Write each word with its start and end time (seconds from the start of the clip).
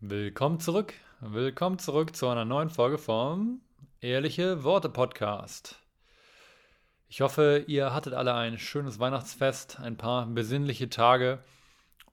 Willkommen 0.00 0.60
zurück. 0.60 0.94
Willkommen 1.18 1.80
zurück 1.80 2.14
zu 2.14 2.28
einer 2.28 2.44
neuen 2.44 2.70
Folge 2.70 2.98
vom 2.98 3.62
Ehrliche 4.00 4.62
Worte 4.62 4.88
Podcast. 4.88 5.74
Ich 7.08 7.20
hoffe, 7.20 7.64
ihr 7.66 7.92
hattet 7.92 8.14
alle 8.14 8.32
ein 8.32 8.60
schönes 8.60 9.00
Weihnachtsfest, 9.00 9.80
ein 9.80 9.96
paar 9.96 10.24
besinnliche 10.26 10.88
Tage 10.88 11.40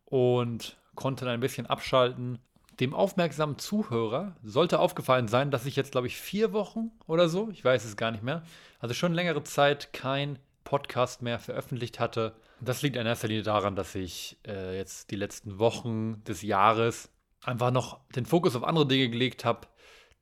und 0.05 0.77
konntet 0.95 1.27
ein 1.27 1.41
bisschen 1.41 1.67
abschalten. 1.67 2.39
Dem 2.79 2.95
aufmerksamen 2.95 3.59
Zuhörer 3.59 4.35
sollte 4.41 4.79
aufgefallen 4.79 5.27
sein, 5.27 5.51
dass 5.51 5.67
ich 5.67 5.75
jetzt, 5.75 5.91
glaube 5.91 6.07
ich, 6.07 6.17
vier 6.17 6.53
Wochen 6.53 6.89
oder 7.05 7.29
so, 7.29 7.51
ich 7.51 7.63
weiß 7.63 7.85
es 7.85 7.97
gar 7.97 8.09
nicht 8.09 8.23
mehr, 8.23 8.41
also 8.79 8.95
schon 8.95 9.13
längere 9.13 9.43
Zeit 9.43 9.93
kein 9.93 10.39
Podcast 10.63 11.21
mehr 11.21 11.37
veröffentlicht 11.37 11.99
hatte. 11.99 12.33
Das 12.61 12.81
liegt 12.81 12.95
in 12.95 13.05
erster 13.05 13.27
Linie 13.27 13.43
daran, 13.43 13.75
dass 13.75 13.93
ich 13.93 14.39
äh, 14.47 14.75
jetzt 14.75 15.11
die 15.11 15.17
letzten 15.17 15.59
Wochen 15.59 16.23
des 16.23 16.41
Jahres 16.41 17.11
einfach 17.45 17.71
noch 17.71 17.99
den 18.15 18.25
Fokus 18.25 18.55
auf 18.55 18.63
andere 18.63 18.87
Dinge 18.87 19.09
gelegt 19.09 19.45
habe, 19.45 19.67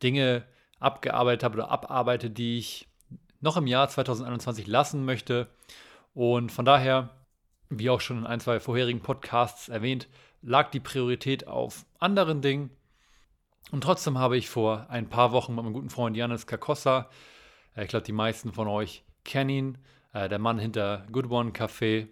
Dinge 0.02 0.44
abgearbeitet 0.80 1.44
habe 1.44 1.56
oder 1.56 1.72
abarbeite, 1.72 2.30
die 2.30 2.58
ich 2.58 2.88
noch 3.40 3.58
im 3.58 3.68
Jahr 3.68 3.90
2021 3.90 4.68
lassen 4.68 5.06
möchte. 5.06 5.48
Und 6.14 6.52
von 6.52 6.66
daher, 6.66 7.10
wie 7.70 7.90
auch 7.90 8.02
schon 8.02 8.20
in 8.20 8.26
ein, 8.26 8.40
zwei 8.40 8.60
vorherigen 8.60 9.02
Podcasts 9.02 9.70
erwähnt, 9.70 10.08
lag 10.42 10.72
die 10.72 10.80
Priorität 10.80 11.48
auf 11.48 11.86
anderen 12.00 12.42
Dingen. 12.42 12.70
Und 13.72 13.82
trotzdem 13.82 14.18
habe 14.18 14.38
ich 14.38 14.50
vor 14.50 14.88
ein 14.90 15.10
paar 15.10 15.32
Wochen 15.32 15.56
mit 15.56 15.64
meinem 15.64 15.74
guten 15.74 15.90
Freund 15.90 16.18
Janis 16.18 16.48
Kakossa, 16.48 17.10
äh, 17.76 17.84
ich 17.84 17.90
glaube, 17.90 18.06
die 18.06 18.12
meisten 18.12 18.54
von 18.54 18.68
euch 18.68 19.04
kennen 19.24 19.50
ihn, 19.50 19.78
äh, 20.14 20.30
der 20.30 20.40
Mann 20.40 20.60
hinter 20.60 21.06
Good 21.12 21.30
One 21.32 21.52
Café, 21.52 22.08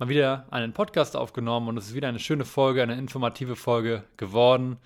mal 0.00 0.08
wieder 0.08 0.46
einen 0.50 0.72
Podcast 0.72 1.14
aufgenommen 1.14 1.68
und 1.68 1.76
es 1.76 1.88
ist 1.88 1.94
wieder 1.94 2.08
eine 2.08 2.18
schöne 2.18 2.46
Folge, 2.46 2.82
eine 2.82 2.96
informative 2.96 3.54
Folge 3.54 4.02
geworden, 4.16 4.78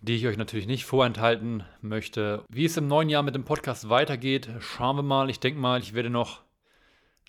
die 0.00 0.16
ich 0.16 0.26
euch 0.26 0.38
natürlich 0.38 0.66
nicht 0.66 0.86
vorenthalten 0.86 1.62
möchte. 1.82 2.42
Wie 2.48 2.64
es 2.64 2.78
im 2.78 2.88
neuen 2.88 3.10
Jahr 3.10 3.22
mit 3.22 3.34
dem 3.34 3.44
Podcast 3.44 3.90
weitergeht, 3.90 4.48
schauen 4.60 4.96
wir 4.96 5.02
mal. 5.02 5.28
Ich 5.28 5.40
denke 5.40 5.60
mal, 5.60 5.80
ich 5.80 5.92
werde 5.92 6.08
noch 6.08 6.40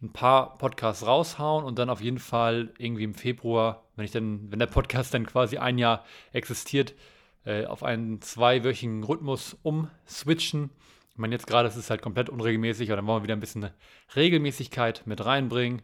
ein 0.02 0.14
paar 0.14 0.58
Podcasts 0.58 1.06
raushauen 1.06 1.66
und 1.66 1.78
dann 1.78 1.90
auf 1.90 2.00
jeden 2.00 2.20
Fall 2.20 2.72
irgendwie 2.78 3.04
im 3.04 3.14
Februar, 3.14 3.84
wenn 3.98 4.06
ich 4.06 4.12
dann, 4.12 4.50
wenn 4.50 4.60
der 4.60 4.68
Podcast 4.68 5.14
dann 5.14 5.26
quasi 5.26 5.58
ein 5.58 5.78
Jahr 5.78 6.06
existiert, 6.32 6.96
äh, 7.44 7.66
auf 7.66 7.84
einen 7.84 8.22
zweiwöchigen 8.22 9.04
Rhythmus 9.04 9.58
umswitchen. 9.64 10.70
Ich 11.12 11.18
meine, 11.18 11.36
jetzt 11.36 11.48
gerade 11.48 11.68
ist 11.68 11.76
es 11.76 11.90
halt 11.90 12.02
komplett 12.02 12.30
unregelmäßig, 12.30 12.90
aber 12.90 12.96
dann 12.98 13.08
wollen 13.08 13.20
wir 13.20 13.24
wieder 13.24 13.36
ein 13.36 13.42
bisschen 13.42 13.70
Regelmäßigkeit 14.16 15.06
mit 15.06 15.26
reinbringen. 15.26 15.82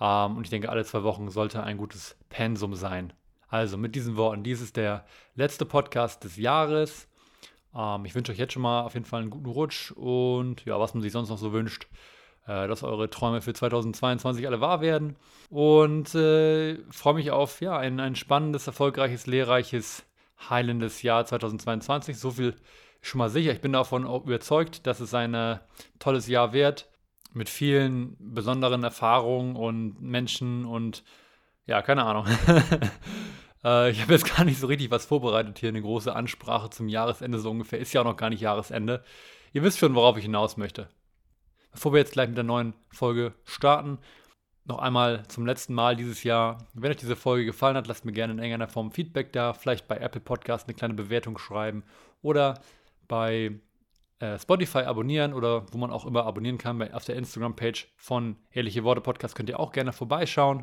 Ähm, 0.00 0.36
und 0.36 0.44
ich 0.44 0.50
denke, 0.50 0.68
alle 0.68 0.84
zwei 0.84 1.02
Wochen 1.02 1.30
sollte 1.30 1.62
ein 1.62 1.78
gutes 1.78 2.16
Pensum 2.28 2.74
sein. 2.74 3.12
Also 3.48 3.76
mit 3.76 3.94
diesen 3.94 4.16
Worten, 4.16 4.42
dies 4.42 4.60
ist 4.60 4.76
der 4.76 5.04
letzte 5.34 5.66
Podcast 5.66 6.24
des 6.24 6.36
Jahres. 6.36 7.08
Ähm, 7.74 8.04
ich 8.04 8.14
wünsche 8.14 8.32
euch 8.32 8.38
jetzt 8.38 8.54
schon 8.54 8.62
mal 8.62 8.82
auf 8.82 8.94
jeden 8.94 9.06
Fall 9.06 9.20
einen 9.20 9.30
guten 9.30 9.50
Rutsch 9.50 9.92
und 9.92 10.64
ja, 10.64 10.80
was 10.80 10.94
man 10.94 11.02
sich 11.02 11.12
sonst 11.12 11.28
noch 11.28 11.38
so 11.38 11.52
wünscht, 11.52 11.86
äh, 12.46 12.66
dass 12.66 12.82
eure 12.82 13.10
Träume 13.10 13.42
für 13.42 13.52
2022 13.52 14.46
alle 14.46 14.60
wahr 14.60 14.80
werden. 14.80 15.16
Und 15.50 16.14
äh, 16.14 16.78
freue 16.90 17.14
mich 17.14 17.30
auf 17.30 17.60
ja, 17.60 17.76
ein, 17.76 18.00
ein 18.00 18.16
spannendes, 18.16 18.66
erfolgreiches, 18.66 19.26
lehrreiches, 19.26 20.04
heilendes 20.48 21.02
Jahr 21.02 21.26
2022. 21.26 22.18
So 22.18 22.30
viel 22.32 22.56
schon 23.02 23.18
mal 23.18 23.30
sicher. 23.30 23.52
Ich 23.52 23.60
bin 23.60 23.72
davon 23.72 24.06
überzeugt, 24.06 24.86
dass 24.86 25.00
es 25.00 25.12
ein 25.14 25.34
äh, 25.34 25.58
tolles 25.98 26.26
Jahr 26.26 26.52
wird 26.52 26.88
mit 27.34 27.48
vielen 27.48 28.16
besonderen 28.18 28.84
Erfahrungen 28.84 29.56
und 29.56 30.00
Menschen 30.00 30.64
und 30.64 31.04
ja, 31.66 31.82
keine 31.82 32.04
Ahnung. 32.04 32.26
äh, 33.64 33.90
ich 33.90 34.02
habe 34.02 34.12
jetzt 34.12 34.36
gar 34.36 34.44
nicht 34.44 34.58
so 34.58 34.66
richtig 34.66 34.90
was 34.90 35.06
vorbereitet 35.06 35.58
hier, 35.58 35.68
eine 35.68 35.82
große 35.82 36.14
Ansprache 36.14 36.70
zum 36.70 36.88
Jahresende 36.88 37.38
so 37.38 37.50
ungefähr. 37.50 37.78
Ist 37.78 37.92
ja 37.92 38.00
auch 38.00 38.06
noch 38.06 38.16
gar 38.16 38.30
nicht 38.30 38.40
Jahresende. 38.40 39.04
Ihr 39.52 39.62
wisst 39.62 39.78
schon, 39.78 39.94
worauf 39.94 40.16
ich 40.16 40.24
hinaus 40.24 40.56
möchte. 40.56 40.88
Bevor 41.72 41.92
wir 41.92 41.98
jetzt 42.00 42.12
gleich 42.12 42.28
mit 42.28 42.36
der 42.36 42.44
neuen 42.44 42.74
Folge 42.90 43.34
starten, 43.44 43.98
noch 44.64 44.78
einmal 44.78 45.26
zum 45.28 45.46
letzten 45.46 45.74
Mal 45.74 45.96
dieses 45.96 46.22
Jahr. 46.22 46.68
Wenn 46.74 46.90
euch 46.90 46.98
diese 46.98 47.16
Folge 47.16 47.46
gefallen 47.46 47.76
hat, 47.76 47.86
lasst 47.86 48.04
mir 48.04 48.12
gerne 48.12 48.32
in 48.32 48.38
irgendeiner 48.38 48.68
Form 48.68 48.92
Feedback 48.92 49.32
da. 49.32 49.54
Vielleicht 49.54 49.88
bei 49.88 49.96
Apple 49.96 50.20
Podcast 50.20 50.68
eine 50.68 50.74
kleine 50.74 50.94
Bewertung 50.94 51.38
schreiben 51.38 51.82
oder 52.20 52.60
bei 53.08 53.58
äh, 54.22 54.38
Spotify 54.38 54.78
abonnieren 54.78 55.34
oder 55.34 55.66
wo 55.72 55.78
man 55.78 55.90
auch 55.90 56.06
immer 56.06 56.24
abonnieren 56.24 56.56
kann. 56.56 56.78
Bei, 56.78 56.94
auf 56.94 57.04
der 57.04 57.16
Instagram-Page 57.16 57.88
von 57.96 58.36
Ehrliche 58.52 58.84
Worte 58.84 59.00
Podcast 59.00 59.34
könnt 59.34 59.48
ihr 59.48 59.58
auch 59.58 59.72
gerne 59.72 59.92
vorbeischauen. 59.92 60.58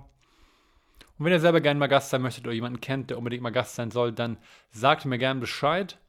Und 1.17 1.25
wenn 1.25 1.33
ihr 1.33 1.41
selber 1.41 1.59
gerne 1.59 1.77
mal 1.77 1.87
Gast 1.87 2.09
sein 2.09 2.21
möchtet 2.21 2.45
oder 2.45 2.53
jemanden 2.53 2.79
kennt, 2.79 3.09
der 3.09 3.17
unbedingt 3.17 3.43
mal 3.43 3.49
Gast 3.49 3.75
sein 3.75 3.91
soll, 3.91 4.13
dann 4.13 4.37
sagt 4.71 5.03
mir 5.03 5.17
gerne 5.17 5.41
Bescheid 5.41 5.99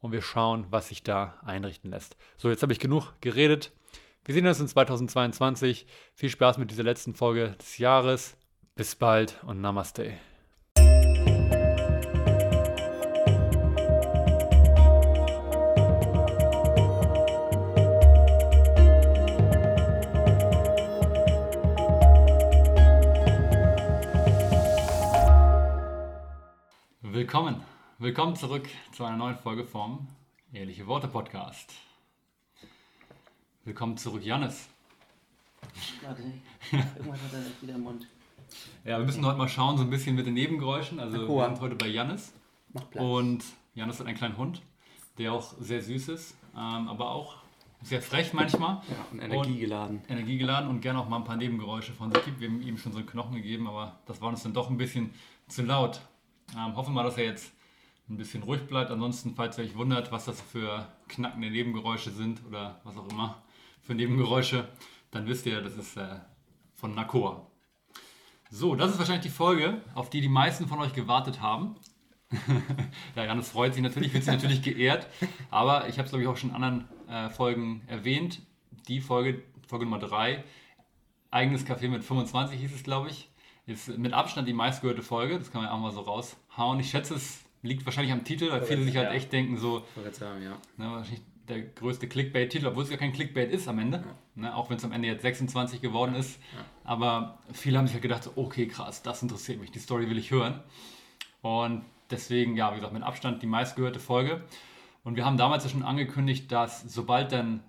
und 0.00 0.12
wir 0.12 0.22
schauen, 0.22 0.66
was 0.70 0.88
sich 0.88 1.02
da 1.02 1.34
einrichten 1.44 1.90
lässt. 1.90 2.16
So, 2.36 2.48
jetzt 2.48 2.62
habe 2.62 2.72
ich 2.72 2.78
genug 2.78 3.12
geredet. 3.20 3.72
Wir 4.24 4.34
sehen 4.34 4.46
uns 4.46 4.60
in 4.60 4.68
2022. 4.68 5.86
Viel 6.14 6.30
Spaß 6.30 6.58
mit 6.58 6.70
dieser 6.70 6.84
letzten 6.84 7.14
Folge 7.14 7.56
des 7.58 7.78
Jahres. 7.78 8.36
Bis 8.76 8.94
bald 8.94 9.42
und 9.44 9.60
Namaste. 9.60 10.12
Willkommen, 27.20 27.62
willkommen 27.98 28.34
zurück 28.34 28.66
zu 28.92 29.04
einer 29.04 29.18
neuen 29.18 29.36
Folge 29.36 29.62
vom 29.62 30.08
Ehrliche 30.54 30.86
Worte 30.86 31.06
Podcast. 31.06 31.70
Willkommen 33.62 33.98
zurück, 33.98 34.24
Jannis. 34.24 34.70
Warte, 36.00 36.22
irgendwas 36.72 37.20
hat 37.20 37.34
er 37.34 37.62
wieder 37.62 37.74
im 37.74 37.82
Mund. 37.82 38.06
Ja, 38.86 38.96
wir 38.96 39.04
müssen 39.04 39.26
heute 39.26 39.36
mal 39.36 39.50
schauen, 39.50 39.76
so 39.76 39.84
ein 39.84 39.90
bisschen 39.90 40.16
mit 40.16 40.24
den 40.24 40.32
Nebengeräuschen. 40.32 40.98
Also 40.98 41.28
wir 41.28 41.44
sind 41.44 41.60
heute 41.60 41.74
bei 41.74 41.88
Jannis. 41.88 42.32
Und 42.94 43.44
Jannis 43.74 44.00
hat 44.00 44.06
einen 44.06 44.16
kleinen 44.16 44.38
Hund, 44.38 44.62
der 45.18 45.34
auch 45.34 45.52
sehr 45.60 45.82
süß 45.82 46.08
ist, 46.08 46.34
ähm, 46.56 46.88
aber 46.88 47.10
auch 47.10 47.36
sehr 47.82 48.00
frech 48.00 48.32
manchmal. 48.32 48.76
Ja, 48.76 49.06
und 49.12 49.20
energiegeladen. 49.20 49.98
Und 49.98 50.10
energiegeladen 50.10 50.70
und 50.70 50.80
gerne 50.80 50.98
auch 50.98 51.08
mal 51.10 51.18
ein 51.18 51.24
paar 51.24 51.36
Nebengeräusche 51.36 51.92
von 51.92 52.10
sich 52.10 52.24
gibt. 52.24 52.40
Wir 52.40 52.48
haben 52.48 52.62
ihm 52.62 52.78
schon 52.78 52.92
so 52.92 52.98
einen 52.98 53.06
Knochen 53.06 53.34
gegeben, 53.34 53.68
aber 53.68 53.98
das 54.06 54.22
war 54.22 54.30
uns 54.30 54.42
dann 54.42 54.54
doch 54.54 54.70
ein 54.70 54.78
bisschen 54.78 55.12
zu 55.48 55.60
laut. 55.60 56.00
Ähm, 56.56 56.76
hoffen 56.76 56.94
wir, 56.94 57.02
dass 57.02 57.16
er 57.16 57.24
jetzt 57.24 57.52
ein 58.08 58.16
bisschen 58.16 58.42
ruhig 58.42 58.66
bleibt. 58.66 58.90
Ansonsten, 58.90 59.34
falls 59.34 59.58
ihr 59.58 59.64
euch 59.64 59.76
wundert, 59.76 60.10
was 60.12 60.24
das 60.24 60.40
für 60.40 60.86
knackende 61.08 61.50
Nebengeräusche 61.50 62.10
sind 62.10 62.44
oder 62.46 62.80
was 62.84 62.96
auch 62.96 63.08
immer 63.08 63.42
für 63.82 63.94
Nebengeräusche, 63.94 64.68
dann 65.10 65.26
wisst 65.26 65.46
ihr, 65.46 65.60
das 65.60 65.76
ist 65.76 65.96
äh, 65.96 66.16
von 66.74 66.94
Nakoa. 66.94 67.46
So, 68.50 68.74
das 68.74 68.90
ist 68.90 68.98
wahrscheinlich 68.98 69.26
die 69.26 69.32
Folge, 69.32 69.80
auf 69.94 70.10
die 70.10 70.20
die 70.20 70.28
meisten 70.28 70.66
von 70.66 70.80
euch 70.80 70.92
gewartet 70.92 71.40
haben. 71.40 71.76
ja, 73.16 73.24
Janis 73.24 73.50
freut 73.50 73.74
sich 73.74 73.82
natürlich, 73.82 74.12
wird 74.12 74.24
sich 74.24 74.32
natürlich 74.32 74.62
geehrt. 74.62 75.06
Aber 75.50 75.88
ich 75.88 75.98
habe 75.98 76.06
es, 76.06 76.10
glaube 76.10 76.22
ich, 76.22 76.28
auch 76.28 76.36
schon 76.36 76.50
in 76.50 76.56
anderen 76.56 76.88
äh, 77.08 77.30
Folgen 77.30 77.82
erwähnt. 77.86 78.42
Die 78.88 79.00
Folge, 79.00 79.42
Folge 79.68 79.84
Nummer 79.84 80.00
3, 80.00 80.42
eigenes 81.30 81.64
Café 81.64 81.88
mit 81.88 82.04
25 82.04 82.58
hieß 82.58 82.74
es, 82.74 82.82
glaube 82.82 83.08
ich. 83.10 83.29
Ist 83.70 83.98
mit 83.98 84.12
Abstand 84.12 84.48
die 84.48 84.52
meistgehörte 84.52 85.02
Folge, 85.02 85.38
das 85.38 85.50
kann 85.50 85.62
man 85.62 85.70
auch 85.70 85.78
mal 85.78 85.92
so 85.92 86.00
raushauen. 86.00 86.80
Ich 86.80 86.90
schätze, 86.90 87.14
es 87.14 87.44
liegt 87.62 87.84
wahrscheinlich 87.84 88.12
am 88.12 88.24
Titel, 88.24 88.50
weil 88.50 88.62
viele 88.62 88.82
sich 88.84 88.96
halt 88.96 89.08
ja. 89.08 89.14
echt 89.14 89.32
denken, 89.32 89.56
so. 89.56 89.84
Sagen, 90.12 90.42
ja. 90.42 90.56
ne, 90.76 90.92
wahrscheinlich 90.92 91.22
der 91.48 91.62
größte 91.62 92.08
Clickbait-Titel, 92.08 92.66
obwohl 92.66 92.84
es 92.84 92.90
ja 92.90 92.96
kein 92.96 93.12
Clickbait 93.12 93.50
ist 93.50 93.68
am 93.68 93.78
Ende. 93.78 93.98
Ja. 93.98 94.42
Ne, 94.42 94.56
auch 94.56 94.70
wenn 94.70 94.76
es 94.76 94.84
am 94.84 94.92
Ende 94.92 95.08
jetzt 95.08 95.22
26 95.22 95.80
geworden 95.80 96.14
ist. 96.14 96.40
Ja. 96.54 96.64
Aber 96.84 97.38
viele 97.52 97.78
haben 97.78 97.86
sich 97.86 97.94
halt 97.94 98.02
gedacht, 98.02 98.24
so, 98.24 98.32
okay, 98.36 98.66
krass, 98.66 99.02
das 99.02 99.22
interessiert 99.22 99.60
mich, 99.60 99.70
die 99.70 99.78
Story 99.78 100.08
will 100.08 100.18
ich 100.18 100.30
hören. 100.30 100.60
Und 101.42 101.84
deswegen, 102.10 102.56
ja, 102.56 102.70
wie 102.72 102.76
gesagt, 102.76 102.92
mit 102.92 103.02
Abstand 103.02 103.42
die 103.42 103.46
meistgehörte 103.46 104.00
Folge. 104.00 104.42
Und 105.04 105.16
wir 105.16 105.24
haben 105.24 105.36
damals 105.36 105.64
ja 105.64 105.70
schon 105.70 105.82
angekündigt, 105.82 106.50
dass 106.52 106.82
sobald 106.82 107.32
dann 107.32 107.62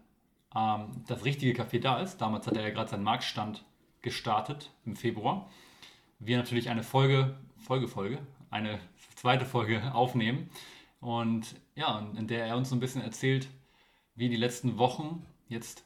ähm, 0.56 1.04
das 1.08 1.26
richtige 1.26 1.60
Café 1.60 1.80
da 1.80 2.00
ist, 2.00 2.18
damals 2.18 2.48
hat 2.48 2.58
er 2.58 2.64
ja 2.64 2.70
gerade 2.70 2.90
seinen 2.90 3.04
Marktstand 3.04 3.64
gestartet 4.02 4.72
im 4.86 4.96
Februar, 4.96 5.50
wir 6.22 6.38
natürlich 6.38 6.70
eine 6.70 6.84
Folge, 6.84 7.36
Folge, 7.58 7.88
Folge, 7.88 8.20
eine 8.50 8.80
zweite 9.16 9.46
Folge 9.46 9.82
aufnehmen. 9.94 10.50
Und 11.00 11.56
ja, 11.76 12.08
in 12.16 12.28
der 12.28 12.46
er 12.46 12.58
uns 12.58 12.70
so 12.70 12.76
ein 12.76 12.80
bisschen 12.80 13.02
erzählt, 13.02 13.48
wie 14.16 14.30
die 14.30 14.36
letzten 14.36 14.78
Wochen 14.78 15.26
jetzt 15.48 15.84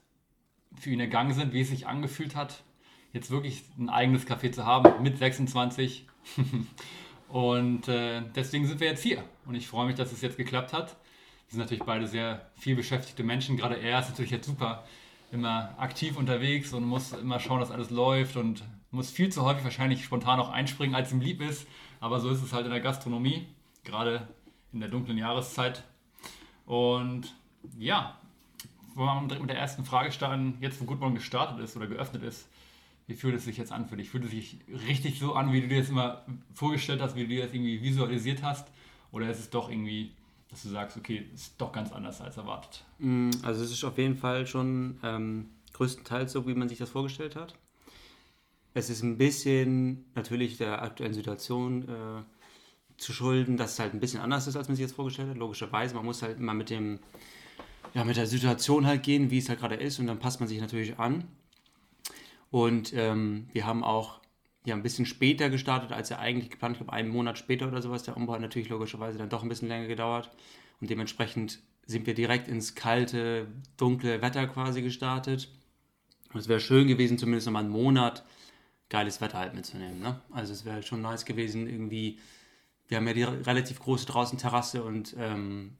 für 0.77 0.89
ihn 0.89 0.99
ergangen 0.99 1.33
sind, 1.33 1.53
wie 1.53 1.61
es 1.61 1.69
sich 1.69 1.87
angefühlt 1.87 2.35
hat, 2.35 2.63
jetzt 3.13 3.31
wirklich 3.31 3.63
ein 3.79 3.89
eigenes 3.89 4.27
Café 4.27 4.51
zu 4.51 4.65
haben 4.65 5.01
mit 5.01 5.17
26. 5.17 6.05
und 7.29 7.87
äh, 7.87 8.21
deswegen 8.35 8.67
sind 8.67 8.81
wir 8.81 8.87
jetzt 8.87 9.03
hier. 9.03 9.23
Und 9.45 9.55
ich 9.55 9.67
freue 9.67 9.85
mich, 9.85 9.95
dass 9.95 10.11
es 10.11 10.21
jetzt 10.21 10.35
geklappt 10.35 10.73
hat. 10.73 10.97
Wir 11.47 11.51
sind 11.51 11.59
natürlich 11.59 11.83
beide 11.83 12.07
sehr 12.07 12.51
viel 12.55 12.75
beschäftigte 12.75 13.23
Menschen. 13.23 13.55
Gerade 13.55 13.75
er 13.75 13.99
ist 13.99 14.09
natürlich 14.09 14.31
jetzt 14.31 14.47
super 14.47 14.83
immer 15.31 15.73
aktiv 15.77 16.17
unterwegs 16.17 16.73
und 16.73 16.85
muss 16.85 17.13
immer 17.13 17.39
schauen, 17.39 17.59
dass 17.59 17.71
alles 17.71 17.89
läuft 17.89 18.35
und 18.35 18.63
muss 18.95 19.11
viel 19.11 19.31
zu 19.31 19.43
häufig 19.43 19.63
wahrscheinlich 19.63 20.03
spontan 20.03 20.39
auch 20.39 20.49
einspringen, 20.49 20.95
als 20.95 21.11
ihm 21.11 21.21
lieb 21.21 21.41
ist. 21.41 21.67
Aber 21.99 22.19
so 22.19 22.29
ist 22.29 22.41
es 22.41 22.53
halt 22.53 22.65
in 22.65 22.71
der 22.71 22.81
Gastronomie, 22.81 23.47
gerade 23.83 24.27
in 24.73 24.79
der 24.79 24.89
dunklen 24.89 25.17
Jahreszeit. 25.17 25.83
Und 26.65 27.35
ja, 27.77 28.17
wollen 28.95 29.23
wir 29.23 29.27
direkt 29.27 29.41
mit 29.41 29.49
der 29.51 29.59
ersten 29.59 29.85
Frage 29.85 30.11
starten. 30.11 30.57
Jetzt, 30.61 30.81
wo 30.81 30.85
Gutmann 30.85 31.15
gestartet 31.15 31.59
ist 31.59 31.75
oder 31.75 31.87
geöffnet 31.87 32.23
ist, 32.23 32.47
wie 33.07 33.13
fühlt 33.13 33.35
es 33.35 33.45
sich 33.45 33.57
jetzt 33.57 33.71
an 33.71 33.87
für 33.87 33.97
dich? 33.97 34.09
Fühlt 34.09 34.25
es 34.25 34.31
sich 34.31 34.57
richtig 34.87 35.19
so 35.19 35.33
an, 35.33 35.53
wie 35.53 35.61
du 35.61 35.67
dir 35.67 35.79
das 35.79 35.89
immer 35.89 36.25
vorgestellt 36.53 37.01
hast, 37.01 37.15
wie 37.15 37.21
du 37.21 37.27
dir 37.27 37.45
das 37.45 37.53
irgendwie 37.53 37.81
visualisiert 37.81 38.41
hast? 38.41 38.67
Oder 39.11 39.29
ist 39.29 39.39
es 39.39 39.49
doch 39.49 39.69
irgendwie, 39.69 40.11
dass 40.49 40.63
du 40.63 40.69
sagst, 40.69 40.97
okay, 40.97 41.25
ist 41.33 41.53
doch 41.59 41.71
ganz 41.71 41.91
anders 41.91 42.19
als 42.21 42.37
erwartet? 42.37 42.83
Mm, 42.97 43.29
also 43.43 43.63
es 43.63 43.71
ist 43.71 43.83
auf 43.83 43.97
jeden 43.97 44.17
Fall 44.17 44.47
schon 44.47 44.97
ähm, 45.03 45.49
größtenteils 45.73 46.31
so, 46.31 46.47
wie 46.47 46.55
man 46.55 46.67
sich 46.67 46.79
das 46.79 46.89
vorgestellt 46.89 47.35
hat. 47.35 47.55
Es 48.77 48.89
ist 48.89 49.03
ein 49.03 49.17
bisschen 49.17 50.03
natürlich 50.15 50.57
der 50.57 50.81
aktuellen 50.81 51.13
Situation 51.13 51.83
äh, 51.87 52.23
zu 52.97 53.13
schulden, 53.13 53.55
dass 53.55 53.71
es 53.71 53.79
halt 53.79 53.93
ein 53.93 54.01
bisschen 54.01 54.19
anders 54.19 54.47
ist, 54.47 54.57
als 54.57 54.67
man 54.67 54.75
sich 54.75 54.85
das 54.85 54.93
vorgestellt 54.93 55.29
hat. 55.29 55.37
Logischerweise, 55.37 55.95
man 55.95 56.03
muss 56.03 56.21
halt 56.21 56.37
immer 56.37 56.53
mit 56.53 56.69
dem, 56.69 56.99
ja, 57.93 58.03
mit 58.03 58.17
der 58.17 58.27
Situation 58.27 58.85
halt 58.85 59.01
gehen, 59.01 59.31
wie 59.31 59.37
es 59.37 59.47
halt 59.47 59.59
gerade 59.59 59.75
ist 59.75 59.99
und 59.99 60.07
dann 60.07 60.19
passt 60.19 60.41
man 60.41 60.49
sich 60.49 60.59
natürlich 60.59 60.99
an. 60.99 61.23
Und 62.51 62.91
ähm, 62.93 63.47
wir 63.53 63.65
haben 63.65 63.81
auch 63.81 64.19
ja, 64.65 64.75
ein 64.75 64.83
bisschen 64.83 65.05
später 65.05 65.49
gestartet, 65.49 65.93
als 65.93 66.11
er 66.11 66.19
eigentlich 66.19 66.49
geplant. 66.49 66.75
Ich 66.75 66.79
glaube, 66.79 66.91
einen 66.91 67.09
Monat 67.09 67.37
später 67.37 67.69
oder 67.69 67.81
sowas. 67.81 68.03
Der 68.03 68.17
Umbau 68.17 68.33
hat 68.33 68.41
natürlich 68.41 68.67
logischerweise 68.67 69.17
dann 69.17 69.29
doch 69.29 69.41
ein 69.41 69.47
bisschen 69.49 69.69
länger 69.69 69.87
gedauert. 69.87 70.31
Und 70.81 70.89
dementsprechend 70.89 71.61
sind 71.85 72.05
wir 72.05 72.13
direkt 72.13 72.49
ins 72.49 72.75
kalte, 72.75 73.47
dunkle 73.77 74.21
Wetter 74.21 74.47
quasi 74.47 74.81
gestartet. 74.81 75.47
Und 76.33 76.41
es 76.41 76.49
wäre 76.49 76.59
schön 76.59 76.89
gewesen, 76.89 77.17
zumindest 77.17 77.47
nochmal 77.47 77.63
einen 77.63 77.71
Monat 77.71 78.25
geiles 78.89 79.21
Wetter 79.21 79.39
halt 79.39 79.53
mitzunehmen. 79.53 79.99
Ne? 79.99 80.19
Also 80.31 80.53
es 80.53 80.65
wäre 80.65 80.83
schon 80.83 81.01
nice 81.01 81.25
gewesen, 81.25 81.67
irgendwie 81.67 82.19
wir 82.87 82.97
haben 82.97 83.07
ja 83.07 83.13
die 83.13 83.23
relativ 83.23 83.79
große 83.79 84.05
draußen 84.05 84.37
Terrasse 84.37 84.83
und 84.83 85.15
ähm, 85.17 85.77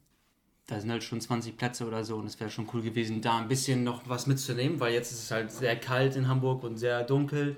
da 0.67 0.79
sind 0.79 0.91
halt 0.91 1.03
schon 1.03 1.21
20 1.21 1.57
Plätze 1.57 1.85
oder 1.85 2.03
so 2.03 2.17
und 2.17 2.25
es 2.25 2.39
wäre 2.39 2.49
schon 2.49 2.67
cool 2.73 2.81
gewesen, 2.81 3.21
da 3.21 3.37
ein 3.37 3.47
bisschen 3.47 3.83
noch 3.83 4.09
was 4.09 4.25
mitzunehmen, 4.25 4.79
weil 4.79 4.93
jetzt 4.93 5.11
ist 5.11 5.23
es 5.23 5.31
halt 5.31 5.51
sehr 5.51 5.75
kalt 5.75 6.15
in 6.15 6.27
Hamburg 6.27 6.63
und 6.63 6.77
sehr 6.77 7.03
dunkel. 7.03 7.57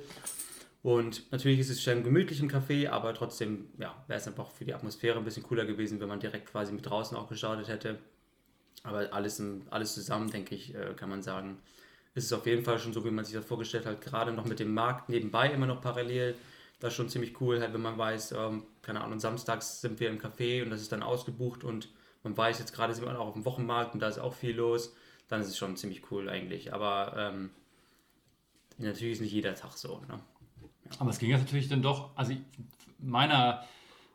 Und 0.83 1.31
natürlich 1.31 1.59
ist 1.59 1.69
es 1.69 1.81
schon 1.81 2.03
gemütlich 2.03 2.39
im 2.39 2.50
Café, 2.50 2.89
aber 2.89 3.13
trotzdem 3.13 3.69
ja, 3.77 3.95
wäre 4.07 4.19
es 4.19 4.27
einfach 4.27 4.51
für 4.51 4.65
die 4.65 4.73
Atmosphäre 4.73 5.17
ein 5.17 5.23
bisschen 5.23 5.43
cooler 5.43 5.65
gewesen, 5.65 6.00
wenn 6.00 6.07
man 6.07 6.19
direkt 6.19 6.51
quasi 6.51 6.71
mit 6.73 6.85
draußen 6.85 7.17
auch 7.17 7.27
gestartet 7.27 7.67
hätte. 7.67 8.00
Aber 8.83 9.11
alles, 9.11 9.41
alles 9.69 9.93
zusammen, 9.93 10.29
denke 10.29 10.55
ich, 10.55 10.75
äh, 10.75 10.93
kann 10.95 11.09
man 11.09 11.23
sagen, 11.23 11.57
ist 12.17 12.25
es 12.25 12.33
auf 12.33 12.45
jeden 12.45 12.63
Fall 12.63 12.79
schon 12.79 12.93
so, 12.93 13.05
wie 13.05 13.11
man 13.11 13.23
sich 13.23 13.35
das 13.35 13.45
vorgestellt 13.45 13.85
hat. 13.85 14.01
Gerade 14.01 14.33
noch 14.33 14.45
mit 14.45 14.59
dem 14.59 14.73
Markt 14.73 15.09
nebenbei 15.09 15.49
immer 15.51 15.67
noch 15.67 15.81
parallel 15.81 16.35
das 16.79 16.93
ist 16.93 16.97
schon 16.97 17.09
ziemlich 17.09 17.39
cool, 17.41 17.59
halt, 17.59 17.73
wenn 17.73 17.81
man 17.81 17.97
weiß, 17.97 18.33
ähm, 18.33 18.63
keine 18.81 19.01
Ahnung, 19.01 19.19
samstags 19.19 19.81
sind 19.81 19.99
wir 19.99 20.09
im 20.09 20.19
Café 20.19 20.63
und 20.63 20.69
das 20.69 20.81
ist 20.81 20.91
dann 20.91 21.03
ausgebucht 21.03 21.63
und 21.63 21.89
man 22.23 22.37
weiß, 22.37 22.59
jetzt 22.59 22.73
gerade 22.73 22.93
sind 22.93 23.05
wir 23.05 23.19
auch 23.19 23.27
auf 23.27 23.33
dem 23.33 23.45
Wochenmarkt 23.45 23.93
und 23.93 23.99
da 23.99 24.07
ist 24.07 24.19
auch 24.19 24.33
viel 24.33 24.55
los, 24.55 24.95
dann 25.27 25.41
ist 25.41 25.47
es 25.47 25.57
schon 25.57 25.75
ziemlich 25.75 26.11
cool 26.11 26.29
eigentlich. 26.29 26.73
Aber 26.73 27.13
ähm, 27.17 27.49
natürlich 28.77 29.13
ist 29.13 29.21
nicht 29.21 29.31
jeder 29.31 29.55
Tag 29.55 29.71
so. 29.73 30.01
Ne? 30.07 30.19
Ja. 30.85 30.91
Aber 30.99 31.09
es 31.09 31.19
ging 31.19 31.31
jetzt 31.31 31.41
natürlich 31.41 31.67
dann 31.67 31.81
doch, 31.81 32.15
also 32.15 32.33
meiner, 32.99 33.65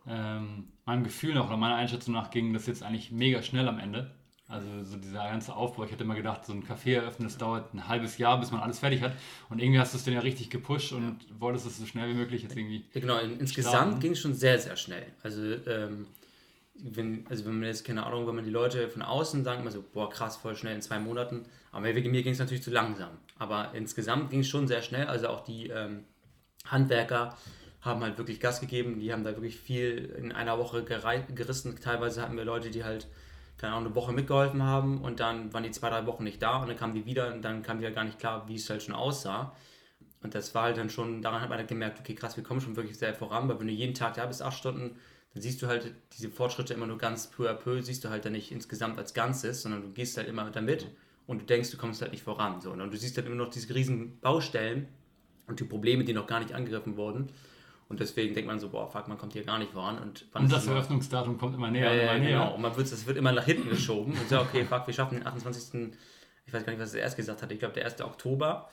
ähm, 0.07 0.69
meinem 0.85 1.05
Gefühl 1.05 1.35
nach 1.35 1.47
oder 1.47 1.57
meiner 1.57 1.77
Einschätzung 1.77 2.15
nach 2.15 2.31
ging 2.31 2.53
das 2.53 2.67
jetzt 2.67 2.83
eigentlich 2.83 3.11
mega 3.11 3.43
schnell 3.43 3.69
am 3.69 3.79
Ende. 3.79 4.15
Also 4.53 4.85
so 4.85 4.97
dieser 4.99 5.25
ganze 5.25 5.55
Aufbau, 5.55 5.85
ich 5.85 5.93
hätte 5.93 6.05
immer 6.05 6.15
gedacht, 6.15 6.45
so 6.45 6.53
ein 6.53 6.63
Café 6.63 6.97
eröffnen, 6.97 7.27
das 7.27 7.39
dauert 7.39 7.73
ein 7.73 7.89
halbes 7.89 8.19
Jahr, 8.19 8.39
bis 8.39 8.51
man 8.51 8.61
alles 8.61 8.81
fertig 8.81 9.01
hat. 9.01 9.15
Und 9.49 9.61
irgendwie 9.61 9.81
hast 9.81 9.95
du 9.95 9.99
es 9.99 10.05
dann 10.05 10.13
ja 10.13 10.21
richtig 10.21 10.51
gepusht 10.51 10.93
und 10.93 11.23
ja. 11.23 11.41
wolltest 11.41 11.67
es 11.67 11.79
so 11.79 11.87
schnell 11.87 12.11
wie 12.11 12.15
möglich 12.15 12.43
jetzt 12.43 12.57
irgendwie. 12.57 12.85
Ja, 12.93 13.01
genau, 13.01 13.19
insgesamt 13.19 14.01
ging 14.01 14.13
es 14.13 14.21
schon 14.21 14.35
sehr, 14.35 14.59
sehr 14.59 14.77
schnell. 14.77 15.07
Also, 15.23 15.41
ähm, 15.43 16.07
wenn, 16.75 17.27
also 17.29 17.47
wenn 17.47 17.61
man 17.61 17.69
jetzt, 17.69 17.85
keine 17.85 18.05
Ahnung, 18.05 18.27
wenn 18.27 18.35
man 18.35 18.45
die 18.45 18.51
Leute 18.51 18.89
von 18.89 19.03
außen 19.03 19.43
sagen, 19.43 19.63
immer 19.63 19.71
so, 19.71 19.83
boah, 19.93 20.11
krass, 20.11 20.37
voll 20.37 20.55
schnell 20.55 20.75
in 20.75 20.83
zwei 20.83 20.99
Monaten. 20.99 21.47
Aber 21.71 21.83
mir 21.83 21.95
ging 21.95 22.33
es 22.33 22.39
natürlich 22.39 22.63
zu 22.63 22.71
langsam. 22.71 23.11
Aber 23.39 23.71
insgesamt 23.75 24.31
ging 24.31 24.41
es 24.41 24.49
schon 24.49 24.69
sehr 24.69 24.83
schnell. 24.83 25.07
Also 25.07 25.29
auch 25.29 25.45
die 25.45 25.69
ähm, 25.69 26.05
Handwerker 26.67 27.37
haben 27.81 28.03
halt 28.03 28.19
wirklich 28.19 28.39
Gas 28.39 28.61
gegeben. 28.61 29.01
Die 29.01 29.13
haben 29.13 29.25
da 29.25 29.31
wirklich 29.31 29.57
viel 29.57 30.15
in 30.19 30.33
einer 30.33 30.59
Woche 30.59 30.85
gerissen. 30.85 31.79
Teilweise 31.81 32.23
hatten 32.23 32.37
wir 32.37 32.45
Leute, 32.45 32.71
die 32.71 32.85
halt 32.85 33.09
keine 33.59 33.75
Ahnung, 33.75 33.87
eine 33.87 33.95
Woche 33.95 34.13
mitgeholfen 34.13 34.63
haben 34.63 35.01
und 35.03 35.21
dann 35.21 35.53
waren 35.53 35.63
die 35.63 35.71
zwei, 35.71 35.91
drei 35.91 36.07
Wochen 36.07 36.25
nicht 36.25 36.43
da 36.43 36.57
und 36.63 36.69
dann 36.69 36.77
kamen 36.77 36.95
die 36.95 37.07
wieder 37.07 37.33
und 37.33 37.43
dann 37.43 37.63
kam 37.63 37.79
wieder 37.79 37.91
gar 37.91 38.05
nicht 38.05 38.19
klar, 38.19 38.49
wie 38.49 38.57
es 38.57 38.69
halt 38.69 38.83
schon 38.83 38.95
aussah. 38.95 39.55
Und 40.23 40.35
das 40.35 40.55
war 40.55 40.65
halt 40.65 40.77
dann 40.77 40.91
schon, 40.91 41.23
daran 41.23 41.41
hat 41.41 41.49
man 41.49 41.59
dann 41.59 41.67
gemerkt, 41.67 42.01
okay, 42.01 42.15
krass, 42.15 42.37
wir 42.37 42.45
kommen 42.45 42.61
schon 42.61 42.77
wirklich 42.77 42.99
sehr 42.99 43.15
voran, 43.15 43.49
weil 43.49 43.59
wenn 43.59 43.67
du 43.67 43.73
jeden 43.73 43.95
Tag 43.95 44.15
da 44.15 44.27
bist, 44.27 44.43
acht 44.43 44.57
Stunden, 44.57 44.97
dann 45.35 45.43
siehst 45.43 45.63
du 45.63 45.67
halt 45.67 45.95
diese 46.13 46.31
Fortschritte 46.31 46.75
immer 46.75 46.87
nur 46.87 46.99
ganz 46.99 47.29
peu 47.29 47.51
à 47.51 47.55
peu, 47.55 47.81
siehst 47.83 48.05
du 48.05 48.11
halt 48.11 48.25
dann 48.25 48.33
nicht 48.33 48.53
insgesamt 48.53 48.99
als 48.99 49.15
Ganzes, 49.15 49.63
sondern 49.63 49.83
du 49.83 49.89
gehst 49.91 50.17
halt 50.17 50.29
immer 50.29 50.51
damit 50.51 50.87
und 51.27 51.41
du 51.41 51.47
denkst, 51.47 51.71
du 51.71 51.77
kommst 51.77 52.03
halt 52.03 52.13
nicht 52.13 52.23
voran. 52.23 52.61
So. 52.61 52.71
Und 52.71 52.79
du 52.79 52.97
siehst 52.97 53.17
halt 53.17 53.27
immer 53.27 53.37
noch 53.37 53.49
diese 53.49 53.75
riesen 53.75 54.19
Baustellen 54.21 54.89
und 55.47 55.59
die 55.61 55.65
Probleme, 55.65 56.05
die 56.05 56.13
noch 56.13 56.27
gar 56.27 56.41
nicht 56.41 56.53
angegriffen 56.53 56.97
wurden. 56.97 57.31
Und 57.93 58.01
deswegen 58.01 58.35
denkt 58.35 58.49
man 58.49 58.59
so, 58.59 58.71
boah, 58.71 58.91
fuck, 58.91 59.07
man 59.07 59.19
kommt 59.19 59.35
hier 59.35 59.45
gar 59.45 59.59
nicht 59.59 59.73
voran. 59.73 59.99
Und, 59.99 60.25
und 60.33 60.51
das 60.51 60.67
Eröffnungsdatum 60.67 61.37
kommt 61.37 61.55
immer 61.55 61.71
näher. 61.71 61.93
Ja, 61.93 62.03
immer 62.05 62.21
näher. 62.21 62.39
genau. 62.39 62.55
Und 62.55 62.63
man 62.63 62.75
wird, 62.75 62.91
das 62.91 63.07
wird 63.07 63.19
immer 63.19 63.33
nach 63.33 63.45
hinten 63.45 63.69
geschoben. 63.69 64.15
Und 64.15 64.31
so, 64.31 64.41
okay, 64.41 64.65
fuck, 64.65 64.87
wir 64.87 64.95
schaffen 64.95 65.19
den 65.19 65.27
28. 65.27 65.93
Ich 66.47 66.55
weiß 66.55 66.65
gar 66.65 66.73
nicht, 66.73 66.81
was 66.81 66.95
er 66.95 67.03
erst 67.03 67.19
gesagt 67.19 67.43
hat. 67.43 67.53
Ich 67.53 67.59
glaube, 67.59 67.75
der 67.75 67.85
1. 67.85 68.01
Oktober. 68.01 68.71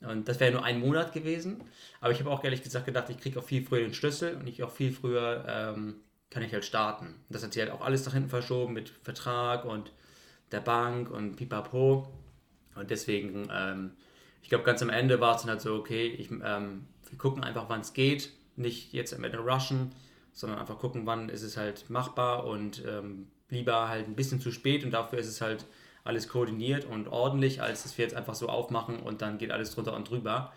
Und 0.00 0.28
das 0.28 0.40
wäre 0.40 0.50
nur 0.50 0.64
ein 0.64 0.80
Monat 0.80 1.12
gewesen. 1.12 1.62
Aber 2.00 2.10
ich 2.10 2.20
habe 2.20 2.30
auch 2.30 2.42
ehrlich 2.42 2.62
gesagt 2.62 2.86
gedacht, 2.86 3.10
ich 3.10 3.18
kriege 3.18 3.38
auch 3.38 3.44
viel 3.44 3.66
früher 3.66 3.80
den 3.80 3.92
Schlüssel 3.92 4.34
und 4.34 4.46
ich 4.46 4.62
auch 4.62 4.70
viel 4.70 4.92
früher 4.92 5.44
ähm, 5.46 5.96
kann 6.30 6.42
ich 6.42 6.54
halt 6.54 6.64
starten. 6.64 7.16
Das 7.28 7.44
hat 7.44 7.52
sich 7.52 7.60
halt 7.60 7.70
auch 7.70 7.82
alles 7.82 8.06
nach 8.06 8.14
hinten 8.14 8.30
verschoben 8.30 8.72
mit 8.72 8.88
Vertrag 9.02 9.66
und 9.66 9.92
der 10.52 10.60
Bank 10.60 11.10
und 11.10 11.36
pipapo. 11.36 12.08
Und 12.76 12.90
deswegen, 12.90 13.46
ähm, 13.54 13.90
ich 14.40 14.48
glaube, 14.48 14.64
ganz 14.64 14.80
am 14.80 14.88
Ende 14.88 15.20
war 15.20 15.36
es 15.36 15.42
dann 15.42 15.50
halt 15.50 15.60
so, 15.60 15.74
okay, 15.74 16.06
ich, 16.06 16.30
ähm, 16.30 16.86
wir 17.10 17.18
gucken 17.18 17.44
einfach, 17.44 17.68
wann 17.68 17.82
es 17.82 17.92
geht 17.92 18.30
nicht 18.56 18.92
jetzt 18.92 19.16
mit 19.18 19.32
einem 19.32 19.46
Rushen, 19.46 19.92
sondern 20.32 20.58
einfach 20.58 20.78
gucken, 20.78 21.06
wann 21.06 21.28
ist 21.28 21.42
es 21.42 21.56
halt 21.56 21.88
machbar 21.90 22.46
und 22.46 22.82
ähm, 22.86 23.28
lieber 23.50 23.88
halt 23.88 24.08
ein 24.08 24.16
bisschen 24.16 24.40
zu 24.40 24.50
spät 24.50 24.84
und 24.84 24.90
dafür 24.90 25.18
ist 25.18 25.28
es 25.28 25.40
halt 25.40 25.64
alles 26.02 26.28
koordiniert 26.28 26.84
und 26.84 27.08
ordentlich, 27.08 27.62
als 27.62 27.82
dass 27.82 27.96
wir 27.96 28.04
jetzt 28.04 28.14
einfach 28.14 28.34
so 28.34 28.48
aufmachen 28.48 29.00
und 29.00 29.22
dann 29.22 29.38
geht 29.38 29.50
alles 29.50 29.74
drunter 29.74 29.94
und 29.94 30.10
drüber. 30.10 30.52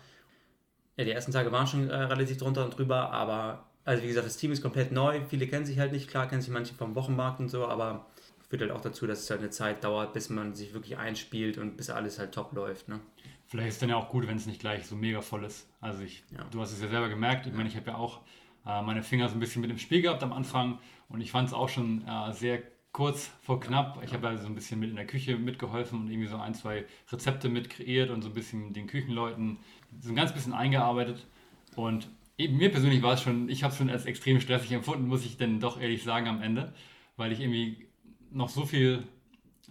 Ja, 0.96 1.04
die 1.04 1.12
ersten 1.12 1.32
Tage 1.32 1.52
waren 1.52 1.66
schon 1.66 1.88
äh, 1.88 1.94
relativ 1.94 2.38
drunter 2.38 2.64
und 2.64 2.76
drüber, 2.76 3.12
aber 3.12 3.66
also 3.84 4.02
wie 4.02 4.08
gesagt, 4.08 4.26
das 4.26 4.36
Team 4.36 4.52
ist 4.52 4.62
komplett 4.62 4.92
neu, 4.92 5.22
viele 5.28 5.46
kennen 5.46 5.64
sich 5.64 5.78
halt 5.78 5.92
nicht, 5.92 6.08
klar 6.10 6.28
kennen 6.28 6.42
sich 6.42 6.50
manche 6.50 6.74
vom 6.74 6.94
Wochenmarkt 6.94 7.40
und 7.40 7.48
so, 7.48 7.66
aber 7.66 8.06
führt 8.48 8.62
halt 8.62 8.72
auch 8.72 8.80
dazu, 8.80 9.06
dass 9.06 9.20
es 9.20 9.30
halt 9.30 9.40
eine 9.40 9.50
Zeit 9.50 9.84
dauert, 9.84 10.12
bis 10.12 10.28
man 10.28 10.54
sich 10.54 10.74
wirklich 10.74 10.98
einspielt 10.98 11.58
und 11.58 11.76
bis 11.76 11.88
alles 11.90 12.18
halt 12.18 12.32
top 12.32 12.52
läuft. 12.52 12.88
Ne? 12.88 13.00
Vielleicht 13.48 13.68
ist 13.68 13.74
es 13.76 13.80
dann 13.80 13.88
ja 13.88 13.96
auch 13.96 14.10
gut, 14.10 14.26
wenn 14.28 14.36
es 14.36 14.44
nicht 14.44 14.60
gleich 14.60 14.86
so 14.86 14.94
mega 14.94 15.22
voll 15.22 15.42
ist. 15.44 15.70
Also 15.80 16.02
ich, 16.02 16.22
ja. 16.30 16.44
du 16.50 16.60
hast 16.60 16.72
es 16.72 16.82
ja 16.82 16.88
selber 16.88 17.08
gemerkt. 17.08 17.46
Ich 17.46 17.54
meine, 17.54 17.66
ich 17.66 17.76
habe 17.76 17.90
ja 17.90 17.96
auch 17.96 18.20
äh, 18.66 18.82
meine 18.82 19.02
Finger 19.02 19.26
so 19.28 19.34
ein 19.34 19.40
bisschen 19.40 19.62
mit 19.62 19.70
im 19.70 19.78
Spiel 19.78 20.02
gehabt 20.02 20.22
am 20.22 20.34
Anfang 20.34 20.78
und 21.08 21.22
ich 21.22 21.30
fand 21.30 21.48
es 21.48 21.54
auch 21.54 21.70
schon 21.70 22.06
äh, 22.06 22.32
sehr 22.34 22.62
kurz 22.92 23.30
vor 23.40 23.58
knapp. 23.58 24.02
Ich 24.04 24.12
habe 24.12 24.26
ja 24.26 24.36
so 24.36 24.46
ein 24.46 24.54
bisschen 24.54 24.78
mit 24.78 24.90
in 24.90 24.96
der 24.96 25.06
Küche 25.06 25.38
mitgeholfen 25.38 25.98
und 25.98 26.10
irgendwie 26.10 26.28
so 26.28 26.36
ein, 26.36 26.52
zwei 26.52 26.84
Rezepte 27.10 27.48
mit 27.48 27.70
kreiert 27.70 28.10
und 28.10 28.20
so 28.20 28.28
ein 28.28 28.34
bisschen 28.34 28.74
den 28.74 28.86
Küchenleuten 28.86 29.56
so 29.98 30.10
ein 30.10 30.16
ganz 30.16 30.34
bisschen 30.34 30.52
eingearbeitet. 30.52 31.26
Und 31.74 32.10
eben 32.36 32.58
mir 32.58 32.70
persönlich 32.70 33.00
war 33.00 33.14
es 33.14 33.22
schon, 33.22 33.48
ich 33.48 33.62
habe 33.62 33.72
es 33.72 33.78
schon 33.78 33.88
als 33.88 34.04
extrem 34.04 34.42
stressig 34.42 34.72
empfunden, 34.72 35.08
muss 35.08 35.24
ich 35.24 35.38
denn 35.38 35.58
doch 35.58 35.80
ehrlich 35.80 36.02
sagen 36.02 36.28
am 36.28 36.42
Ende, 36.42 36.74
weil 37.16 37.32
ich 37.32 37.40
irgendwie 37.40 37.88
noch 38.30 38.50
so 38.50 38.66
viel 38.66 39.04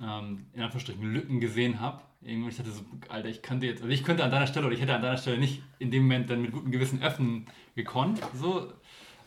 ähm, 0.02 0.48
in 0.54 0.64
Anführungsstrichen 0.64 1.14
Lücken 1.14 1.40
gesehen 1.40 1.80
habe 1.80 2.02
irgendwie, 2.22 2.50
ich 2.50 2.60
hatte 2.60 2.72
so, 2.72 2.84
Alter, 3.10 3.30
ich 3.30 3.42
könnte 3.42 3.68
jetzt, 3.68 3.82
also 3.82 3.94
ich 3.94 4.04
könnte 4.04 4.24
an 4.24 4.32
deiner 4.32 4.48
Stelle 4.48 4.66
oder 4.66 4.76
ich 4.76 4.82
hätte 4.82 4.96
an 4.96 5.02
deiner 5.02 5.18
Stelle 5.18 5.38
nicht 5.38 5.62
in 5.80 5.92
dem 5.92 6.04
Moment 6.04 6.30
dann 6.30 6.42
mit 6.42 6.52
gutem 6.52 6.72
Gewissen 6.72 7.02
öffnen 7.02 7.46
gekonnt, 7.76 8.20
so. 8.34 8.74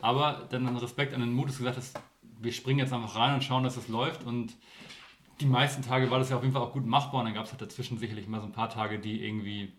Aber 0.00 0.48
dann 0.50 0.76
Respekt 0.76 1.14
an 1.14 1.20
den 1.20 1.32
Mut, 1.32 1.48
dass 1.48 1.56
du 1.56 1.64
gesagt 1.64 1.76
hast, 1.76 2.00
wir 2.40 2.52
springen 2.52 2.78
jetzt 2.78 2.92
einfach 2.92 3.16
rein 3.16 3.34
und 3.34 3.44
schauen, 3.44 3.64
dass 3.64 3.74
das 3.74 3.88
läuft 3.88 4.24
und 4.24 4.56
die 5.40 5.46
meisten 5.46 5.82
Tage 5.82 6.10
war 6.10 6.18
das 6.18 6.30
ja 6.30 6.36
auf 6.36 6.42
jeden 6.42 6.52
Fall 6.52 6.62
auch 6.62 6.72
gut 6.72 6.86
machbar 6.86 7.20
und 7.20 7.26
dann 7.26 7.34
gab 7.34 7.46
es 7.46 7.50
halt 7.50 7.62
dazwischen 7.62 7.98
sicherlich 7.98 8.28
mal 8.28 8.40
so 8.40 8.46
ein 8.46 8.52
paar 8.52 8.68
Tage, 8.68 8.98
die 8.98 9.24
irgendwie, 9.24 9.72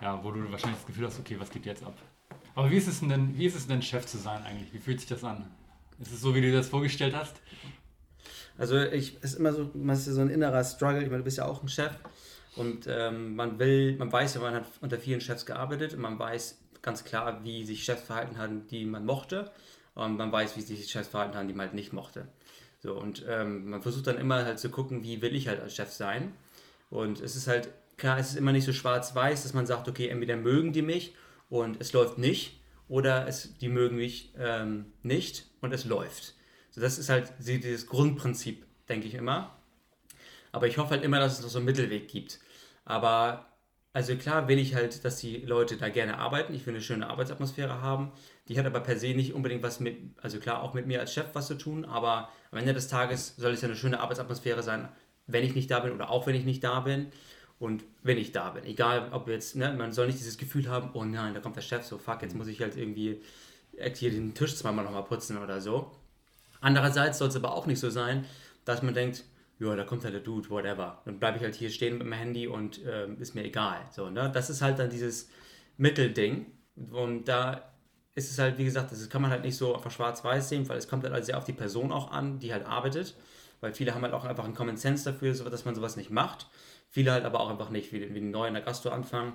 ja, 0.00 0.22
wo 0.24 0.30
du 0.32 0.50
wahrscheinlich 0.50 0.78
das 0.78 0.86
Gefühl 0.86 1.06
hast, 1.06 1.18
okay, 1.20 1.38
was 1.38 1.50
geht 1.50 1.66
jetzt 1.66 1.84
ab? 1.84 1.96
Aber 2.54 2.70
wie 2.70 2.76
ist 2.76 2.88
es 2.88 3.00
denn, 3.00 3.36
wie 3.36 3.46
ist 3.46 3.54
es 3.54 3.66
denn 3.66 3.82
Chef 3.82 4.06
zu 4.06 4.18
sein 4.18 4.42
eigentlich? 4.42 4.72
Wie 4.72 4.78
fühlt 4.78 5.00
sich 5.00 5.08
das 5.08 5.22
an? 5.22 5.46
Ist 5.98 6.12
es 6.12 6.20
so, 6.20 6.34
wie 6.34 6.40
du 6.40 6.48
dir 6.48 6.56
das 6.56 6.68
vorgestellt 6.68 7.14
hast? 7.14 7.40
Also 8.58 8.78
ich 8.78 9.22
ist 9.22 9.34
immer 9.34 9.52
so, 9.52 9.70
man 9.74 9.96
ist 9.96 10.06
so 10.06 10.20
ein 10.20 10.30
innerer 10.30 10.64
Struggle. 10.64 11.02
Ich 11.02 11.08
meine, 11.08 11.18
du 11.18 11.24
bist 11.24 11.38
ja 11.38 11.46
auch 11.46 11.62
ein 11.62 11.68
Chef 11.68 11.92
und 12.56 12.86
ähm, 12.88 13.36
man 13.36 13.58
will, 13.58 13.96
man 13.96 14.10
weiß 14.10 14.34
ja, 14.34 14.40
man 14.40 14.54
hat 14.54 14.64
unter 14.80 14.98
vielen 14.98 15.20
Chefs 15.20 15.44
gearbeitet 15.46 15.94
und 15.94 16.00
man 16.00 16.18
weiß 16.18 16.58
ganz 16.82 17.04
klar, 17.04 17.44
wie 17.44 17.64
sich 17.64 17.84
Chefs 17.84 18.02
verhalten 18.02 18.38
haben, 18.38 18.66
die 18.68 18.84
man 18.84 19.04
mochte 19.04 19.50
und 19.94 20.16
man 20.16 20.32
weiß, 20.32 20.56
wie 20.56 20.62
sich 20.62 20.90
Chefs 20.90 21.08
verhalten 21.08 21.36
haben, 21.36 21.48
die 21.48 21.54
man 21.54 21.66
halt 21.66 21.74
nicht 21.74 21.92
mochte. 21.92 22.28
So 22.80 22.94
und 22.94 23.24
ähm, 23.28 23.70
man 23.70 23.82
versucht 23.82 24.06
dann 24.06 24.18
immer 24.18 24.44
halt 24.44 24.58
zu 24.58 24.70
gucken, 24.70 25.02
wie 25.02 25.20
will 25.20 25.34
ich 25.34 25.48
halt 25.48 25.60
als 25.60 25.74
Chef 25.74 25.90
sein. 25.90 26.32
Und 26.88 27.20
es 27.20 27.36
ist 27.36 27.48
halt 27.48 27.68
klar, 27.96 28.18
es 28.18 28.30
ist 28.30 28.36
immer 28.36 28.52
nicht 28.52 28.64
so 28.64 28.72
schwarz-weiß, 28.72 29.42
dass 29.42 29.54
man 29.54 29.66
sagt, 29.66 29.88
okay, 29.88 30.08
entweder 30.08 30.36
mögen 30.36 30.72
die 30.72 30.82
mich 30.82 31.14
und 31.50 31.80
es 31.80 31.92
läuft 31.92 32.18
nicht 32.18 32.60
oder 32.88 33.26
es, 33.26 33.58
die 33.58 33.68
mögen 33.68 33.96
mich 33.96 34.32
ähm, 34.38 34.86
nicht 35.02 35.46
und 35.60 35.72
es 35.72 35.84
läuft. 35.84 36.35
So, 36.76 36.82
das 36.82 36.98
ist 36.98 37.08
halt 37.08 37.32
dieses 37.40 37.86
Grundprinzip, 37.86 38.64
denke 38.88 39.08
ich 39.08 39.14
immer. 39.14 39.56
Aber 40.52 40.68
ich 40.68 40.78
hoffe 40.78 40.90
halt 40.90 41.02
immer, 41.02 41.18
dass 41.18 41.38
es 41.38 41.42
noch 41.42 41.48
so 41.48 41.58
einen 41.58 41.64
Mittelweg 41.64 42.06
gibt. 42.06 42.38
Aber 42.84 43.46
also 43.94 44.14
klar 44.14 44.46
will 44.46 44.58
ich 44.58 44.74
halt, 44.74 45.06
dass 45.06 45.16
die 45.16 45.38
Leute 45.38 45.78
da 45.78 45.88
gerne 45.88 46.18
arbeiten. 46.18 46.54
Ich 46.54 46.66
will 46.66 46.74
eine 46.74 46.82
schöne 46.82 47.08
Arbeitsatmosphäre 47.08 47.80
haben. 47.80 48.12
Die 48.48 48.58
hat 48.58 48.66
aber 48.66 48.80
per 48.80 48.98
se 48.98 49.14
nicht 49.14 49.32
unbedingt 49.32 49.62
was 49.62 49.80
mit, 49.80 49.96
also 50.20 50.38
klar 50.38 50.62
auch 50.62 50.74
mit 50.74 50.86
mir 50.86 51.00
als 51.00 51.14
Chef 51.14 51.26
was 51.32 51.46
zu 51.46 51.54
tun, 51.54 51.86
aber 51.86 52.28
am 52.50 52.58
Ende 52.58 52.74
des 52.74 52.88
Tages 52.88 53.34
soll 53.36 53.52
es 53.52 53.62
ja 53.62 53.68
eine 53.68 53.76
schöne 53.76 53.98
Arbeitsatmosphäre 54.00 54.62
sein, 54.62 54.88
wenn 55.26 55.44
ich 55.44 55.54
nicht 55.54 55.70
da 55.70 55.80
bin 55.80 55.92
oder 55.92 56.10
auch 56.10 56.26
wenn 56.26 56.34
ich 56.34 56.44
nicht 56.44 56.62
da 56.62 56.80
bin 56.80 57.10
und 57.58 57.84
wenn 58.02 58.18
ich 58.18 58.32
da 58.32 58.50
bin. 58.50 58.64
Egal, 58.64 59.08
ob 59.12 59.28
jetzt, 59.28 59.56
ne, 59.56 59.72
man 59.72 59.92
soll 59.92 60.06
nicht 60.06 60.18
dieses 60.18 60.36
Gefühl 60.36 60.68
haben, 60.68 60.90
oh 60.92 61.04
nein, 61.04 61.32
da 61.32 61.40
kommt 61.40 61.56
der 61.56 61.62
Chef, 61.62 61.84
so 61.84 61.96
fuck, 61.96 62.20
jetzt 62.20 62.36
muss 62.36 62.48
ich 62.48 62.60
halt 62.60 62.76
irgendwie 62.76 63.22
hier 63.94 64.10
den 64.10 64.34
Tisch 64.34 64.56
zweimal 64.56 64.84
nochmal 64.84 65.04
putzen 65.04 65.38
oder 65.38 65.60
so. 65.62 65.90
Andererseits 66.66 67.18
soll 67.18 67.28
es 67.28 67.36
aber 67.36 67.54
auch 67.54 67.66
nicht 67.66 67.78
so 67.78 67.90
sein, 67.90 68.26
dass 68.64 68.82
man 68.82 68.92
denkt, 68.92 69.22
ja, 69.60 69.76
da 69.76 69.84
kommt 69.84 70.02
halt 70.02 70.14
der 70.14 70.20
Dude, 70.20 70.50
whatever. 70.50 71.00
Dann 71.04 71.20
bleibe 71.20 71.38
ich 71.38 71.44
halt 71.44 71.54
hier 71.54 71.70
stehen 71.70 71.92
mit 71.98 72.02
dem 72.02 72.12
Handy 72.12 72.48
und 72.48 72.84
äh, 72.84 73.06
ist 73.20 73.36
mir 73.36 73.44
egal. 73.44 73.82
So, 73.92 74.10
ne? 74.10 74.32
Das 74.34 74.50
ist 74.50 74.62
halt 74.62 74.80
dann 74.80 74.90
dieses 74.90 75.28
Mittelding. 75.76 76.46
Und 76.90 77.26
da 77.26 77.62
ist 78.16 78.32
es 78.32 78.40
halt, 78.40 78.58
wie 78.58 78.64
gesagt, 78.64 78.90
das 78.90 79.08
kann 79.08 79.22
man 79.22 79.30
halt 79.30 79.44
nicht 79.44 79.56
so 79.56 79.76
einfach 79.76 79.92
schwarz-weiß 79.92 80.48
sehen, 80.48 80.68
weil 80.68 80.76
es 80.76 80.88
kommt 80.88 81.08
halt 81.08 81.24
sehr 81.24 81.38
auf 81.38 81.44
die 81.44 81.52
Person 81.52 81.92
auch 81.92 82.10
an, 82.10 82.40
die 82.40 82.52
halt 82.52 82.66
arbeitet. 82.66 83.14
Weil 83.60 83.72
viele 83.72 83.94
haben 83.94 84.02
halt 84.02 84.12
auch 84.12 84.24
einfach 84.24 84.44
einen 84.44 84.54
Common 84.54 84.76
Sense 84.76 85.04
dafür, 85.04 85.34
dass 85.34 85.64
man 85.66 85.76
sowas 85.76 85.96
nicht 85.96 86.10
macht. 86.10 86.48
Viele 86.88 87.12
halt 87.12 87.24
aber 87.24 87.38
auch 87.38 87.48
einfach 87.48 87.70
nicht, 87.70 87.92
wie, 87.92 88.12
wie 88.12 88.20
neu 88.20 88.48
in 88.48 88.54
der 88.54 88.64
Gastro 88.64 88.88
anfangen. 88.88 89.34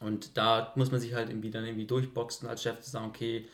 Und 0.00 0.36
da 0.36 0.72
muss 0.74 0.90
man 0.90 1.00
sich 1.00 1.14
halt 1.14 1.28
irgendwie 1.28 1.52
dann 1.52 1.64
irgendwie 1.64 1.86
durchboxen 1.86 2.48
als 2.48 2.64
Chef 2.64 2.80
zu 2.80 2.90
sagen, 2.90 3.06
okay, 3.06 3.46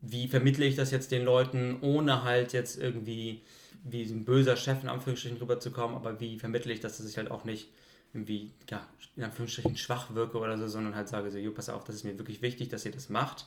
wie 0.00 0.28
vermittle 0.28 0.64
ich 0.64 0.76
das 0.76 0.90
jetzt 0.90 1.10
den 1.10 1.24
Leuten, 1.24 1.78
ohne 1.80 2.22
halt 2.24 2.52
jetzt 2.52 2.78
irgendwie 2.78 3.42
wie 3.84 4.02
ein 4.02 4.24
böser 4.24 4.56
Chef 4.56 4.82
in 4.82 4.88
Anführungsstrichen 4.88 5.38
rüberzukommen, 5.38 5.96
aber 5.96 6.20
wie 6.20 6.38
vermittle 6.38 6.72
ich, 6.72 6.80
dass 6.80 7.00
ich 7.00 7.16
halt 7.16 7.30
auch 7.30 7.44
nicht 7.44 7.68
irgendwie, 8.12 8.52
ja, 8.70 8.86
in 9.16 9.24
Anführungsstrichen 9.24 9.76
schwach 9.76 10.14
wirke 10.14 10.38
oder 10.38 10.56
so, 10.58 10.66
sondern 10.66 10.94
halt 10.94 11.08
sage 11.08 11.30
so, 11.30 11.38
jo, 11.38 11.52
pass 11.52 11.68
auf, 11.68 11.84
das 11.84 11.96
ist 11.96 12.04
mir 12.04 12.18
wirklich 12.18 12.42
wichtig, 12.42 12.68
dass 12.68 12.84
ihr 12.84 12.92
das 12.92 13.08
macht. 13.08 13.46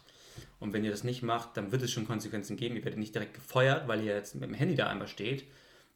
Und 0.60 0.74
wenn 0.74 0.84
ihr 0.84 0.92
das 0.92 1.04
nicht 1.04 1.24
macht, 1.24 1.58
dann 1.58 1.72
wird 1.72 1.82
es 1.82 1.92
schon 1.92 2.08
Konsequenzen 2.08 2.58
geben. 2.58 2.76
Ihr 2.76 2.86
werdet 2.86 3.00
nicht 3.00 3.16
direkt 3.16 3.34
gefeuert, 3.34 3.88
weil 3.88 4.02
ihr 4.02 4.14
jetzt 4.14 4.36
mit 4.36 4.44
dem 4.44 4.54
Handy 4.54 4.76
da 4.76 4.88
einmal 4.88 5.08
steht. 5.08 5.46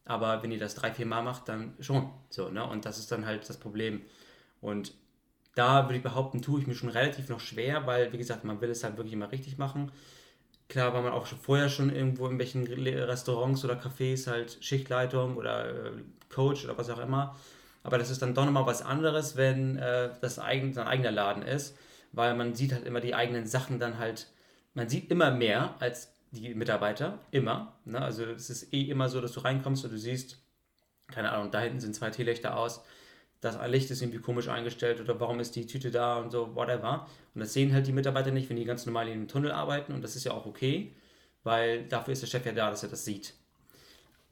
Aber 0.04 0.44
wenn 0.44 0.52
ihr 0.52 0.60
das 0.60 0.76
drei, 0.76 0.92
vier 0.92 1.06
Mal 1.06 1.22
macht, 1.22 1.48
dann 1.48 1.74
schon. 1.80 2.10
So, 2.30 2.50
ne? 2.50 2.68
Und 2.68 2.86
das 2.86 2.98
ist 3.00 3.12
dann 3.12 3.26
halt 3.26 3.48
das 3.48 3.58
Problem. 3.58 4.02
Und 4.62 4.94
da 5.56 5.86
würde 5.86 5.98
ich 5.98 6.04
behaupten, 6.04 6.42
tue 6.42 6.60
ich 6.60 6.68
mir 6.68 6.76
schon 6.76 6.90
relativ 6.90 7.30
noch 7.30 7.40
schwer, 7.40 7.88
weil, 7.88 8.12
wie 8.12 8.18
gesagt, 8.18 8.44
man 8.44 8.60
will 8.62 8.70
es 8.70 8.84
halt 8.84 8.98
wirklich 8.98 9.14
immer 9.14 9.32
richtig 9.32 9.58
machen. 9.58 9.92
Klar 10.68 10.94
war 10.94 11.02
man 11.02 11.12
auch 11.12 11.28
schon 11.28 11.38
vorher 11.38 11.70
schon 11.70 11.94
irgendwo 11.94 12.28
in 12.28 12.40
welchen 12.40 12.66
Restaurants 12.66 13.64
oder 13.64 13.76
Cafés 13.76 14.28
halt 14.28 14.58
Schichtleitung 14.62 15.38
oder 15.38 15.70
äh, 15.70 15.92
Coach 16.30 16.66
oder 16.66 16.78
was 16.78 16.90
auch 16.90 17.00
immer. 17.00 17.36
Aber 17.84 18.00
das 18.00 18.10
ist 18.10 18.22
dann 18.22 18.34
doch 18.34 18.46
nochmal 18.46 18.66
was 18.66 18.82
anderes, 18.82 19.38
wenn 19.38 19.78
äh, 19.78 20.10
das 20.22 20.40
eigen, 20.40 20.74
sein 20.74 20.88
eigener 20.88 21.12
Laden 21.12 21.44
ist, 21.44 21.78
weil 22.14 22.36
man 22.36 22.56
sieht 22.56 22.74
halt 22.74 22.86
immer 22.86 23.00
die 23.00 23.14
eigenen 23.14 23.46
Sachen 23.46 23.80
dann 23.80 24.00
halt, 24.00 24.28
man 24.74 24.90
sieht 24.90 25.12
immer 25.12 25.30
mehr 25.30 25.76
als 25.80 26.12
die 26.32 26.56
Mitarbeiter, 26.56 27.20
immer. 27.30 27.78
Ne? 27.86 28.02
Also 28.02 28.26
es 28.26 28.50
ist 28.50 28.74
eh 28.74 28.90
immer 28.90 29.08
so, 29.08 29.22
dass 29.22 29.34
du 29.34 29.42
reinkommst 29.42 29.86
und 29.86 29.92
du 29.92 30.00
siehst, 30.00 30.40
keine 31.08 31.32
Ahnung, 31.32 31.52
da 31.52 31.60
hinten 31.60 31.80
sind 31.80 31.96
zwei 31.96 32.10
Teelichter 32.10 32.58
aus 32.58 32.84
das 33.46 33.58
Licht 33.70 33.92
ist 33.92 34.02
irgendwie 34.02 34.20
komisch 34.20 34.48
eingestellt 34.48 35.00
oder 35.00 35.20
warum 35.20 35.40
ist 35.40 35.56
die 35.56 35.68
Tüte 35.68 35.92
da 35.92 36.18
und 36.18 36.32
so, 36.32 36.56
whatever. 36.56 37.08
Und 37.34 37.42
das 37.42 37.54
sehen 37.54 37.74
halt 37.74 37.88
die 37.88 37.94
Mitarbeiter 37.94 38.32
nicht, 38.32 38.50
wenn 38.50 38.58
die 38.58 38.66
ganz 38.66 38.86
normal 38.86 39.08
in 39.08 39.14
dem 39.14 39.28
Tunnel 39.28 39.52
arbeiten 39.52 39.94
und 39.94 40.04
das 40.04 40.16
ist 40.16 40.24
ja 40.24 40.32
auch 40.32 40.46
okay, 40.46 40.94
weil 41.44 41.88
dafür 41.88 42.14
ist 42.14 42.22
der 42.24 42.28
Chef 42.28 42.46
ja 42.46 42.52
da, 42.52 42.70
dass 42.70 42.84
er 42.84 42.90
das 42.90 43.06
sieht. 43.06 43.34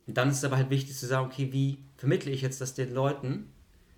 Und 0.07 0.17
dann 0.17 0.29
ist 0.29 0.37
es 0.37 0.43
aber 0.43 0.57
halt 0.57 0.69
wichtig 0.69 0.97
zu 0.97 1.05
sagen, 1.05 1.27
okay, 1.27 1.53
wie 1.53 1.77
vermittle 1.95 2.31
ich 2.31 2.41
jetzt 2.41 2.59
das 2.59 2.73
den 2.73 2.93
Leuten, 2.93 3.53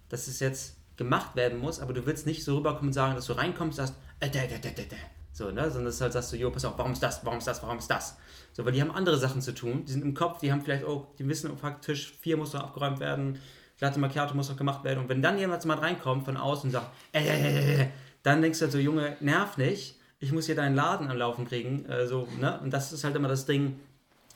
dass 0.10 0.27
es 0.27 0.39
jetzt 0.39 0.77
gemacht 0.98 1.36
werden 1.36 1.60
muss, 1.60 1.79
aber 1.79 1.93
du 1.93 2.05
willst 2.05 2.25
nicht 2.25 2.43
so 2.43 2.57
rüberkommen 2.57 2.89
und 2.89 2.93
sagen, 2.93 3.15
dass 3.15 3.25
du 3.25 3.34
reinkommst 3.34 3.79
und 3.79 3.88
sagst, 3.88 4.00
äh, 4.19 4.29
da, 4.29 4.41
da, 4.41 4.57
da, 4.57 4.69
da. 4.69 4.95
So, 5.31 5.51
ne? 5.51 5.69
Sondern 5.69 5.86
das 5.86 6.00
halt 6.00 6.13
sagst 6.13 6.31
du, 6.31 6.38
jo, 6.38 6.51
pass 6.51 6.63
auf, 6.63 6.77
warum 6.77 6.93
ist 6.93 7.03
das, 7.03 7.25
warum 7.25 7.39
ist 7.39 7.48
das, 7.48 7.62
warum 7.62 7.77
ist 7.77 7.89
das? 7.89 8.17
So, 8.53 8.63
weil 8.63 8.72
die 8.72 8.81
haben 8.81 8.91
andere 8.91 9.17
Sachen 9.17 9.41
zu 9.41 9.53
tun, 9.53 9.84
die 9.86 9.91
sind 9.91 10.03
im 10.03 10.13
Kopf, 10.13 10.39
die 10.39 10.51
haben 10.51 10.62
vielleicht, 10.62 10.86
oh, 10.86 11.07
die 11.19 11.27
wissen, 11.27 11.51
oh, 11.51 11.69
Tisch 11.81 12.13
4 12.22 12.38
muss 12.38 12.53
noch 12.53 12.63
abgeräumt 12.63 13.00
werden, 13.00 13.39
Latte 13.79 14.00
Macchiato 14.00 14.36
muss 14.36 14.50
noch 14.50 14.58
gemacht 14.58 14.84
werden. 14.84 15.00
Und 15.00 15.10
wenn 15.10 15.22
dann 15.22 15.38
jemand 15.38 15.63
mal 15.65 15.77
reinkommt 15.77 16.25
von 16.25 16.38
außen 16.38 16.70
und 16.70 16.72
sagt, 16.72 16.88
äh, 17.12 17.24
äh, 17.24 17.82
äh, 17.82 17.88
dann 18.24 18.41
denkst 18.41 18.60
du 18.60 18.63
halt 18.63 18.72
so, 18.72 18.77
Junge, 18.77 19.17
nerv 19.20 19.58
nicht, 19.58 20.00
ich 20.20 20.32
muss 20.32 20.46
hier 20.46 20.55
deinen 20.55 20.75
Laden 20.75 21.10
am 21.10 21.17
Laufen 21.17 21.48
kriegen. 21.48 21.86
Äh, 21.86 22.08
so, 22.08 22.27
ne? 22.39 22.60
Und 22.62 22.72
das 22.72 22.94
ist 22.94 23.03
halt 23.03 23.15
immer 23.15 23.27
das 23.27 23.46
Ding. 23.46 23.79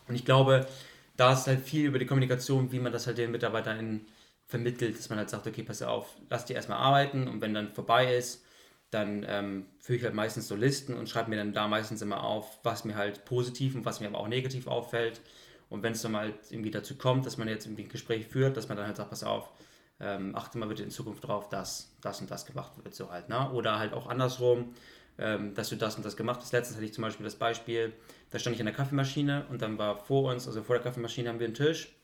Und 0.08 0.16
ich 0.16 0.26
glaube, 0.26 0.68
da 1.16 1.34
ist 1.34 1.48
halt 1.48 1.62
viel 1.62 1.86
über 1.86 2.00
die 2.00 2.06
Kommunikation, 2.06 2.72
wie 2.72 2.80
man 2.80 2.92
das 2.92 3.08
halt 3.08 3.18
den 3.18 3.32
MitarbeiterInnen 3.32 4.06
vermittelt, 4.50 4.98
dass 4.98 5.10
man 5.10 5.20
halt 5.20 5.30
sagt, 5.30 5.46
okay, 5.46 5.64
pass 5.64 5.82
auf, 5.82 6.16
lass 6.30 6.46
die 6.46 6.54
erstmal 6.54 6.80
arbeiten 6.80 7.28
und 7.28 7.40
wenn 7.42 7.54
dann 7.54 7.72
vorbei 7.72 8.16
ist, 8.16 8.44
dann 8.90 9.24
ähm, 9.28 9.66
führe 9.80 9.98
ich 9.98 10.04
halt 10.04 10.16
meistens 10.16 10.48
so 10.48 10.56
Listen 10.56 10.96
und 10.96 11.08
schreibe 11.08 11.30
mir 11.30 11.36
dann 11.36 11.54
da 11.54 11.68
meistens 11.68 12.02
immer 12.02 12.24
auf, 12.24 12.58
was 12.64 12.84
mir 12.86 12.96
halt 12.96 13.26
positiv 13.26 13.76
und 13.76 13.86
was 13.86 14.00
mir 14.00 14.08
aber 14.08 14.18
auch 14.18 14.28
negativ 14.28 14.66
auffällt. 14.66 15.22
Und 15.70 15.84
wenn 15.84 15.94
es 15.94 16.02
dann 16.02 16.12
mal 16.12 16.34
irgendwie 16.50 16.72
dazu 16.72 16.98
kommt, 16.98 17.26
dass 17.26 17.38
man 17.38 17.48
jetzt 17.48 17.66
irgendwie 17.66 17.84
ein 17.84 17.90
Gespräch 17.90 18.28
führt, 18.28 18.58
dass 18.58 18.68
man 18.68 18.78
dann 18.78 18.88
halt 18.88 18.98
sagt, 18.98 19.10
pass 19.10 19.24
auf, 19.24 19.52
ähm, 20.00 20.36
achte 20.36 20.58
mal 20.58 20.68
bitte 20.68 20.84
in 20.84 20.90
Zukunft 20.90 21.28
drauf, 21.28 21.50
dass 21.50 21.96
das 22.02 22.22
und 22.22 22.32
das 22.32 22.46
gemacht 22.46 22.72
wird, 22.84 22.96
so 22.96 23.12
halt. 23.12 23.30
Ne? 23.30 23.52
Oder 23.52 23.78
halt 23.78 23.94
auch 23.94 24.08
andersrum, 24.08 24.74
ähm, 25.18 25.54
dass 25.54 25.70
du 25.70 25.76
das 25.76 25.96
und 25.96 26.06
das 26.06 26.16
gemacht 26.16 26.40
hast. 26.42 26.54
Letztens 26.54 26.78
hatte 26.78 26.86
ich 26.86 26.94
zum 26.94 27.04
Beispiel 27.04 27.24
das 27.24 27.36
Beispiel, 27.36 27.94
da 28.32 28.40
stand 28.40 28.56
ich 28.56 28.62
an 28.62 28.66
der 28.66 28.76
Kaffeemaschine 28.76 29.46
und 29.50 29.62
dann 29.62 29.78
war 29.78 29.98
vor 29.98 30.32
uns, 30.32 30.48
also 30.48 30.64
vor 30.64 30.76
der 30.76 30.84
Kaffeemaschine 30.84 31.30
haben 31.30 31.40
wir 31.40 31.48
einen 31.48 31.56
Tisch 31.56 31.96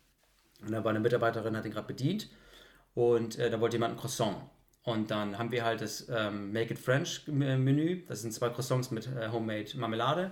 und 0.62 0.72
da 0.72 0.84
war 0.84 0.90
eine 0.90 1.00
Mitarbeiterin, 1.00 1.56
hat 1.56 1.66
ihn 1.66 1.72
gerade 1.72 1.88
bedient 1.88 2.30
und 2.94 3.40
äh, 3.40 3.50
da 3.50 3.60
wollte 3.62 3.78
jemand 3.78 3.96
ein 3.96 4.00
Croissant. 4.00 4.38
Und 4.84 5.10
dann 5.10 5.40
haben 5.40 5.52
wir 5.52 5.66
halt 5.66 5.82
das 5.82 6.08
ähm, 6.10 6.54
Make 6.54 6.74
It 6.74 6.80
French 6.80 7.24
Menü. 7.28 8.04
Das 8.08 8.22
sind 8.22 8.32
zwei 8.34 8.50
Croissants 8.50 8.92
mit 8.92 9.08
äh, 9.08 9.30
Homemade 9.30 9.76
Marmelade. 9.78 10.32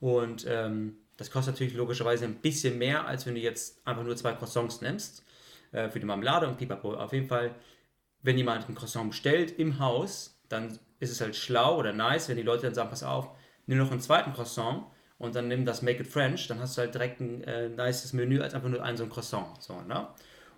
Und 0.00 0.44
ähm, 0.46 0.98
das 1.16 1.30
kostet 1.30 1.54
natürlich 1.54 1.74
logischerweise 1.74 2.24
ein 2.24 2.36
bisschen 2.36 2.78
mehr, 2.78 3.06
als 3.06 3.26
wenn 3.26 3.34
du 3.34 3.40
jetzt 3.40 3.86
einfach 3.86 4.04
nur 4.04 4.16
zwei 4.16 4.32
Croissants 4.32 4.80
nimmst 4.80 5.24
äh, 5.72 5.88
für 5.88 6.00
die 6.00 6.06
Marmelade 6.06 6.46
und 6.46 6.58
Pipapo. 6.58 6.94
Auf 6.94 7.12
jeden 7.12 7.26
Fall, 7.26 7.54
wenn 8.22 8.36
jemand 8.36 8.68
ein 8.68 8.74
Croissant 8.74 9.10
bestellt 9.10 9.58
im 9.58 9.78
Haus, 9.78 10.38
dann 10.48 10.78
ist 11.00 11.10
es 11.10 11.20
halt 11.20 11.36
schlau 11.36 11.78
oder 11.78 11.92
nice, 11.92 12.28
wenn 12.28 12.36
die 12.36 12.42
Leute 12.42 12.62
dann 12.62 12.74
sagen, 12.74 12.90
pass 12.90 13.02
auf, 13.02 13.30
nimm 13.66 13.78
noch 13.78 13.90
einen 13.90 14.00
zweiten 14.00 14.32
Croissant 14.32 14.84
und 15.18 15.34
dann 15.34 15.48
nimm 15.48 15.64
das 15.64 15.82
Make 15.82 16.02
It 16.02 16.06
French, 16.06 16.46
dann 16.48 16.60
hast 16.60 16.76
du 16.76 16.82
halt 16.82 16.94
direkt 16.94 17.20
ein 17.20 17.42
äh, 17.44 17.68
nices 17.68 18.12
Menü 18.12 18.40
als 18.40 18.54
einfach 18.54 18.68
nur 18.68 18.82
ein 18.82 18.96
so 18.96 19.04
ein 19.04 19.10
Croissant. 19.10 19.62
So, 19.62 19.80
ne? 19.82 20.08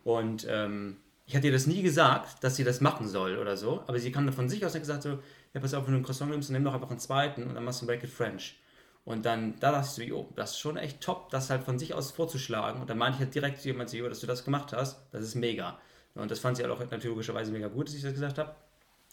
Und 0.05 0.47
ähm, 0.49 0.99
ich 1.27 1.37
hatte 1.37 1.47
ihr 1.47 1.53
das 1.53 1.67
nie 1.67 1.83
gesagt, 1.83 2.43
dass 2.43 2.57
sie 2.57 2.65
das 2.65 2.81
machen 2.81 3.07
soll 3.07 3.37
oder 3.37 3.57
so, 3.57 3.83
aber 3.87 3.99
sie 3.99 4.11
kam 4.11 4.33
von 4.33 4.49
sich 4.49 4.65
aus 4.65 4.73
und 4.73 4.77
hat 4.77 4.83
gesagt 4.83 5.03
so, 5.03 5.19
ja 5.55 5.61
pass 5.61 5.75
auf, 5.75 5.85
wenn 5.85 5.93
du 5.93 5.97
einen 5.99 6.05
Croissant 6.05 6.31
nimmst, 6.31 6.49
dann 6.49 6.55
nimm 6.55 6.65
doch 6.65 6.75
einfach 6.75 6.91
einen 6.91 6.99
zweiten 6.99 7.45
und 7.45 7.55
dann 7.55 7.65
machst 7.65 7.83
du 7.83 7.85
ein 7.85 7.88
Make 7.88 8.07
It 8.07 8.12
French. 8.12 8.58
Und 9.09 9.25
dann, 9.25 9.59
da 9.59 9.73
dachte 9.73 9.87
ich 9.87 9.93
so, 9.93 10.03
jo, 10.03 10.29
das 10.37 10.50
ist 10.50 10.59
schon 10.59 10.77
echt 10.77 11.00
top, 11.00 11.31
das 11.31 11.49
halt 11.49 11.62
von 11.62 11.79
sich 11.79 11.95
aus 11.95 12.11
vorzuschlagen. 12.11 12.83
Und 12.83 12.91
dann 12.91 12.99
meinte 12.99 13.17
ich 13.17 13.21
halt 13.21 13.35
direkt 13.35 13.59
zu 13.59 13.69
jemandem, 13.69 14.00
jo, 14.00 14.07
dass 14.07 14.21
du 14.21 14.27
das 14.27 14.45
gemacht 14.45 14.75
hast, 14.75 15.00
das 15.12 15.25
ist 15.25 15.35
mega. 15.35 15.79
Und 16.15 16.31
das 16.31 16.41
fand 16.41 16.59
sie 16.59 16.62
halt 16.62 16.71
auch 16.75 16.91
natürlicherweise 16.91 17.50
mega 17.50 17.69
gut, 17.69 17.88
dass 17.88 17.95
ich 17.95 18.03
das 18.03 18.12
gesagt 18.12 18.37
habe. 18.37 18.55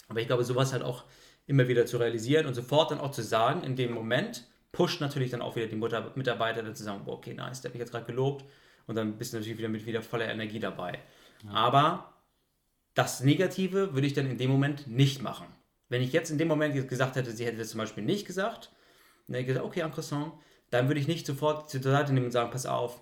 Aber 0.10 0.20
ich 0.20 0.28
glaube, 0.28 0.44
sowas 0.44 0.74
halt 0.74 0.84
auch 0.84 1.06
immer 1.48 1.70
wieder 1.70 1.86
zu 1.86 1.96
realisieren 1.96 2.46
und 2.46 2.56
sofort 2.56 2.92
dann 2.92 3.00
auch 3.00 3.12
zu 3.12 3.22
sagen, 3.22 3.64
in 3.64 3.78
dem 3.78 3.94
Moment, 3.94 4.46
pusht 4.74 5.00
natürlich 5.00 5.32
dann 5.32 5.42
auch 5.42 5.56
wieder 5.56 5.68
die 5.68 5.78
Mutter, 5.78 6.12
Mitarbeiter 6.16 6.62
dann 6.62 6.76
zu 6.76 6.84
sagen, 6.84 7.06
boah, 7.06 7.14
okay, 7.14 7.34
nice, 7.34 7.62
der 7.62 7.70
hat 7.70 7.76
mich 7.76 7.80
jetzt 7.80 7.92
gerade 7.92 8.06
gelobt. 8.06 8.44
Und 8.88 8.96
dann 8.96 9.18
bist 9.18 9.32
du 9.32 9.38
natürlich 9.38 9.58
wieder 9.58 9.70
mit 9.70 9.86
wieder 9.86 10.02
voller 10.02 10.28
Energie 10.28 10.60
dabei. 10.60 11.00
Ja. 11.46 11.52
Aber 11.52 12.14
das 12.96 13.22
Negative 13.22 13.94
würde 13.94 14.08
ich 14.08 14.14
dann 14.14 14.30
in 14.30 14.38
dem 14.38 14.52
Moment 14.52 14.88
nicht 14.88 15.22
machen. 15.22 15.48
Wenn 15.88 16.02
ich 16.02 16.12
jetzt 16.12 16.32
in 16.32 16.38
dem 16.38 16.50
Moment 16.50 16.90
gesagt 16.90 17.16
hätte, 17.16 17.32
sie 17.32 17.46
hätte 17.46 17.60
das 17.60 17.70
zum 17.70 17.78
Beispiel 17.78 18.04
nicht 18.04 18.28
gesagt, 18.28 18.72
und 19.28 19.34
er 19.34 19.44
gesagt, 19.44 19.66
okay, 19.66 19.84
ein 19.84 19.92
Croissant. 19.92 20.34
Dann 20.72 20.88
würde 20.88 21.00
ich 21.00 21.08
nicht 21.08 21.26
sofort 21.26 21.70
zur 21.70 21.82
Seite 21.82 22.14
nehmen 22.14 22.28
und 22.28 22.32
sagen, 22.32 22.52
pass 22.52 22.66
auf, 22.66 23.02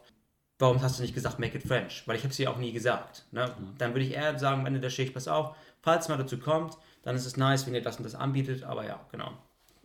warum 0.60 0.82
hast 0.82 1.00
du 1.00 1.02
nicht 1.02 1.14
gesagt, 1.14 1.40
make 1.40 1.58
it 1.58 1.64
French? 1.64 2.04
Weil 2.06 2.16
ich 2.16 2.24
habe 2.24 2.32
es 2.32 2.38
dir 2.38 2.52
auch 2.52 2.58
nie 2.58 2.72
gesagt. 2.72 3.26
Ne? 3.32 3.48
Mhm. 3.48 3.78
Dann 3.78 3.94
würde 3.94 4.06
ich 4.06 4.14
eher 4.14 4.38
sagen, 4.38 4.62
am 4.62 4.66
Ende 4.66 4.80
der 4.80 4.90
Schicht, 4.90 5.14
pass 5.14 5.28
auf, 5.28 5.56
falls 5.82 6.10
mal 6.10 6.18
dazu 6.18 6.38
kommt, 6.38 6.78
dann 7.04 7.16
ist 7.16 7.26
es 7.26 7.38
nice, 7.38 7.66
wenn 7.66 7.74
ihr 7.74 7.82
das 7.82 7.98
und 7.98 8.04
das 8.04 8.16
anbietet, 8.16 8.64
aber 8.64 8.86
ja, 8.86 9.06
genau. 9.12 9.32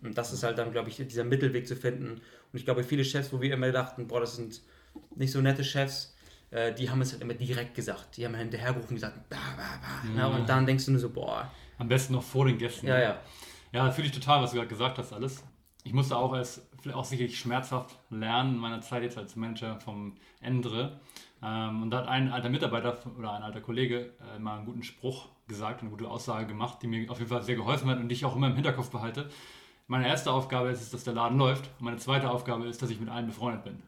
Und 0.03 0.17
das 0.17 0.33
ist 0.33 0.45
halt 0.45 0.59
dann, 0.59 0.71
glaube 0.71 0.89
ich, 0.89 0.97
dieser 0.97 1.25
Mittelweg 1.25 1.67
zu 1.67 1.75
finden. 1.75 2.13
Und 2.13 2.21
ich 2.53 2.65
glaube, 2.65 2.85
viele 2.85 3.05
Chefs, 3.05 3.33
wo 3.33 3.41
wir 3.41 3.53
immer 3.53 3.73
dachten, 3.73 4.07
boah, 4.07 4.21
das 4.21 4.37
sind 4.37 4.61
nicht 5.17 5.33
so 5.33 5.41
nette 5.41 5.65
Chefs, 5.65 6.15
äh, 6.51 6.73
die 6.73 6.89
haben 6.89 7.01
es 7.01 7.13
halt 7.13 7.23
immer 7.23 7.35
direkt 7.35 7.75
gesagt. 7.75 8.17
Die 8.17 8.25
haben 8.25 8.35
hinterhergerufen 8.37 8.91
und 8.91 8.95
gesagt, 8.95 9.29
bah, 9.29 9.37
bah, 9.57 9.81
bah. 9.81 10.09
Ja. 10.17 10.29
Ne? 10.29 10.37
Und 10.37 10.49
dann 10.49 10.67
denkst 10.67 10.85
du 10.85 10.93
nur 10.93 11.01
so, 11.01 11.11
boah. 11.11 11.51
Am 11.79 11.89
besten 11.89 12.13
noch 12.13 12.23
vor 12.23 12.47
den 12.47 12.59
Gästen. 12.59 12.87
Ja, 12.87 13.01
ja. 13.01 13.21
Ja, 13.73 13.91
fühle 13.91 14.07
ich 14.07 14.13
total, 14.13 14.43
was 14.43 14.51
du 14.51 14.57
gerade 14.57 14.69
gesagt 14.69 14.99
hast, 14.99 15.13
alles 15.13 15.43
ich 15.89 15.95
musste 15.95 16.19
auch 16.19 16.35
erst, 16.35 16.69
auch 16.93 17.05
sicherlich 17.07 17.39
schmerzhaft 17.39 17.99
lernen 18.11 18.57
in 18.57 18.61
meiner 18.61 18.83
Zeit 18.83 19.03
jetzt 19.03 19.17
als 19.17 19.37
Manager 19.37 19.81
vom 19.81 20.19
Endre. 20.43 21.01
Ähm, 21.43 21.83
und 21.83 21.91
da 21.91 22.01
hat 22.01 22.09
ein 22.09 22.31
alter 22.31 22.51
Mitarbeiter 22.51 22.99
oder 23.19 23.33
ein 23.33 23.43
alter 23.43 23.63
Kollege 23.63 24.13
äh, 24.21 24.39
mal 24.39 24.59
einen 24.59 24.67
guten 24.67 24.83
Spruch 24.83 25.29
gesagt, 25.47 25.81
eine 25.81 25.89
gute 25.89 26.07
Aussage 26.07 26.47
gemacht, 26.47 26.81
die 26.83 26.89
mir 26.89 27.11
auf 27.11 27.21
jeden 27.21 27.31
Fall 27.31 27.43
sehr 27.43 27.57
geholfen 27.57 27.89
hat 27.89 28.01
und 28.01 28.11
die 28.11 28.17
ich 28.17 28.27
auch 28.27 28.37
immer 28.37 28.49
im 28.49 28.55
Hinterkopf 28.55 28.91
behalte. 28.91 29.31
Meine 29.87 30.07
erste 30.07 30.31
Aufgabe 30.31 30.69
ist 30.69 30.83
es, 30.83 30.91
dass 30.91 31.05
der 31.05 31.15
Laden 31.15 31.39
läuft. 31.39 31.71
Und 31.79 31.87
meine 31.87 31.97
zweite 31.97 32.31
Aufgabe 32.31 32.67
ist, 32.67 32.83
dass 32.83 32.91
ich 32.91 33.01
mit 33.01 33.09
allen 33.09 33.27
befreundet 33.27 33.65
bin. 33.65 33.83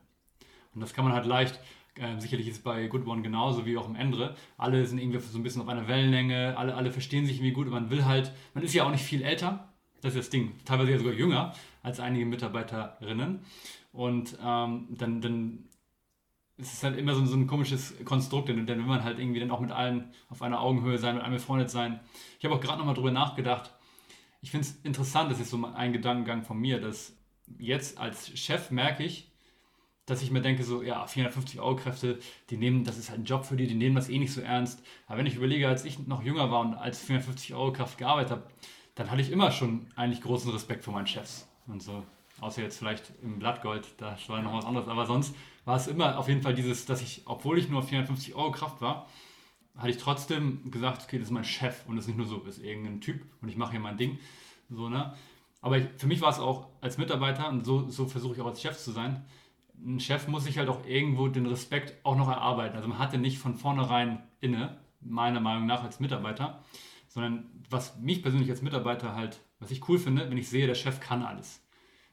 Und 0.75 0.81
das 0.81 0.95
kann 0.95 1.05
man 1.05 1.13
halt 1.13 1.27
leicht, 1.27 1.61
äh, 1.97 2.19
sicherlich 2.19 2.49
ist 2.49 2.57
es 2.57 2.63
bei 2.63 2.87
Good 2.87 3.07
One 3.07 3.21
genauso 3.21 3.67
wie 3.67 3.77
auch 3.77 3.87
im 3.87 3.95
Endre. 3.95 4.35
Alle 4.57 4.87
sind 4.87 4.97
irgendwie 4.97 5.19
so 5.19 5.39
ein 5.39 5.43
bisschen 5.43 5.61
auf 5.61 5.69
einer 5.69 5.87
Wellenlänge, 5.87 6.57
alle, 6.57 6.75
alle 6.75 6.93
verstehen 6.93 7.27
sich 7.27 7.37
irgendwie 7.37 7.53
gut 7.53 7.67
und 7.67 7.75
man 7.75 7.91
will 7.91 8.07
halt, 8.07 8.33
man 8.55 8.65
ist 8.65 8.73
ja 8.73 8.85
auch 8.85 8.91
nicht 8.91 9.05
viel 9.05 9.21
älter, 9.21 9.69
das 10.01 10.15
ist 10.15 10.19
das 10.19 10.31
Ding, 10.31 10.53
teilweise 10.65 10.93
ja 10.93 10.99
sogar 10.99 11.13
jünger 11.13 11.53
als 11.83 12.01
einige 12.01 12.27
Mitarbeiterinnen. 12.27 13.41
Und 13.93 14.39
ähm, 14.45 14.89
dann, 14.91 15.21
dann 15.21 15.65
ist 16.57 16.75
es 16.75 16.83
halt 16.83 16.99
immer 16.99 17.15
so, 17.15 17.25
so 17.25 17.37
ein 17.37 17.47
komisches 17.47 17.95
Konstrukt, 18.05 18.49
denn 18.49 18.67
dann 18.67 18.79
will 18.79 18.87
man 18.87 19.05
halt 19.05 19.19
irgendwie 19.19 19.41
dann 19.41 19.51
auch 19.51 19.61
mit 19.61 19.71
allen 19.71 20.13
auf 20.29 20.43
einer 20.43 20.61
Augenhöhe 20.61 20.99
sein, 20.99 21.15
mit 21.15 21.25
allen 21.25 21.35
befreundet 21.35 21.71
sein. 21.71 22.01
Ich 22.39 22.45
habe 22.45 22.55
auch 22.55 22.61
gerade 22.61 22.79
nochmal 22.79 22.95
drüber 22.95 23.11
nachgedacht. 23.11 23.73
Ich 24.43 24.51
finde 24.51 24.67
es 24.67 24.77
interessant, 24.83 25.31
das 25.31 25.41
ist 25.41 25.51
so 25.51 25.65
ein 25.65 25.93
Gedankengang 25.93 26.45
von 26.45 26.59
mir, 26.59 26.81
dass 26.81 27.17
jetzt 27.59 27.99
als 27.99 28.39
Chef 28.39 28.71
merke 28.71 29.05
ich, 29.05 29.31
dass 30.07 30.23
ich 30.23 30.31
mir 30.31 30.41
denke, 30.41 30.65
so, 30.65 30.83
ja, 30.83 31.07
450 31.07 31.61
Euro 31.61 31.77
Kräfte, 31.77 32.19
die 32.49 32.57
nehmen, 32.57 32.85
das 32.85 32.99
ist 32.99 33.11
halt 33.11 33.21
ein 33.21 33.25
Job 33.25 33.45
für 33.45 33.57
die, 33.57 33.67
die 33.67 33.75
nehmen 33.75 33.95
das 33.95 34.09
eh 34.09 34.19
nicht 34.19 34.33
so 34.33 34.41
ernst. 34.41 34.83
Aber 35.07 35.19
wenn 35.19 35.27
ich 35.27 35.37
überlege, 35.37 35.69
als 35.69 35.85
ich 35.85 36.07
noch 36.07 36.23
jünger 36.23 36.51
war 36.51 36.61
und 36.61 36.75
als 36.75 37.01
450 37.01 37.55
Euro 37.55 37.73
Kraft 37.73 37.99
gearbeitet 37.99 38.33
habe, 38.33 38.43
dann 38.95 39.11
hatte 39.11 39.23
ich 39.23 39.31
immer 39.31 39.53
schon 39.53 39.87
eigentlich 39.95 40.21
großen 40.21 40.51
Respekt 40.51 40.85
vor 40.85 40.95
meinen 40.95 41.07
Chefs 41.07 41.50
und 41.71 41.83
so. 41.83 42.05
Außer 42.41 42.63
jetzt 42.63 42.79
vielleicht 42.79 43.13
im 43.23 43.39
Blattgold, 43.39 43.87
da 43.99 44.17
war 44.29 44.43
noch 44.43 44.55
was 44.55 44.65
anderes. 44.65 44.89
Aber 44.89 45.07
sonst 45.07 45.35
war 45.65 45.77
es 45.77 45.87
immer 45.87 46.19
auf 46.19 46.29
jeden 46.29 46.43
Fall 46.43 46.55
dieses, 46.55 46.87
dass 46.87 47.03
ich, 47.03 47.23
obwohl 47.27 47.59
ich 47.59 47.69
nur 47.69 47.83
450 47.83 48.35
Euro 48.35 48.51
Kraft 48.51 48.81
war, 48.81 49.07
hatte 49.77 49.91
ich 49.91 49.99
trotzdem 49.99 50.71
gesagt, 50.71 51.03
okay, 51.05 51.19
das 51.19 51.29
ist 51.29 51.33
mein 51.33 51.45
Chef 51.45 51.87
und 51.87 51.97
das 51.97 52.05
ist 52.05 52.09
nicht 52.09 52.17
nur 52.17 52.27
so, 52.27 52.39
ist 52.41 52.63
irgendein 52.63 53.01
Typ 53.01 53.23
und 53.43 53.49
ich 53.49 53.57
mache 53.57 53.73
hier 53.73 53.81
mein 53.81 53.97
Ding. 53.97 54.19
So, 54.71 54.89
ne? 54.89 55.15
Aber 55.61 55.79
ich, 55.79 55.87
für 55.97 56.07
mich 56.07 56.21
war 56.21 56.31
es 56.31 56.39
auch 56.39 56.69
als 56.81 56.99
Mitarbeiter, 56.99 57.49
und 57.49 57.65
so, 57.65 57.89
so 57.89 58.07
versuche 58.07 58.35
ich 58.35 58.41
auch 58.41 58.47
als 58.47 58.63
Chef 58.63 58.79
zu 58.79 58.93
sein, 58.93 59.25
ein 59.85 60.01
Chef 60.01 60.29
muss 60.29 60.45
sich 60.45 60.59
halt 60.59 60.69
auch 60.69 60.85
irgendwo 60.87 61.29
den 61.29 61.47
Respekt 61.47 61.95
auch 62.05 62.17
noch 62.17 62.29
erarbeiten. 62.29 62.77
Also 62.77 62.89
man 62.89 62.99
hat 62.99 63.13
den 63.13 63.23
nicht 63.23 63.39
von 63.39 63.55
vornherein 63.55 64.23
inne, 64.41 64.79
meiner 65.01 65.41
Meinung 65.41 65.67
nach 65.67 65.83
als 65.83 66.01
Mitarbeiter, 66.01 66.63
sondern 67.11 67.51
was 67.69 67.99
mich 67.99 68.23
persönlich 68.23 68.49
als 68.51 68.63
Mitarbeiter 68.63 69.15
halt, 69.15 69.41
was 69.59 69.71
ich 69.71 69.87
cool 69.89 69.99
finde, 69.99 70.31
wenn 70.31 70.39
ich 70.39 70.49
sehe, 70.49 70.67
der 70.67 70.77
Chef 70.77 71.01
kann 71.01 71.23
alles. 71.23 71.61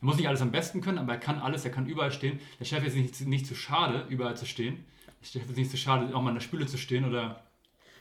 Er 0.02 0.06
muss 0.06 0.18
nicht 0.18 0.28
alles 0.28 0.42
am 0.42 0.52
besten 0.52 0.82
können, 0.82 0.98
aber 0.98 1.14
er 1.14 1.20
kann 1.20 1.40
alles, 1.40 1.66
er 1.66 1.72
kann 1.72 1.86
überall 1.86 2.12
stehen. 2.12 2.40
Der 2.60 2.66
Chef 2.66 2.84
ist 2.84 2.96
nicht, 2.96 3.22
nicht 3.22 3.46
zu 3.46 3.56
schade, 3.56 4.06
überall 4.10 4.36
zu 4.36 4.46
stehen. 4.46 4.86
Der 5.22 5.40
Chef 5.40 5.50
ist 5.50 5.58
nicht 5.58 5.72
zu 5.72 5.78
schade, 5.78 6.14
auch 6.16 6.22
mal 6.22 6.30
in 6.30 6.36
der 6.36 6.42
Spüle 6.42 6.66
zu 6.66 6.78
stehen 6.78 7.06
oder. 7.06 7.44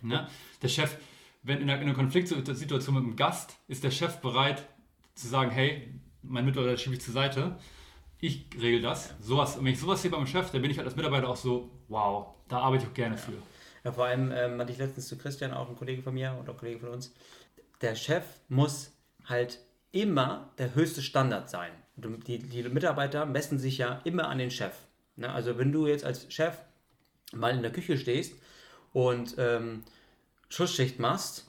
Ne? 0.02 0.26
Der 0.62 0.68
Chef, 0.68 0.96
wenn 1.42 1.60
in 1.60 1.70
einer, 1.70 1.80
in 1.80 1.88
einer 1.88 1.94
Konfliktsituation 1.94 2.94
mit 2.94 3.04
einem 3.04 3.16
Gast, 3.16 3.58
ist 3.68 3.84
der 3.84 3.90
Chef 3.90 4.16
bereit 4.20 4.66
zu 5.14 5.28
sagen: 5.28 5.50
Hey, 5.50 6.00
mein 6.22 6.44
Mitarbeiter 6.46 6.76
schiebe 6.78 6.96
ich 6.96 7.02
zur 7.02 7.14
Seite. 7.14 7.58
Ich 8.20 8.46
regel 8.58 8.80
das. 8.80 9.14
Sowas, 9.20 9.58
wenn 9.58 9.66
ich 9.66 9.78
sowas 9.78 10.00
sehe 10.00 10.10
beim 10.10 10.26
Chef, 10.26 10.50
dann 10.50 10.62
bin 10.62 10.70
ich 10.70 10.78
halt 10.78 10.86
als 10.86 10.96
Mitarbeiter 10.96 11.28
auch 11.28 11.36
so: 11.36 11.70
Wow, 11.88 12.34
da 12.48 12.60
arbeite 12.60 12.84
ich 12.84 12.90
auch 12.90 12.94
gerne 12.94 13.18
für. 13.18 13.34
Ja, 13.86 13.92
vor 13.92 14.06
allem 14.06 14.32
ähm, 14.32 14.60
hatte 14.60 14.72
ich 14.72 14.78
letztens 14.78 15.06
zu 15.06 15.16
Christian, 15.16 15.54
auch 15.54 15.68
ein 15.68 15.76
Kollege 15.76 16.02
von 16.02 16.12
mir 16.12 16.36
oder 16.42 16.54
Kollege 16.54 16.80
von 16.80 16.88
uns. 16.88 17.14
Der 17.82 17.94
Chef 17.94 18.24
muss 18.48 18.90
halt 19.26 19.60
immer 19.92 20.50
der 20.58 20.74
höchste 20.74 21.02
Standard 21.02 21.48
sein. 21.48 21.70
Die, 21.94 22.40
die 22.40 22.64
Mitarbeiter 22.64 23.26
messen 23.26 23.60
sich 23.60 23.78
ja 23.78 24.00
immer 24.02 24.26
an 24.26 24.38
den 24.38 24.50
Chef. 24.50 24.72
Ne? 25.14 25.32
Also 25.32 25.56
wenn 25.56 25.70
du 25.70 25.86
jetzt 25.86 26.04
als 26.04 26.26
Chef 26.34 26.56
mal 27.32 27.54
in 27.54 27.62
der 27.62 27.70
Küche 27.70 27.96
stehst 27.96 28.34
und 28.92 29.36
ähm, 29.38 29.84
Schussschicht 30.48 30.98
machst 30.98 31.48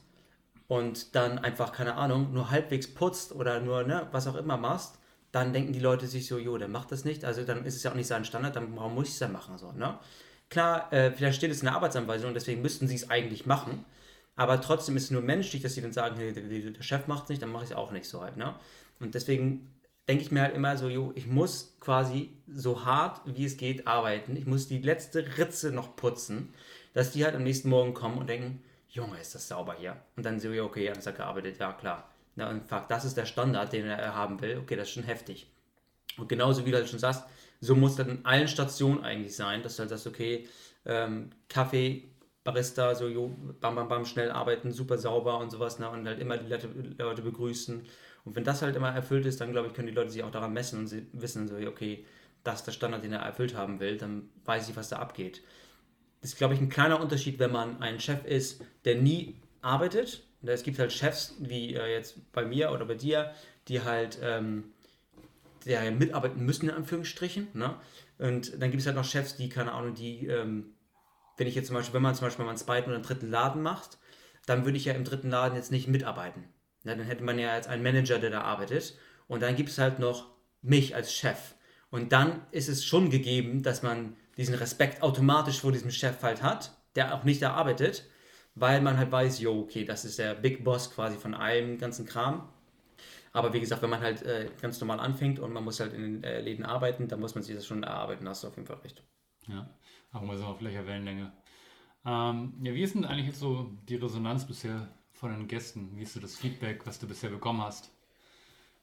und 0.67 1.15
dann 1.15 1.39
einfach, 1.39 1.71
keine 1.71 1.95
Ahnung, 1.95 2.33
nur 2.33 2.51
halbwegs 2.51 2.93
putzt 2.93 3.31
oder 3.31 3.61
nur 3.61 3.81
ne, 3.81 4.09
was 4.11 4.27
auch 4.27 4.35
immer 4.35 4.57
machst, 4.57 4.99
dann 5.31 5.53
denken 5.53 5.73
die 5.73 5.79
Leute 5.79 6.05
sich 6.05 6.27
so, 6.27 6.37
jo, 6.37 6.59
der 6.59 6.67
macht 6.67 6.91
das 6.91 7.03
nicht, 7.03 7.25
also 7.25 7.43
dann 7.43 7.65
ist 7.65 7.77
es 7.77 7.81
ja 7.81 7.89
auch 7.89 7.95
nicht 7.95 8.05
sein 8.05 8.25
Standard, 8.25 8.55
dann 8.55 8.75
warum 8.75 8.93
muss 8.93 9.07
ich 9.07 9.13
es 9.13 9.19
dann 9.19 9.31
machen? 9.31 9.57
So, 9.57 9.71
ne? 9.71 9.97
Klar, 10.49 10.91
äh, 10.93 11.11
vielleicht 11.11 11.37
steht 11.37 11.51
es 11.51 11.59
in 11.59 11.65
der 11.65 11.75
Arbeitsanweisung 11.75 12.33
deswegen 12.33 12.61
müssten 12.61 12.87
sie 12.87 12.95
es 12.95 13.09
eigentlich 13.09 13.45
machen, 13.45 13.83
aber 14.37 14.61
trotzdem 14.61 14.95
ist 14.95 15.05
es 15.05 15.11
nur 15.11 15.21
menschlich, 15.21 15.61
dass 15.61 15.73
sie 15.73 15.81
dann 15.81 15.91
sagen, 15.91 16.15
hey, 16.17 16.31
der, 16.31 16.43
der 16.43 16.83
Chef 16.83 17.07
macht 17.07 17.23
es 17.23 17.29
nicht, 17.29 17.41
dann 17.41 17.51
mache 17.51 17.65
ich 17.65 17.71
es 17.71 17.75
auch 17.75 17.91
nicht 17.91 18.07
so 18.07 18.21
halt. 18.21 18.37
Ne? 18.37 18.55
Und 18.99 19.15
deswegen 19.15 19.73
denke 20.07 20.23
ich 20.23 20.31
mir 20.31 20.41
halt 20.41 20.55
immer 20.55 20.77
so, 20.77 20.87
jo, 20.87 21.11
ich 21.15 21.27
muss 21.27 21.75
quasi 21.79 22.29
so 22.47 22.85
hart 22.85 23.21
wie 23.25 23.45
es 23.45 23.57
geht 23.57 23.87
arbeiten. 23.87 24.37
Ich 24.37 24.45
muss 24.45 24.67
die 24.67 24.79
letzte 24.79 25.37
Ritze 25.37 25.71
noch 25.71 25.95
putzen, 25.95 26.53
dass 26.93 27.11
die 27.11 27.25
halt 27.25 27.35
am 27.35 27.43
nächsten 27.43 27.69
Morgen 27.69 27.93
kommen 27.93 28.17
und 28.17 28.29
denken, 28.29 28.63
Junge, 28.89 29.19
ist 29.19 29.35
das 29.35 29.47
sauber 29.47 29.75
hier. 29.77 29.97
Und 30.15 30.25
dann 30.25 30.39
so, 30.39 30.51
ja, 30.51 30.63
okay, 30.63 30.85
ja, 30.85 30.93
das 30.93 31.07
hat 31.07 31.17
gearbeitet, 31.17 31.59
ja 31.59 31.73
klar. 31.73 32.09
Na, 32.35 32.49
und 32.49 32.63
fuck, 32.63 32.87
das 32.87 33.05
ist 33.05 33.17
der 33.17 33.25
Standard, 33.25 33.73
den 33.73 33.85
er 33.85 34.15
haben 34.15 34.39
will. 34.39 34.59
Okay, 34.59 34.75
das 34.75 34.87
ist 34.87 34.93
schon 34.93 35.03
heftig. 35.03 35.47
Und 36.17 36.29
genauso 36.29 36.65
wie 36.65 36.71
du 36.71 36.77
halt 36.77 36.87
schon 36.87 36.99
sagst, 36.99 37.23
so 37.59 37.75
muss 37.75 37.95
das 37.95 38.07
in 38.07 38.25
allen 38.25 38.47
Stationen 38.47 39.03
eigentlich 39.03 39.35
sein, 39.35 39.63
dass 39.63 39.75
du 39.75 39.81
halt 39.81 39.89
sagst, 39.89 40.07
okay, 40.07 40.47
ähm, 40.85 41.31
Kaffee, 41.49 42.09
Barista, 42.43 42.95
so, 42.95 43.07
jo, 43.07 43.35
bam, 43.59 43.75
bam, 43.75 43.87
bam, 43.87 44.05
schnell 44.05 44.31
arbeiten, 44.31 44.71
super 44.71 44.97
sauber 44.97 45.39
und 45.39 45.51
sowas, 45.51 45.79
ne, 45.79 45.89
und 45.89 46.07
halt 46.07 46.19
immer 46.19 46.37
die 46.37 46.49
Leute, 46.49 46.69
Leute 46.97 47.21
begrüßen 47.21 47.85
und 48.27 48.35
wenn 48.35 48.43
das 48.43 48.61
halt 48.61 48.75
immer 48.75 48.89
erfüllt 48.89 49.25
ist, 49.25 49.39
dann 49.39 49.53
glaube 49.53 49.69
ich, 49.69 49.73
können 49.73 49.87
die 49.87 49.93
Leute 49.93 50.09
sich 50.09 50.21
auch 50.21 50.31
daran 50.31 50.51
messen 50.51 50.79
und 50.79 50.87
sie 50.87 51.07
wissen 51.13 51.47
so, 51.47 51.55
okay, 51.55 52.05
das 52.43 52.59
ist 52.59 52.67
der 52.67 52.71
Standard, 52.73 53.01
den 53.03 53.13
er 53.13 53.19
erfüllt 53.19 53.55
haben 53.55 53.79
will, 53.79 53.97
dann 53.97 54.29
weiß 54.43 54.67
ich, 54.67 54.75
was 54.75 54.89
da 54.89 54.97
abgeht. 54.97 55.41
Das 56.19 56.31
ist, 56.31 56.37
glaube 56.37 56.53
ich, 56.53 56.59
ein 56.59 56.67
kleiner 56.67 56.99
Unterschied, 56.99 57.39
wenn 57.39 57.53
man 57.53 57.81
ein 57.81 58.01
Chef 58.01 58.25
ist, 58.25 58.61
der 58.83 58.95
nie 58.95 59.35
arbeitet. 59.61 60.23
Es 60.43 60.63
gibt 60.63 60.77
halt 60.77 60.91
Chefs, 60.91 61.35
wie 61.39 61.73
äh, 61.73 61.93
jetzt 61.93 62.31
bei 62.33 62.43
mir 62.43 62.71
oder 62.71 62.83
bei 62.83 62.95
dir, 62.95 63.31
die 63.69 63.81
halt 63.81 64.19
ähm, 64.21 64.73
der 65.67 65.91
mitarbeiten 65.91 66.45
müssen, 66.45 66.69
in 66.69 66.75
Anführungsstrichen. 66.75 67.49
Ne? 67.53 67.75
Und 68.17 68.61
dann 68.61 68.71
gibt 68.71 68.81
es 68.81 68.87
halt 68.87 68.95
noch 68.95 69.05
Chefs, 69.05 69.35
die, 69.35 69.49
keine 69.49 69.73
Ahnung, 69.73 69.93
die, 69.93 70.27
ähm, 70.27 70.73
wenn 71.37 71.47
ich 71.47 71.55
jetzt 71.55 71.67
zum 71.67 71.75
Beispiel, 71.75 71.93
wenn 71.93 72.01
man 72.01 72.15
zum 72.15 72.27
Beispiel 72.27 72.45
mal 72.45 72.51
einen 72.51 72.57
zweiten 72.57 72.89
oder 72.89 72.95
einen 72.95 73.05
dritten 73.05 73.29
Laden 73.29 73.61
macht, 73.61 73.97
dann 74.45 74.65
würde 74.65 74.77
ich 74.77 74.85
ja 74.85 74.93
im 74.93 75.03
dritten 75.03 75.29
Laden 75.29 75.55
jetzt 75.55 75.71
nicht 75.71 75.87
mitarbeiten. 75.87 76.45
Na, 76.83 76.95
dann 76.95 77.05
hätte 77.05 77.23
man 77.23 77.37
ja 77.37 77.51
als 77.51 77.67
einen 77.67 77.83
Manager, 77.83 78.17
der 78.17 78.29
da 78.29 78.41
arbeitet. 78.41 78.97
Und 79.27 79.41
dann 79.41 79.55
gibt 79.55 79.69
es 79.69 79.77
halt 79.77 79.99
noch 79.99 80.31
mich 80.61 80.95
als 80.95 81.13
Chef. 81.13 81.55
Und 81.89 82.11
dann 82.11 82.45
ist 82.51 82.69
es 82.69 82.83
schon 82.85 83.09
gegeben, 83.09 83.63
dass 83.63 83.83
man 83.83 84.15
diesen 84.37 84.55
Respekt 84.55 85.01
automatisch 85.01 85.61
vor 85.61 85.71
diesem 85.71 85.91
Chef 85.91 86.21
halt 86.21 86.41
hat, 86.41 86.77
der 86.95 87.13
auch 87.13 87.23
nicht 87.23 87.41
da 87.41 87.53
arbeitet, 87.53 88.05
weil 88.55 88.81
man 88.81 88.97
halt 88.97 89.11
weiß, 89.11 89.39
jo, 89.39 89.59
okay, 89.61 89.85
das 89.85 90.05
ist 90.05 90.19
der 90.19 90.33
Big 90.33 90.63
Boss 90.63 90.91
quasi 90.91 91.17
von 91.17 91.33
allem 91.33 91.77
ganzen 91.77 92.05
Kram. 92.05 92.49
Aber 93.37 93.53
wie 93.53 93.59
gesagt, 93.59 93.83
wenn 93.83 93.91
man 93.91 94.01
halt 94.01 94.23
äh, 94.23 94.49
ganz 94.59 94.81
normal 94.81 94.99
anfängt 94.99 95.37
und 95.37 95.53
man 95.53 95.63
muss 95.63 95.79
halt 95.79 95.93
in 95.93 96.01
den 96.01 96.23
äh, 96.23 96.41
Läden 96.41 96.65
arbeiten, 96.65 97.07
dann 97.07 97.19
muss 97.19 97.35
man 97.35 97.43
sich 97.43 97.55
das 97.55 97.67
schon 97.67 97.83
erarbeiten, 97.83 98.27
hast 98.27 98.43
du 98.43 98.47
auf 98.47 98.55
jeden 98.55 98.65
Fall 98.65 98.77
recht. 98.77 99.03
Ja, 99.47 99.69
auch 100.11 100.23
mal 100.23 100.35
so 100.37 100.45
auf 100.45 100.57
gleicher 100.57 100.87
Wellenlänge. 100.87 101.31
Ähm, 102.03 102.53
ja, 102.63 102.73
wie 102.73 102.81
ist 102.81 102.95
denn 102.95 103.05
eigentlich 103.05 103.27
jetzt 103.27 103.39
so 103.39 103.69
die 103.87 103.97
Resonanz 103.97 104.47
bisher 104.47 104.87
von 105.13 105.31
den 105.31 105.47
Gästen? 105.47 105.91
Wie 105.95 106.01
ist 106.01 106.13
so 106.13 106.19
das 106.19 106.35
Feedback, 106.35 106.87
was 106.87 106.97
du 106.97 107.07
bisher 107.07 107.29
bekommen 107.29 107.61
hast? 107.61 107.91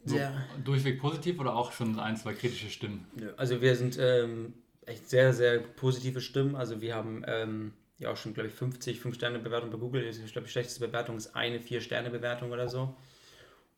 So 0.04 0.16
ja. 0.16 0.32
Durchweg 0.62 1.00
positiv 1.00 1.40
oder 1.40 1.56
auch 1.56 1.72
schon 1.72 1.98
ein, 1.98 2.16
zwei 2.16 2.34
kritische 2.34 2.70
Stimmen? 2.70 3.08
Also 3.36 3.60
wir 3.60 3.74
sind 3.74 3.98
ähm, 3.98 4.54
echt 4.86 5.10
sehr, 5.10 5.32
sehr 5.32 5.58
positive 5.58 6.20
Stimmen. 6.20 6.54
Also 6.54 6.80
wir 6.80 6.94
haben 6.94 7.24
ähm, 7.26 7.72
ja 7.98 8.12
auch 8.12 8.16
schon, 8.16 8.34
glaube 8.34 8.50
ich, 8.50 8.54
50 8.54 9.00
5-Sterne-Bewertungen 9.00 9.72
bei 9.72 9.78
Google. 9.78 10.04
Ich 10.04 10.32
glaube, 10.32 10.46
die 10.46 10.52
schlechteste 10.52 10.86
Bewertung 10.86 11.16
ist 11.16 11.34
eine 11.34 11.58
4-Sterne-Bewertung 11.58 12.52
oder 12.52 12.68
so. 12.68 12.94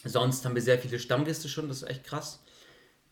Sonst 0.05 0.45
haben 0.45 0.55
wir 0.55 0.63
sehr 0.63 0.79
viele 0.79 0.99
Stammgäste 0.99 1.49
schon, 1.49 1.69
das 1.69 1.83
ist 1.83 1.89
echt 1.89 2.05
krass. 2.05 2.43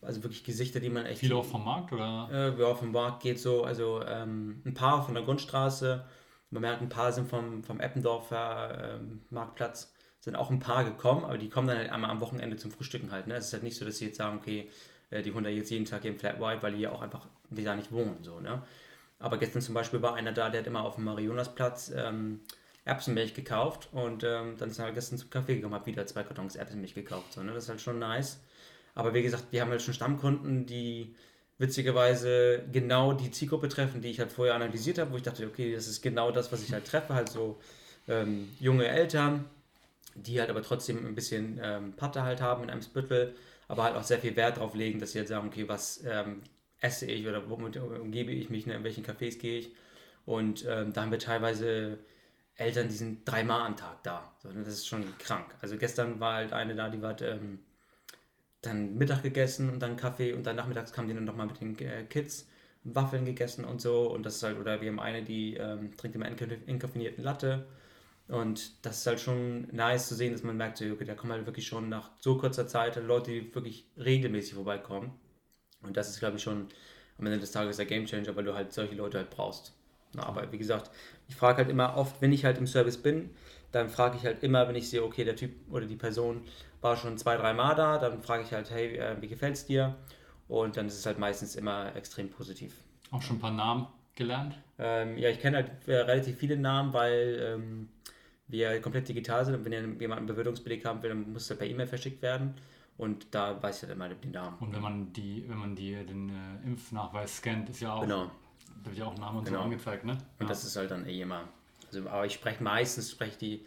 Also 0.01 0.23
wirklich 0.23 0.43
Gesichter, 0.43 0.79
die 0.79 0.89
man 0.89 1.05
echt. 1.05 1.19
Viele 1.19 1.35
auch 1.35 1.45
vom 1.45 1.65
Markt, 1.65 1.91
oder? 1.91 2.29
Äh, 2.31 2.61
ja, 2.61 2.75
vom 2.75 2.91
Markt 2.91 3.23
geht 3.23 3.39
so. 3.39 3.63
Also 3.63 4.03
ähm, 4.03 4.61
ein 4.65 4.73
paar 4.73 5.03
von 5.03 5.15
der 5.15 5.23
Grundstraße, 5.23 6.05
man 6.51 6.61
merkt, 6.61 6.81
ein 6.81 6.89
paar 6.89 7.11
sind 7.11 7.27
vom, 7.27 7.63
vom 7.63 7.79
Eppendorfer 7.79 8.97
ähm, 8.99 9.21
Marktplatz, 9.29 9.93
sind 10.19 10.35
auch 10.35 10.51
ein 10.51 10.59
paar 10.59 10.83
gekommen, 10.83 11.23
aber 11.23 11.37
die 11.37 11.49
kommen 11.49 11.67
dann 11.67 11.77
halt 11.77 11.91
einmal 11.91 12.11
am 12.11 12.21
Wochenende 12.21 12.57
zum 12.57 12.71
Frühstücken 12.71 13.11
halt. 13.11 13.27
Ne? 13.27 13.35
Es 13.35 13.47
ist 13.47 13.53
halt 13.53 13.63
nicht 13.63 13.77
so, 13.77 13.85
dass 13.85 13.97
sie 13.97 14.05
jetzt 14.05 14.17
sagen, 14.17 14.37
okay, 14.37 14.69
äh, 15.09 15.21
die 15.21 15.31
da 15.31 15.49
jetzt 15.49 15.71
jeden 15.71 15.85
Tag 15.85 16.03
hier 16.03 16.11
im 16.11 16.19
Flat 16.19 16.39
White, 16.39 16.61
weil 16.61 16.73
die 16.73 16.81
ja 16.81 16.91
auch 16.91 17.01
einfach 17.01 17.27
die 17.49 17.63
da 17.63 17.75
nicht 17.75 17.91
wohnen. 17.91 18.17
So, 18.21 18.39
ne? 18.39 18.63
Aber 19.19 19.37
gestern 19.37 19.61
zum 19.61 19.73
Beispiel 19.73 20.01
war 20.01 20.15
einer 20.15 20.31
da, 20.31 20.49
der 20.49 20.61
hat 20.61 20.67
immer 20.67 20.83
auf 20.83 20.95
dem 20.95 21.05
Marionasplatz 21.05 21.91
ähm, 21.95 22.41
Erbsenmilch 22.85 23.33
gekauft 23.33 23.89
und 23.91 24.23
ähm, 24.23 24.55
dann 24.57 24.69
er 24.69 24.85
halt 24.85 24.95
gestern 24.95 25.17
zum 25.17 25.29
Kaffee 25.31 25.55
gekommen, 25.55 25.73
hat 25.73 25.87
wieder 25.87 26.05
zwei 26.05 26.23
Kartons 26.23 26.55
Erbsenmilch 26.55 26.93
gekauft. 26.93 27.33
So, 27.33 27.41
ne? 27.43 27.53
Das 27.53 27.63
ist 27.63 27.69
halt 27.69 27.81
schon 27.81 27.99
nice. 27.99 28.39
Aber 28.93 29.13
wie 29.13 29.23
gesagt, 29.23 29.45
wir 29.51 29.61
haben 29.61 29.71
halt 29.71 29.81
schon 29.81 29.93
Stammkunden, 29.93 30.65
die 30.65 31.15
witzigerweise 31.57 32.63
genau 32.71 33.13
die 33.13 33.31
Zielgruppe 33.31 33.69
treffen, 33.69 34.01
die 34.01 34.09
ich 34.09 34.19
halt 34.19 34.31
vorher 34.31 34.55
analysiert 34.55 34.99
habe, 34.99 35.11
wo 35.11 35.17
ich 35.17 35.23
dachte, 35.23 35.45
okay, 35.47 35.73
das 35.73 35.87
ist 35.87 36.01
genau 36.01 36.31
das, 36.31 36.51
was 36.51 36.63
ich 36.63 36.73
halt 36.73 36.85
treffe, 36.85 37.13
halt 37.13 37.29
so 37.29 37.59
ähm, 38.07 38.49
junge 38.59 38.87
Eltern, 38.87 39.45
die 40.15 40.39
halt 40.39 40.49
aber 40.49 40.61
trotzdem 40.61 41.05
ein 41.05 41.15
bisschen 41.15 41.59
ähm, 41.63 41.93
Patte 41.93 42.23
halt 42.23 42.41
haben 42.41 42.63
in 42.63 42.69
einem 42.69 42.81
Spittel, 42.81 43.35
aber 43.67 43.83
halt 43.83 43.95
auch 43.95 44.03
sehr 44.03 44.19
viel 44.19 44.35
Wert 44.35 44.57
drauf 44.57 44.75
legen, 44.75 44.99
dass 44.99 45.13
sie 45.13 45.19
halt 45.19 45.27
sagen, 45.27 45.47
okay, 45.47 45.67
was 45.67 46.03
ähm, 46.05 46.41
esse 46.81 47.05
ich 47.07 47.27
oder 47.27 47.49
womit 47.49 47.77
umgebe 47.77 48.31
ich 48.31 48.49
mich, 48.49 48.67
ne, 48.67 48.75
in 48.75 48.83
welchen 48.83 49.05
Cafés 49.05 49.39
gehe 49.39 49.59
ich. 49.59 49.71
Und 50.25 50.65
ähm, 50.67 50.93
da 50.93 51.01
haben 51.01 51.11
wir 51.11 51.19
teilweise 51.19 51.97
Eltern, 52.57 52.87
die 52.89 52.95
sind 52.95 53.25
dreimal 53.29 53.61
am 53.61 53.75
Tag 53.77 54.03
da. 54.03 54.31
Ne, 54.43 54.63
das 54.63 54.75
ist 54.75 54.87
schon 54.87 55.17
krank. 55.19 55.55
Also 55.61 55.77
gestern 55.77 56.19
war 56.19 56.35
halt 56.35 56.53
eine 56.53 56.75
da, 56.75 56.89
die 56.89 57.01
war 57.01 57.19
ähm, 57.21 57.59
dann 58.61 58.97
Mittag 58.97 59.23
gegessen 59.23 59.69
und 59.69 59.79
dann 59.81 59.97
Kaffee 59.97 60.33
und 60.33 60.45
dann 60.45 60.55
nachmittags 60.55 60.93
kamen 60.93 61.07
die 61.07 61.13
dann 61.13 61.25
nochmal 61.25 61.47
mit 61.47 61.61
den 61.61 61.77
äh, 61.79 62.03
Kids 62.05 62.47
Waffeln 62.83 63.25
gegessen 63.25 63.65
und 63.65 63.81
so. 63.81 64.11
Und 64.11 64.25
das 64.25 64.37
ist 64.37 64.43
halt, 64.43 64.59
oder 64.59 64.81
wir 64.81 64.89
haben 64.89 64.99
eine, 64.99 65.23
die 65.23 65.55
ähm, 65.55 65.95
trinkt 65.97 66.15
immer 66.15 66.27
inkoffinierten 66.27 67.23
Latte. 67.23 67.65
Und 68.27 68.85
das 68.85 68.99
ist 68.99 69.07
halt 69.07 69.19
schon 69.19 69.67
nice 69.73 70.07
zu 70.09 70.15
sehen, 70.15 70.33
dass 70.33 70.43
man 70.43 70.57
merkt, 70.57 70.81
okay, 70.81 71.05
da 71.05 71.15
kommen 71.15 71.33
halt 71.33 71.45
wirklich 71.45 71.67
schon 71.67 71.89
nach 71.89 72.11
so 72.19 72.37
kurzer 72.37 72.67
Zeit 72.67 72.95
Leute, 72.97 73.31
die 73.31 73.55
wirklich 73.55 73.85
regelmäßig 73.97 74.55
vorbeikommen. 74.55 75.13
Und 75.83 75.97
das 75.97 76.09
ist, 76.11 76.19
glaube 76.19 76.37
ich, 76.37 76.43
schon 76.43 76.69
am 77.19 77.27
Ende 77.27 77.39
des 77.39 77.51
Tages 77.53 77.77
der 77.77 77.87
Gamechanger, 77.87 78.35
weil 78.35 78.45
du 78.45 78.55
halt 78.55 78.73
solche 78.73 78.95
Leute 78.95 79.19
halt 79.19 79.31
brauchst. 79.31 79.74
Aber 80.19 80.51
wie 80.51 80.57
gesagt, 80.57 80.91
ich 81.27 81.35
frage 81.35 81.57
halt 81.59 81.69
immer 81.69 81.97
oft, 81.97 82.21
wenn 82.21 82.31
ich 82.31 82.45
halt 82.45 82.57
im 82.57 82.67
Service 82.67 82.97
bin, 82.97 83.29
dann 83.71 83.89
frage 83.89 84.17
ich 84.17 84.25
halt 84.25 84.43
immer, 84.43 84.67
wenn 84.67 84.75
ich 84.75 84.89
sehe, 84.89 85.03
okay, 85.03 85.23
der 85.23 85.35
Typ 85.35 85.51
oder 85.69 85.85
die 85.85 85.95
Person 85.95 86.41
war 86.81 86.95
schon 86.95 87.17
zwei, 87.17 87.35
drei 87.35 87.53
Mal 87.53 87.75
da, 87.75 87.97
dann 87.97 88.21
frage 88.21 88.43
ich 88.43 88.53
halt, 88.53 88.69
hey, 88.69 88.97
äh, 88.97 89.21
wie 89.21 89.27
gefällt 89.27 89.55
es 89.55 89.65
dir? 89.65 89.95
Und 90.47 90.77
dann 90.77 90.87
ist 90.87 90.97
es 90.97 91.05
halt 91.05 91.19
meistens 91.19 91.55
immer 91.55 91.95
extrem 91.95 92.29
positiv. 92.29 92.73
Auch 93.11 93.21
schon 93.21 93.37
ein 93.37 93.39
paar 93.39 93.51
Namen 93.51 93.87
gelernt? 94.15 94.57
Ähm, 94.77 95.17
ja, 95.17 95.29
ich 95.29 95.39
kenne 95.39 95.57
halt 95.57 95.71
äh, 95.87 95.95
relativ 95.95 96.37
viele 96.37 96.57
Namen, 96.57 96.93
weil 96.93 97.39
ähm, 97.41 97.89
wir 98.47 98.79
komplett 98.81 99.07
digital 99.07 99.45
sind 99.45 99.55
und 99.55 99.65
wenn 99.65 99.99
jemand 99.99 100.19
einen 100.19 100.27
Bewirtungsbeleg 100.27 100.85
haben 100.85 101.01
will, 101.03 101.09
dann 101.09 101.33
muss 101.33 101.49
er 101.49 101.57
per 101.57 101.67
E-Mail 101.67 101.87
verschickt 101.87 102.21
werden. 102.21 102.55
Und 102.97 103.27
da 103.31 103.61
weiß 103.61 103.77
ich 103.77 103.83
halt 103.83 103.93
immer 103.93 104.07
den 104.07 104.31
Namen. 104.31 104.57
Und 104.59 104.73
wenn 104.73 104.81
man 104.81 105.11
die, 105.11 105.43
wenn 105.49 105.57
man 105.57 105.75
die, 105.75 105.93
den 106.05 106.29
äh, 106.29 106.65
Impfnachweis 106.65 107.37
scannt, 107.37 107.69
ist 107.69 107.81
ja 107.81 107.93
auch, 107.93 108.01
genau. 108.01 108.31
Da 108.85 108.91
wird 108.91 108.99
ja 108.99 109.05
auch 109.05 109.17
Name 109.17 109.39
und 109.39 109.45
genau. 109.45 109.59
so 109.59 109.63
angezeigt, 109.63 110.05
ne? 110.05 110.13
Und 110.13 110.41
ja. 110.41 110.47
das 110.47 110.63
ist 110.63 110.75
halt 110.75 110.91
dann 110.91 111.07
eh 111.07 111.21
immer. 111.21 111.47
Also, 111.87 112.07
aber 112.07 112.25
ich 112.25 112.33
spreche 112.33 112.63
meistens, 112.63 113.11
spreche 113.11 113.37
die, 113.37 113.65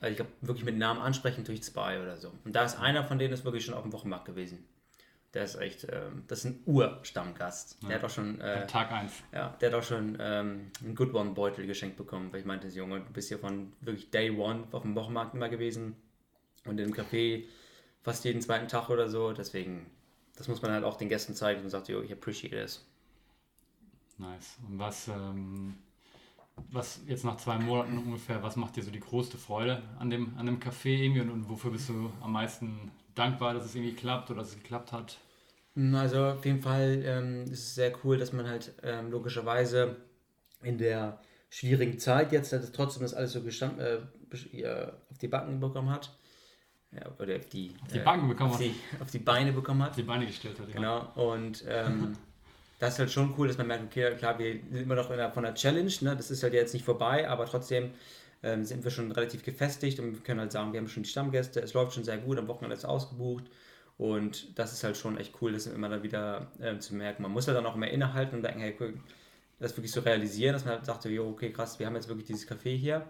also 0.00 0.10
ich 0.10 0.16
glaube, 0.16 0.30
wirklich 0.42 0.64
mit 0.64 0.76
Namen 0.76 1.00
ansprechen 1.00 1.44
durch 1.44 1.62
zwei 1.62 2.00
oder 2.00 2.16
so. 2.16 2.32
Und 2.44 2.54
da 2.54 2.64
ist 2.64 2.78
einer 2.78 3.04
von 3.04 3.18
denen 3.18 3.32
ist 3.32 3.44
wirklich 3.44 3.64
schon 3.64 3.74
auf 3.74 3.82
dem 3.82 3.92
Wochenmarkt 3.92 4.26
gewesen. 4.26 4.64
Der 5.32 5.44
ist 5.44 5.54
echt, 5.54 5.86
ähm, 5.90 6.24
das 6.26 6.40
ist 6.40 6.44
ein 6.46 6.62
Urstammgast. 6.66 7.78
Ja. 7.82 7.88
Der 7.88 7.98
hat 7.98 8.04
auch 8.04 8.10
schon. 8.10 8.40
Äh, 8.40 8.66
Tag 8.66 8.90
1. 8.90 9.12
Ja, 9.32 9.56
der 9.60 9.70
hat 9.70 9.78
auch 9.78 9.84
schon 9.84 10.18
ähm, 10.20 10.72
einen 10.84 10.94
Good 10.94 11.14
One-Beutel 11.14 11.66
geschenkt 11.66 11.96
bekommen, 11.96 12.32
weil 12.32 12.40
ich 12.40 12.46
meinte, 12.46 12.66
Junge, 12.68 13.00
du 13.00 13.12
bist 13.12 13.28
hier 13.28 13.38
von 13.38 13.72
wirklich 13.80 14.10
Day 14.10 14.30
One 14.30 14.64
auf 14.72 14.82
dem 14.82 14.94
Wochenmarkt 14.96 15.34
immer 15.34 15.48
gewesen 15.48 15.94
und 16.64 16.78
im 16.80 16.92
Café 16.92 17.44
fast 18.02 18.24
jeden 18.24 18.42
zweiten 18.42 18.66
Tag 18.66 18.90
oder 18.90 19.08
so. 19.08 19.32
Deswegen, 19.32 19.86
das 20.36 20.48
muss 20.48 20.60
man 20.62 20.72
halt 20.72 20.84
auch 20.84 20.96
den 20.96 21.08
Gästen 21.08 21.34
zeigen 21.34 21.62
und 21.62 21.70
sagt, 21.70 21.88
yo, 21.88 22.02
ich 22.02 22.12
appreciate 22.12 22.56
es. 22.56 22.84
Nice. 24.20 24.58
Und 24.68 24.78
was, 24.78 25.08
ähm, 25.08 25.74
was 26.70 27.00
jetzt 27.06 27.24
nach 27.24 27.38
zwei 27.38 27.58
Monaten 27.58 27.96
ungefähr, 27.96 28.42
was 28.42 28.56
macht 28.56 28.76
dir 28.76 28.82
so 28.82 28.90
die 28.90 29.00
größte 29.00 29.38
Freude 29.38 29.82
an 29.98 30.10
dem, 30.10 30.36
an 30.36 30.44
dem 30.44 30.60
Café 30.60 30.88
irgendwie 30.88 31.22
und, 31.22 31.30
und 31.30 31.48
wofür 31.48 31.70
bist 31.70 31.88
du 31.88 32.12
am 32.20 32.32
meisten 32.32 32.90
dankbar, 33.14 33.54
dass 33.54 33.64
es 33.64 33.74
irgendwie 33.74 33.94
klappt 33.94 34.30
oder 34.30 34.40
dass 34.40 34.50
es 34.50 34.56
geklappt 34.56 34.92
hat? 34.92 35.16
Hm, 35.74 35.94
also 35.94 36.26
auf 36.26 36.44
jeden 36.44 36.60
Fall 36.60 37.02
ähm, 37.04 37.44
ist 37.44 37.60
es 37.60 37.74
sehr 37.76 37.92
cool, 38.04 38.18
dass 38.18 38.34
man 38.34 38.46
halt 38.46 38.74
ähm, 38.82 39.10
logischerweise 39.10 39.96
in 40.62 40.76
der 40.76 41.18
schwierigen 41.48 41.98
Zeit 41.98 42.30
jetzt 42.30 42.52
dass 42.52 42.70
trotzdem 42.72 43.02
das 43.02 43.14
alles 43.14 43.32
so 43.32 43.42
gestand, 43.42 43.80
äh, 43.80 44.00
auf 45.10 45.18
die 45.18 45.28
Backen 45.28 45.60
bekommen 45.60 45.88
hat. 45.88 46.14
Ja, 46.92 47.02
oder 47.18 47.36
auf 47.36 47.46
die, 47.46 47.72
auf 47.80 47.88
die 47.88 47.98
äh, 47.98 48.02
bekommen 48.02 48.50
auf 48.50 48.58
die, 48.58 48.74
auf 48.98 49.10
die 49.10 49.18
Beine 49.20 49.52
bekommen 49.52 49.82
hat. 49.82 49.90
Auf 49.90 49.96
die 49.96 50.02
Beine 50.02 50.26
gestellt 50.26 50.58
hat, 50.58 50.68
ja. 50.68 50.74
Genau. 50.74 51.32
Und 51.32 51.64
ähm, 51.68 52.16
das 52.80 52.94
ist 52.94 52.98
halt 52.98 53.10
schon 53.12 53.34
cool, 53.38 53.46
dass 53.46 53.58
man 53.58 53.68
merkt, 53.68 53.84
okay, 53.84 54.16
klar, 54.16 54.38
wir 54.38 54.54
sind 54.54 54.82
immer 54.82 54.94
noch 54.94 55.10
in 55.10 55.18
der, 55.18 55.30
von 55.30 55.44
der 55.44 55.54
Challenge, 55.54 55.92
ne? 56.00 56.16
das 56.16 56.30
ist 56.30 56.42
halt 56.42 56.54
jetzt 56.54 56.72
nicht 56.72 56.84
vorbei, 56.84 57.28
aber 57.28 57.44
trotzdem 57.44 57.90
ähm, 58.42 58.64
sind 58.64 58.82
wir 58.82 58.90
schon 58.90 59.12
relativ 59.12 59.44
gefestigt 59.44 60.00
und 60.00 60.24
können 60.24 60.40
halt 60.40 60.50
sagen, 60.50 60.72
wir 60.72 60.80
haben 60.80 60.88
schon 60.88 61.02
die 61.02 61.10
Stammgäste, 61.10 61.60
es 61.60 61.74
läuft 61.74 61.92
schon 61.92 62.04
sehr 62.04 62.16
gut, 62.16 62.38
am 62.38 62.48
Wochenende 62.48 62.74
ist 62.74 62.86
ausgebucht 62.86 63.44
und 63.98 64.58
das 64.58 64.72
ist 64.72 64.82
halt 64.82 64.96
schon 64.96 65.18
echt 65.18 65.34
cool, 65.42 65.52
das 65.52 65.66
immer 65.66 65.90
dann 65.90 66.02
wieder 66.02 66.50
ähm, 66.58 66.80
zu 66.80 66.94
merken. 66.94 67.22
Man 67.22 67.32
muss 67.32 67.46
ja 67.46 67.52
dann 67.52 67.66
auch 67.66 67.76
immer 67.76 67.88
innehalten 67.88 68.36
und 68.36 68.42
denken, 68.42 68.60
hey, 68.60 68.74
cool, 68.80 68.94
das 69.58 69.76
wirklich 69.76 69.92
so 69.92 70.00
realisieren, 70.00 70.54
dass 70.54 70.64
man 70.64 70.74
halt 70.76 70.86
sagt, 70.86 71.04
jo, 71.04 71.28
okay, 71.28 71.52
krass, 71.52 71.78
wir 71.78 71.86
haben 71.86 71.96
jetzt 71.96 72.08
wirklich 72.08 72.26
dieses 72.26 72.48
Café 72.48 72.74
hier. 72.74 73.06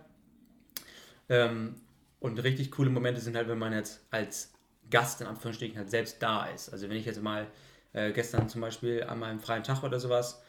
Ähm, 1.28 1.76
und 2.18 2.42
richtig 2.42 2.72
coole 2.72 2.90
Momente 2.90 3.20
sind 3.20 3.36
halt, 3.36 3.46
wenn 3.46 3.58
man 3.58 3.72
jetzt 3.72 4.04
als 4.10 4.52
Gast 4.90 5.20
in 5.20 5.28
Anführungsstrichen 5.28 5.78
halt 5.78 5.90
selbst 5.90 6.20
da 6.20 6.46
ist. 6.46 6.70
Also 6.70 6.88
wenn 6.88 6.96
ich 6.96 7.06
jetzt 7.06 7.22
mal 7.22 7.46
äh, 7.92 8.12
gestern 8.12 8.48
zum 8.48 8.60
Beispiel 8.60 9.04
an 9.04 9.18
meinem 9.18 9.40
freien 9.40 9.62
Tag 9.62 9.82
oder 9.82 9.98
sowas, 9.98 10.42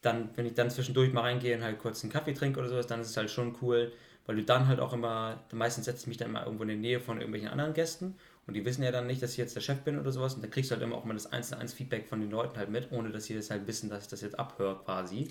dann, 0.00 0.30
wenn 0.36 0.46
ich 0.46 0.54
dann 0.54 0.70
zwischendurch 0.70 1.12
mal 1.12 1.22
reingehe 1.22 1.56
und 1.56 1.62
halt 1.62 1.78
kurz 1.78 2.02
einen 2.02 2.12
Kaffee 2.12 2.32
trinke 2.32 2.60
oder 2.60 2.68
sowas, 2.68 2.86
dann 2.86 3.00
ist 3.00 3.10
es 3.10 3.16
halt 3.16 3.30
schon 3.30 3.56
cool, 3.62 3.92
weil 4.26 4.36
du 4.36 4.44
dann 4.44 4.68
halt 4.68 4.80
auch 4.80 4.92
immer, 4.92 5.42
meistens 5.52 5.86
setze 5.86 6.02
ich 6.02 6.06
mich 6.06 6.16
dann 6.18 6.28
immer 6.28 6.44
irgendwo 6.44 6.62
in 6.62 6.68
der 6.68 6.76
Nähe 6.76 7.00
von 7.00 7.16
irgendwelchen 7.16 7.48
anderen 7.48 7.74
Gästen 7.74 8.16
und 8.46 8.54
die 8.54 8.64
wissen 8.64 8.82
ja 8.82 8.92
dann 8.92 9.06
nicht, 9.06 9.22
dass 9.22 9.32
ich 9.32 9.38
jetzt 9.38 9.56
der 9.56 9.60
Chef 9.60 9.80
bin 9.80 9.98
oder 9.98 10.12
sowas 10.12 10.34
und 10.34 10.42
da 10.42 10.48
kriegst 10.48 10.70
du 10.70 10.74
halt 10.74 10.82
immer 10.82 10.96
auch 10.96 11.04
mal 11.04 11.14
das 11.14 11.32
1 11.32 11.48
zu 11.48 11.58
1 11.58 11.72
Feedback 11.72 12.06
von 12.06 12.20
den 12.20 12.30
Leuten 12.30 12.56
halt 12.56 12.70
mit, 12.70 12.92
ohne 12.92 13.10
dass 13.10 13.24
sie 13.24 13.34
das 13.34 13.50
halt 13.50 13.66
wissen, 13.66 13.90
dass 13.90 14.04
ich 14.04 14.10
das 14.10 14.20
jetzt 14.20 14.38
abhöre 14.38 14.78
quasi. 14.84 15.30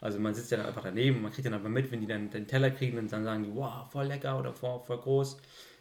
Also 0.00 0.18
man 0.18 0.34
sitzt 0.34 0.50
ja 0.50 0.56
dann 0.56 0.66
einfach 0.66 0.82
daneben 0.82 1.16
und 1.16 1.22
man 1.22 1.32
kriegt 1.32 1.46
dann 1.46 1.54
einfach 1.54 1.68
mit, 1.68 1.90
wenn 1.92 2.00
die 2.00 2.06
dann 2.06 2.30
den 2.30 2.46
Teller 2.46 2.70
kriegen 2.70 2.98
und 2.98 3.12
dann 3.12 3.24
sagen 3.24 3.44
die, 3.44 3.54
wow, 3.54 3.90
voll 3.90 4.06
lecker 4.06 4.38
oder 4.38 4.52
voll, 4.52 4.80
voll 4.80 4.98
groß, 4.98 5.38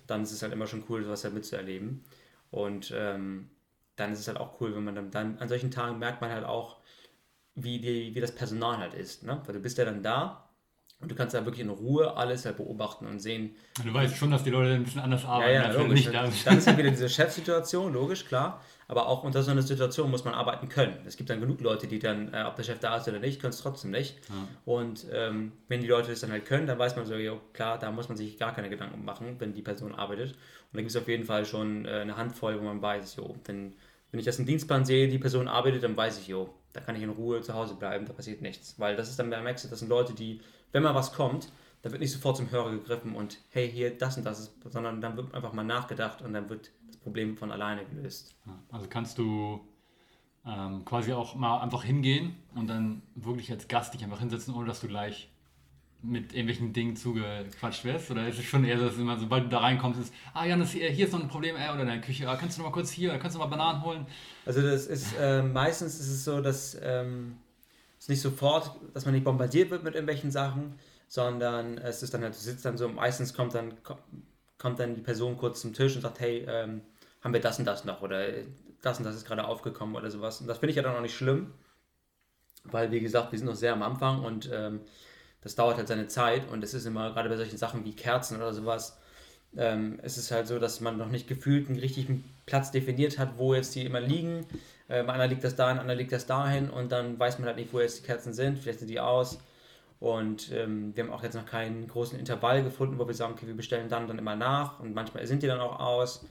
dann 0.08 0.24
ist 0.24 0.32
es 0.32 0.42
halt 0.42 0.52
immer 0.52 0.68
schon 0.68 0.84
cool, 0.90 1.04
sowas 1.04 1.24
halt 1.24 1.34
mitzuerleben. 1.34 2.04
Und 2.52 2.94
ähm, 2.96 3.50
dann 4.00 4.14
ist 4.14 4.20
es 4.20 4.28
halt 4.28 4.38
auch 4.38 4.60
cool, 4.62 4.76
wenn 4.76 4.84
man 4.84 4.96
dann, 4.96 5.12
dann 5.12 5.38
an 5.40 5.50
solchen 5.50 5.72
Tagen 5.72 6.00
merkt 6.00 6.22
man 6.22 6.32
halt 6.32 6.46
auch, 6.46 6.78
wie, 7.56 7.80
die, 7.80 8.16
wie 8.16 8.20
das 8.20 8.34
Personal 8.34 8.78
halt 8.78 8.94
ist. 8.94 9.24
Ne? 9.24 9.42
Weil 9.46 9.56
du 9.56 9.60
bist 9.60 9.78
ja 9.78 9.86
dann 9.86 10.02
da 10.02 10.50
und 11.02 11.10
du 11.10 11.16
kannst 11.16 11.34
da 11.34 11.46
wirklich 11.46 11.62
in 11.62 11.70
Ruhe 11.70 12.18
alles 12.18 12.46
halt 12.46 12.58
beobachten 12.58 13.06
und 13.06 13.20
sehen. 13.20 13.56
Du 13.84 13.94
weißt 13.94 14.18
schon, 14.18 14.32
dass 14.32 14.44
die 14.44 14.50
Leute 14.50 14.74
ein 14.74 14.84
bisschen 14.84 15.00
anders 15.00 15.24
arbeiten. 15.24 15.54
Ja, 15.54 15.72
ja, 15.72 15.72
logisch. 15.72 16.06
Nicht 16.06 16.14
dann, 16.14 16.32
dann 16.46 16.58
ist 16.58 16.68
ja 16.68 16.78
wieder 16.78 16.90
diese 16.90 17.10
Chefsituation, 17.10 17.94
logisch, 17.94 18.26
klar. 18.26 18.62
Aber 18.90 19.08
auch 19.08 19.24
unter 19.24 19.44
so 19.44 19.52
einer 19.52 19.62
Situation 19.62 20.10
muss 20.10 20.26
man 20.26 20.34
arbeiten 20.34 20.68
können. 20.68 20.98
Es 21.06 21.16
gibt 21.16 21.30
dann 21.30 21.40
genug 21.40 21.62
Leute, 21.62 21.88
die 21.88 22.00
dann, 22.00 22.34
äh, 22.34 22.44
ob 22.46 22.56
der 22.56 22.64
Chef 22.64 22.80
da 22.80 22.98
ist 22.98 23.08
oder 23.08 23.20
nicht, 23.20 23.40
können 23.40 23.54
es 23.54 23.62
trotzdem 23.62 23.92
nicht. 23.92 24.18
Ja. 24.28 24.48
Und 24.66 25.06
ähm, 25.14 25.54
wenn 25.68 25.80
die 25.80 25.88
Leute 25.88 26.10
das 26.10 26.22
dann 26.22 26.32
halt 26.32 26.46
können, 26.46 26.68
dann 26.68 26.80
weiß 26.80 26.96
man 26.96 27.06
so, 27.06 27.16
ja, 27.16 27.34
klar, 27.54 27.78
da 27.78 27.92
muss 27.92 28.10
man 28.10 28.18
sich 28.18 28.38
gar 28.38 28.54
keine 28.54 28.70
Gedanken 28.70 29.06
machen, 29.06 29.36
wenn 29.40 29.54
die 29.54 29.62
Person 29.62 29.94
arbeitet. 29.94 30.32
Und 30.32 30.38
da 30.74 30.80
gibt 30.80 30.90
es 30.90 30.98
auf 30.98 31.08
jeden 31.08 31.24
Fall 31.24 31.46
schon 31.46 31.86
äh, 31.86 32.02
eine 32.02 32.18
Handvoll, 32.18 32.60
wo 32.60 32.64
man 32.64 32.82
weiß, 32.82 33.16
jo, 33.18 33.36
wenn, 33.46 33.76
wenn 34.12 34.20
ich 34.20 34.26
das 34.26 34.40
im 34.40 34.46
Dienstplan 34.46 34.86
sehe, 34.86 35.08
die 35.08 35.20
Person 35.20 35.48
arbeitet, 35.48 35.84
dann 35.84 35.96
weiß 35.96 36.20
ich, 36.20 36.28
jo, 36.28 36.50
da 36.74 36.82
kann 36.82 36.96
ich 36.96 37.04
in 37.04 37.10
Ruhe 37.10 37.42
zu 37.42 37.54
Hause 37.54 37.76
bleiben, 37.76 38.06
da 38.06 38.14
passiert 38.14 38.42
nichts. 38.42 38.80
Weil 38.80 38.96
das 38.96 39.10
ist 39.10 39.20
dann, 39.20 39.30
da 39.30 39.42
merkst 39.42 39.72
das 39.72 39.80
sind 39.80 39.90
Leute, 39.90 40.14
die 40.14 40.42
wenn 40.72 40.84
mal 40.84 40.96
was 40.96 41.14
kommt, 41.14 41.52
da 41.82 41.92
wird 41.92 42.02
nicht 42.02 42.12
sofort 42.12 42.38
zum 42.38 42.52
Hörer 42.52 42.72
gegriffen 42.72 43.16
und 43.16 43.40
hey, 43.50 43.70
hier 43.70 43.98
das 43.98 44.18
und 44.18 44.26
das 44.26 44.40
ist, 44.40 44.54
sondern 44.66 45.02
dann 45.02 45.16
wird 45.18 45.34
einfach 45.34 45.54
mal 45.54 45.64
nachgedacht 45.64 46.22
und 46.22 46.34
dann 46.34 46.50
wird 46.50 46.72
das 46.88 46.98
Problem 46.98 47.38
von 47.38 47.52
alleine 47.52 47.86
gelöst. 47.86 48.36
Also 48.70 48.88
kannst 48.90 49.18
du 49.18 49.62
ähm, 50.46 50.84
quasi 50.86 51.14
auch 51.14 51.36
mal 51.36 51.62
einfach 51.62 51.84
hingehen 51.84 52.36
und 52.56 52.68
dann 52.68 53.02
wirklich 53.16 53.52
als 53.52 53.68
Gast 53.68 53.94
dich 53.94 54.04
einfach 54.04 54.20
hinsetzen, 54.20 54.54
ohne 54.54 54.68
dass 54.68 54.82
du 54.82 54.88
gleich 54.88 55.32
mit 56.02 56.34
irgendwelchen 56.34 56.74
Dingen 56.74 56.96
zugequatscht 56.96 57.84
wirst? 57.86 58.10
Oder 58.12 58.28
ist 58.28 58.40
es 58.40 58.46
schon 58.46 58.64
eher 58.64 58.78
so, 58.80 58.86
dass 58.86 58.98
immer, 58.98 59.18
sobald 59.18 59.46
du 59.46 59.50
da 59.50 59.60
reinkommst, 59.60 60.00
ist, 60.00 60.14
ah 60.34 60.46
Janis, 60.46 60.72
hier, 60.72 60.90
ist 60.90 61.12
noch 61.14 61.22
ein 61.22 61.28
Problem, 61.28 61.56
äh, 61.56 61.70
oder 61.72 61.82
in 61.82 61.88
der 61.88 62.02
Küche, 62.02 62.28
ah, 62.30 62.36
kannst 62.36 62.58
du 62.58 62.62
noch 62.62 62.70
mal 62.70 62.74
kurz 62.74 62.90
hier, 62.92 63.18
kannst 63.18 63.36
du 63.36 63.40
noch 63.40 63.50
mal 63.50 63.56
Bananen 63.56 63.84
holen? 63.84 64.06
Also 64.46 64.62
das 64.62 64.88
ist, 64.88 65.14
äh, 65.20 65.42
meistens 65.42 66.00
ist 66.00 66.10
es 66.10 66.24
so, 66.24 66.42
dass 66.42 66.78
ähm, 66.82 67.38
es 68.00 68.08
nicht 68.08 68.22
sofort, 68.22 68.72
dass 68.94 69.06
man 69.06 69.14
nicht 69.14 69.24
bombardiert 69.24 69.70
wird 69.72 69.84
mit 69.84 69.96
irgendwelchen 69.96 70.32
Sachen, 70.32 70.76
sondern 71.08 71.78
es 71.80 72.04
ist 72.04 72.14
dann 72.14 72.24
halt, 72.24 72.36
du 72.36 72.40
sitzt 72.40 72.66
dann 72.66 72.78
so, 72.78 72.88
meistens 72.88 73.34
kommt 73.34 73.56
dann, 73.56 73.74
kommt 74.58 74.80
dann 74.80 74.96
die 74.96 75.02
Person 75.02 75.38
kurz 75.38 75.62
zum 75.62 75.74
Tisch 75.74 75.96
und 75.96 76.02
sagt, 76.02 76.20
hey, 76.20 76.46
ähm, 76.48 76.82
haben 77.22 77.34
wir 77.34 77.42
das 77.42 77.60
und 77.60 77.66
das 77.66 77.84
noch 77.86 78.02
oder 78.02 78.26
das 78.82 78.98
und 78.98 79.04
das 79.04 79.16
ist 79.16 79.26
gerade 79.26 79.46
aufgekommen 79.46 79.96
oder 79.96 80.10
sowas. 80.10 80.40
Und 80.40 80.48
das 80.48 80.60
finde 80.60 80.72
ich 80.72 80.78
ja 80.78 80.84
dann 80.84 80.96
auch 80.96 81.02
nicht 81.02 81.16
schlimm, 81.16 81.54
weil 82.64 82.92
wie 82.92 83.00
gesagt, 83.00 83.32
wir 83.32 83.40
sind 83.40 83.48
noch 83.48 83.56
sehr 83.56 83.74
am 83.74 83.84
Anfang 83.84 84.24
und 84.24 84.50
ähm, 84.54 84.82
das 85.42 85.56
dauert 85.56 85.78
halt 85.78 85.88
seine 85.88 86.08
Zeit 86.08 86.50
und 86.50 86.64
es 86.64 86.74
ist 86.74 86.86
immer, 86.86 87.12
gerade 87.14 87.30
bei 87.30 87.38
solchen 87.38 87.58
Sachen 87.58 87.86
wie 87.86 87.96
Kerzen 87.96 88.38
oder 88.38 88.54
sowas, 88.54 88.98
ähm, 89.58 90.00
es 90.04 90.18
ist 90.18 90.32
halt 90.32 90.48
so, 90.48 90.60
dass 90.60 90.80
man 90.80 90.98
noch 90.98 91.10
nicht 91.10 91.28
gefühlt 91.28 91.70
einen 91.70 91.80
richtigen 91.80 92.24
Platz 92.46 92.72
definiert 92.72 93.18
hat, 93.18 93.38
wo 93.38 93.54
jetzt 93.54 93.74
die 93.76 93.86
immer 93.86 94.00
liegen. 94.00 94.46
Äh, 94.88 95.04
bei 95.04 95.14
einer 95.14 95.28
liegt 95.28 95.44
das 95.44 95.56
dahin, 95.56 95.80
einer 95.80 95.96
liegt 95.96 96.12
das 96.12 96.26
dahin 96.26 96.70
und 96.70 96.92
dann 96.92 97.18
weiß 97.20 97.40
man 97.40 97.48
halt 97.48 97.58
nicht, 97.58 97.74
wo 97.74 97.80
jetzt 97.80 98.00
die 98.00 98.06
Kerzen 98.06 98.34
sind. 98.34 98.60
Vielleicht 98.60 98.80
sind 98.80 98.90
die 98.90 99.00
aus. 99.00 99.40
Und 100.00 100.52
ähm, 100.54 100.96
wir 100.96 101.04
haben 101.04 101.12
auch 101.12 101.24
jetzt 101.24 101.36
noch 101.36 101.46
keinen 101.46 101.88
großen 101.88 102.18
Intervall 102.18 102.64
gefunden, 102.64 102.98
wo 103.00 103.08
wir 103.08 103.14
sagen, 103.14 103.34
okay, 103.34 103.48
wir 103.48 103.56
bestellen 103.56 103.90
dann 103.90 104.08
dann 104.08 104.18
immer 104.18 104.36
nach 104.36 104.80
und 104.80 104.94
manchmal 104.94 105.26
sind 105.28 105.44
die 105.44 105.48
dann 105.48 105.60
auch 105.60 105.80
aus. 105.80 106.26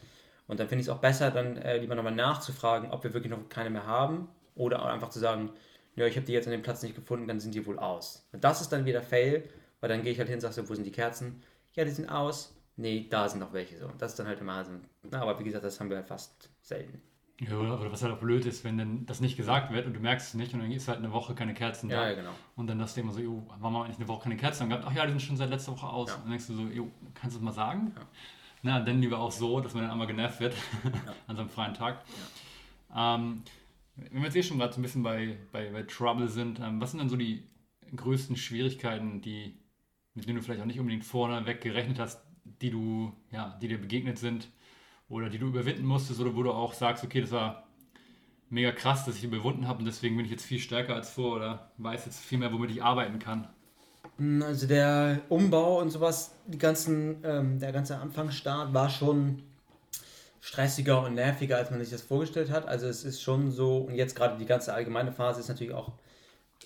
Und 0.46 0.58
dann 0.60 0.68
finde 0.68 0.80
ich 0.80 0.88
es 0.88 0.92
auch 0.92 1.00
besser, 1.00 1.30
dann 1.30 1.58
äh, 1.58 1.76
lieber 1.78 1.94
nochmal 1.94 2.14
nachzufragen, 2.14 2.90
ob 2.90 3.04
wir 3.04 3.12
wirklich 3.12 3.30
noch 3.30 3.48
keine 3.50 3.68
mehr 3.68 3.86
haben 3.86 4.28
oder 4.54 4.84
einfach 4.86 5.10
zu 5.10 5.18
sagen, 5.18 5.50
ja, 5.98 6.06
ich 6.06 6.16
habe 6.16 6.26
die 6.26 6.32
jetzt 6.32 6.46
an 6.46 6.52
dem 6.52 6.62
Platz 6.62 6.82
nicht 6.82 6.94
gefunden, 6.94 7.26
dann 7.26 7.40
sind 7.40 7.54
die 7.54 7.66
wohl 7.66 7.78
aus. 7.78 8.28
Und 8.32 8.44
das 8.44 8.60
ist 8.60 8.70
dann 8.70 8.84
wieder 8.84 9.02
Fail, 9.02 9.48
weil 9.80 9.88
dann 9.88 10.02
gehe 10.02 10.12
ich 10.12 10.18
halt 10.18 10.28
hin 10.28 10.36
und 10.36 10.40
sage 10.40 10.54
so, 10.54 10.68
wo 10.68 10.74
sind 10.74 10.84
die 10.84 10.92
Kerzen? 10.92 11.42
Ja, 11.74 11.84
die 11.84 11.90
sind 11.90 12.08
aus. 12.08 12.54
Nee, 12.76 13.08
da 13.10 13.28
sind 13.28 13.40
noch 13.40 13.52
welche 13.52 13.76
so. 13.76 13.86
Und 13.86 14.00
das 14.00 14.12
ist 14.12 14.18
dann 14.18 14.28
halt 14.28 14.40
immer 14.40 14.64
so. 14.64 14.70
Na, 15.10 15.22
aber 15.22 15.38
wie 15.40 15.44
gesagt, 15.44 15.64
das 15.64 15.80
haben 15.80 15.90
wir 15.90 15.96
halt 15.96 16.06
fast 16.06 16.48
selten. 16.62 17.02
Ja, 17.40 17.56
oder 17.56 17.92
was 17.92 18.02
halt 18.02 18.12
auch 18.12 18.18
blöd 18.18 18.46
ist, 18.46 18.64
wenn 18.64 18.78
dann 18.78 19.06
das 19.06 19.20
nicht 19.20 19.36
gesagt 19.36 19.72
wird 19.72 19.86
und 19.86 19.94
du 19.94 20.00
merkst 20.00 20.28
es 20.28 20.34
nicht 20.34 20.54
und 20.54 20.60
dann 20.60 20.72
ist 20.72 20.88
halt 20.88 20.98
eine 20.98 21.12
Woche 21.12 21.34
keine 21.34 21.54
Kerzen 21.54 21.88
da. 21.88 22.08
Ja, 22.08 22.14
genau. 22.14 22.30
Und 22.56 22.66
dann 22.66 22.78
du 22.78 23.00
immer 23.00 23.12
so, 23.12 23.20
jo, 23.20 23.44
warum 23.46 23.62
haben 23.62 23.72
wir 23.74 23.84
eigentlich 23.84 23.98
eine 23.98 24.08
Woche 24.08 24.24
keine 24.24 24.36
Kerzen 24.36 24.68
gehabt? 24.68 24.84
Ach 24.88 24.92
ja, 24.92 25.04
die 25.04 25.10
sind 25.10 25.22
schon 25.22 25.36
seit 25.36 25.50
letzter 25.50 25.72
Woche 25.72 25.86
aus. 25.86 26.08
Ja. 26.08 26.14
Und 26.16 26.22
dann 26.24 26.30
denkst 26.30 26.46
du 26.48 26.54
so, 26.54 26.62
jo, 26.62 26.90
kannst 27.14 27.36
du 27.36 27.38
es 27.40 27.44
mal 27.44 27.52
sagen? 27.52 27.92
Ja. 27.94 28.02
Na, 28.62 28.80
dann 28.80 29.00
lieber 29.00 29.18
auch 29.20 29.30
so, 29.30 29.60
dass 29.60 29.72
man 29.72 29.84
dann 29.84 29.92
einmal 29.92 30.08
genervt 30.08 30.40
wird 30.40 30.54
ja. 30.84 30.90
an 31.28 31.36
so 31.36 31.42
einem 31.42 31.50
freien 31.50 31.74
Tag. 31.74 32.02
Ähm, 32.94 33.42
Wenn 33.98 34.20
wir 34.20 34.26
jetzt 34.26 34.36
eh 34.36 34.42
schon 34.42 34.58
gerade 34.58 34.72
so 34.72 34.80
ein 34.80 34.82
bisschen 34.82 35.02
bei, 35.02 35.36
bei, 35.52 35.70
bei 35.70 35.82
Trouble 35.82 36.28
sind, 36.28 36.60
ähm, 36.60 36.80
was 36.80 36.92
sind 36.92 37.00
dann 37.00 37.08
so 37.08 37.16
die 37.16 37.42
größten 37.94 38.36
Schwierigkeiten, 38.36 39.20
die, 39.20 39.58
mit 40.14 40.26
denen 40.26 40.36
du 40.36 40.42
vielleicht 40.42 40.60
auch 40.60 40.66
nicht 40.66 40.78
unbedingt 40.78 41.04
vorneweg 41.04 41.60
gerechnet 41.60 41.98
hast, 41.98 42.22
die 42.44 42.70
du, 42.70 43.12
ja, 43.30 43.58
die 43.60 43.68
dir 43.68 43.78
begegnet 43.78 44.18
sind 44.18 44.48
oder 45.08 45.28
die 45.28 45.38
du 45.38 45.48
überwinden 45.48 45.84
musstest 45.84 46.20
oder 46.20 46.36
wo 46.36 46.42
du 46.42 46.52
auch 46.52 46.74
sagst, 46.74 47.04
okay, 47.04 47.20
das 47.20 47.32
war 47.32 47.68
mega 48.50 48.72
krass, 48.72 49.04
dass 49.04 49.16
ich 49.16 49.24
überwunden 49.24 49.66
habe 49.66 49.80
und 49.80 49.84
deswegen 49.84 50.16
bin 50.16 50.24
ich 50.24 50.30
jetzt 50.30 50.44
viel 50.44 50.58
stärker 50.58 50.94
als 50.94 51.10
vor 51.10 51.36
oder 51.36 51.72
weiß 51.78 52.06
jetzt 52.06 52.20
viel 52.20 52.38
mehr, 52.38 52.52
womit 52.52 52.70
ich 52.70 52.82
arbeiten 52.82 53.18
kann. 53.18 53.48
Hm, 54.16 54.42
also 54.42 54.66
der 54.66 55.22
Umbau 55.28 55.80
und 55.80 55.90
sowas, 55.90 56.34
die 56.46 56.58
ganzen, 56.58 57.18
ähm, 57.24 57.58
der 57.58 57.72
ganze 57.72 57.98
Anfangsstart 57.98 58.72
war 58.72 58.90
schon 58.90 59.42
stressiger 60.40 61.02
und 61.02 61.14
nerviger, 61.14 61.56
als 61.56 61.70
man 61.70 61.80
sich 61.80 61.90
das 61.90 62.02
vorgestellt 62.02 62.50
hat. 62.50 62.66
Also 62.66 62.86
es 62.86 63.04
ist 63.04 63.22
schon 63.22 63.50
so, 63.50 63.78
und 63.78 63.94
jetzt 63.94 64.16
gerade 64.16 64.38
die 64.38 64.46
ganze 64.46 64.72
allgemeine 64.72 65.12
Phase 65.12 65.40
ist 65.40 65.48
natürlich 65.48 65.74
auch 65.74 65.92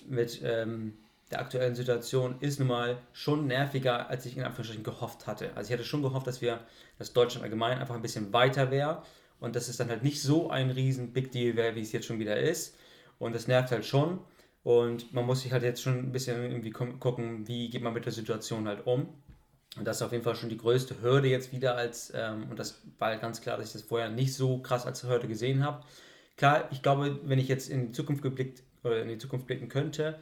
mit 0.07 0.41
ähm, 0.43 0.97
der 1.31 1.39
aktuellen 1.39 1.75
Situation 1.75 2.35
ist 2.41 2.59
nun 2.59 2.67
mal 2.67 2.97
schon 3.11 3.47
nerviger, 3.47 4.09
als 4.09 4.25
ich 4.25 4.37
in 4.37 4.43
Anführungsstrichen 4.43 4.83
gehofft 4.83 5.25
hatte. 5.25 5.51
Also 5.55 5.69
ich 5.69 5.73
hatte 5.73 5.87
schon 5.87 6.03
gehofft, 6.03 6.27
dass 6.27 6.41
wir, 6.41 6.59
dass 6.99 7.13
Deutschland 7.13 7.43
allgemein 7.43 7.79
einfach 7.79 7.95
ein 7.95 8.01
bisschen 8.01 8.33
weiter 8.33 8.69
wäre 8.69 9.03
und 9.39 9.55
dass 9.55 9.67
es 9.67 9.77
dann 9.77 9.89
halt 9.89 10.03
nicht 10.03 10.21
so 10.21 10.49
ein 10.49 10.69
riesen 10.69 11.11
Big 11.11 11.31
Deal 11.31 11.55
wäre, 11.55 11.75
wie 11.75 11.81
es 11.81 11.91
jetzt 11.91 12.05
schon 12.05 12.19
wieder 12.19 12.37
ist. 12.37 12.77
Und 13.19 13.33
das 13.33 13.47
nervt 13.47 13.71
halt 13.71 13.85
schon. 13.85 14.19
Und 14.63 15.13
man 15.13 15.25
muss 15.25 15.41
sich 15.41 15.51
halt 15.51 15.63
jetzt 15.63 15.81
schon 15.81 15.97
ein 15.99 16.11
bisschen 16.11 16.41
irgendwie 16.43 16.71
gucken, 16.71 17.47
wie 17.47 17.69
geht 17.69 17.81
man 17.81 17.93
mit 17.93 18.05
der 18.05 18.13
Situation 18.13 18.67
halt 18.67 18.85
um. 18.85 19.09
Und 19.77 19.85
das 19.85 19.97
ist 19.97 20.01
auf 20.03 20.11
jeden 20.11 20.23
Fall 20.23 20.35
schon 20.35 20.49
die 20.49 20.57
größte 20.57 21.01
Hürde 21.01 21.27
jetzt 21.27 21.51
wieder 21.51 21.75
als, 21.75 22.11
ähm, 22.15 22.47
und 22.49 22.59
das 22.59 22.81
war 22.99 23.09
halt 23.09 23.21
ganz 23.21 23.41
klar, 23.41 23.57
dass 23.57 23.67
ich 23.67 23.73
das 23.73 23.81
vorher 23.81 24.09
nicht 24.09 24.33
so 24.35 24.59
krass 24.59 24.85
als 24.85 25.03
Hürde 25.03 25.27
gesehen 25.27 25.65
habe. 25.65 25.83
Klar, 26.37 26.67
ich 26.71 26.81
glaube, 26.81 27.19
wenn 27.23 27.39
ich 27.39 27.47
jetzt 27.47 27.69
in 27.69 27.87
die 27.87 27.91
Zukunft 27.91 28.21
geblickt 28.21 28.63
oder 28.83 29.01
in 29.01 29.07
die 29.07 29.17
Zukunft 29.17 29.47
blicken 29.47 29.69
könnte, 29.69 30.19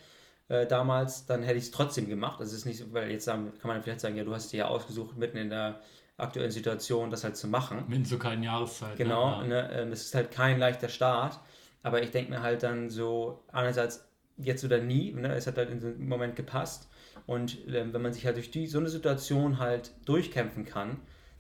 äh, 0.48 0.66
damals, 0.68 1.26
dann 1.26 1.44
hätte 1.44 1.58
ich 1.58 1.66
es 1.66 1.72
trotzdem 1.72 2.08
gemacht. 2.08 2.40
Also 2.40 2.52
es 2.52 2.60
ist 2.60 2.66
nicht 2.66 2.80
so, 2.80 2.94
weil 2.94 3.12
jetzt 3.12 3.26
sagen, 3.26 3.52
kann 3.62 3.70
man 3.70 3.84
vielleicht 3.84 4.02
sagen, 4.02 4.16
ja, 4.16 4.24
du 4.24 4.34
hast 4.34 4.52
dir 4.54 4.58
ja 4.58 4.68
ausgesucht, 4.68 5.18
mitten 5.18 5.38
in 5.38 5.50
der 5.50 5.82
aktuellen 6.18 6.52
Situation 6.52 7.10
das 7.10 7.24
halt 7.24 7.36
zu 7.36 7.48
machen. 7.48 7.84
Mitten 7.88 8.06
zu 8.06 8.20
keinen 8.20 8.44
Jahreszeit. 8.44 8.92
Ne? 8.92 8.96
Genau, 8.98 9.42
ne? 9.42 9.48
ne, 9.48 9.72
ähm, 9.74 9.92
es 9.92 10.06
ist 10.06 10.16
halt 10.16 10.32
kein 10.32 10.60
leichter 10.60 10.90
Start. 10.90 11.40
Aber 11.84 12.04
ich 12.04 12.12
denke 12.12 12.32
mir 12.32 12.42
halt 12.42 12.64
dann 12.64 12.90
so, 12.90 13.44
einerseits 13.52 14.06
jetzt 14.38 14.64
oder 14.64 14.80
nie, 14.80 15.12
ne, 15.14 15.34
es 15.36 15.48
hat 15.48 15.58
halt 15.58 15.70
in 15.70 15.80
dem 15.80 16.08
Moment 16.08 16.36
gepasst. 16.36 16.90
Und 17.26 17.58
ähm, 17.68 17.94
wenn 17.94 18.02
man 18.02 18.14
sich 18.14 18.26
halt 18.26 18.38
durch 18.38 18.52
die, 18.52 18.68
so 18.68 18.80
eine 18.80 18.90
Situation 18.90 19.60
halt 19.60 19.92
durchkämpfen 20.06 20.66
kann, 20.66 20.98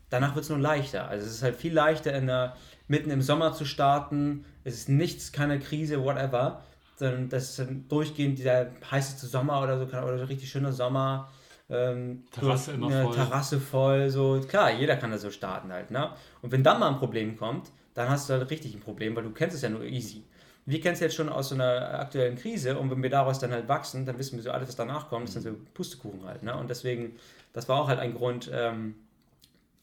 danach 0.09 0.35
wird 0.35 0.43
es 0.43 0.49
nur 0.49 0.59
leichter. 0.59 1.07
Also 1.07 1.25
es 1.25 1.33
ist 1.33 1.43
halt 1.43 1.55
viel 1.55 1.73
leichter, 1.73 2.13
in 2.13 2.27
der, 2.27 2.55
mitten 2.87 3.09
im 3.09 3.21
Sommer 3.21 3.53
zu 3.53 3.65
starten. 3.65 4.45
Es 4.63 4.75
ist 4.75 4.89
nichts, 4.89 5.31
keine 5.31 5.59
Krise, 5.59 6.03
whatever. 6.03 6.63
Sondern 6.97 7.29
das 7.29 7.49
ist 7.49 7.59
dann 7.59 7.87
durchgehend 7.87 8.37
dieser 8.37 8.67
heißeste 8.89 9.25
Sommer 9.25 9.61
oder 9.61 9.79
so, 9.79 9.85
oder 9.85 10.19
so 10.19 10.25
richtig 10.25 10.49
schöner 10.51 10.71
Sommer. 10.71 11.31
Ähm, 11.69 12.25
Terrasse 12.31 12.73
immer 12.73 12.91
voll. 12.91 13.15
Terrasse 13.15 13.59
voll, 13.59 14.09
so. 14.09 14.41
Klar, 14.47 14.71
jeder 14.71 14.97
kann 14.97 15.09
da 15.09 15.17
so 15.17 15.31
starten 15.31 15.71
halt, 15.71 15.89
ne? 15.89 16.11
Und 16.41 16.51
wenn 16.51 16.63
dann 16.63 16.79
mal 16.79 16.89
ein 16.89 16.97
Problem 16.97 17.37
kommt, 17.37 17.71
dann 17.93 18.09
hast 18.09 18.29
du 18.29 18.33
halt 18.33 18.49
richtig 18.51 18.75
ein 18.75 18.81
Problem, 18.81 19.15
weil 19.15 19.23
du 19.23 19.31
kennst 19.31 19.55
es 19.55 19.61
ja 19.61 19.69
nur 19.69 19.83
easy 19.83 20.23
wir 20.65 20.79
kennen 20.79 20.93
es 20.93 20.99
jetzt 20.99 21.15
schon 21.15 21.29
aus 21.29 21.49
so 21.49 21.55
einer 21.55 21.99
aktuellen 21.99 22.35
Krise 22.35 22.77
und 22.77 22.91
wenn 22.91 23.01
wir 23.01 23.09
daraus 23.09 23.39
dann 23.39 23.51
halt 23.51 23.67
wachsen, 23.67 24.05
dann 24.05 24.17
wissen 24.19 24.37
wir 24.37 24.43
so 24.43 24.51
alles, 24.51 24.67
was 24.67 24.75
danach 24.75 25.09
kommt, 25.09 25.27
das 25.27 25.33
sind 25.33 25.43
so 25.43 25.55
Pustekuchen 25.73 26.23
halt. 26.25 26.43
Ne? 26.43 26.55
Und 26.55 26.69
deswegen, 26.69 27.15
das 27.53 27.67
war 27.67 27.81
auch 27.81 27.87
halt 27.87 27.99
ein 27.99 28.13
Grund, 28.13 28.49
ähm, 28.53 28.95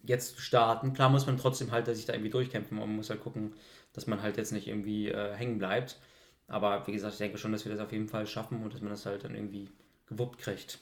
jetzt 0.04 0.36
zu 0.36 0.40
starten. 0.40 0.92
Klar 0.92 1.10
muss 1.10 1.26
man 1.26 1.36
trotzdem 1.36 1.72
halt 1.72 1.86
sich 1.86 2.06
da 2.06 2.12
irgendwie 2.12 2.30
durchkämpfen 2.30 2.78
und 2.78 2.88
man 2.88 2.96
muss 2.96 3.10
halt 3.10 3.20
gucken, 3.20 3.54
dass 3.92 4.06
man 4.06 4.22
halt 4.22 4.36
jetzt 4.36 4.52
nicht 4.52 4.68
irgendwie 4.68 5.08
äh, 5.08 5.34
hängen 5.34 5.58
bleibt. 5.58 5.98
Aber 6.46 6.86
wie 6.86 6.92
gesagt, 6.92 7.14
ich 7.14 7.18
denke 7.18 7.38
schon, 7.38 7.52
dass 7.52 7.64
wir 7.64 7.72
das 7.72 7.80
auf 7.80 7.92
jeden 7.92 8.08
Fall 8.08 8.26
schaffen 8.26 8.62
und 8.62 8.72
dass 8.72 8.80
man 8.80 8.90
das 8.90 9.04
halt 9.04 9.24
dann 9.24 9.34
irgendwie 9.34 9.68
gewuppt 10.06 10.38
kriegt. 10.38 10.78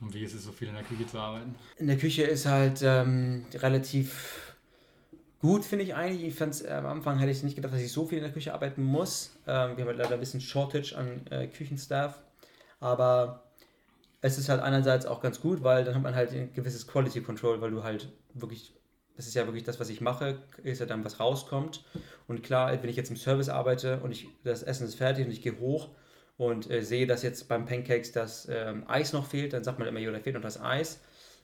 Und 0.00 0.14
wie 0.14 0.24
ist 0.24 0.34
es 0.34 0.44
so 0.44 0.52
viel 0.52 0.68
in 0.68 0.74
der 0.74 0.82
Küche 0.82 1.06
zu 1.06 1.18
arbeiten? 1.18 1.54
In 1.76 1.86
der 1.86 1.98
Küche 1.98 2.22
ist 2.22 2.46
halt 2.46 2.80
ähm, 2.82 3.44
relativ 3.54 4.51
gut, 5.42 5.64
finde 5.64 5.84
ich 5.84 5.94
eigentlich. 5.94 6.24
Ich 6.24 6.34
fand 6.34 6.64
äh, 6.64 6.70
am 6.70 6.86
Anfang 6.86 7.18
hätte 7.18 7.30
ich 7.30 7.42
nicht 7.42 7.56
gedacht, 7.56 7.74
dass 7.74 7.80
ich 7.80 7.92
so 7.92 8.06
viel 8.06 8.18
in 8.18 8.24
der 8.24 8.32
Küche 8.32 8.54
arbeiten 8.54 8.82
muss. 8.82 9.32
Ähm, 9.46 9.76
wir 9.76 9.84
haben 9.84 9.88
halt 9.88 9.98
leider 9.98 10.14
ein 10.14 10.20
bisschen 10.20 10.40
Shortage 10.40 10.96
an 10.96 11.26
äh, 11.30 11.48
Küchenstaff. 11.48 12.22
Aber 12.80 13.42
es 14.22 14.38
ist 14.38 14.48
halt 14.48 14.62
einerseits 14.62 15.04
auch 15.04 15.20
ganz 15.20 15.40
gut, 15.40 15.62
weil 15.62 15.84
dann 15.84 15.94
hat 15.94 16.02
man 16.02 16.14
halt 16.14 16.32
ein 16.32 16.52
gewisses 16.54 16.86
Quality 16.86 17.22
Control, 17.22 17.60
weil 17.60 17.72
du 17.72 17.82
halt 17.82 18.08
wirklich, 18.34 18.72
das 19.16 19.26
ist 19.26 19.34
ja 19.34 19.44
wirklich 19.46 19.64
das, 19.64 19.80
was 19.80 19.90
ich 19.90 20.00
mache, 20.00 20.38
ist 20.62 20.78
ja 20.78 20.86
dann, 20.86 21.04
was 21.04 21.20
rauskommt. 21.20 21.84
Und 22.28 22.42
klar, 22.42 22.72
wenn 22.80 22.88
ich 22.88 22.96
jetzt 22.96 23.10
im 23.10 23.16
Service 23.16 23.48
arbeite 23.48 24.00
und 24.00 24.12
ich, 24.12 24.28
das 24.44 24.62
Essen 24.62 24.86
ist 24.86 24.94
fertig 24.94 25.26
und 25.26 25.32
ich 25.32 25.42
gehe 25.42 25.58
hoch 25.58 25.90
und 26.36 26.70
äh, 26.70 26.82
sehe, 26.82 27.06
dass 27.06 27.22
jetzt 27.22 27.48
beim 27.48 27.66
Pancakes 27.66 28.12
das 28.12 28.48
ähm, 28.48 28.84
Eis 28.88 29.12
noch 29.12 29.26
fehlt, 29.26 29.52
dann 29.52 29.64
sagt 29.64 29.80
man 29.80 29.88
immer, 29.88 30.00
jo, 30.00 30.12
da 30.12 30.20
fehlt 30.20 30.36
noch 30.36 30.42
das 30.42 30.60
Eis 30.60 31.00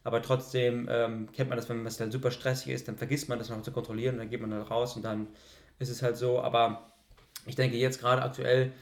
aber 0.08 0.22
trotzdem 0.22 0.88
ähm, 0.90 1.28
kennt 1.32 1.50
man 1.50 1.58
das, 1.58 1.68
wenn 1.68 1.84
es 1.84 1.98
dann 1.98 2.10
super 2.10 2.30
stressig 2.30 2.72
ist, 2.72 2.88
dann 2.88 2.96
vergisst 2.96 3.28
man 3.28 3.38
das 3.38 3.50
noch 3.50 3.60
zu 3.60 3.72
kontrollieren, 3.72 4.16
dann 4.16 4.30
geht 4.30 4.40
man 4.40 4.50
dann 4.50 4.62
raus 4.62 4.96
und 4.96 5.04
dann 5.04 5.26
ist 5.78 5.90
es 5.90 6.02
halt 6.02 6.16
so. 6.16 6.40
Aber 6.40 6.94
ich 7.44 7.56
denke, 7.56 7.76
jetzt 7.76 8.00
gerade 8.00 8.22
aktuell 8.22 8.72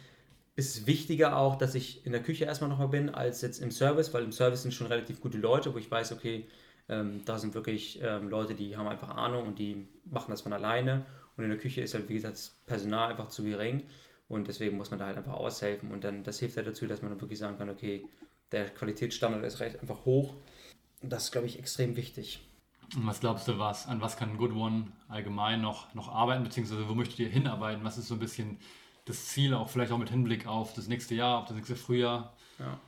ist 0.54 0.76
es 0.76 0.86
wichtiger 0.86 1.36
auch, 1.36 1.56
dass 1.56 1.74
ich 1.74 2.06
in 2.06 2.12
der 2.12 2.22
Küche 2.22 2.44
erstmal 2.44 2.70
nochmal 2.70 2.86
bin, 2.86 3.10
als 3.10 3.42
jetzt 3.42 3.60
im 3.60 3.72
Service, 3.72 4.14
weil 4.14 4.22
im 4.22 4.30
Service 4.30 4.62
sind 4.62 4.72
schon 4.72 4.86
relativ 4.86 5.20
gute 5.20 5.36
Leute, 5.36 5.74
wo 5.74 5.78
ich 5.78 5.90
weiß, 5.90 6.12
okay, 6.12 6.46
ähm, 6.88 7.22
da 7.24 7.40
sind 7.40 7.54
wirklich 7.54 8.00
ähm, 8.04 8.28
Leute, 8.28 8.54
die 8.54 8.76
haben 8.76 8.86
einfach 8.86 9.08
Ahnung 9.08 9.48
und 9.48 9.58
die 9.58 9.88
machen 10.04 10.30
das 10.30 10.42
von 10.42 10.52
alleine. 10.52 11.06
Und 11.36 11.42
in 11.42 11.50
der 11.50 11.58
Küche 11.58 11.80
ist 11.80 11.92
halt, 11.94 12.08
wie 12.08 12.14
gesagt, 12.14 12.34
das 12.34 12.50
Personal 12.66 13.10
einfach 13.10 13.30
zu 13.30 13.42
gering. 13.42 13.82
Und 14.28 14.46
deswegen 14.46 14.76
muss 14.76 14.90
man 14.90 15.00
da 15.00 15.06
halt 15.06 15.16
einfach 15.16 15.34
aushelfen. 15.34 15.90
Und 15.90 16.04
dann, 16.04 16.22
das 16.22 16.38
hilft 16.38 16.56
halt 16.56 16.68
dazu, 16.68 16.86
dass 16.86 17.02
man 17.02 17.10
dann 17.10 17.20
wirklich 17.20 17.40
sagen 17.40 17.58
kann, 17.58 17.68
okay, 17.68 18.04
der 18.52 18.66
Qualitätsstandard 18.66 19.44
ist 19.44 19.58
recht 19.58 19.80
einfach 19.80 20.04
hoch. 20.04 20.36
Das 21.08 21.24
ist, 21.24 21.32
glaube 21.32 21.46
ich, 21.46 21.58
extrem 21.58 21.96
wichtig. 21.96 22.40
Und 22.94 23.06
was 23.06 23.20
glaubst 23.20 23.48
du, 23.48 23.58
was, 23.58 23.86
an 23.88 24.00
was 24.00 24.16
kann 24.16 24.36
Good 24.36 24.52
One 24.52 24.92
allgemein 25.08 25.60
noch, 25.60 25.92
noch 25.94 26.08
arbeiten, 26.08 26.44
beziehungsweise 26.44 26.88
wo 26.88 26.94
möchtet 26.94 27.18
ihr 27.18 27.28
hinarbeiten? 27.28 27.84
Was 27.84 27.98
ist 27.98 28.08
so 28.08 28.14
ein 28.14 28.20
bisschen 28.20 28.58
das 29.06 29.26
Ziel, 29.26 29.54
auch 29.54 29.68
vielleicht 29.68 29.92
auch 29.92 29.98
mit 29.98 30.10
Hinblick 30.10 30.46
auf 30.46 30.72
das 30.74 30.86
nächste 30.88 31.14
Jahr, 31.14 31.38
auf 31.38 31.46
das 31.46 31.56
nächste 31.56 31.76
Frühjahr? 31.76 32.36
Ja. 32.58 32.78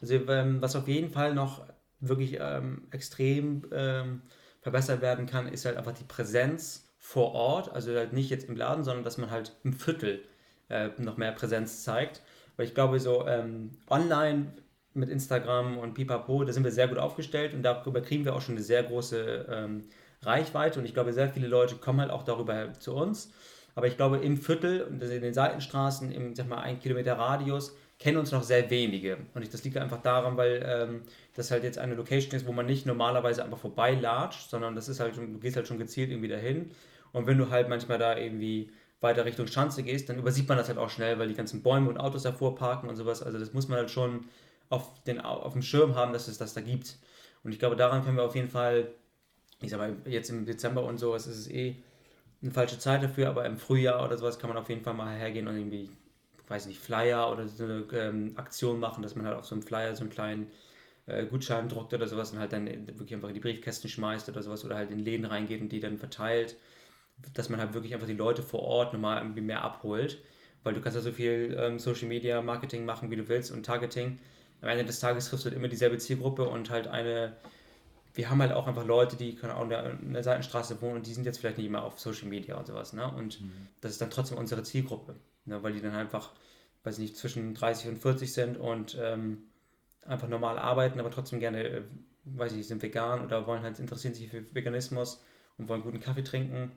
Also 0.00 0.14
ähm, 0.14 0.62
was 0.62 0.76
auf 0.76 0.86
jeden 0.86 1.10
Fall 1.10 1.34
noch 1.34 1.66
wirklich 2.00 2.38
ähm, 2.40 2.86
extrem 2.90 3.64
ähm, 3.72 4.22
verbessert 4.60 5.00
werden 5.00 5.26
kann, 5.26 5.48
ist 5.48 5.64
halt 5.64 5.76
einfach 5.76 5.92
die 5.92 6.04
Präsenz 6.04 6.88
vor 6.98 7.32
Ort. 7.32 7.72
Also 7.72 7.94
halt 7.94 8.12
nicht 8.12 8.30
jetzt 8.30 8.48
im 8.48 8.56
Laden, 8.56 8.84
sondern 8.84 9.04
dass 9.04 9.18
man 9.18 9.30
halt 9.30 9.56
im 9.64 9.72
Viertel 9.72 10.24
äh, 10.68 10.90
noch 10.98 11.16
mehr 11.16 11.32
Präsenz 11.32 11.82
zeigt. 11.82 12.22
Weil 12.56 12.66
ich 12.66 12.74
glaube, 12.74 13.00
so 13.00 13.26
ähm, 13.26 13.70
online 13.88 14.52
mit 14.98 15.08
Instagram 15.08 15.78
und 15.78 15.94
Pipapo, 15.94 16.44
da 16.44 16.52
sind 16.52 16.64
wir 16.64 16.70
sehr 16.70 16.88
gut 16.88 16.98
aufgestellt 16.98 17.54
und 17.54 17.62
darüber 17.62 18.00
kriegen 18.00 18.24
wir 18.24 18.34
auch 18.34 18.40
schon 18.40 18.56
eine 18.56 18.64
sehr 18.64 18.82
große 18.82 19.46
ähm, 19.50 19.84
Reichweite 20.22 20.78
und 20.78 20.84
ich 20.84 20.94
glaube, 20.94 21.12
sehr 21.12 21.28
viele 21.28 21.48
Leute 21.48 21.76
kommen 21.76 22.00
halt 22.00 22.10
auch 22.10 22.22
darüber 22.22 22.72
zu 22.74 22.94
uns. 22.94 23.32
Aber 23.74 23.86
ich 23.86 23.96
glaube, 23.96 24.18
im 24.18 24.36
Viertel 24.36 24.88
in 25.00 25.22
den 25.22 25.34
Seitenstraßen, 25.34 26.10
im 26.10 26.34
sag 26.34 26.48
mal, 26.48 26.58
ein 26.58 26.80
Kilometer 26.80 27.16
Radius, 27.16 27.76
kennen 27.98 28.16
uns 28.16 28.32
noch 28.32 28.42
sehr 28.42 28.70
wenige. 28.70 29.18
Und 29.34 29.52
das 29.52 29.64
liegt 29.64 29.76
einfach 29.76 30.02
daran, 30.02 30.36
weil 30.36 30.64
ähm, 30.66 31.02
das 31.34 31.50
halt 31.50 31.64
jetzt 31.64 31.78
eine 31.78 31.94
Location 31.94 32.34
ist, 32.34 32.46
wo 32.46 32.52
man 32.52 32.66
nicht 32.66 32.86
normalerweise 32.86 33.44
einfach 33.44 33.58
vorbeilatscht, 33.58 34.50
sondern 34.50 34.74
das 34.74 34.88
ist 34.88 35.00
halt, 35.00 35.16
du 35.16 35.38
gehst 35.38 35.56
halt 35.56 35.66
schon 35.66 35.78
gezielt 35.78 36.10
irgendwie 36.10 36.28
dahin. 36.28 36.70
Und 37.12 37.26
wenn 37.26 37.38
du 37.38 37.50
halt 37.50 37.68
manchmal 37.68 37.98
da 37.98 38.16
irgendwie 38.16 38.70
weiter 39.00 39.24
Richtung 39.24 39.46
Schanze 39.46 39.82
gehst, 39.82 40.08
dann 40.08 40.18
übersieht 40.18 40.48
man 40.48 40.58
das 40.58 40.68
halt 40.68 40.78
auch 40.78 40.90
schnell, 40.90 41.18
weil 41.18 41.28
die 41.28 41.34
ganzen 41.34 41.62
Bäume 41.62 41.88
und 41.88 41.98
Autos 41.98 42.24
davor 42.24 42.54
parken 42.54 42.88
und 42.88 42.96
sowas. 42.96 43.22
Also 43.22 43.38
das 43.38 43.52
muss 43.52 43.68
man 43.68 43.78
halt 43.78 43.90
schon 43.90 44.24
auf, 44.70 45.02
den, 45.04 45.20
auf 45.20 45.52
dem 45.52 45.62
Schirm 45.62 45.94
haben, 45.94 46.12
dass 46.12 46.28
es 46.28 46.38
das 46.38 46.54
da 46.54 46.60
gibt. 46.60 46.96
Und 47.42 47.52
ich 47.52 47.58
glaube, 47.58 47.76
daran 47.76 48.04
können 48.04 48.16
wir 48.16 48.24
auf 48.24 48.34
jeden 48.34 48.48
Fall, 48.48 48.88
ich 49.60 49.70
sag 49.70 49.78
mal, 49.78 49.96
jetzt 50.06 50.30
im 50.30 50.44
Dezember 50.44 50.84
und 50.84 50.98
so, 50.98 51.14
es 51.14 51.26
ist 51.26 51.50
eh 51.50 51.76
eine 52.42 52.50
falsche 52.50 52.78
Zeit 52.78 53.02
dafür, 53.02 53.28
aber 53.28 53.44
im 53.46 53.58
Frühjahr 53.58 54.04
oder 54.04 54.16
sowas 54.16 54.38
kann 54.38 54.48
man 54.48 54.58
auf 54.58 54.68
jeden 54.68 54.82
Fall 54.82 54.94
mal 54.94 55.16
hergehen 55.16 55.48
und 55.48 55.56
irgendwie, 55.56 55.90
weiß 56.46 56.66
nicht, 56.66 56.78
Flyer 56.78 57.32
oder 57.32 57.48
so 57.48 57.64
eine 57.64 57.84
ähm, 57.92 58.32
Aktion 58.36 58.78
machen, 58.78 59.02
dass 59.02 59.16
man 59.16 59.26
halt 59.26 59.36
auf 59.36 59.46
so 59.46 59.54
einem 59.54 59.62
Flyer 59.62 59.94
so 59.96 60.02
einen 60.02 60.10
kleinen 60.10 60.50
äh, 61.06 61.26
Gutschein 61.26 61.68
druckt 61.68 61.94
oder 61.94 62.06
sowas 62.06 62.32
und 62.32 62.38
halt 62.38 62.52
dann 62.52 62.66
wirklich 62.86 63.14
einfach 63.14 63.28
in 63.28 63.34
die 63.34 63.40
Briefkästen 63.40 63.90
schmeißt 63.90 64.28
oder 64.28 64.42
sowas 64.42 64.64
oder 64.64 64.76
halt 64.76 64.90
in 64.90 65.00
Läden 65.00 65.24
reingeht 65.24 65.60
und 65.60 65.70
die 65.70 65.80
dann 65.80 65.98
verteilt, 65.98 66.56
dass 67.34 67.48
man 67.48 67.60
halt 67.60 67.74
wirklich 67.74 67.94
einfach 67.94 68.06
die 68.06 68.14
Leute 68.14 68.42
vor 68.42 68.60
Ort 68.60 68.92
nochmal 68.92 69.22
irgendwie 69.22 69.40
mehr 69.40 69.62
abholt, 69.62 70.22
weil 70.62 70.74
du 70.74 70.80
kannst 70.80 70.96
ja 70.96 71.02
so 71.02 71.12
viel 71.12 71.56
ähm, 71.58 71.78
Social 71.78 72.08
Media 72.08 72.40
Marketing 72.42 72.84
machen, 72.84 73.10
wie 73.10 73.16
du 73.16 73.28
willst 73.28 73.50
und 73.50 73.64
Targeting, 73.64 74.18
am 74.60 74.68
Ende 74.68 74.84
des 74.84 75.00
Tages 75.00 75.28
triffst 75.28 75.44
du 75.44 75.50
halt 75.50 75.56
immer 75.56 75.68
dieselbe 75.68 75.98
Zielgruppe 75.98 76.48
und 76.48 76.70
halt 76.70 76.88
eine, 76.88 77.36
wir 78.14 78.30
haben 78.30 78.40
halt 78.40 78.52
auch 78.52 78.66
einfach 78.66 78.84
Leute, 78.84 79.16
die 79.16 79.34
können 79.34 79.52
auch 79.52 79.62
in 79.62 79.70
der, 79.70 79.90
in 79.90 80.12
der 80.12 80.24
Seitenstraße 80.24 80.80
wohnen 80.82 80.96
und 80.96 81.06
die 81.06 81.14
sind 81.14 81.24
jetzt 81.24 81.38
vielleicht 81.38 81.58
nicht 81.58 81.66
immer 81.66 81.84
auf 81.84 82.00
Social 82.00 82.28
Media 82.28 82.56
und 82.56 82.66
sowas, 82.66 82.92
ne? 82.92 83.06
Und 83.06 83.40
mhm. 83.40 83.68
das 83.80 83.92
ist 83.92 84.00
dann 84.00 84.10
trotzdem 84.10 84.38
unsere 84.38 84.62
Zielgruppe, 84.62 85.16
ne? 85.44 85.62
weil 85.62 85.72
die 85.72 85.80
dann 85.80 85.94
einfach, 85.94 86.32
weiß 86.84 86.98
nicht, 86.98 87.16
zwischen 87.16 87.54
30 87.54 87.90
und 87.90 87.98
40 87.98 88.32
sind 88.32 88.56
und 88.56 88.96
ähm, 89.00 89.44
einfach 90.04 90.28
normal 90.28 90.58
arbeiten, 90.58 90.98
aber 90.98 91.10
trotzdem 91.10 91.38
gerne, 91.38 91.62
äh, 91.62 91.82
weiß 92.24 92.52
ich, 92.54 92.66
sind 92.66 92.82
vegan 92.82 93.24
oder 93.24 93.46
wollen 93.46 93.62
halt 93.62 93.78
interessieren 93.78 94.14
sich 94.14 94.28
für 94.28 94.42
Veganismus 94.54 95.22
und 95.56 95.68
wollen 95.68 95.82
guten 95.82 96.00
Kaffee 96.00 96.24
trinken. 96.24 96.72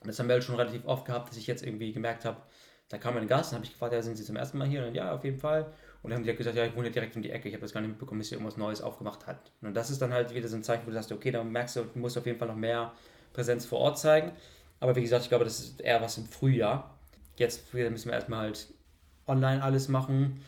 Und 0.00 0.06
das 0.06 0.18
haben 0.18 0.28
wir 0.28 0.34
halt 0.34 0.44
schon 0.44 0.56
relativ 0.56 0.84
oft 0.84 1.06
gehabt, 1.06 1.30
dass 1.30 1.36
ich 1.36 1.46
jetzt 1.46 1.64
irgendwie 1.64 1.92
gemerkt 1.92 2.24
habe, 2.24 2.40
Da 2.88 2.98
kam 2.98 3.16
ein 3.16 3.26
Gast, 3.26 3.52
dann 3.52 3.58
habe 3.58 3.66
ich 3.66 3.72
gefragt, 3.72 3.92
ja, 3.92 4.00
sind 4.00 4.16
Sie 4.16 4.24
zum 4.24 4.36
ersten 4.36 4.58
Mal 4.58 4.68
hier? 4.68 4.86
Und 4.86 4.94
ja, 4.94 5.12
auf 5.14 5.24
jeden 5.24 5.38
Fall. 5.38 5.72
Und 6.02 6.10
dann 6.10 6.18
haben 6.18 6.26
die 6.26 6.34
gesagt, 6.34 6.56
ja, 6.56 6.64
ich 6.64 6.76
wohne 6.76 6.90
direkt 6.90 7.16
um 7.16 7.22
die 7.22 7.30
Ecke, 7.30 7.48
ich 7.48 7.54
habe 7.54 7.62
das 7.62 7.72
gar 7.72 7.80
nicht 7.80 7.90
mitbekommen, 7.90 8.20
dass 8.20 8.28
hier 8.28 8.38
irgendwas 8.38 8.56
Neues 8.56 8.80
aufgemacht 8.80 9.26
hat. 9.26 9.50
Und 9.62 9.74
das 9.74 9.90
ist 9.90 10.00
dann 10.00 10.12
halt 10.12 10.32
wieder 10.34 10.48
so 10.48 10.56
ein 10.56 10.62
Zeichen, 10.62 10.82
wo 10.84 10.90
du 10.90 10.94
sagst, 10.94 11.10
okay, 11.10 11.30
da 11.30 11.42
merkst 11.42 11.76
du, 11.76 11.84
du 11.84 11.98
musst 11.98 12.16
auf 12.16 12.26
jeden 12.26 12.38
Fall 12.38 12.48
noch 12.48 12.56
mehr 12.56 12.92
Präsenz 13.32 13.66
vor 13.66 13.80
Ort 13.80 13.98
zeigen. 13.98 14.32
Aber 14.80 14.94
wie 14.94 15.02
gesagt, 15.02 15.24
ich 15.24 15.28
glaube, 15.28 15.44
das 15.44 15.60
ist 15.60 15.80
eher 15.80 16.00
was 16.00 16.18
im 16.18 16.26
Frühjahr. 16.26 16.98
Jetzt 17.36 17.72
müssen 17.74 18.06
wir 18.06 18.14
erstmal 18.14 18.40
halt 18.40 18.72
online 19.26 19.62
alles 19.62 19.88
machen. 19.88 20.40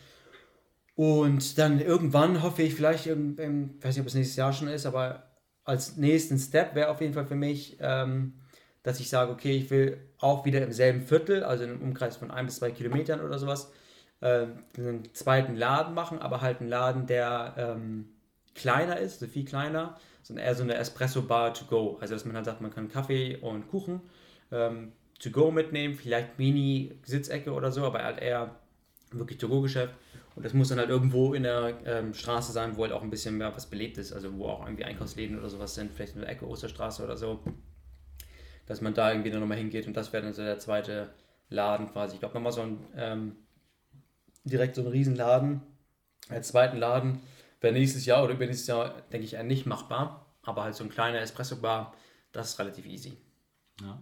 Und 0.94 1.58
dann 1.58 1.80
irgendwann 1.80 2.42
hoffe 2.42 2.62
ich 2.62 2.74
vielleicht, 2.74 3.06
ich 3.06 3.16
weiß 3.16 3.96
nicht, 3.96 4.00
ob 4.00 4.06
es 4.06 4.14
nächstes 4.14 4.36
Jahr 4.36 4.52
schon 4.52 4.68
ist, 4.68 4.86
aber 4.86 5.30
als 5.64 5.96
nächsten 5.96 6.38
Step 6.38 6.74
wäre 6.74 6.90
auf 6.90 7.00
jeden 7.00 7.14
Fall 7.14 7.26
für 7.26 7.36
mich, 7.36 7.78
ähm, 7.80 8.34
dass 8.82 9.00
ich 9.00 9.08
sage, 9.08 9.30
okay, 9.30 9.56
ich 9.56 9.70
will 9.70 9.98
auch 10.18 10.44
wieder 10.44 10.62
im 10.62 10.72
selben 10.72 11.00
Viertel, 11.02 11.44
also 11.44 11.64
im 11.64 11.80
Umkreis 11.80 12.16
von 12.16 12.30
ein 12.30 12.46
bis 12.46 12.56
zwei 12.56 12.70
Kilometern 12.70 13.20
oder 13.20 13.38
sowas, 13.38 13.70
äh, 14.20 14.46
einen 14.76 15.14
zweiten 15.14 15.56
Laden 15.56 15.94
machen, 15.94 16.18
aber 16.18 16.40
halt 16.40 16.60
einen 16.60 16.68
Laden, 16.68 17.06
der 17.06 17.54
ähm, 17.56 18.08
kleiner 18.54 18.98
ist, 18.98 19.20
so 19.20 19.26
viel 19.26 19.44
kleiner, 19.44 19.96
sondern 20.22 20.46
eher 20.46 20.54
so 20.54 20.62
eine 20.62 20.74
Espresso-Bar 20.74 21.54
to 21.54 21.64
go. 21.64 21.98
Also, 22.00 22.14
dass 22.14 22.24
man 22.24 22.36
halt 22.36 22.44
sagt, 22.44 22.60
man 22.60 22.72
kann 22.72 22.88
Kaffee 22.88 23.36
und 23.36 23.68
Kuchen 23.68 24.00
ähm, 24.52 24.92
to 25.18 25.30
go 25.30 25.50
mitnehmen, 25.50 25.94
vielleicht 25.94 26.38
Mini-Sitzecke 26.38 27.52
oder 27.52 27.70
so, 27.72 27.84
aber 27.84 28.02
halt 28.02 28.20
eher 28.20 28.56
wirklich 29.12 29.38
to 29.38 29.48
go 29.48 29.60
Geschäft. 29.60 29.94
Und 30.36 30.44
das 30.44 30.54
muss 30.54 30.68
dann 30.68 30.78
halt 30.78 30.90
irgendwo 30.90 31.34
in 31.34 31.42
der 31.42 31.78
ähm, 31.84 32.14
Straße 32.14 32.52
sein, 32.52 32.76
wo 32.76 32.82
halt 32.82 32.92
auch 32.92 33.02
ein 33.02 33.10
bisschen 33.10 33.36
mehr 33.36 33.54
was 33.54 33.66
belebt 33.66 33.98
ist, 33.98 34.12
also 34.12 34.36
wo 34.38 34.46
auch 34.46 34.64
irgendwie 34.64 34.84
Einkaufsläden 34.84 35.38
oder 35.38 35.50
sowas 35.50 35.74
sind, 35.74 35.92
vielleicht 35.92 36.14
in 36.14 36.20
der 36.20 36.30
Ecke 36.30 36.46
Osterstraße 36.46 37.02
oder 37.02 37.16
so, 37.16 37.40
dass 38.66 38.80
man 38.80 38.94
da 38.94 39.10
irgendwie 39.10 39.30
dann 39.30 39.40
nochmal 39.40 39.58
hingeht 39.58 39.86
und 39.86 39.96
das 39.96 40.12
wäre 40.12 40.22
dann 40.22 40.32
so 40.32 40.42
der 40.42 40.58
zweite 40.58 41.10
Laden 41.48 41.90
quasi. 41.90 42.14
Ich 42.14 42.20
glaube 42.20 42.34
nochmal 42.34 42.52
so 42.52 42.62
ein, 42.62 42.78
ähm, 42.96 43.36
direkt 44.44 44.76
so 44.76 44.82
ein 44.82 44.88
Riesenladen, 44.88 45.62
als 46.28 46.48
zweiten 46.48 46.78
Laden, 46.78 47.20
wäre 47.60 47.74
nächstes 47.74 48.06
Jahr 48.06 48.24
oder 48.24 48.34
übernächstes 48.34 48.66
Jahr, 48.66 49.02
denke 49.12 49.26
ich, 49.26 49.34
eher 49.34 49.42
nicht 49.42 49.66
machbar, 49.66 50.26
aber 50.42 50.64
halt 50.64 50.74
so 50.74 50.84
ein 50.84 50.90
kleiner 50.90 51.20
Espresso-Bar, 51.20 51.94
das 52.32 52.50
ist 52.50 52.58
relativ 52.58 52.86
easy. 52.86 53.16
Ja. 53.80 54.00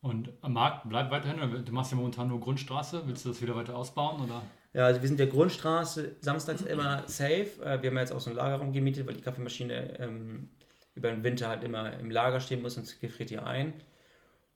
Und 0.00 0.32
am 0.42 0.52
Markt 0.52 0.88
bleibt 0.88 1.10
weiterhin, 1.10 1.64
du 1.64 1.72
machst 1.72 1.90
ja 1.90 1.96
momentan 1.96 2.28
nur 2.28 2.40
Grundstraße, 2.40 3.02
willst 3.06 3.24
du 3.24 3.30
das 3.30 3.42
wieder 3.42 3.56
weiter 3.56 3.76
ausbauen 3.76 4.22
oder? 4.22 4.42
Ja, 4.72 4.84
also 4.86 5.00
wir 5.00 5.08
sind 5.08 5.18
der 5.18 5.26
Grundstraße 5.26 6.16
samstags 6.20 6.62
immer 6.62 7.02
safe. 7.08 7.48
Äh, 7.64 7.82
wir 7.82 7.90
haben 7.90 7.98
jetzt 7.98 8.12
auch 8.12 8.20
so 8.20 8.30
einen 8.30 8.36
Lagerraum 8.36 8.72
gemietet, 8.72 9.06
weil 9.06 9.14
die 9.14 9.22
Kaffeemaschine 9.22 9.98
ähm, 9.98 10.50
über 10.94 11.10
den 11.10 11.24
Winter 11.24 11.48
halt 11.48 11.64
immer 11.64 11.98
im 11.98 12.10
Lager 12.10 12.40
stehen 12.40 12.62
muss, 12.62 12.74
sonst 12.74 13.00
gefriert 13.00 13.30
die 13.30 13.38
ein. 13.38 13.72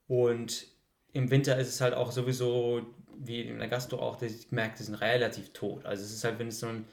Und 0.07 0.67
im 1.13 1.31
Winter 1.31 1.57
ist 1.59 1.69
es 1.69 1.81
halt 1.81 1.95
auch 1.95 2.13
sowieso, 2.13 2.83
wie 3.19 3.43
in 3.43 3.59
der 3.59 3.69
Gastro 3.69 3.99
auch, 3.99 4.21
ich 4.23 4.51
merke, 4.51 4.77
die 4.79 4.85
sind 4.85 4.95
relativ 4.97 5.53
tot. 5.53 5.85
Also 5.85 6.05
es 6.05 6.13
ist 6.13 6.25
halt, 6.25 6.39
wenn 6.39 6.49
es 6.49 6.61
so 6.61 6.67
ein, 6.67 6.87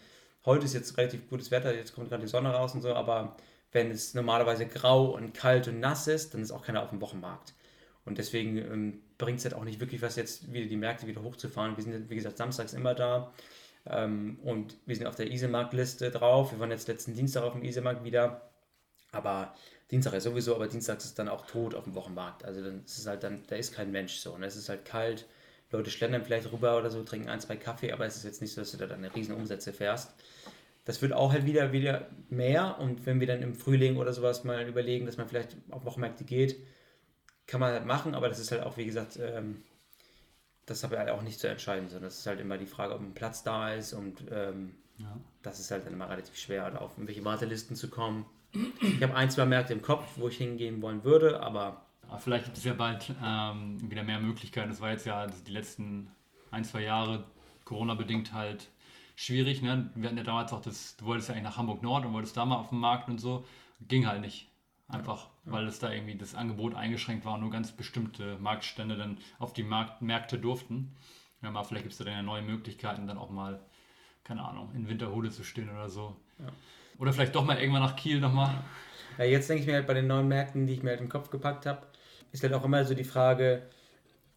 heute 0.46 0.66
ist 0.66 0.74
jetzt 0.74 0.98
relativ 0.98 1.30
gutes 1.30 1.52
Wetter, 1.52 1.74
jetzt 1.74 1.94
kommt 1.94 2.10
gerade 2.10 2.24
die 2.24 2.30
Sonne 2.30 2.50
raus 2.50 2.74
und 2.74 2.82
so, 2.82 2.94
aber 2.94 3.36
wenn 3.72 3.92
es 3.92 4.14
normalerweise 4.14 4.66
grau 4.66 5.06
und 5.06 5.34
kalt 5.34 5.68
und 5.68 5.80
nass 5.80 6.08
ist, 6.08 6.34
dann 6.34 6.42
ist 6.42 6.52
auch 6.52 6.64
keiner 6.64 6.84
auf 6.84 6.90
dem 6.90 7.02
Wochenmarkt. 7.02 7.54
Und 8.06 8.18
deswegen 8.18 8.58
ähm, 8.58 9.02
bringt 9.18 9.40
es 9.40 9.46
halt 9.46 9.54
auch 9.54 9.64
nicht 9.64 9.80
wirklich 9.80 10.02
was, 10.02 10.16
jetzt 10.16 10.52
wieder 10.52 10.66
die 10.68 10.78
Märkte 10.78 11.06
wieder 11.06 11.22
hochzufahren. 11.22 11.78
Wir 11.78 11.84
sind, 11.84 12.10
wie 12.10 12.16
gesagt, 12.16 12.38
samstags 12.38 12.74
immer 12.74 12.96
da. 12.96 13.32
Ähm, 13.86 14.40
und 14.44 14.78
wir 14.86 14.96
sind 14.96 15.06
auf 15.06 15.16
der 15.16 15.32
Isemarkt-Liste 15.32 16.10
drauf. 16.10 16.52
Wir 16.52 16.60
waren 16.60 16.72
jetzt 16.72 16.88
letzten 16.88 17.14
Dienstag 17.14 17.44
auf 17.44 17.54
dem 17.54 17.64
Isemarkt 17.64 18.04
wieder. 18.04 18.50
Aber 19.12 19.54
Dienstag 19.92 20.14
ist 20.14 20.24
sowieso, 20.24 20.56
aber 20.56 20.68
Dienstag 20.68 20.98
ist 20.98 21.20
dann 21.20 21.30
auch 21.30 21.46
tot 21.46 21.76
auf 21.76 21.84
dem 21.84 21.96
Wochenmarkt. 21.96 22.44
Also 22.46 22.64
dann 22.64 22.84
ist 22.84 22.98
es 22.98 23.06
halt 23.06 23.24
dann, 23.24 23.44
da 23.48 23.56
ist 23.56 23.74
kein 23.74 23.92
Mensch 23.92 24.16
so. 24.16 24.34
Und 24.34 24.44
es 24.44 24.56
ist 24.56 24.70
halt 24.70 24.86
kalt. 24.86 25.26
Leute 25.72 25.92
schlendern 25.92 26.24
vielleicht 26.24 26.52
rüber 26.52 26.78
oder 26.78 26.90
so, 26.90 27.04
trinken 27.04 27.30
ein, 27.30 27.40
zwei 27.40 27.56
Kaffee, 27.56 27.92
aber 27.92 28.06
es 28.06 28.18
ist 28.18 28.24
jetzt 28.24 28.42
nicht 28.42 28.54
so, 28.54 28.62
dass 28.62 28.72
du 28.72 28.78
da 28.78 28.88
dann 28.88 29.04
riesen 29.06 29.36
Umsätze 29.36 29.72
fährst. 29.74 30.14
Das 30.86 31.02
wird 31.02 31.14
auch 31.14 31.32
halt 31.32 31.46
wieder, 31.46 31.72
wieder 31.72 32.08
mehr 32.30 32.80
und 32.80 33.06
wenn 33.06 33.20
wir 33.20 33.28
dann 33.28 33.44
im 33.44 33.54
Frühling 33.54 33.98
oder 33.98 34.14
sowas 34.14 34.44
mal 34.44 34.68
überlegen, 34.68 35.06
dass 35.06 35.18
man 35.18 35.28
vielleicht 35.28 35.56
auf 35.70 35.86
Wochenmärkte 35.86 36.24
geht, 36.24 36.58
kann 37.46 37.60
man 37.60 37.74
halt 37.74 37.86
machen, 37.86 38.16
aber 38.16 38.30
das 38.30 38.40
ist 38.40 38.52
halt 38.52 38.64
auch, 38.64 38.78
wie 38.78 38.86
gesagt, 38.86 39.20
ähm, 39.22 39.64
das 40.66 40.84
habe 40.84 40.96
ich 40.96 41.00
halt 41.00 41.10
auch 41.10 41.22
nicht 41.22 41.40
zu 41.40 41.48
entscheiden, 41.48 41.90
sondern 41.90 42.06
das 42.06 42.20
ist 42.20 42.28
halt 42.28 42.40
immer 42.40 42.58
die 42.58 42.66
Frage, 42.66 42.94
ob 42.94 43.02
ein 43.02 43.14
Platz 43.14 43.44
da 43.44 43.74
ist 43.74 43.94
und 43.94 44.24
ähm, 44.32 44.76
ja. 44.98 45.18
das 45.42 45.60
ist 45.60 45.72
halt 45.72 45.86
dann 45.86 45.94
immer 45.94 46.10
relativ 46.10 46.36
schwer, 46.38 46.64
halt 46.64 46.76
auf 46.76 46.92
irgendwelche 46.94 47.26
Wartelisten 47.26 47.76
zu 47.76 47.90
kommen. 47.90 48.26
Ich 48.82 49.02
habe 49.04 49.16
ein, 49.16 49.30
zwei 49.30 49.46
Märkte 49.46 49.74
im 49.74 49.82
Kopf, 49.82 50.06
wo 50.16 50.28
ich 50.28 50.38
hingehen 50.38 50.82
wollen 50.82 51.04
würde, 51.04 51.40
aber. 51.42 51.86
Aber 52.10 52.20
vielleicht 52.20 52.46
gibt 52.46 52.58
es 52.58 52.64
ja 52.64 52.74
bald 52.74 53.14
ähm, 53.24 53.78
wieder 53.90 54.04
mehr 54.04 54.20
Möglichkeiten. 54.20 54.70
Das 54.70 54.82
war 54.82 54.92
jetzt 54.92 55.06
ja 55.06 55.28
die 55.28 55.52
letzten 55.52 56.10
ein, 56.52 56.64
zwei 56.64 56.82
Jahre 56.82 57.26
Corona-bedingt 57.66 58.34
halt 58.34 58.70
schwierig. 59.16 59.62
Ne? 59.62 59.90
Wir 59.96 60.10
hatten 60.10 60.18
ja 60.18 60.24
damals 60.24 60.52
auch 60.54 60.62
das, 60.62 60.96
du 60.98 61.06
wolltest 61.06 61.30
ja 61.30 61.36
eigentlich 61.36 61.46
nach 61.46 61.58
Hamburg 61.58 61.84
Nord 61.84 62.06
und 62.06 62.14
wolltest 62.14 62.36
da 62.36 62.46
mal 62.46 62.58
auf 62.58 62.70
dem 62.70 62.80
Markt 62.80 63.10
und 63.10 63.20
so. 63.20 63.46
Ging 63.88 64.08
halt 64.08 64.22
nicht. 64.22 64.48
Einfach, 64.88 65.28
ja. 65.46 65.52
weil 65.52 65.68
es 65.68 65.78
da 65.78 65.92
irgendwie 65.92 66.16
das 66.16 66.34
Angebot 66.34 66.74
eingeschränkt 66.74 67.24
war 67.24 67.36
und 67.36 67.42
nur 67.42 67.52
ganz 67.52 67.72
bestimmte 67.72 68.40
Marktstände 68.40 68.98
dann 68.98 69.20
auf 69.38 69.54
die 69.54 69.62
Markt 69.62 70.02
Märkte 70.02 70.40
durften. 70.40 70.96
Ja, 71.44 71.52
mal 71.52 71.64
vielleicht 71.64 71.84
gibt 71.84 71.94
es 71.94 72.00
da 72.00 72.06
dann 72.06 72.14
ja 72.14 72.22
neue 72.24 72.42
Möglichkeiten, 72.42 73.06
dann 73.06 73.20
auch 73.20 73.30
mal, 73.30 73.60
keine 74.24 74.44
Ahnung, 74.44 74.72
in 74.74 74.90
Winterhude 74.90 75.30
zu 75.30 75.44
stehen 75.44 75.70
oder 75.70 75.90
so. 75.90 76.16
Ja. 76.40 76.48
Oder 76.98 77.14
vielleicht 77.14 77.36
doch 77.36 77.46
mal 77.46 77.60
irgendwann 77.60 77.84
nach 77.84 77.96
Kiel 77.96 78.20
nochmal. 78.20 78.64
Ja, 79.20 79.26
jetzt 79.26 79.50
denke 79.50 79.62
ich 79.62 79.68
mir 79.68 79.76
halt 79.76 79.88
bei 79.88 79.94
den 79.94 80.08
neuen 80.08 80.28
Märkten, 80.28 80.66
die 80.66 80.74
ich 80.74 80.82
mir 80.82 80.90
halt 80.90 81.02
im 81.02 81.10
Kopf 81.10 81.30
gepackt 81.30 81.66
habe, 81.66 81.86
ist 82.32 82.44
halt 82.44 82.54
auch 82.54 82.66
immer 82.66 82.86
so 82.86 82.94
die 82.94 83.04
Frage, 83.04 83.64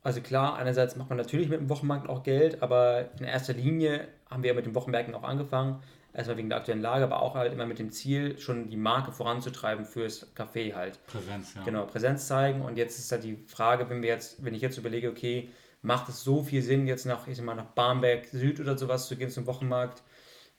also 0.03 0.21
klar, 0.21 0.57
einerseits 0.57 0.97
macht 0.97 1.11
man 1.11 1.19
natürlich 1.19 1.49
mit 1.49 1.61
dem 1.61 1.69
Wochenmarkt 1.69 2.09
auch 2.09 2.23
Geld, 2.23 2.63
aber 2.63 3.11
in 3.19 3.25
erster 3.25 3.53
Linie 3.53 4.09
haben 4.29 4.43
wir 4.43 4.49
ja 4.51 4.55
mit 4.55 4.67
den 4.67 4.75
Wochenmärkten 4.75 5.15
auch 5.15 5.23
angefangen 5.23 5.83
erstmal 6.13 6.37
wegen 6.37 6.49
der 6.49 6.59
aktuellen 6.59 6.83
Lage, 6.83 7.05
aber 7.05 7.23
auch 7.23 7.35
halt 7.35 7.53
immer 7.53 7.67
mit 7.67 7.79
dem 7.79 7.91
Ziel, 7.91 8.39
schon 8.39 8.69
die 8.69 8.77
Marke 8.77 9.13
voranzutreiben 9.13 9.85
fürs 9.85 10.35
Café 10.37 10.75
halt. 10.75 11.05
Präsenz, 11.07 11.55
ja. 11.55 11.63
Genau, 11.65 11.87
Präsenz 11.87 12.27
zeigen. 12.27 12.63
Und 12.63 12.77
jetzt 12.77 12.99
ist 12.99 13.13
halt 13.13 13.25
die 13.25 13.37
Frage, 13.47 13.89
wenn 13.89 14.03
wir 14.03 14.11
jetzt, 14.11 14.45
wenn 14.45 14.55
ich 14.55 14.63
jetzt 14.63 14.79
überlege, 14.79 15.09
okay, 15.09 15.49
macht 15.81 16.09
es 16.09 16.23
so 16.23 16.43
viel 16.43 16.63
Sinn, 16.63 16.87
jetzt 16.87 17.07
nach, 17.07 17.27
ich 17.27 17.37
sag 17.37 17.47
mal, 17.47 17.55
nach 17.55 17.67
Barmbek 17.67 18.27
Süd 18.27 18.61
oder 18.61 18.77
sowas 18.77 19.09
zu 19.09 19.17
gehen 19.17 19.31
zum 19.31 19.47
Wochenmarkt? 19.47 20.03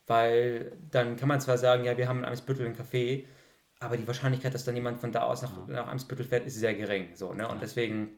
Weil 0.07 0.73
dann 0.91 1.15
kann 1.15 1.29
man 1.29 1.39
zwar 1.39 1.57
sagen, 1.57 1.85
ja, 1.85 1.97
wir 1.97 2.07
haben 2.07 2.19
in 2.19 2.25
Eimsbüttel 2.25 2.65
ein 2.65 2.75
Café, 2.75 3.25
aber 3.83 3.97
die 3.97 4.07
Wahrscheinlichkeit, 4.07 4.53
dass 4.53 4.65
dann 4.65 4.75
jemand 4.75 4.99
von 4.99 5.11
da 5.11 5.23
aus 5.23 5.41
nach, 5.41 5.51
ja. 5.67 5.75
nach 5.75 5.87
Eimsbüttel 5.87 6.25
fährt, 6.25 6.45
ist 6.45 6.55
sehr 6.55 6.73
gering. 6.73 7.09
So, 7.13 7.33
ne? 7.33 7.47
Und 7.47 7.55
ja. 7.55 7.61
deswegen 7.61 8.09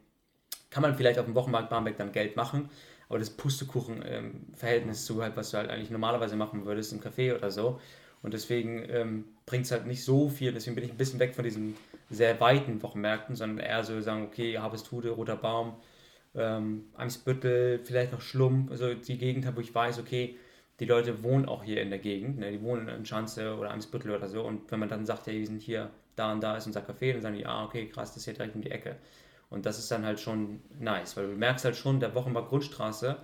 kann 0.70 0.82
man 0.82 0.96
vielleicht 0.96 1.20
auf 1.20 1.26
dem 1.26 1.36
Wochenmarkt 1.36 1.70
Barmbek 1.70 1.98
dann 1.98 2.12
Geld 2.12 2.36
machen 2.36 2.70
aber 3.10 3.20
das 3.20 3.30
Pustekuchen-Verhältnis 3.30 5.00
ähm, 5.00 5.06
zu 5.06 5.22
halt, 5.22 5.36
was 5.36 5.52
du 5.52 5.58
halt 5.58 5.70
eigentlich 5.70 5.92
normalerweise 5.92 6.36
machen 6.36 6.66
würdest 6.66 6.94
im 6.94 7.02
Café 7.02 7.36
oder 7.36 7.52
so. 7.52 7.80
Und 8.22 8.34
deswegen 8.34 8.84
ähm, 8.90 9.26
bringt 9.46 9.66
es 9.66 9.72
halt 9.72 9.86
nicht 9.86 10.04
so 10.04 10.30
viel. 10.30 10.52
Deswegen 10.52 10.76
bin 10.76 10.84
ich 10.84 10.92
ein 10.92 10.98
bisschen 10.98 11.20
weg 11.20 11.36
von 11.36 11.44
diesen 11.44 11.76
sehr 12.10 12.40
weiten 12.40 12.82
Wochenmärkten, 12.82 13.36
sondern 13.36 13.60
eher 13.60 13.84
so 13.84 14.00
sagen, 14.02 14.24
okay, 14.24 14.58
Harvesthude, 14.58 15.12
Roter 15.12 15.36
Baum, 15.36 15.76
ähm, 16.34 16.86
Eimsbüttel, 16.96 17.80
vielleicht 17.84 18.12
noch 18.12 18.22
Schlumm, 18.22 18.68
also 18.72 18.94
die 18.94 19.18
Gegend, 19.18 19.48
wo 19.56 19.62
ich 19.62 19.74
weiß, 19.74 20.00
okay, 20.00 20.38
die 20.80 20.86
Leute 20.86 21.24
wohnen 21.24 21.46
auch 21.46 21.64
hier 21.64 21.82
in 21.82 21.90
der 21.90 22.00
Gegend, 22.00 22.40
ne? 22.40 22.52
die 22.52 22.62
wohnen 22.62 22.88
in 22.88 23.06
Schanze 23.06 23.56
oder 23.56 23.72
Eimsbüttel 23.72 24.12
oder 24.12 24.28
so. 24.28 24.44
Und 24.44 24.70
wenn 24.72 24.80
man 24.80 24.90
dann 24.90 25.06
sagt, 25.06 25.28
ja, 25.28 25.34
wir 25.34 25.46
sind 25.46 25.62
hier, 25.62 25.90
da 26.16 26.32
und 26.32 26.42
da 26.42 26.58
ist 26.58 26.68
unser 26.68 26.82
Café, 26.82 27.14
dann 27.14 27.22
sagen 27.22 27.38
die, 27.38 27.46
ah, 27.46 27.64
okay, 27.64 27.88
krass, 27.88 28.10
das 28.10 28.18
ist 28.18 28.26
hier 28.26 28.34
direkt 28.34 28.56
um 28.56 28.62
die 28.62 28.72
Ecke. 28.72 28.96
Und 29.50 29.66
das 29.66 29.80
ist 29.80 29.90
dann 29.92 30.06
halt 30.06 30.20
schon 30.20 30.62
nice, 30.80 31.16
weil 31.16 31.28
du 31.28 31.36
merkst 31.36 31.66
halt 31.66 31.76
schon, 31.76 32.00
der 32.00 32.14
Wochenmarkt 32.16 32.50
Grundstraße, 32.50 33.18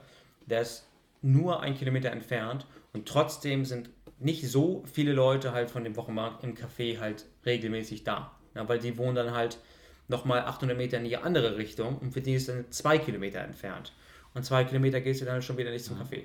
der 0.46 0.62
ist 0.62 0.88
nur 1.22 1.62
ein 1.62 1.76
Kilometer 1.76 2.12
entfernt 2.12 2.66
und 2.94 3.08
trotzdem 3.08 3.66
sind 3.66 3.90
nicht 4.20 4.48
so 4.50 4.84
viele 4.92 5.14
Leute 5.14 5.52
halt 5.52 5.70
von 5.72 5.84
dem 5.84 5.96
Wochenmarkt 5.96 6.44
im 6.44 6.56
Café 6.56 7.00
halt 7.00 7.26
regelmäßig 7.46 8.04
da. 8.04 8.32
Ja, 8.56 8.68
weil 8.68 8.80
die 8.80 8.98
wohnen 8.98 9.16
dann 9.16 9.32
halt 9.32 9.60
nochmal 10.08 10.42
800 10.42 10.78
Meter 10.78 10.98
in 10.98 11.06
die 11.06 11.18
andere 11.18 11.58
Richtung 11.58 11.98
und 11.98 12.12
für 12.12 12.22
die 12.22 12.36
ist 12.36 12.50
dann 12.50 12.70
zwei 12.72 12.98
Kilometer 12.98 13.40
entfernt. 13.40 13.94
Und 14.34 14.46
zwei 14.46 14.64
Kilometer 14.64 15.02
gehst 15.02 15.22
du 15.22 15.26
dann 15.26 15.42
schon 15.42 15.58
wieder 15.58 15.72
nicht 15.72 15.86
zum 15.86 15.98
Café. 15.98 16.24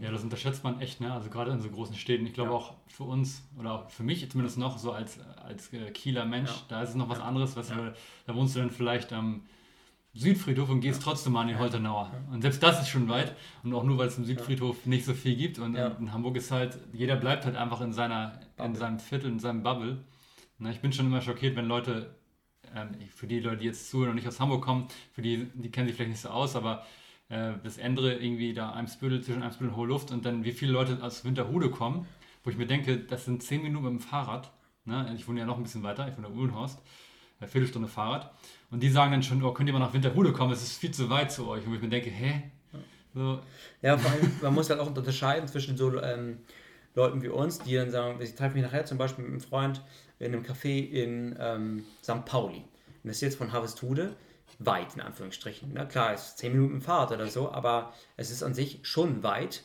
Ja, 0.00 0.10
das 0.10 0.22
unterschätzt 0.22 0.64
man 0.64 0.80
echt, 0.80 1.00
ne? 1.00 1.12
Also 1.12 1.30
gerade 1.30 1.50
in 1.50 1.60
so 1.60 1.68
großen 1.68 1.96
Städten. 1.96 2.26
Ich 2.26 2.34
glaube 2.34 2.50
ja. 2.50 2.56
auch 2.56 2.74
für 2.88 3.04
uns 3.04 3.42
oder 3.58 3.72
auch 3.72 3.90
für 3.90 4.02
mich 4.02 4.28
zumindest 4.30 4.58
noch 4.58 4.78
so 4.78 4.92
als, 4.92 5.18
als 5.44 5.72
äh, 5.72 5.90
Kieler 5.90 6.24
Mensch, 6.24 6.50
ja. 6.50 6.62
da 6.68 6.82
ist 6.82 6.90
es 6.90 6.94
noch 6.94 7.08
was 7.08 7.20
anderes. 7.20 7.56
Was 7.56 7.70
ja. 7.70 7.92
Da 8.26 8.34
wohnst 8.34 8.56
du 8.56 8.60
dann 8.60 8.70
vielleicht 8.70 9.12
am 9.12 9.42
Südfriedhof 10.12 10.68
und 10.70 10.80
gehst 10.80 11.02
trotzdem 11.02 11.34
mal 11.34 11.42
an 11.42 11.48
den 11.48 11.58
Holtenauer. 11.58 12.10
Und 12.32 12.42
selbst 12.42 12.62
das 12.62 12.80
ist 12.80 12.88
schon 12.88 13.08
weit. 13.08 13.36
Und 13.62 13.72
auch 13.74 13.84
nur, 13.84 13.96
weil 13.98 14.08
es 14.08 14.18
im 14.18 14.24
Südfriedhof 14.24 14.86
nicht 14.86 15.04
so 15.04 15.14
viel 15.14 15.36
gibt. 15.36 15.58
Und 15.58 15.76
in 15.76 16.12
Hamburg 16.12 16.36
ist 16.36 16.50
halt, 16.50 16.78
jeder 16.92 17.16
bleibt 17.16 17.44
halt 17.44 17.56
einfach 17.56 17.80
in, 17.80 17.92
seiner, 17.92 18.40
in 18.58 18.74
seinem 18.74 18.98
Viertel, 18.98 19.30
in 19.30 19.38
seinem 19.38 19.62
Bubble. 19.62 20.04
Na, 20.58 20.70
ich 20.70 20.80
bin 20.80 20.92
schon 20.92 21.06
immer 21.06 21.20
schockiert, 21.20 21.56
wenn 21.56 21.66
Leute, 21.66 22.14
ähm, 22.74 22.90
für 23.14 23.26
die 23.26 23.40
Leute, 23.40 23.58
die 23.58 23.66
jetzt 23.66 23.88
zuhören 23.88 24.10
und 24.10 24.16
nicht 24.16 24.26
aus 24.28 24.40
Hamburg 24.40 24.62
kommen, 24.62 24.88
für 25.12 25.22
die, 25.22 25.48
die 25.54 25.70
kennen 25.70 25.86
sich 25.86 25.96
vielleicht 25.96 26.10
nicht 26.10 26.20
so 26.20 26.28
aus, 26.28 26.56
aber 26.56 26.84
äh, 27.30 27.52
das 27.62 27.78
Ende 27.78 28.12
irgendwie 28.14 28.52
da 28.52 28.72
Eimsbüttel, 28.72 29.22
zwischen 29.22 29.42
Eimsbüttel 29.42 29.70
und 29.70 29.76
Hohe 29.76 29.86
Luft 29.86 30.10
und 30.10 30.26
dann 30.26 30.44
wie 30.44 30.52
viele 30.52 30.72
Leute 30.72 31.02
aus 31.02 31.24
Winterhude 31.24 31.70
kommen, 31.70 32.06
wo 32.44 32.50
ich 32.50 32.56
mir 32.56 32.66
denke, 32.66 32.98
das 32.98 33.24
sind 33.24 33.42
zehn 33.42 33.62
Minuten 33.62 33.84
mit 33.84 33.92
dem 33.94 34.00
Fahrrad. 34.00 34.50
Ne? 34.84 35.12
Ich 35.16 35.26
wohne 35.28 35.40
ja 35.40 35.46
noch 35.46 35.56
ein 35.56 35.62
bisschen 35.62 35.82
weiter, 35.82 36.08
ich 36.08 36.16
wohne 36.16 36.26
in 36.26 36.36
Uhlenhorst, 36.36 36.80
eine 37.38 37.48
Viertelstunde 37.48 37.88
Fahrrad. 37.88 38.34
Und 38.70 38.82
die 38.82 38.90
sagen 38.90 39.12
dann 39.12 39.22
schon, 39.22 39.42
oh, 39.42 39.52
könnt 39.52 39.68
ihr 39.68 39.72
mal 39.72 39.78
nach 39.78 39.94
Winterhude 39.94 40.32
kommen, 40.32 40.52
es 40.52 40.62
ist 40.62 40.78
viel 40.78 40.90
zu 40.90 41.08
weit 41.08 41.32
zu 41.32 41.48
euch. 41.48 41.66
Und 41.66 41.74
ich 41.74 41.80
mir 41.80 41.88
denke, 41.88 42.10
hä? 42.10 42.50
So. 43.14 43.40
Ja, 43.82 43.98
vor 43.98 44.10
allem, 44.10 44.30
man 44.42 44.54
muss 44.54 44.70
halt 44.70 44.78
auch 44.78 44.94
unterscheiden 44.94 45.48
zwischen 45.48 45.76
so 45.76 46.00
ähm, 46.00 46.38
Leuten 46.94 47.22
wie 47.22 47.28
uns, 47.28 47.58
die 47.58 47.74
dann 47.74 47.90
sagen, 47.90 48.20
ich 48.20 48.34
treffe 48.34 48.54
mich 48.54 48.62
nachher 48.62 48.84
zum 48.84 48.98
Beispiel 48.98 49.24
mit 49.24 49.32
einem 49.32 49.40
Freund 49.40 49.82
in 50.18 50.32
einem 50.32 50.44
Café 50.44 50.88
in 50.88 51.36
ähm, 51.38 51.84
St. 52.02 52.24
Pauli. 52.24 52.58
Und 52.58 53.04
das 53.04 53.16
ist 53.16 53.22
jetzt 53.22 53.38
von 53.38 53.52
Harvestude 53.52 54.14
weit, 54.60 54.94
in 54.94 55.00
Anführungsstrichen. 55.00 55.72
Na 55.74 55.86
klar, 55.86 56.12
es 56.12 56.28
ist 56.28 56.38
10 56.38 56.52
Minuten 56.52 56.80
Fahrt 56.80 57.10
oder 57.10 57.26
so, 57.26 57.50
aber 57.50 57.92
es 58.16 58.30
ist 58.30 58.42
an 58.42 58.54
sich 58.54 58.80
schon 58.82 59.22
weit. 59.22 59.62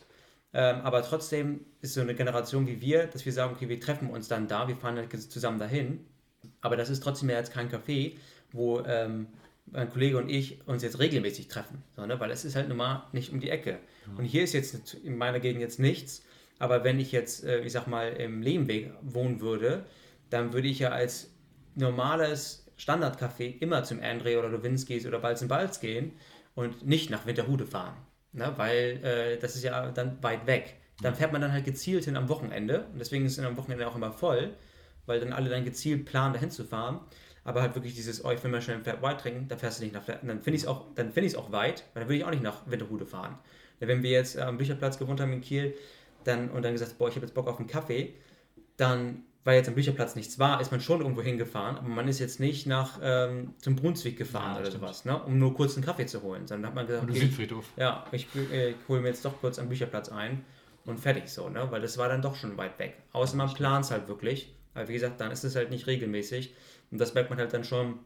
Ähm, 0.53 0.81
aber 0.81 1.03
trotzdem 1.03 1.65
ist 1.81 1.93
so 1.93 2.01
eine 2.01 2.15
Generation 2.15 2.65
wie 2.65 2.81
wir, 2.81 3.07
dass 3.07 3.25
wir 3.25 3.33
sagen, 3.33 3.53
okay, 3.53 3.67
wir 3.67 3.79
treffen 3.79 4.09
uns 4.09 4.29
dann 4.29 4.47
da, 4.47 4.67
wir 4.67 4.77
fahren 4.77 4.95
halt 4.95 5.11
zusammen 5.31 5.59
dahin. 5.59 6.05
Aber 6.61 6.77
das 6.77 6.89
ist 6.89 7.03
trotzdem 7.03 7.29
ja 7.29 7.37
jetzt 7.37 7.51
kein 7.51 7.69
Café, 7.69 8.13
wo 8.53 8.79
ähm, 8.81 9.27
mein 9.65 9.89
Kollege 9.89 10.17
und 10.17 10.29
ich 10.29 10.65
uns 10.67 10.81
jetzt 10.81 10.99
regelmäßig 10.99 11.49
treffen, 11.49 11.83
so, 11.95 12.05
ne? 12.05 12.19
weil 12.19 12.31
es 12.31 12.45
ist 12.45 12.55
halt 12.55 12.69
nun 12.69 12.77
mal 12.77 13.07
nicht 13.11 13.33
um 13.33 13.39
die 13.39 13.49
Ecke. 13.49 13.79
Und 14.17 14.25
hier 14.25 14.43
ist 14.43 14.53
jetzt 14.53 14.93
in 14.93 15.17
meiner 15.17 15.39
Gegend 15.39 15.61
jetzt 15.61 15.79
nichts, 15.79 16.23
aber 16.59 16.83
wenn 16.83 16.99
ich 16.99 17.11
jetzt, 17.11 17.43
äh, 17.43 17.61
ich 17.61 17.73
sag 17.73 17.87
mal, 17.87 18.13
im 18.13 18.41
Lehmweg 18.41 18.91
wohnen 19.01 19.41
würde, 19.41 19.85
dann 20.29 20.53
würde 20.53 20.67
ich 20.67 20.79
ja 20.79 20.89
als 20.89 21.31
normales 21.75 22.64
Standardcafé 22.77 23.59
immer 23.59 23.83
zum 23.83 24.01
Andre 24.01 24.39
oder 24.39 24.49
Lewinsky's 24.49 25.05
oder 25.05 25.19
Balz 25.19 25.47
Balz 25.47 25.79
gehen 25.79 26.13
und 26.55 26.85
nicht 26.85 27.09
nach 27.09 27.25
Winterhude 27.25 27.65
fahren, 27.65 27.95
ne? 28.33 28.53
weil 28.57 29.03
äh, 29.03 29.37
das 29.37 29.55
ist 29.55 29.63
ja 29.63 29.91
dann 29.91 30.21
weit 30.23 30.47
weg. 30.47 30.77
Dann 31.01 31.15
fährt 31.15 31.33
man 31.33 31.41
dann 31.41 31.51
halt 31.51 31.65
gezielt 31.65 32.05
hin 32.05 32.15
am 32.15 32.29
Wochenende 32.29 32.85
und 32.93 32.99
deswegen 32.99 33.25
ist 33.25 33.37
es 33.37 33.43
am 33.43 33.57
Wochenende 33.57 33.87
auch 33.87 33.95
immer 33.95 34.11
voll, 34.11 34.53
weil 35.05 35.19
dann 35.19 35.33
alle 35.33 35.49
dann 35.49 35.65
gezielt 35.65 36.05
planen, 36.05 36.33
dahin 36.33 36.51
zu 36.51 36.63
fahren. 36.63 37.01
Aber 37.43 37.61
halt 37.61 37.75
wirklich 37.75 37.93
dieses, 37.93 38.25
oh, 38.25 38.31
ich 38.31 38.43
will 38.43 38.49
mal 38.49 38.61
schnell 38.61 38.77
ein 38.77 38.83
Flat 38.83 39.03
White 39.03 39.17
trinken, 39.17 39.47
da 39.47 39.55
fährst 39.55 39.79
du 39.79 39.83
nicht 39.83 39.93
nach 39.93 40.03
Flat. 40.03 40.21
Dann 40.23 40.41
finde 40.41 40.57
ich 40.57 40.63
es 40.63 40.67
auch, 40.67 40.95
dann 40.95 41.11
finde 41.11 41.27
ich 41.27 41.33
es 41.33 41.37
auch 41.37 41.51
weit, 41.51 41.83
weil 41.93 42.01
dann 42.01 42.09
würde 42.09 42.17
ich 42.17 42.25
auch 42.25 42.31
nicht 42.31 42.41
nach 42.41 42.65
Winterhude 42.65 43.05
fahren. 43.05 43.37
Wenn 43.79 44.01
wir 44.01 44.09
jetzt 44.09 44.37
am 44.37 44.57
Bücherplatz 44.57 44.97
gewohnt 44.97 45.19
haben 45.19 45.33
in 45.33 45.41
Kiel 45.41 45.75
dann, 46.23 46.49
und 46.49 46.63
dann 46.63 46.73
gesagt, 46.73 46.97
boah, 46.97 47.07
ich 47.07 47.15
habe 47.15 47.25
jetzt 47.25 47.35
Bock 47.35 47.47
auf 47.47 47.59
einen 47.59 47.67
Kaffee, 47.67 48.15
dann, 48.77 49.23
weil 49.45 49.55
jetzt 49.55 49.69
am 49.69 49.75
Bücherplatz 49.75 50.15
nichts 50.17 50.37
war, 50.39 50.59
ist 50.59 50.71
man 50.71 50.81
schon 50.81 50.99
irgendwo 50.99 51.21
hingefahren, 51.21 51.77
aber 51.77 51.87
man 51.87 52.07
ist 52.09 52.19
jetzt 52.19 52.39
nicht 52.41 52.67
nach 52.67 52.99
ähm, 53.01 53.53
zum 53.59 53.77
Brunswick 53.77 54.17
gefahren 54.17 54.55
Ja, 54.55 54.57
oder 54.59 54.65
stimmt. 54.65 54.81
sowas, 54.83 55.05
ne, 55.05 55.23
um 55.23 55.39
nur 55.39 55.53
kurz 55.53 55.75
einen 55.75 55.85
Kaffee 55.85 56.05
zu 56.07 56.21
holen. 56.23 56.45
Sondern 56.47 56.67
hat 56.69 56.75
man 56.75 56.85
gesagt, 56.87 57.09
okay, 57.09 57.19
Südfriedhof. 57.19 57.65
ja, 57.77 58.03
ich, 58.11 58.27
äh, 58.51 58.71
ich 58.71 58.75
hole 58.89 58.99
mir 59.01 59.07
jetzt 59.09 59.23
doch 59.23 59.39
kurz 59.39 59.57
am 59.59 59.69
Bücherplatz 59.69 60.09
ein 60.09 60.43
und 60.85 60.99
fertig 60.99 61.29
so, 61.29 61.47
ne? 61.47 61.65
Weil 61.71 61.81
das 61.81 61.97
war 61.97 62.09
dann 62.09 62.21
doch 62.21 62.35
schon 62.35 62.57
weit 62.57 62.77
weg. 62.79 62.97
Außer 63.13 63.37
man 63.37 63.53
plant 63.53 63.85
es 63.85 63.91
halt 63.91 64.07
wirklich. 64.07 64.53
Weil 64.73 64.87
wie 64.89 64.93
gesagt, 64.93 65.21
dann 65.21 65.31
ist 65.31 65.43
es 65.45 65.55
halt 65.55 65.69
nicht 65.69 65.87
regelmäßig. 65.87 66.53
Und 66.91 66.99
das 66.99 67.13
merkt 67.13 67.29
man 67.29 67.39
halt 67.39 67.53
dann 67.53 67.63
schon, 67.63 67.99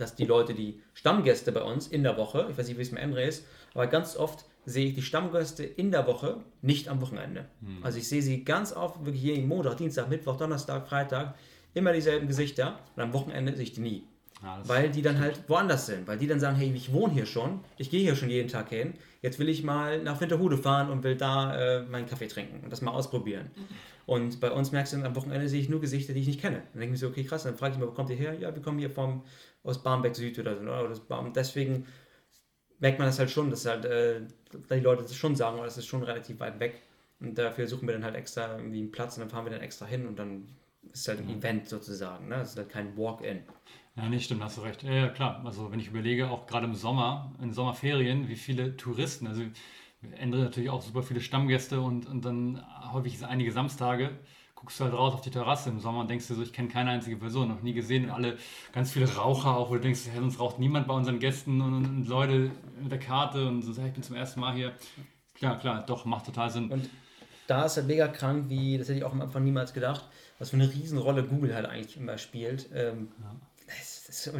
dass 0.00 0.14
die 0.14 0.24
Leute, 0.24 0.54
die 0.54 0.80
Stammgäste 0.94 1.52
bei 1.52 1.62
uns 1.62 1.86
in 1.88 2.02
der 2.02 2.16
Woche, 2.16 2.46
ich 2.50 2.56
weiß 2.58 2.68
nicht, 2.68 2.78
wie 2.78 2.82
es 2.82 2.92
mit 2.92 3.02
Emre 3.02 3.22
ist, 3.22 3.44
aber 3.74 3.86
ganz 3.86 4.16
oft 4.16 4.44
sehe 4.64 4.86
ich 4.88 4.94
die 4.94 5.02
Stammgäste 5.02 5.64
in 5.64 5.90
der 5.90 6.06
Woche, 6.06 6.38
nicht 6.62 6.88
am 6.88 7.00
Wochenende. 7.00 7.46
Also 7.82 7.98
ich 7.98 8.08
sehe 8.08 8.22
sie 8.22 8.44
ganz 8.44 8.72
oft, 8.72 9.04
wirklich 9.04 9.22
jeden 9.22 9.46
Montag, 9.48 9.76
Dienstag, 9.76 10.08
Mittwoch, 10.08 10.36
Donnerstag, 10.36 10.88
Freitag, 10.88 11.34
immer 11.74 11.92
dieselben 11.92 12.26
Gesichter 12.28 12.78
und 12.96 13.02
am 13.02 13.12
Wochenende 13.12 13.54
sehe 13.54 13.64
ich 13.64 13.72
die 13.72 13.80
nie. 13.80 14.04
Ja, 14.42 14.58
das- 14.58 14.68
Weil 14.68 14.90
die 14.90 15.02
dann 15.02 15.18
halt 15.18 15.40
woanders 15.48 15.86
sind, 15.86 16.06
weil 16.06 16.16
die 16.18 16.26
dann 16.28 16.38
sagen, 16.38 16.56
hey, 16.56 16.72
ich 16.74 16.92
wohne 16.92 17.12
hier 17.12 17.26
schon, 17.26 17.60
ich 17.76 17.90
gehe 17.90 18.00
hier 18.02 18.14
schon 18.14 18.30
jeden 18.30 18.48
Tag 18.48 18.68
hin, 18.68 18.94
jetzt 19.20 19.38
will 19.40 19.48
ich 19.48 19.64
mal 19.64 20.00
nach 20.02 20.20
Winterhude 20.20 20.56
fahren 20.58 20.90
und 20.90 21.02
will 21.02 21.16
da 21.16 21.56
äh, 21.78 21.82
meinen 21.82 22.06
Kaffee 22.06 22.28
trinken 22.28 22.60
und 22.62 22.70
das 22.70 22.80
mal 22.82 22.92
ausprobieren. 22.92 23.50
Und 24.06 24.40
bei 24.40 24.50
uns 24.50 24.70
merkst 24.72 24.92
du, 24.94 25.04
am 25.04 25.16
Wochenende 25.16 25.48
sehe 25.48 25.60
ich 25.60 25.68
nur 25.68 25.80
Gesichter, 25.80 26.14
die 26.14 26.20
ich 26.20 26.26
nicht 26.28 26.40
kenne. 26.40 26.62
Dann 26.72 26.80
denke 26.80 26.84
ich 26.84 26.90
mir 27.02 27.06
so, 27.06 27.08
okay, 27.08 27.24
krass, 27.24 27.42
dann 27.42 27.56
frage 27.56 27.74
ich 27.74 27.80
mal, 27.80 27.88
wo 27.88 27.90
kommt 27.90 28.08
ihr 28.10 28.16
her? 28.16 28.34
Ja, 28.38 28.54
wir 28.54 28.62
kommen 28.62 28.78
hier 28.78 28.88
vom, 28.90 29.22
aus 29.62 29.82
Barmbek 29.82 30.16
Süd 30.16 30.38
oder 30.38 30.56
so. 30.56 30.62
ne? 30.62 30.82
Oder 30.82 31.30
Deswegen 31.34 31.86
merkt 32.78 32.98
man 32.98 33.08
das 33.08 33.18
halt 33.18 33.30
schon, 33.30 33.50
dass 33.50 33.66
halt 33.66 33.84
äh, 33.84 34.22
die 34.70 34.80
Leute 34.80 35.02
das 35.02 35.14
schon 35.14 35.36
sagen, 35.36 35.58
das 35.58 35.78
ist 35.78 35.86
schon 35.86 36.02
relativ 36.02 36.40
weit 36.40 36.60
weg. 36.60 36.82
Und 37.20 37.36
dafür 37.36 37.66
suchen 37.66 37.88
wir 37.88 37.94
dann 37.94 38.04
halt 38.04 38.14
extra 38.14 38.56
irgendwie 38.56 38.78
einen 38.78 38.92
Platz 38.92 39.16
und 39.16 39.22
dann 39.22 39.30
fahren 39.30 39.44
wir 39.44 39.52
dann 39.52 39.60
extra 39.60 39.86
hin 39.86 40.06
und 40.06 40.18
dann 40.18 40.46
ist 40.92 41.00
es 41.00 41.08
halt 41.08 41.20
ein 41.20 41.28
Event 41.28 41.68
sozusagen. 41.68 42.28
Ne? 42.28 42.36
Das 42.36 42.50
ist 42.50 42.56
halt 42.56 42.68
kein 42.68 42.96
Walk-in. 42.96 43.42
Ja, 43.96 44.08
nicht 44.08 44.24
stimmt, 44.24 44.42
hast 44.42 44.56
du 44.56 44.60
recht. 44.60 44.84
Ja, 44.84 44.92
ja, 44.92 45.08
klar. 45.08 45.42
Also 45.44 45.72
wenn 45.72 45.80
ich 45.80 45.88
überlege, 45.88 46.30
auch 46.30 46.46
gerade 46.46 46.66
im 46.66 46.74
Sommer, 46.74 47.34
in 47.42 47.52
Sommerferien, 47.52 48.28
wie 48.28 48.36
viele 48.36 48.76
Touristen, 48.76 49.26
also 49.26 49.42
wir 50.00 50.16
ändern 50.16 50.42
natürlich 50.42 50.70
auch 50.70 50.82
super 50.82 51.02
viele 51.02 51.20
Stammgäste 51.20 51.80
und, 51.80 52.06
und 52.06 52.24
dann 52.24 52.64
häufig 52.92 53.24
einige 53.26 53.50
Samstage, 53.50 54.10
guckst 54.58 54.80
du 54.80 54.84
halt 54.84 54.94
raus 54.94 55.14
auf 55.14 55.20
die 55.20 55.30
Terrasse 55.30 55.70
im 55.70 55.78
Sommer 55.78 56.00
und 56.00 56.10
denkst 56.10 56.26
dir 56.26 56.34
so, 56.34 56.42
ich 56.42 56.52
kenne 56.52 56.68
keine 56.68 56.90
einzige 56.90 57.16
Person, 57.16 57.48
noch 57.48 57.62
nie 57.62 57.74
gesehen 57.74 58.06
und 58.06 58.10
alle, 58.10 58.38
ganz 58.72 58.90
viele 58.90 59.06
Raucher 59.08 59.56
auch, 59.56 59.70
wo 59.70 59.74
du 59.74 59.80
denkst, 59.80 60.00
hey, 60.10 60.18
sonst 60.18 60.40
raucht 60.40 60.58
niemand 60.58 60.88
bei 60.88 60.94
unseren 60.94 61.20
Gästen 61.20 61.60
und, 61.60 61.74
und 61.74 62.08
Leute 62.08 62.50
mit 62.82 62.90
der 62.90 62.98
Karte 62.98 63.46
und 63.46 63.62
so, 63.62 63.70
ich 63.70 63.92
bin 63.92 64.02
zum 64.02 64.16
ersten 64.16 64.40
Mal 64.40 64.54
hier. 64.54 64.72
Klar, 65.34 65.60
klar, 65.60 65.86
doch, 65.86 66.04
macht 66.04 66.26
total 66.26 66.50
Sinn. 66.50 66.72
Und 66.72 66.90
da 67.46 67.66
ist 67.66 67.76
halt 67.76 67.86
mega 67.86 68.08
krank, 68.08 68.46
wie, 68.48 68.78
das 68.78 68.88
hätte 68.88 68.98
ich 68.98 69.04
auch 69.04 69.12
am 69.12 69.20
Anfang 69.20 69.44
niemals 69.44 69.72
gedacht, 69.72 70.04
was 70.40 70.50
für 70.50 70.56
eine 70.56 70.72
Riesenrolle 70.72 71.22
Google 71.22 71.54
halt 71.54 71.66
eigentlich 71.66 71.96
immer 71.96 72.18
spielt. 72.18 72.68
Ähm, 72.74 73.12
das 73.68 74.08
ist 74.08 74.32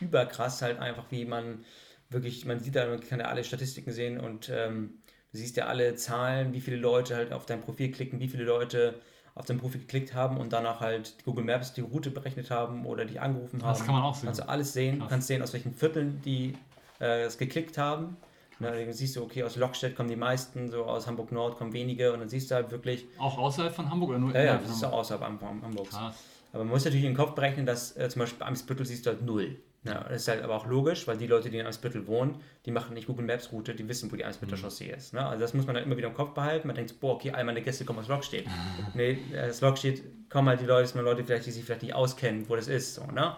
überkrass 0.00 0.60
halt 0.60 0.80
einfach, 0.80 1.06
wie 1.08 1.24
man 1.24 1.64
wirklich, 2.10 2.44
man 2.44 2.60
sieht 2.60 2.76
da, 2.76 2.86
man 2.86 3.00
kann 3.00 3.20
ja 3.20 3.26
alle 3.26 3.42
Statistiken 3.42 3.90
sehen 3.90 4.20
und 4.20 4.50
ähm, 4.50 4.98
du 5.32 5.38
siehst 5.38 5.56
ja 5.56 5.64
alle 5.64 5.94
Zahlen, 5.94 6.52
wie 6.52 6.60
viele 6.60 6.76
Leute 6.76 7.16
halt 7.16 7.32
auf 7.32 7.46
dein 7.46 7.62
Profil 7.62 7.90
klicken, 7.90 8.20
wie 8.20 8.28
viele 8.28 8.44
Leute 8.44 9.00
auf 9.34 9.46
dein 9.46 9.58
Profil 9.58 9.80
geklickt 9.80 10.14
haben 10.14 10.36
und 10.36 10.52
danach 10.52 10.80
halt 10.80 11.14
Google 11.24 11.44
Maps 11.44 11.72
die 11.72 11.80
Route 11.80 12.10
berechnet 12.10 12.50
haben 12.50 12.84
oder 12.86 13.04
die 13.04 13.18
angerufen 13.18 13.62
haben. 13.62 13.70
Das 13.78 13.84
kann 13.84 13.94
man 13.94 14.02
auch 14.04 14.14
sehen. 14.14 14.26
Kannst 14.26 14.40
du 14.40 14.48
alles 14.48 14.72
sehen. 14.72 14.94
Du 14.96 15.00
Krass. 15.00 15.10
kannst 15.10 15.28
sehen, 15.28 15.42
aus 15.42 15.52
welchen 15.52 15.72
Vierteln 15.74 16.20
die 16.24 16.54
äh, 17.00 17.22
es 17.22 17.38
geklickt 17.38 17.78
haben. 17.78 18.16
Na, 18.58 18.70
dann 18.70 18.92
siehst 18.92 19.16
du, 19.16 19.22
okay, 19.22 19.42
aus 19.42 19.56
Lockstedt 19.56 19.96
kommen 19.96 20.08
die 20.10 20.16
meisten, 20.16 20.70
so 20.70 20.84
aus 20.84 21.06
Hamburg 21.06 21.32
Nord 21.32 21.56
kommen 21.58 21.72
wenige 21.72 22.12
und 22.12 22.20
dann 22.20 22.28
siehst 22.28 22.50
du 22.50 22.54
halt 22.54 22.70
wirklich, 22.70 23.06
Auch 23.18 23.36
außerhalb 23.38 23.74
von 23.74 23.90
Hamburg 23.90 24.10
oder 24.10 24.18
nur 24.18 24.30
ja, 24.30 24.36
ja, 24.36 24.42
innerhalb 24.42 24.62
das 24.66 24.76
ist 24.76 24.84
auch 24.84 24.92
außerhalb 24.92 25.22
Ham- 25.24 25.40
Ham- 25.40 25.62
Hamburgs. 25.62 25.90
Krass. 25.90 26.14
Aber 26.52 26.64
man 26.64 26.72
muss 26.74 26.84
natürlich 26.84 27.04
in 27.06 27.12
den 27.12 27.16
Kopf 27.16 27.34
berechnen, 27.34 27.64
dass 27.66 27.96
äh, 27.96 28.08
zum 28.10 28.20
Beispiel 28.20 28.38
bei 28.38 28.46
Eimsbüttel 28.46 28.84
siehst 28.86 29.06
du 29.06 29.10
halt 29.10 29.22
null. 29.22 29.56
Ja, 29.84 30.04
das 30.04 30.22
ist 30.22 30.28
halt 30.28 30.42
aber 30.42 30.54
auch 30.54 30.66
logisch, 30.66 31.08
weil 31.08 31.16
die 31.16 31.26
Leute, 31.26 31.50
die 31.50 31.58
in 31.58 31.66
Eimsbüttel 31.66 32.06
wohnen, 32.06 32.40
die 32.66 32.70
machen 32.70 32.94
nicht 32.94 33.08
Google 33.08 33.26
Maps 33.26 33.50
Route, 33.50 33.74
die 33.74 33.88
wissen, 33.88 34.12
wo 34.12 34.16
die 34.16 34.24
Eimsbütteler 34.24 34.60
Chaussee 34.60 34.90
ist. 34.90 35.12
Ne? 35.12 35.26
Also 35.26 35.40
das 35.40 35.54
muss 35.54 35.66
man 35.66 35.74
dann 35.74 35.82
immer 35.82 35.96
wieder 35.96 36.06
im 36.06 36.14
Kopf 36.14 36.34
behalten. 36.34 36.68
Man 36.68 36.76
denkt, 36.76 37.00
boah, 37.00 37.14
okay, 37.14 37.32
all 37.32 37.42
meine 37.42 37.62
Gäste 37.62 37.84
kommen 37.84 37.98
aus 37.98 38.06
Lockstedt. 38.06 38.46
nee, 38.94 39.18
äh, 39.32 39.48
das 39.48 39.60
Lockstedt 39.60 40.02
kommen 40.30 40.48
halt 40.48 40.60
die 40.60 40.66
Leute, 40.66 40.82
das 40.82 40.92
sind 40.92 41.02
Leute 41.02 41.24
vielleicht, 41.24 41.46
die 41.46 41.50
sich 41.50 41.64
vielleicht 41.64 41.82
nicht 41.82 41.94
auskennen, 41.94 42.48
wo 42.48 42.54
das 42.54 42.68
ist. 42.68 42.94
So, 42.94 43.04
ne? 43.06 43.36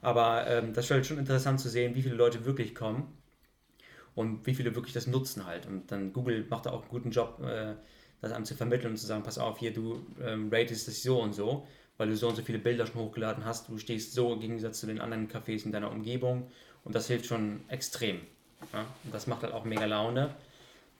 Aber 0.00 0.46
ähm, 0.46 0.72
das 0.72 0.86
ist 0.86 0.90
halt 0.90 1.06
schon 1.06 1.18
interessant 1.18 1.60
zu 1.60 1.68
sehen, 1.68 1.94
wie 1.94 2.02
viele 2.02 2.14
Leute 2.14 2.46
wirklich 2.46 2.74
kommen 2.74 3.12
und 4.14 4.46
wie 4.46 4.54
viele 4.54 4.74
wirklich 4.74 4.94
das 4.94 5.06
nutzen 5.06 5.46
halt. 5.46 5.66
Und 5.66 5.92
dann 5.92 6.12
Google 6.12 6.46
macht 6.48 6.66
da 6.66 6.70
auch 6.70 6.82
einen 6.82 6.90
guten 6.90 7.10
Job, 7.10 7.40
äh, 7.42 7.74
das 8.20 8.32
einem 8.32 8.44
zu 8.44 8.54
vermitteln 8.54 8.92
und 8.92 8.96
zu 8.96 9.06
sagen, 9.06 9.22
pass 9.22 9.38
auf, 9.38 9.58
hier, 9.58 9.72
du 9.72 10.06
ähm, 10.22 10.48
ratest 10.50 10.88
das 10.88 11.02
so 11.02 11.20
und 11.20 11.34
so, 11.34 11.66
weil 11.98 12.08
du 12.08 12.16
so 12.16 12.28
und 12.28 12.36
so 12.36 12.42
viele 12.42 12.58
Bilder 12.58 12.86
schon 12.86 13.00
hochgeladen 13.00 13.44
hast, 13.44 13.68
du 13.68 13.78
stehst 13.78 14.12
so 14.12 14.32
im 14.32 14.40
Gegensatz 14.40 14.80
zu 14.80 14.86
den 14.86 15.00
anderen 15.00 15.28
Cafés 15.28 15.64
in 15.64 15.72
deiner 15.72 15.90
Umgebung 15.90 16.50
und 16.84 16.94
das 16.94 17.06
hilft 17.06 17.26
schon 17.26 17.60
extrem. 17.68 18.20
Ja? 18.72 18.86
Und 19.04 19.14
das 19.14 19.26
macht 19.26 19.42
halt 19.42 19.52
auch 19.52 19.64
mega 19.64 19.84
Laune. 19.84 20.34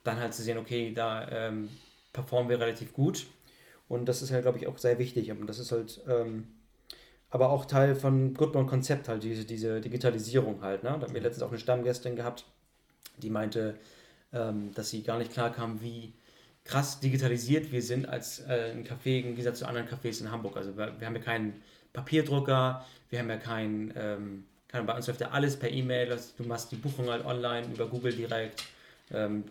Dann 0.05 0.19
halt 0.19 0.35
zu 0.35 0.43
sehen, 0.43 0.59
okay, 0.59 0.93
da 0.95 1.29
ähm, 1.29 1.69
performen 2.13 2.49
wir 2.49 2.61
relativ 2.61 2.93
gut 2.93 3.27
und 3.89 4.07
das 4.07 4.23
ist 4.23 4.31
halt, 4.31 4.43
glaube 4.43 4.59
ich, 4.59 4.67
auch 4.67 4.79
sehr 4.79 4.99
wichtig. 4.99 5.31
Und 5.31 5.47
das 5.47 5.59
ist 5.59 5.73
halt 5.73 6.01
ähm, 6.09 6.49
aber 7.31 7.51
auch 7.51 7.65
Teil 7.65 7.95
von 7.95 8.35
Goodborn 8.35 8.67
Konzept 8.67 9.09
halt, 9.09 9.23
diese, 9.23 9.45
diese 9.45 9.81
Digitalisierung 9.81 10.63
halt. 10.63 10.85
Ne? 10.85 10.91
Da 10.91 11.07
haben 11.07 11.15
wir 11.15 11.21
letztens 11.21 11.43
auch 11.43 11.51
eine 11.51 11.59
Stammgästin 11.59 12.17
gehabt, 12.17 12.45
die 13.19 13.31
meinte, 13.31 13.79
ähm, 14.33 14.73
dass 14.75 14.91
sie 14.91 15.03
gar 15.03 15.19
nicht 15.19 15.33
klar 15.33 15.53
kam, 15.53 15.81
wie 15.81 16.15
krass 16.67 17.01
digitalisiert 17.01 17.71
wir 17.73 17.83
sind 17.83 18.09
als 18.09 18.41
äh, 18.41 18.73
ein 18.73 18.85
Café 18.85 19.21
im 19.21 19.31
Gegensatz 19.37 19.61
zu 19.61 19.67
anderen 19.67 19.89
Cafés 19.89 20.21
in 20.21 20.31
Hamburg. 20.31 20.57
Also 20.57 20.77
wir, 20.77 20.93
wir 20.99 21.07
haben 21.07 21.15
ja 21.17 21.23
keinen 21.23 21.63
Papierdrucker, 21.93 22.85
wir 23.11 23.19
haben 23.19 23.31
ja 23.31 23.37
keinen, 23.37 23.93
ähm, 23.97 24.45
kein, 24.69 24.85
bei 24.85 24.95
uns 24.95 25.07
läuft 25.07 25.21
ja 25.21 25.31
alles 25.31 25.57
per 25.59 25.71
E-Mail, 25.71 26.11
also 26.11 26.33
du 26.37 26.45
machst 26.45 26.71
die 26.73 26.77
Buchung 26.77 27.09
halt 27.09 27.25
online 27.25 27.67
über 27.73 27.87
Google 27.87 28.13
direkt. 28.13 28.65
Ähm, 29.13 29.45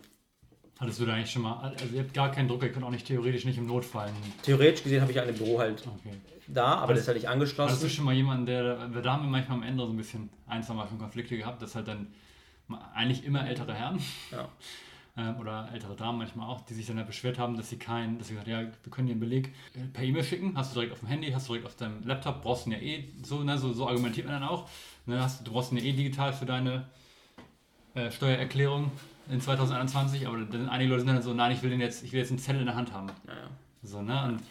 Hattest 0.78 1.00
du 1.00 1.06
da 1.06 1.14
eigentlich 1.14 1.30
schon 1.30 1.40
mal, 1.40 1.58
also 1.80 1.94
ihr 1.94 2.00
habt 2.00 2.12
gar 2.12 2.30
keinen 2.30 2.48
Druck, 2.48 2.62
ihr 2.62 2.70
könnt 2.70 2.84
auch 2.84 2.90
nicht 2.90 3.06
theoretisch 3.06 3.46
nicht 3.46 3.56
im 3.56 3.66
Notfall. 3.66 4.10
theoretisch 4.42 4.82
gesehen 4.82 5.00
habe 5.00 5.10
ich 5.10 5.18
ein 5.18 5.34
Büro 5.34 5.58
halt 5.58 5.82
Okay. 5.86 6.14
da, 6.48 6.74
aber 6.74 6.92
das 6.92 7.02
ist 7.02 7.08
halt 7.08 7.16
nicht 7.16 7.26
Hattest 7.28 7.54
du 7.54 7.62
angeschlossen. 7.62 7.88
schon 7.88 8.04
mal 8.04 8.12
jemanden, 8.14 8.44
der, 8.44 8.92
wir 8.92 9.00
da 9.00 9.14
haben 9.14 9.22
wir 9.22 9.30
manchmal 9.30 9.56
am 9.56 9.62
Ende 9.62 9.86
so 9.86 9.90
ein 9.90 9.96
bisschen 9.96 10.28
ein, 10.46 10.62
zwei 10.62 10.74
Mal 10.74 10.86
schon 10.86 10.98
Konflikte 10.98 11.34
gehabt, 11.34 11.62
dass 11.62 11.74
halt 11.74 11.88
dann 11.88 12.08
eigentlich 12.94 13.24
immer 13.24 13.48
ältere 13.48 13.72
Herren 13.72 13.98
Ja. 14.30 14.50
Ähm, 15.16 15.36
oder 15.38 15.68
ältere 15.72 15.96
Damen 15.96 16.18
manchmal 16.18 16.48
auch, 16.48 16.60
die 16.62 16.74
sich 16.74 16.86
dann 16.86 16.96
halt 16.96 17.06
beschwert 17.06 17.38
haben, 17.38 17.56
dass 17.56 17.70
sie 17.70 17.78
keinen, 17.78 18.18
dass 18.18 18.28
sie 18.28 18.34
gesagt 18.34 18.48
ja, 18.48 18.60
wir 18.60 18.90
können 18.90 19.06
dir 19.06 19.12
einen 19.12 19.20
Beleg 19.20 19.54
äh, 19.74 19.86
per 19.92 20.04
E-Mail 20.04 20.24
schicken, 20.24 20.56
hast 20.56 20.72
du 20.72 20.80
direkt 20.80 20.92
auf 20.92 21.00
dem 21.00 21.08
Handy, 21.08 21.30
hast 21.32 21.48
du 21.48 21.52
direkt 21.52 21.66
auf 21.66 21.76
deinem 21.76 22.06
Laptop, 22.06 22.42
brauchst 22.42 22.66
du 22.66 22.70
ihn 22.70 22.76
ja 22.76 22.82
eh, 22.82 23.08
so, 23.22 23.42
ne, 23.42 23.56
so, 23.58 23.72
so 23.72 23.88
argumentiert 23.88 24.26
man 24.26 24.40
dann 24.40 24.48
auch. 24.48 24.68
Ne, 25.06 25.20
hast, 25.20 25.46
du 25.46 25.52
brauchst 25.52 25.72
ihn 25.72 25.78
ja 25.78 25.84
eh 25.84 25.92
digital 25.92 26.32
für 26.32 26.46
deine 26.46 26.86
äh, 27.94 28.10
Steuererklärung 28.10 28.90
in 29.30 29.40
2021, 29.40 30.26
aber 30.26 30.38
dann 30.38 30.68
einige 30.68 30.90
Leute 30.90 31.04
sind 31.04 31.14
dann 31.14 31.22
so, 31.22 31.34
nein, 31.34 31.52
ich 31.52 31.62
will 31.62 31.70
den 31.70 31.80
jetzt, 31.80 32.04
ich 32.04 32.12
will 32.12 32.20
jetzt 32.20 32.30
einen 32.30 32.38
Zettel 32.38 32.60
in 32.60 32.66
der 32.66 32.76
Hand 32.76 32.92
haben. 32.92 33.08
Naja. 33.26 33.48
So, 33.82 34.02
ne? 34.02 34.22
Und 34.24 34.42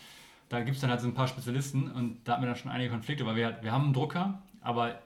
da 0.49 0.61
gibt 0.61 0.75
es 0.75 0.81
dann 0.81 0.89
halt 0.89 1.01
so 1.01 1.07
ein 1.07 1.13
paar 1.13 1.27
Spezialisten 1.27 1.91
und 1.91 2.19
da 2.23 2.33
hatten 2.33 2.43
wir 2.43 2.47
dann 2.47 2.55
schon 2.55 2.71
einige 2.71 2.89
Konflikte, 2.89 3.25
weil 3.25 3.35
wir, 3.35 3.57
wir 3.61 3.71
haben 3.71 3.85
einen 3.85 3.93
Drucker, 3.93 4.41
aber 4.61 4.99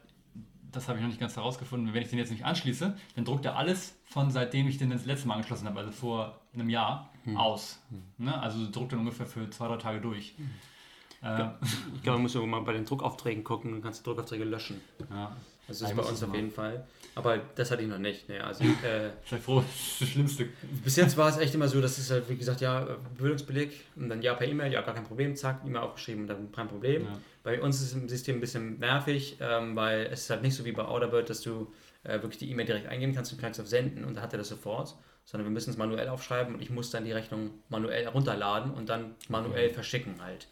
das 0.72 0.88
habe 0.88 0.98
ich 0.98 1.02
noch 1.02 1.10
nicht 1.10 1.20
ganz 1.20 1.36
herausgefunden, 1.36 1.94
wenn 1.94 2.02
ich 2.02 2.10
den 2.10 2.20
jetzt 2.20 2.32
nicht 2.32 2.46
anschließe, 2.46 2.96
dann 3.16 3.26
druckt 3.26 3.46
er 3.46 3.58
alles 3.58 3.96
von 4.06 4.32
seitdem 4.32 4.68
ich 4.68 4.78
den 4.78 4.90
das 4.90 5.06
letzte 5.06 5.28
Mal 5.28 5.36
angeschlossen 5.36 5.68
habe, 5.68 5.80
also 5.80 5.92
vor 5.92 6.40
einem 6.54 6.70
Jahr, 6.70 7.10
hm. 7.24 7.38
aus. 7.38 7.80
Hm. 7.90 8.26
Ne? 8.26 8.40
Also 8.40 8.70
druckt 8.72 8.94
er 8.94 9.00
ungefähr 9.00 9.26
für 9.26 9.50
zwei, 9.50 9.68
drei 9.68 9.78
Tage 9.78 10.02
durch. 10.02 10.36
Hm. 10.38 10.50
Äh, 11.22 11.50
ich 11.96 12.04
glaube, 12.04 12.20
man 12.20 12.24
muss 12.24 12.36
mal 12.36 12.62
bei 12.62 12.74
den 12.74 12.86
Druckaufträgen 12.86 13.44
gucken 13.44 13.74
und 13.74 13.82
kannst 13.82 14.02
die 14.02 14.04
Druckaufträge 14.06 14.44
löschen. 14.44 14.82
Ja. 15.10 15.36
Das 15.70 15.82
ist 15.82 15.96
bei 15.96 16.04
uns 16.04 16.24
auf 16.24 16.36
jeden 16.36 16.52
Fall. 16.52 16.86
Aber 17.16 17.38
das 17.56 17.72
hatte 17.72 17.82
ich 17.82 17.88
noch 17.88 17.98
nicht. 17.98 18.30
Ne? 18.30 18.44
Also, 18.44 18.64
äh, 18.84 19.10
Sei 19.30 19.38
froh, 19.38 19.62
das 19.62 19.76
ist 19.76 20.02
das 20.02 20.08
Schlimmste. 20.10 20.50
Bis 20.84 20.96
jetzt 20.96 21.18
war 21.18 21.30
es 21.30 21.38
echt 21.38 21.54
immer 21.54 21.68
so, 21.68 21.82
dass 21.82 21.98
es 21.98 22.10
halt, 22.12 22.30
wie 22.30 22.36
gesagt, 22.36 22.62
ja, 22.62 22.98
Bildungsbeleg 23.18 23.86
und 23.96 24.10
dann 24.10 24.22
ja 24.22 24.34
per 24.34 24.48
E-Mail, 24.48 24.72
ja, 24.72 24.82
gar 24.82 24.96
kein 24.96 25.04
Problem, 25.04 25.36
zack, 25.36 25.62
E-Mail 25.66 25.82
aufgeschrieben 25.82 26.24
und 26.24 26.28
dann 26.28 26.52
kein 26.52 26.68
Problem. 26.68 27.04
Ja. 27.04 27.20
Bei 27.44 27.62
uns 27.62 27.82
ist 27.82 27.96
das 27.96 28.10
System 28.10 28.38
ein 28.38 28.42
bisschen 28.42 28.80
nervig, 28.80 29.38
ähm, 29.42 29.76
weil 29.76 30.08
es 30.12 30.22
ist 30.22 30.30
halt 30.30 30.42
nicht 30.42 30.56
so 30.56 30.66
wie 30.66 30.72
bei 30.72 30.86
Orderbird, 30.86 31.30
dass 31.30 31.42
du 31.42 31.72
äh, 32.04 32.14
wirklich 32.22 32.38
die 32.38 32.50
E-Mail 32.50 32.66
direkt 32.66 32.88
eingeben 32.88 33.14
kannst 33.14 33.32
und 33.32 33.42
kannst 33.42 33.60
auf 33.60 33.68
Senden 33.68 34.06
und 34.06 34.16
dann 34.16 34.24
hat 34.24 34.34
er 34.34 34.40
das 34.40 34.50
sofort. 34.50 34.96
Sondern 35.26 35.46
wir 35.46 35.52
müssen 35.52 35.70
es 35.70 35.78
manuell 35.78 36.10
aufschreiben 36.10 36.56
und 36.56 36.62
ich 36.62 36.72
muss 36.72 36.90
dann 36.90 37.06
die 37.06 37.12
Rechnung 37.12 37.52
manuell 37.70 38.04
herunterladen 38.04 38.72
und 38.72 38.90
dann 38.90 39.14
manuell 39.28 39.66
okay. 39.66 39.74
verschicken 39.76 40.16
halt. 40.24 40.48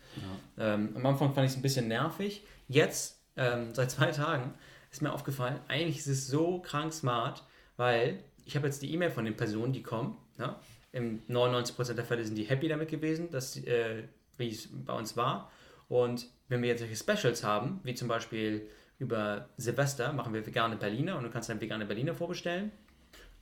Ja. 0.57 0.73
Ähm, 0.75 0.91
am 0.95 1.03
Anfang 1.03 1.33
fand 1.33 1.45
ich 1.45 1.53
es 1.53 1.57
ein 1.57 1.63
bisschen 1.63 1.87
nervig. 1.87 2.43
Jetzt, 2.67 3.19
ähm, 3.37 3.73
seit 3.73 3.89
zwei 3.89 4.11
Tagen, 4.11 4.53
ist 4.91 5.01
mir 5.01 5.11
aufgefallen, 5.11 5.59
eigentlich 5.67 5.97
ist 5.97 6.07
es 6.07 6.27
so 6.27 6.59
krank 6.59 6.93
smart, 6.93 7.43
weil 7.75 8.23
ich 8.45 8.55
habe 8.55 8.67
jetzt 8.67 8.81
die 8.81 8.93
E-Mail 8.93 9.11
von 9.11 9.25
den 9.25 9.35
Personen, 9.35 9.73
die 9.73 9.83
kommen. 9.83 10.17
Ne? 10.37 10.55
Im 10.91 11.21
99% 11.27 11.93
der 11.93 12.05
Fälle 12.05 12.23
sind 12.23 12.35
die 12.35 12.45
happy 12.45 12.67
damit 12.67 12.89
gewesen, 12.89 13.29
dass, 13.29 13.57
äh, 13.57 14.03
wie 14.37 14.49
es 14.49 14.69
bei 14.71 14.93
uns 14.93 15.17
war. 15.17 15.51
Und 15.89 16.27
wenn 16.47 16.61
wir 16.61 16.69
jetzt 16.69 16.79
solche 16.79 16.95
Specials 16.95 17.43
haben, 17.43 17.79
wie 17.83 17.93
zum 17.93 18.07
Beispiel 18.07 18.67
über 18.99 19.49
Silvester, 19.57 20.11
machen 20.13 20.33
wir 20.33 20.45
vegane 20.45 20.75
Berliner 20.75 21.17
und 21.17 21.23
du 21.23 21.29
kannst 21.29 21.49
dann 21.49 21.61
vegane 21.61 21.85
Berliner 21.85 22.15
vorbestellen. 22.15 22.71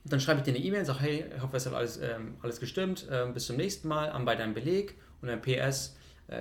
Und 0.04 0.12
dann 0.12 0.20
schreibe 0.20 0.40
ich 0.40 0.44
dir 0.44 0.54
eine 0.54 0.62
E-Mail 0.62 0.80
und 0.80 0.86
sage, 0.86 1.00
hey, 1.00 1.24
ich 1.34 1.42
hoffe, 1.42 1.56
es 1.56 1.66
hat 1.66 1.72
alles, 1.72 1.96
ähm, 2.00 2.36
alles 2.42 2.60
gestimmt. 2.60 3.08
Ähm, 3.10 3.32
bis 3.32 3.46
zum 3.46 3.56
nächsten 3.56 3.88
Mal, 3.88 4.10
an 4.10 4.24
bei 4.24 4.36
deinem 4.36 4.54
Beleg 4.54 4.96
und 5.20 5.28
ein 5.28 5.40
PS 5.40 5.96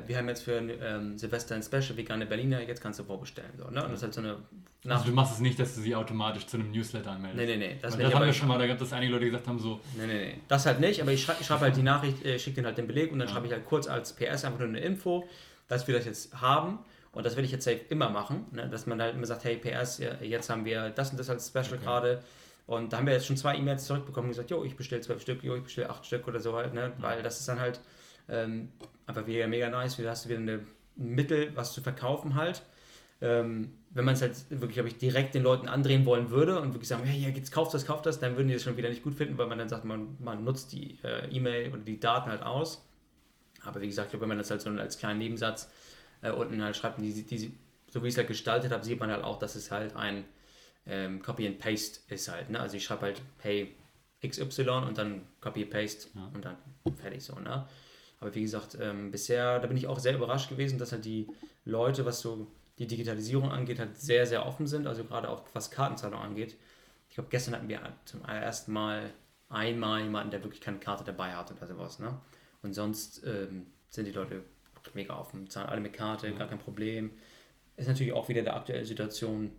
wir 0.08 0.18
haben 0.18 0.28
jetzt 0.28 0.44
für 0.44 0.58
ähm, 0.58 1.18
Silvester 1.18 1.56
ein 1.56 1.64
Special 1.64 1.96
vegane 1.96 2.26
Berliner, 2.26 2.62
jetzt 2.62 2.82
kannst 2.82 3.00
du 3.00 3.04
vorbestellen. 3.04 3.52
So, 3.58 3.66
ne? 3.66 3.84
Und 3.84 3.92
das 3.92 4.00
ist 4.00 4.04
halt 4.04 4.14
so 4.14 4.22
eine 4.22 4.38
also 4.88 5.06
du 5.06 5.12
machst 5.14 5.34
es 5.34 5.40
nicht, 5.40 5.60
dass 5.60 5.76
du 5.76 5.82
sie 5.82 5.96
automatisch 5.96 6.46
zu 6.46 6.58
einem 6.58 6.72
Newsletter 6.72 7.12
anmeldest. 7.12 7.44
Nee, 7.44 7.58
nee, 7.58 7.74
nee. 7.74 7.80
Das, 7.82 7.98
das 7.98 8.14
haben 8.14 8.26
wir 8.26 8.34
schon 8.34 8.48
mal, 8.48 8.60
da 8.60 8.68
gab 8.68 8.80
es 8.80 8.94
einige 8.94 9.14
Leute, 9.14 9.26
die 9.26 9.32
gesagt 9.32 9.48
haben 9.48 9.60
so... 9.60 9.80
Nee, 9.98 10.06
nee, 10.06 10.14
nee. 10.14 10.42
Das 10.48 10.66
halt 10.66 10.80
nicht, 10.80 11.02
aber 11.02 11.12
ich 11.12 11.24
schreibe 11.24 11.44
schreib 11.44 11.62
halt 11.62 11.76
die 11.76 11.82
Nachricht, 11.82 12.24
äh, 12.24 12.38
schicke 12.38 12.62
dir 12.62 12.68
halt 12.68 12.78
den 12.78 12.88
Beleg 12.88 13.12
und 13.12 13.20
dann 13.20 13.28
ja. 13.28 13.34
schreibe 13.34 13.48
ich 13.48 13.54
halt 13.54 13.66
kurz 13.66 13.88
als 13.88 14.14
PS 14.14 14.46
einfach 14.46 14.60
nur 14.60 14.68
eine 14.68 14.80
Info, 14.80 15.28
dass 15.68 15.88
wir 15.88 15.96
das 15.96 16.06
jetzt 16.06 16.40
haben. 16.40 16.80
Und 17.14 17.26
das 17.26 17.36
werde 17.36 17.46
ich 17.46 17.52
jetzt 17.52 17.64
safe 17.64 17.80
immer 17.90 18.10
machen, 18.10 18.46
ne? 18.52 18.70
dass 18.70 18.86
man 18.86 19.02
halt 19.02 19.16
immer 19.16 19.26
sagt, 19.26 19.46
hey 19.46 19.56
PS, 19.56 20.02
jetzt 20.22 20.50
haben 20.50 20.66
wir 20.66 20.90
das 20.90 21.12
und 21.12 21.20
das 21.20 21.30
als 21.30 21.48
Special 21.48 21.76
okay. 21.76 21.84
gerade. 21.84 22.24
Und 22.68 22.92
da 22.92 22.98
haben 22.98 23.08
wir 23.08 23.14
jetzt 23.14 23.26
schon 23.26 23.38
zwei 23.38 23.56
E-Mails 23.56 23.86
zurückbekommen 23.86 24.28
und 24.28 24.32
gesagt, 24.32 24.52
jo, 24.52 24.64
ich 24.64 24.76
bestelle 24.76 25.02
zwölf 25.02 25.22
Stück, 25.22 25.44
jo, 25.44 25.56
ich 25.56 25.64
bestelle 25.64 25.90
acht 25.90 26.06
Stück 26.06 26.28
oder 26.28 26.40
so 26.40 26.56
halt, 26.56 26.74
ne? 26.74 26.92
weil 26.98 27.24
das 27.24 27.40
ist 27.40 27.48
dann 27.48 27.60
halt 27.60 27.80
ähm, 28.28 28.70
einfach 29.08 29.28
wieder 29.28 29.48
mega 29.48 29.70
nice, 29.70 29.98
wieder 29.98 30.12
hast 30.12 30.26
du 30.26 30.30
wieder 30.30 30.40
ein 30.40 30.68
Mittel, 30.96 31.56
was 31.56 31.74
zu 31.74 31.82
verkaufen 31.82 32.36
halt. 32.36 32.64
Ähm, 33.22 33.72
wenn 33.92 34.04
man 34.04 34.16
es 34.16 34.22
halt 34.22 34.34
wirklich, 34.50 34.74
glaube 34.74 34.90
ich, 34.90 34.98
direkt 34.98 35.36
den 35.36 35.44
Leuten 35.44 35.70
andrehen 35.70 36.06
wollen 36.06 36.30
würde 36.30 36.60
und 36.60 36.74
wirklich 36.74 36.90
sagen, 36.90 37.06
hey, 37.06 37.18
ja, 37.18 37.30
jetzt 37.30 37.52
kauft 37.52 37.74
das, 37.74 37.86
kauft 37.86 38.06
das, 38.06 38.20
dann 38.20 38.36
würden 38.36 38.50
die 38.50 38.54
das 38.54 38.64
schon 38.64 38.76
wieder 38.76 38.90
nicht 38.90 39.04
gut 39.04 39.16
finden, 39.16 39.38
weil 39.38 39.48
man 39.48 39.58
dann 39.58 39.70
sagt, 39.70 39.86
man, 39.86 40.18
man 40.20 40.44
nutzt 40.44 40.74
die 40.74 41.00
äh, 41.04 41.30
E-Mail 41.30 41.72
oder 41.72 41.82
die 41.82 42.00
Daten 42.00 42.30
halt 42.30 42.44
aus. 42.44 42.86
Aber 43.64 43.82
wie 43.82 43.88
gesagt, 43.88 44.20
wenn 44.20 44.28
man 44.28 44.38
das 44.38 44.52
halt 44.52 44.62
so 44.62 44.70
als 44.70 44.98
kleinen 44.98 45.20
Nebensatz 45.20 45.72
äh, 46.22 46.32
unten 46.32 46.62
halt 46.62 46.76
schreibt, 46.76 47.00
die, 47.00 47.24
die, 47.24 47.54
so 47.90 48.04
wie 48.04 48.08
ich 48.08 48.14
es 48.14 48.18
halt 48.18 48.28
gestaltet 48.28 48.72
habe, 48.72 48.84
sieht 48.84 49.00
man 49.00 49.10
halt 49.10 49.24
auch, 49.24 49.40
dass 49.40 49.56
es 49.56 49.72
halt 49.72 49.96
ein 49.96 50.26
ähm, 50.86 51.22
Copy 51.22 51.48
and 51.48 51.58
Paste 51.58 52.00
ist 52.10 52.28
halt. 52.28 52.50
Ne? 52.50 52.60
Also 52.60 52.76
ich 52.78 52.84
schreibe 52.84 53.04
halt, 53.04 53.22
hey, 53.40 53.74
XY 54.26 54.70
und 54.88 54.98
dann 54.98 55.22
Copy 55.40 55.66
Paste 55.66 56.10
ja. 56.16 56.30
und 56.34 56.44
dann 56.44 56.58
fertig 56.98 57.24
so. 57.24 57.40
Ne? 57.40 57.66
Aber 58.20 58.34
wie 58.34 58.42
gesagt, 58.42 58.78
ähm, 58.80 59.12
bisher, 59.12 59.60
da 59.60 59.68
bin 59.68 59.78
ich 59.78 59.88
auch 59.88 60.00
sehr 60.00 60.16
überrascht 60.16 60.50
gewesen, 60.50 60.80
dass 60.80 60.92
halt 60.92 61.06
die 61.06 61.28
Leute, 61.66 62.06
was 62.06 62.22
so 62.22 62.48
die 62.78 62.88
Digitalisierung 62.88 63.52
angeht, 63.52 63.80
halt 63.80 63.98
sehr, 63.98 64.26
sehr 64.26 64.46
offen 64.46 64.68
sind. 64.68 64.88
Also 64.88 65.04
gerade 65.04 65.30
auch 65.30 65.44
was 65.54 65.72
Kartenzahlung 65.72 66.20
angeht. 66.20 66.56
Ich 67.10 67.16
glaube, 67.16 67.30
gestern 67.30 67.56
hatten 67.56 67.70
wir 67.70 67.82
zum 68.06 68.24
ersten 68.26 68.74
Mal 68.74 69.12
einmal 69.50 70.02
jemanden, 70.02 70.32
der 70.32 70.44
wirklich 70.44 70.62
keine 70.62 70.80
Karte 70.80 71.04
dabei 71.04 71.34
hat 71.34 71.52
oder 71.52 71.68
sowas. 71.68 72.00
Ne? 72.00 72.20
Und 72.62 72.74
sonst 72.74 73.24
ähm, 73.26 73.68
sind 73.90 74.06
die 74.06 74.12
Leute 74.12 74.44
mega 74.94 75.18
offen, 75.18 75.50
zahlen 75.50 75.70
alle 75.70 75.82
mit 75.82 75.94
Karte, 75.94 76.32
gar 76.34 76.48
kein 76.48 76.60
Problem. 76.60 77.12
Ist 77.78 77.88
natürlich 77.88 78.14
auch 78.14 78.30
wieder 78.30 78.44
der 78.44 78.56
aktuellen 78.56 78.86
Situation 78.86 79.52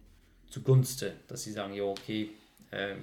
zugunsten, 0.48 1.12
dass 1.28 1.42
sie 1.42 1.52
sagen, 1.52 1.74
jo, 1.74 1.90
okay, 1.90 2.30
äh, 2.70 2.94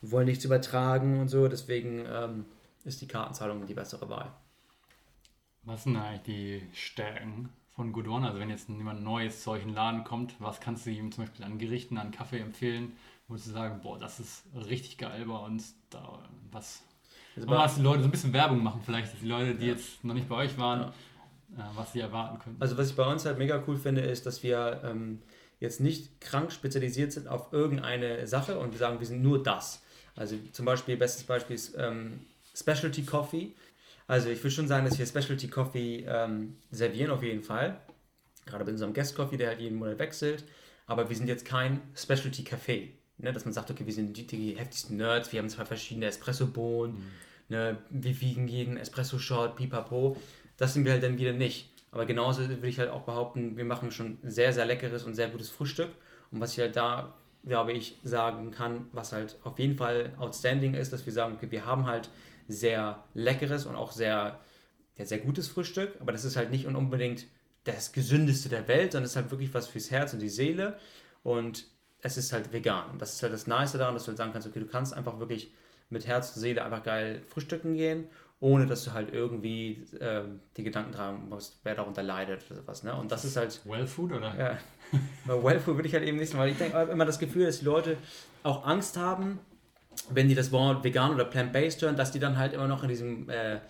wir 0.00 0.10
wollen 0.10 0.26
nichts 0.26 0.44
übertragen 0.44 1.20
und 1.20 1.28
so, 1.28 1.48
deswegen 1.48 2.04
ähm, 2.08 2.44
ist 2.84 3.00
die 3.00 3.08
Kartenzahlung 3.08 3.66
die 3.66 3.74
bessere 3.74 4.08
Wahl. 4.08 4.32
Was 5.66 5.84
sind 5.84 5.96
eigentlich 5.96 6.22
die 6.22 6.62
Stärken 6.74 7.48
von 7.74 7.92
Good 7.92 8.08
One? 8.08 8.26
Also 8.26 8.38
wenn 8.38 8.50
jetzt 8.50 8.68
jemand 8.68 9.02
Neues 9.02 9.42
zu 9.42 9.50
euch 9.50 9.62
in 9.62 9.68
den 9.68 9.74
Laden 9.74 10.04
kommt, 10.04 10.34
was 10.38 10.60
kannst 10.60 10.84
du 10.84 10.90
ihm 10.90 11.10
zum 11.10 11.24
Beispiel 11.24 11.44
an 11.44 11.58
Gerichten, 11.58 11.96
an 11.96 12.10
Kaffee 12.10 12.40
empfehlen, 12.40 12.92
wo 13.28 13.34
du 13.34 13.40
sagen, 13.40 13.80
boah, 13.82 13.98
das 13.98 14.20
ist 14.20 14.44
richtig 14.54 14.98
geil 14.98 15.24
bei 15.26 15.38
uns, 15.38 15.74
da 15.90 16.18
was... 16.50 16.82
Also 17.34 17.48
bei 17.48 17.56
was 17.56 17.74
die 17.76 17.80
Leute 17.80 18.00
so 18.00 18.08
ein 18.08 18.10
bisschen 18.10 18.32
Werbung 18.32 18.62
machen 18.62 18.80
vielleicht, 18.84 19.12
dass 19.12 19.20
die 19.20 19.26
Leute, 19.26 19.54
die 19.54 19.66
ja. 19.66 19.72
jetzt 19.72 20.04
noch 20.04 20.14
nicht 20.14 20.28
bei 20.28 20.36
euch 20.36 20.56
waren, 20.58 20.92
ja. 21.56 21.64
äh, 21.64 21.76
was 21.76 21.92
sie 21.92 22.00
erwarten 22.00 22.38
können. 22.38 22.56
Also 22.60 22.76
was 22.76 22.90
ich 22.90 22.96
bei 22.96 23.10
uns 23.10 23.24
halt 23.24 23.38
mega 23.38 23.62
cool 23.66 23.76
finde, 23.76 24.02
ist, 24.02 24.26
dass 24.26 24.42
wir 24.42 24.82
ähm, 24.84 25.20
jetzt 25.60 25.80
nicht 25.80 26.20
krank 26.20 26.52
spezialisiert 26.52 27.10
sind 27.12 27.26
auf 27.26 27.52
irgendeine 27.52 28.26
Sache 28.26 28.58
und 28.58 28.72
wir 28.72 28.78
sagen, 28.78 29.00
wir 29.00 29.06
sind 29.06 29.22
nur 29.22 29.42
das. 29.42 29.82
Also 30.14 30.36
zum 30.52 30.66
Beispiel, 30.66 30.96
bestes 30.96 31.24
Beispiel 31.24 31.56
ist 31.56 31.74
ähm, 31.76 32.20
Specialty 32.54 33.04
Coffee. 33.04 33.54
Also 34.06 34.28
ich 34.28 34.38
würde 34.40 34.50
schon 34.50 34.68
sagen, 34.68 34.84
dass 34.84 34.98
wir 34.98 35.06
Specialty 35.06 35.48
Coffee 35.48 36.04
ähm, 36.06 36.56
servieren 36.70 37.10
auf 37.10 37.22
jeden 37.22 37.42
Fall. 37.42 37.80
Gerade 38.46 38.64
bei 38.64 38.72
unserem 38.72 38.92
Guest 38.92 39.16
Coffee, 39.16 39.36
der 39.36 39.48
halt 39.48 39.60
jeden 39.60 39.78
Monat 39.78 39.98
wechselt. 39.98 40.44
Aber 40.86 41.08
wir 41.08 41.16
sind 41.16 41.28
jetzt 41.28 41.46
kein 41.46 41.80
Specialty 41.94 42.42
Café. 42.42 42.90
Ne? 43.18 43.32
Dass 43.32 43.44
man 43.44 43.54
sagt, 43.54 43.70
okay, 43.70 43.86
wir 43.86 43.92
sind 43.92 44.16
die, 44.16 44.26
die 44.26 44.56
heftigsten 44.56 44.96
Nerds, 44.96 45.32
wir 45.32 45.40
haben 45.40 45.48
zwei 45.48 45.64
verschiedene 45.64 46.06
Espresso-Bohnen, 46.06 46.96
mhm. 46.96 47.02
ne? 47.48 47.78
wir 47.90 48.20
wiegen 48.20 48.48
jeden 48.48 48.76
Espresso-Shot, 48.76 49.56
pipapo. 49.56 50.16
Das 50.56 50.74
sind 50.74 50.84
wir 50.84 50.92
halt 50.92 51.02
dann 51.02 51.18
wieder 51.18 51.32
nicht. 51.32 51.70
Aber 51.90 52.06
genauso 52.06 52.48
würde 52.48 52.68
ich 52.68 52.78
halt 52.78 52.90
auch 52.90 53.02
behaupten, 53.02 53.56
wir 53.56 53.64
machen 53.64 53.92
schon 53.92 54.18
sehr, 54.22 54.52
sehr 54.52 54.66
leckeres 54.66 55.04
und 55.04 55.14
sehr 55.14 55.28
gutes 55.28 55.48
Frühstück. 55.48 55.90
Und 56.30 56.40
was 56.40 56.52
ich 56.52 56.58
halt 56.58 56.74
da, 56.76 57.14
glaube 57.44 57.72
ich, 57.72 57.98
sagen 58.02 58.50
kann, 58.50 58.88
was 58.92 59.12
halt 59.12 59.36
auf 59.44 59.58
jeden 59.58 59.76
Fall 59.76 60.12
outstanding 60.18 60.74
ist, 60.74 60.92
dass 60.92 61.06
wir 61.06 61.12
sagen, 61.12 61.36
okay, 61.36 61.50
wir 61.50 61.64
haben 61.64 61.86
halt 61.86 62.10
sehr 62.48 63.04
leckeres 63.14 63.66
und 63.66 63.76
auch 63.76 63.92
sehr, 63.92 64.40
ja, 64.96 65.04
sehr 65.04 65.18
gutes 65.18 65.48
Frühstück, 65.48 65.96
aber 66.00 66.12
das 66.12 66.24
ist 66.24 66.36
halt 66.36 66.50
nicht 66.50 66.66
unbedingt 66.66 67.26
das 67.64 67.92
gesündeste 67.92 68.48
der 68.48 68.68
Welt, 68.68 68.92
sondern 68.92 69.04
es 69.04 69.12
ist 69.12 69.16
halt 69.16 69.30
wirklich 69.30 69.52
was 69.54 69.66
fürs 69.66 69.90
Herz 69.90 70.12
und 70.12 70.20
die 70.20 70.28
Seele 70.28 70.78
und 71.22 71.66
es 72.00 72.18
ist 72.18 72.32
halt 72.32 72.52
vegan. 72.52 72.90
Und 72.90 73.02
das 73.02 73.14
ist 73.14 73.22
halt 73.22 73.32
das 73.32 73.46
Nice 73.46 73.72
daran, 73.72 73.94
dass 73.94 74.04
du 74.04 74.08
halt 74.08 74.18
sagen 74.18 74.32
kannst, 74.32 74.46
okay, 74.46 74.60
du 74.60 74.66
kannst 74.66 74.92
einfach 74.92 75.18
wirklich 75.18 75.52
mit 75.88 76.06
Herz 76.06 76.36
und 76.36 76.40
Seele 76.42 76.62
einfach 76.62 76.82
geil 76.82 77.22
frühstücken 77.28 77.74
gehen, 77.74 78.08
ohne 78.40 78.66
dass 78.66 78.84
du 78.84 78.92
halt 78.92 79.12
irgendwie 79.14 79.84
äh, 80.00 80.24
die 80.56 80.64
Gedanken 80.64 80.92
tragen 80.92 81.28
musst, 81.30 81.60
wer 81.62 81.74
darunter 81.74 82.02
leidet 82.02 82.44
oder 82.50 82.60
sowas. 82.60 82.82
Ne? 82.82 82.94
Und 82.94 83.10
das 83.10 83.24
ist 83.24 83.36
halt. 83.36 83.60
Well 83.64 83.86
Food 83.86 84.12
oder? 84.12 84.34
Ja. 84.36 84.58
well 85.42 85.58
Food 85.58 85.76
würde 85.76 85.88
ich 85.88 85.94
halt 85.94 86.04
eben 86.04 86.18
nicht, 86.18 86.36
weil 86.36 86.50
ich 86.50 86.58
denke 86.58 86.78
immer 86.82 87.06
das 87.06 87.18
Gefühl, 87.18 87.46
dass 87.46 87.60
die 87.60 87.64
Leute 87.64 87.96
auch 88.42 88.66
Angst 88.66 88.98
haben, 88.98 89.38
wenn 90.10 90.28
die 90.28 90.34
das 90.34 90.52
Wort 90.52 90.84
vegan 90.84 91.14
oder 91.14 91.24
plant-based 91.24 91.82
hören, 91.82 91.96
dass 91.96 92.12
die 92.12 92.18
dann 92.18 92.38
halt 92.38 92.52
immer 92.52 92.68
noch 92.68 92.82
in 92.82 92.88
diesem 92.88 93.28
äh, 93.30 93.60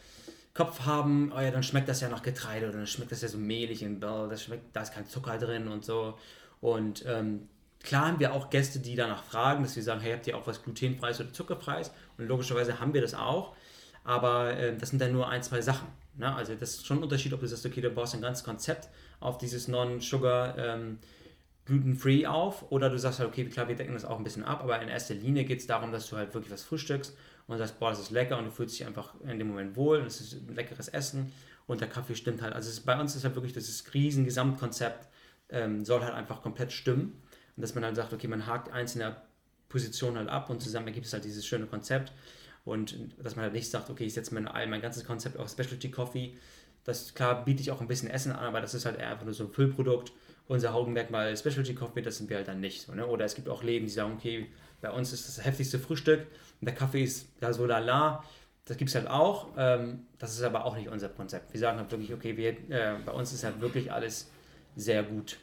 Kopf 0.55 0.87
haben, 0.87 1.32
oh 1.37 1.41
ja, 1.41 1.51
dann 1.51 1.62
schmeckt 1.62 1.89
das 1.89 2.01
ja 2.01 2.09
nach 2.09 2.22
Getreide 2.22 2.68
oder 2.68 2.78
dann 2.78 2.87
schmeckt 2.87 3.12
das 3.12 3.22
ja 3.22 3.28
so 3.28 3.39
mehlig 3.39 3.85
und 3.85 4.01
das 4.01 4.43
schmeckt, 4.43 4.74
da 4.74 4.82
ist 4.82 4.95
kein 4.95 5.07
Zucker 5.07 5.39
drin 5.39 5.68
und 5.68 5.85
so. 5.85 6.16
Und 6.61 7.05
ähm, 7.07 7.49
klar 7.82 8.07
haben 8.07 8.20
wir 8.20 8.32
auch 8.32 8.51
Gäste, 8.51 8.78
die 8.78 8.95
danach 8.95 9.24
fragen, 9.24 9.64
dass 9.64 9.76
wir 9.76 9.82
sagen, 9.82 10.01
hey, 10.01 10.12
habt 10.12 10.26
ihr 10.26 10.37
auch 10.37 10.47
was 10.47 10.62
glutenfreies 10.62 11.20
oder 11.20 11.32
zuckerfreies? 11.32 11.91
Und 12.18 12.28
logischerweise 12.28 12.80
haben 12.80 12.95
wir 12.95 13.01
das 13.01 13.14
auch. 13.14 13.55
Aber 14.05 14.57
äh, 14.57 14.76
das 14.76 14.91
sind 14.91 15.01
dann 15.01 15.12
nur 15.12 15.28
ein, 15.28 15.43
zwei 15.43 15.61
Sachen. 15.61 15.89
Ne? 16.16 16.32
Also 16.32 16.55
das 16.55 16.70
ist 16.70 16.87
schon 16.87 16.99
ein 16.99 17.03
Unterschied, 17.03 17.32
ob 17.32 17.41
du 17.41 17.49
sagst, 17.49 17.66
okay, 17.66 17.80
du 17.80 17.91
baust 17.91 18.14
ein 18.14 18.22
ganzes 18.22 18.45
Konzept 18.45 18.89
auf 19.20 19.39
dieses 19.39 19.66
Non-Sugar 19.66 20.57
ähm, 20.57 20.99
gluten-free 21.67 22.27
auf 22.27 22.71
oder 22.71 22.91
du 22.91 22.99
sagst 22.99 23.21
halt, 23.21 23.29
okay, 23.29 23.45
klar, 23.47 23.69
wir 23.69 23.75
decken 23.75 23.95
das 23.95 24.05
auch 24.05 24.19
ein 24.19 24.25
bisschen 24.25 24.45
ab, 24.45 24.62
aber 24.62 24.81
in 24.83 24.89
erster 24.89 25.15
Linie 25.15 25.45
geht 25.45 25.61
es 25.61 25.67
darum, 25.67 25.93
dass 25.93 26.09
du 26.09 26.17
halt 26.17 26.35
wirklich 26.35 26.53
was 26.53 26.62
frühstückst 26.62 27.17
und 27.47 27.59
sagst, 27.59 27.79
boah, 27.79 27.91
das 27.91 28.01
ist 28.01 28.11
lecker 28.11 28.39
und 28.39 28.45
du 28.47 28.51
fühlst 28.51 28.79
dich 28.79 28.87
einfach 28.87 29.15
in 29.23 29.39
dem 29.39 29.49
Moment 29.49 29.77
wohl 29.77 30.01
und 30.01 30.07
es 30.07 30.21
ist 30.21 30.35
ein 30.35 30.55
leckeres 30.55 30.89
Essen 30.89 31.33
und 31.67 31.81
der 31.81 31.89
Kaffee 31.89 32.15
stimmt 32.15 32.43
halt. 32.43 32.53
Also 32.53 32.69
ist, 32.69 32.85
bei 32.85 32.99
uns 32.99 33.17
ist 33.17 33.25
halt 33.25 33.35
wirklich 33.35 33.55
das 33.55 33.85
riesen 33.95 34.25
Gesamtkonzept 34.25 35.09
ähm, 35.51 35.85
soll 35.85 36.03
halt 36.03 36.15
einfach 36.15 36.43
komplett 36.43 36.73
stimmen 36.73 37.23
und 37.57 37.62
dass 37.62 37.75
man 37.75 37.85
halt 37.85 37.97
sagt, 37.97 38.12
okay, 38.12 38.29
man 38.29 38.47
hakt 38.47 38.71
einzelne 38.71 39.17
Positionen 39.69 40.19
halt 40.19 40.29
ab 40.29 40.51
und 40.51 40.61
zusammen 40.61 40.89
ergibt 40.89 41.07
es 41.07 41.12
halt 41.12 41.25
dieses 41.25 41.47
schöne 41.47 41.67
Konzept 41.67 42.12
und 42.65 42.97
dass 43.23 43.37
man 43.37 43.45
halt 43.45 43.55
nicht 43.55 43.71
sagt, 43.71 43.91
okay, 43.91 44.05
ich 44.05 44.15
setze 44.15 44.35
mein, 44.35 44.45
mein 44.45 44.81
ganzes 44.81 45.05
Konzept 45.05 45.39
auf 45.39 45.51
Specialty 45.51 45.91
Coffee. 45.91 46.37
Das 46.85 47.15
klar 47.15 47.45
biete 47.45 47.62
ich 47.62 47.71
auch 47.71 47.81
ein 47.81 47.89
bisschen 47.89 48.11
Essen 48.11 48.33
an, 48.33 48.45
aber 48.45 48.61
das 48.61 48.75
ist 48.75 48.85
halt 48.85 48.99
eher 48.99 49.11
einfach 49.11 49.25
nur 49.25 49.35
so 49.35 49.45
ein 49.45 49.51
Füllprodukt 49.51 50.12
unser 50.47 50.74
Augenmerkmal 50.74 51.36
Specialty 51.36 51.74
Coffee, 51.74 52.03
das 52.03 52.18
sind 52.18 52.28
wir 52.28 52.36
halt 52.36 52.49
dann 52.49 52.61
nicht. 52.61 52.82
So, 52.82 52.95
ne? 52.95 53.07
Oder 53.07 53.24
es 53.24 53.34
gibt 53.34 53.49
auch 53.49 53.62
Läden, 53.62 53.86
die 53.86 53.92
sagen, 53.92 54.14
okay, 54.14 54.47
bei 54.80 54.90
uns 54.90 55.12
ist 55.12 55.26
das 55.26 55.45
heftigste 55.45 55.78
Frühstück 55.78 56.26
und 56.61 56.66
der 56.66 56.74
Kaffee 56.74 57.03
ist 57.03 57.28
da 57.40 57.53
so 57.53 57.64
lala. 57.64 58.22
Das 58.66 58.76
gibt 58.76 58.88
es 58.88 58.95
halt 58.95 59.09
auch. 59.09 59.49
Ähm, 59.57 60.07
das 60.18 60.32
ist 60.34 60.42
aber 60.42 60.64
auch 60.64 60.76
nicht 60.76 60.88
unser 60.88 61.09
Konzept. 61.09 61.53
Wir 61.53 61.61
sagen 61.61 61.78
halt 61.78 61.90
wirklich, 61.90 62.12
okay, 62.12 62.36
wir, 62.36 62.51
äh, 62.70 62.97
bei 63.05 63.12
uns 63.12 63.32
ist 63.32 63.45
halt 63.45 63.61
wirklich 63.61 63.92
alles 63.92 64.30
sehr 64.76 65.03
gut. 65.03 65.38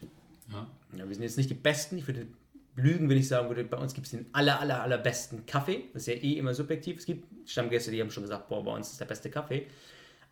Ja. 0.52 0.68
Ja, 0.98 1.08
wir 1.08 1.16
sind 1.16 1.24
jetzt 1.24 1.38
nicht 1.38 1.50
die 1.50 1.56
Besten. 1.56 1.98
Ich 1.98 2.08
würde 2.08 2.28
lügen, 2.76 3.10
wenn 3.10 3.18
ich 3.18 3.28
sagen 3.28 3.48
würde, 3.48 3.64
bei 3.64 3.78
uns 3.78 3.94
gibt 3.94 4.08
es 4.08 4.12
den 4.12 4.26
aller, 4.34 4.60
aller, 4.60 4.82
allerbesten 4.82 5.46
Kaffee. 5.46 5.86
Das 5.94 6.04
ist 6.04 6.08
ja 6.08 6.14
eh 6.16 6.34
immer 6.38 6.54
subjektiv. 6.54 6.98
Es 6.98 7.06
gibt 7.06 7.50
Stammgäste, 7.50 7.92
die 7.92 8.02
haben 8.02 8.12
schon 8.12 8.24
gesagt, 8.24 8.50
boah, 8.50 8.64
bei 8.64 8.74
uns 8.74 8.92
ist 8.92 9.00
der 9.00 9.06
beste 9.06 9.30
Kaffee. 9.30 9.68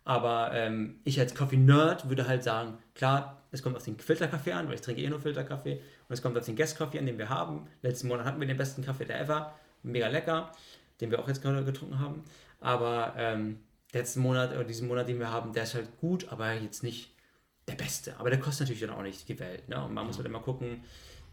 Aber 0.04 0.52
ähm, 0.54 1.00
ich 1.04 1.20
als 1.20 1.34
Coffee-Nerd 1.34 2.08
würde 2.08 2.26
halt 2.26 2.42
sagen, 2.42 2.78
klar, 2.94 3.42
es 3.52 3.62
kommt 3.62 3.76
auf 3.76 3.84
den 3.84 3.98
Filterkaffee 3.98 4.52
an, 4.52 4.68
weil 4.68 4.74
ich 4.74 4.80
trinke 4.80 5.02
eh 5.02 5.08
nur 5.08 5.20
Filterkaffee. 5.20 5.74
Und 5.74 6.14
es 6.14 6.22
kommt 6.22 6.38
auf 6.38 6.44
den 6.44 6.56
Guest-Kaffee 6.56 6.98
an, 6.98 7.06
den 7.06 7.18
wir 7.18 7.28
haben. 7.28 7.66
Letzten 7.82 8.08
Monat 8.08 8.24
hatten 8.24 8.40
wir 8.40 8.46
den 8.46 8.56
besten 8.56 8.84
Kaffee 8.84 9.04
der 9.04 9.20
ever. 9.20 9.54
Mega 9.82 10.08
lecker, 10.08 10.52
den 11.00 11.10
wir 11.10 11.18
auch 11.18 11.28
jetzt 11.28 11.42
gerade 11.42 11.64
getrunken 11.64 11.98
haben. 11.98 12.24
Aber 12.60 13.14
ähm, 13.16 13.60
letzten 13.92 14.20
Monat 14.20 14.52
oder 14.52 14.64
diesen 14.64 14.88
Monat, 14.88 15.08
den 15.08 15.18
wir 15.18 15.30
haben, 15.30 15.52
der 15.52 15.64
ist 15.64 15.74
halt 15.74 15.96
gut, 15.98 16.30
aber 16.30 16.52
jetzt 16.52 16.82
nicht 16.82 17.14
der 17.66 17.74
beste. 17.74 18.18
Aber 18.18 18.30
der 18.30 18.40
kostet 18.40 18.66
natürlich 18.66 18.82
dann 18.82 18.90
auch 18.90 19.02
nicht 19.02 19.28
die 19.28 19.38
Welt. 19.38 19.68
Ne? 19.68 19.82
Und 19.82 19.94
man 19.94 20.06
muss 20.06 20.16
halt 20.16 20.26
immer 20.26 20.40
gucken, 20.40 20.84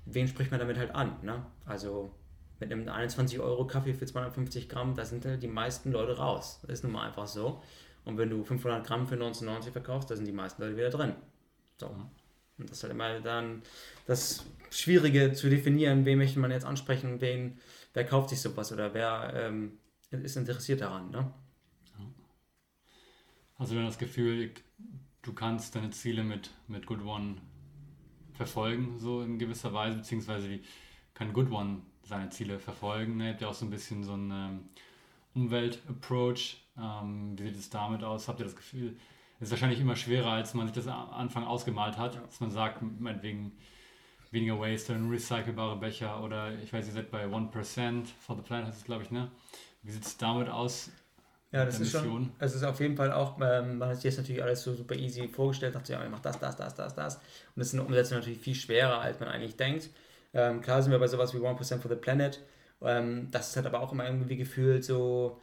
wen 0.05 0.27
spricht 0.27 0.51
man 0.51 0.59
damit 0.59 0.77
halt 0.77 0.93
an. 0.95 1.17
Ne? 1.21 1.45
Also 1.65 2.11
mit 2.59 2.71
einem 2.71 2.87
21 2.87 3.39
Euro 3.39 3.67
Kaffee 3.67 3.93
für 3.93 4.05
250 4.05 4.69
Gramm, 4.69 4.95
da 4.95 5.05
sind 5.05 5.25
halt 5.25 5.43
die 5.43 5.47
meisten 5.47 5.91
Leute 5.91 6.17
raus. 6.17 6.59
Das 6.61 6.71
ist 6.71 6.83
nun 6.83 6.93
mal 6.93 7.07
einfach 7.07 7.27
so. 7.27 7.61
Und 8.07 8.17
wenn 8.17 8.29
du 8.29 8.43
500 8.43 8.87
Gramm 8.87 9.05
für 9.05 9.15
19,90 9.15 9.71
verkaufst, 9.71 10.09
da 10.09 10.15
sind 10.15 10.25
die 10.25 10.31
meisten 10.31 10.61
Leute 10.61 10.77
wieder 10.77 10.89
drin. 10.89 11.13
So. 11.77 11.87
Und 11.87 12.69
das 12.69 12.77
ist 12.77 12.83
halt 12.83 12.93
immer 12.93 13.19
dann 13.19 13.61
das 14.05 14.45
Schwierige 14.71 15.33
zu 15.33 15.49
definieren, 15.49 16.05
wen 16.05 16.17
möchte 16.17 16.39
man 16.39 16.51
jetzt 16.51 16.65
ansprechen, 16.65 17.21
wen, 17.21 17.59
wer 17.93 18.05
kauft 18.05 18.29
sich 18.29 18.41
sowas 18.41 18.71
oder 18.71 18.93
wer 18.93 19.33
ähm, 19.35 19.77
ist 20.09 20.37
interessiert 20.37 20.81
daran. 20.81 21.11
Ne? 21.11 21.31
Hast 23.55 23.71
du 23.71 23.83
das 23.83 23.97
Gefühl, 23.97 24.51
du 25.21 25.33
kannst 25.33 25.75
deine 25.75 25.89
Ziele 25.89 26.23
mit, 26.23 26.51
mit 26.67 26.85
Good 26.85 27.03
One 27.03 27.35
verfolgen, 28.33 28.99
so 28.99 29.21
in 29.21 29.37
gewisser 29.37 29.73
Weise, 29.73 29.97
beziehungsweise 29.97 30.49
wie 30.49 30.61
kann 31.13 31.33
Good 31.33 31.51
One 31.51 31.81
seine 32.03 32.29
Ziele 32.29 32.59
verfolgen? 32.59 33.17
Ne? 33.17 33.25
Ihr 33.25 33.31
habt 33.31 33.41
ja 33.41 33.47
auch 33.49 33.53
so 33.53 33.65
ein 33.65 33.71
bisschen 33.71 34.03
so 34.03 34.13
einen 34.13 34.31
ähm, 34.31 34.69
Umwelt-Approach. 35.33 36.66
Ähm, 36.79 37.37
wie 37.37 37.49
sieht 37.49 37.59
es 37.59 37.69
damit 37.69 38.03
aus? 38.03 38.27
Habt 38.27 38.39
ihr 38.39 38.45
das 38.45 38.55
Gefühl, 38.55 38.97
es 39.39 39.47
ist 39.47 39.51
wahrscheinlich 39.51 39.79
immer 39.79 39.95
schwerer, 39.95 40.31
als 40.31 40.53
man 40.53 40.67
sich 40.67 40.75
das 40.75 40.87
am 40.87 41.09
Anfang 41.11 41.45
ausgemalt 41.45 41.97
hat, 41.97 42.15
ja. 42.15 42.21
dass 42.21 42.39
man 42.39 42.51
sagt, 42.51 42.81
meinetwegen 42.81 43.51
weniger 44.31 44.59
Waste, 44.59 44.93
recycelbare 45.09 45.77
Becher 45.77 46.23
oder 46.23 46.53
ich 46.61 46.73
weiß, 46.73 46.87
ihr 46.87 46.93
seid 46.93 47.11
bei 47.11 47.25
1% 47.25 48.05
for 48.19 48.35
the 48.35 48.41
Planet, 48.41 48.67
heißt 48.67 48.79
es 48.79 48.85
glaube 48.85 49.03
ich, 49.03 49.11
ne? 49.11 49.31
Wie 49.83 49.91
sieht 49.91 50.05
es 50.05 50.17
damit 50.17 50.49
aus? 50.49 50.89
Ja, 51.51 51.63
das 51.63 51.79
ist 51.79 51.91
schon, 51.91 52.31
es 52.39 52.55
ist 52.55 52.63
auf 52.63 52.79
jeden 52.81 52.97
Fall 52.97 53.13
auch, 53.13 53.39
ähm, 53.41 53.77
man 53.77 53.89
hat 53.89 53.95
sich 53.95 54.05
jetzt 54.05 54.17
natürlich 54.17 54.43
alles 54.43 54.63
so 54.63 54.73
super 54.73 54.95
easy 54.95 55.29
vorgestellt, 55.29 55.75
dachte, 55.75 55.93
ja, 55.93 55.99
man 55.99 56.11
macht 56.11 56.25
das, 56.25 56.37
das, 56.39 56.57
das, 56.57 56.75
das, 56.75 56.93
das. 56.93 57.15
Und 57.15 57.23
das 57.55 57.67
ist 57.67 57.73
in 57.73 57.79
der 57.79 57.87
Umsetzung 57.87 58.17
natürlich 58.17 58.39
viel 58.39 58.55
schwerer, 58.55 58.99
als 58.99 59.19
man 59.21 59.29
eigentlich 59.29 59.55
denkt. 59.55 59.89
Ähm, 60.33 60.61
klar 60.61 60.81
sind 60.81 60.91
wir 60.91 60.99
bei 60.99 61.07
sowas 61.07 61.33
wie 61.33 61.37
1% 61.37 61.79
for 61.79 61.89
the 61.89 61.95
Planet. 61.95 62.41
Ähm, 62.81 63.29
das 63.31 63.49
ist 63.49 63.55
halt 63.55 63.65
aber 63.65 63.79
auch 63.79 63.93
immer 63.93 64.05
irgendwie 64.05 64.35
gefühlt 64.35 64.83
so, 64.83 65.39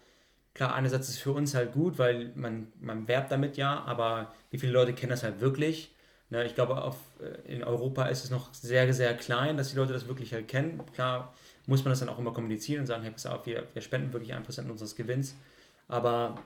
klar, 0.55 0.75
einerseits 0.75 1.09
ist 1.09 1.17
es 1.17 1.21
für 1.21 1.33
uns 1.33 1.55
halt 1.55 1.73
gut, 1.73 1.99
weil 1.99 2.33
man, 2.35 2.69
man 2.81 3.09
werbt 3.09 3.33
damit 3.33 3.57
ja, 3.57 3.83
aber 3.85 4.33
wie 4.51 4.59
viele 4.59 4.73
Leute 4.73 4.95
kennen 4.95 5.11
das 5.11 5.23
halt 5.23 5.41
wirklich? 5.41 5.95
Ne, 6.31 6.45
ich 6.47 6.55
glaube, 6.55 6.83
auf, 6.83 6.97
äh, 7.21 7.53
in 7.53 7.63
Europa 7.63 8.07
ist 8.07 8.25
es 8.25 8.31
noch 8.31 8.53
sehr, 8.55 8.93
sehr 8.95 9.15
klein, 9.17 9.57
dass 9.57 9.71
die 9.71 9.77
Leute 9.77 9.93
das 9.93 10.09
wirklich 10.09 10.33
halt 10.33 10.49
kennen. 10.49 10.81
Klar 10.95 11.35
muss 11.67 11.85
man 11.85 11.93
das 11.93 12.01
dann 12.01 12.09
auch 12.09 12.19
immer 12.19 12.33
kommunizieren 12.33 12.81
und 12.81 12.87
sagen, 12.87 13.03
hey, 13.03 13.13
pass 13.13 13.27
auf, 13.27 13.47
wir, 13.47 13.67
wir 13.73 13.83
spenden 13.83 14.13
wirklich 14.13 14.35
1% 14.35 14.71
unseres 14.71 14.97
Gewinns. 14.97 15.37
Aber 15.89 16.43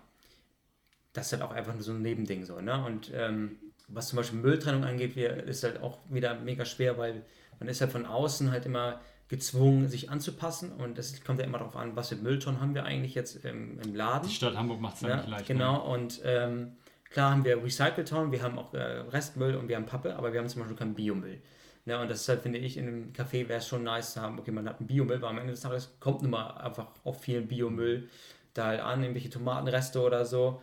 das 1.13 1.27
ist 1.27 1.33
halt 1.33 1.43
auch 1.43 1.53
einfach 1.53 1.75
nur 1.75 1.83
so 1.83 1.93
ein 1.93 2.03
Nebending 2.03 2.45
so. 2.45 2.61
Ne? 2.61 2.85
Und 2.85 3.11
ähm, 3.15 3.57
was 3.89 4.09
zum 4.09 4.17
Beispiel 4.17 4.39
Mülltrennung 4.39 4.85
angeht, 4.85 5.17
wir, 5.17 5.45
ist 5.45 5.65
halt 5.65 5.81
auch 5.83 5.99
wieder 6.09 6.35
mega 6.35 6.65
schwer, 6.65 6.99
weil 6.99 7.23
man 7.59 7.69
ist 7.69 7.81
halt 7.81 7.93
von 7.93 8.07
außen 8.07 8.51
halt 8.51 8.67
immer 8.67 9.01
gezwungen, 9.29 9.89
sich 9.89 10.11
anzupassen. 10.11 10.73
Und 10.73 10.99
das 10.99 11.23
kommt 11.23 11.39
ja 11.39 11.45
immer 11.45 11.59
darauf 11.59 11.77
an, 11.77 11.97
was 11.97 12.09
für 12.09 12.17
Mülltonnen 12.17 12.61
haben 12.61 12.75
wir 12.75 12.85
eigentlich 12.85 13.15
jetzt 13.15 13.45
im, 13.45 13.79
im 13.81 13.95
Laden. 13.95 14.29
Die 14.29 14.35
Stadt 14.35 14.57
Hamburg 14.57 14.81
macht 14.81 14.97
es 14.97 15.03
ja, 15.03 15.17
nicht 15.17 15.29
leicht. 15.29 15.47
Genau, 15.47 15.75
ne? 15.75 15.83
und 15.83 16.21
ähm, 16.25 16.73
klar 17.11 17.33
haben 17.33 17.45
wir 17.45 17.63
Recycle-Tonnen, 17.63 18.33
wir 18.33 18.43
haben 18.43 18.59
auch 18.59 18.73
äh, 18.75 18.79
Restmüll 18.79 19.55
und 19.57 19.69
wir 19.69 19.77
haben 19.77 19.87
Pappe, 19.87 20.17
aber 20.17 20.33
wir 20.33 20.41
haben 20.41 20.49
zum 20.49 20.63
Beispiel 20.63 20.77
keinen 20.77 20.95
Biomüll. 20.95 21.41
Ja, 21.85 22.03
und 22.03 22.11
das 22.11 22.23
ist 22.23 22.29
halt, 22.29 22.43
finde 22.43 22.59
ich, 22.59 22.77
in 22.77 22.87
einem 22.87 23.13
Café 23.13 23.49
wäre 23.49 23.61
es 23.61 23.67
schon 23.67 23.83
nice 23.83 24.13
zu 24.13 24.21
haben, 24.21 24.39
okay, 24.39 24.51
man 24.51 24.69
hat 24.69 24.79
einen 24.79 24.87
Biomüll, 24.87 25.23
weil 25.23 25.31
am 25.31 25.39
Ende 25.39 25.53
des 25.53 25.61
Tages 25.61 25.97
kommt 26.01 26.23
nun 26.23 26.31
mal 26.33 26.51
einfach 26.59 26.89
auch 27.05 27.17
viel 27.17 27.41
Biomüll 27.41 28.09
da 28.55 28.67
halt 28.67 28.81
an, 28.81 29.03
irgendwelche 29.03 29.31
Tomatenreste 29.31 30.03
oder 30.03 30.27
so. 30.27 30.61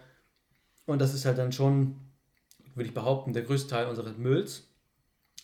Und 0.86 1.00
das 1.00 1.14
ist 1.14 1.26
halt 1.26 1.38
dann 1.38 1.52
schon, 1.52 1.96
würde 2.76 2.90
ich 2.90 2.94
behaupten, 2.94 3.34
der 3.34 3.44
größte 3.44 3.70
Teil 3.70 3.88
unseres 3.88 4.18
Mülls 4.18 4.68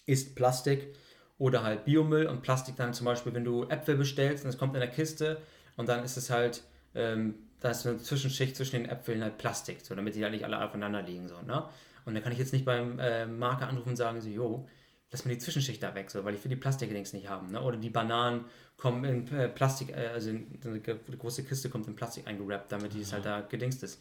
ist 0.06 0.36
Plastik 0.36 0.96
oder 1.42 1.64
halt 1.64 1.86
Biomüll 1.86 2.28
und 2.28 2.44
Plastik 2.44 2.76
dann 2.76 2.94
zum 2.94 3.06
Beispiel, 3.06 3.34
wenn 3.34 3.44
du 3.44 3.64
Äpfel 3.64 3.96
bestellst 3.96 4.44
und 4.44 4.52
es 4.52 4.60
kommt 4.60 4.76
in 4.76 4.80
der 4.80 4.92
Kiste 4.92 5.42
und 5.76 5.90
dann 5.90 6.04
ist 6.04 6.16
es 6.16 6.30
halt, 6.30 6.62
ähm, 6.94 7.34
da 7.60 7.72
ist 7.72 7.88
eine 7.88 7.98
Zwischenschicht 7.98 8.56
zwischen 8.56 8.84
den 8.84 8.86
Äpfeln 8.86 9.24
halt 9.24 9.40
Plastik, 9.40 9.80
so 9.82 9.96
damit 9.96 10.14
die 10.14 10.22
halt 10.22 10.34
nicht 10.34 10.46
alle 10.46 10.64
aufeinander 10.64 11.02
liegen. 11.02 11.28
So, 11.28 11.42
ne? 11.42 11.66
Und 12.06 12.14
dann 12.14 12.22
kann 12.22 12.32
ich 12.32 12.38
jetzt 12.38 12.54
nicht 12.54 12.64
beim 12.64 13.00
äh, 13.00 13.26
Marker 13.26 13.68
anrufen 13.68 13.90
und 13.90 13.96
sagen, 13.96 14.22
so, 14.22 14.30
jo, 14.30 14.68
lass 15.10 15.26
mir 15.26 15.34
die 15.34 15.40
Zwischenschicht 15.40 15.82
da 15.82 15.96
weg, 15.96 16.12
so, 16.12 16.24
weil 16.24 16.36
ich 16.36 16.44
will 16.44 16.50
die 16.50 16.58
Plastikdings 16.58 17.12
nicht 17.14 17.28
haben. 17.28 17.52
Ne? 17.52 17.60
Oder 17.60 17.78
die 17.78 17.90
Bananen 17.90 18.46
kommen 18.78 19.04
in 19.04 19.36
äh, 19.36 19.50
Plastik, 19.50 19.90
äh, 19.98 20.10
also 20.14 20.30
in, 20.30 20.60
eine 20.64 20.80
große 20.80 21.44
Kiste 21.44 21.72
kommt 21.72 21.88
in 21.88 21.96
Plastik 21.96 22.28
eingerappt, 22.28 22.72
damit 22.72 22.94
die 22.94 23.02
es 23.02 23.14
halt 23.14 23.26
da 23.26 23.42
gedingst 23.42 23.82
ist. 23.82 24.00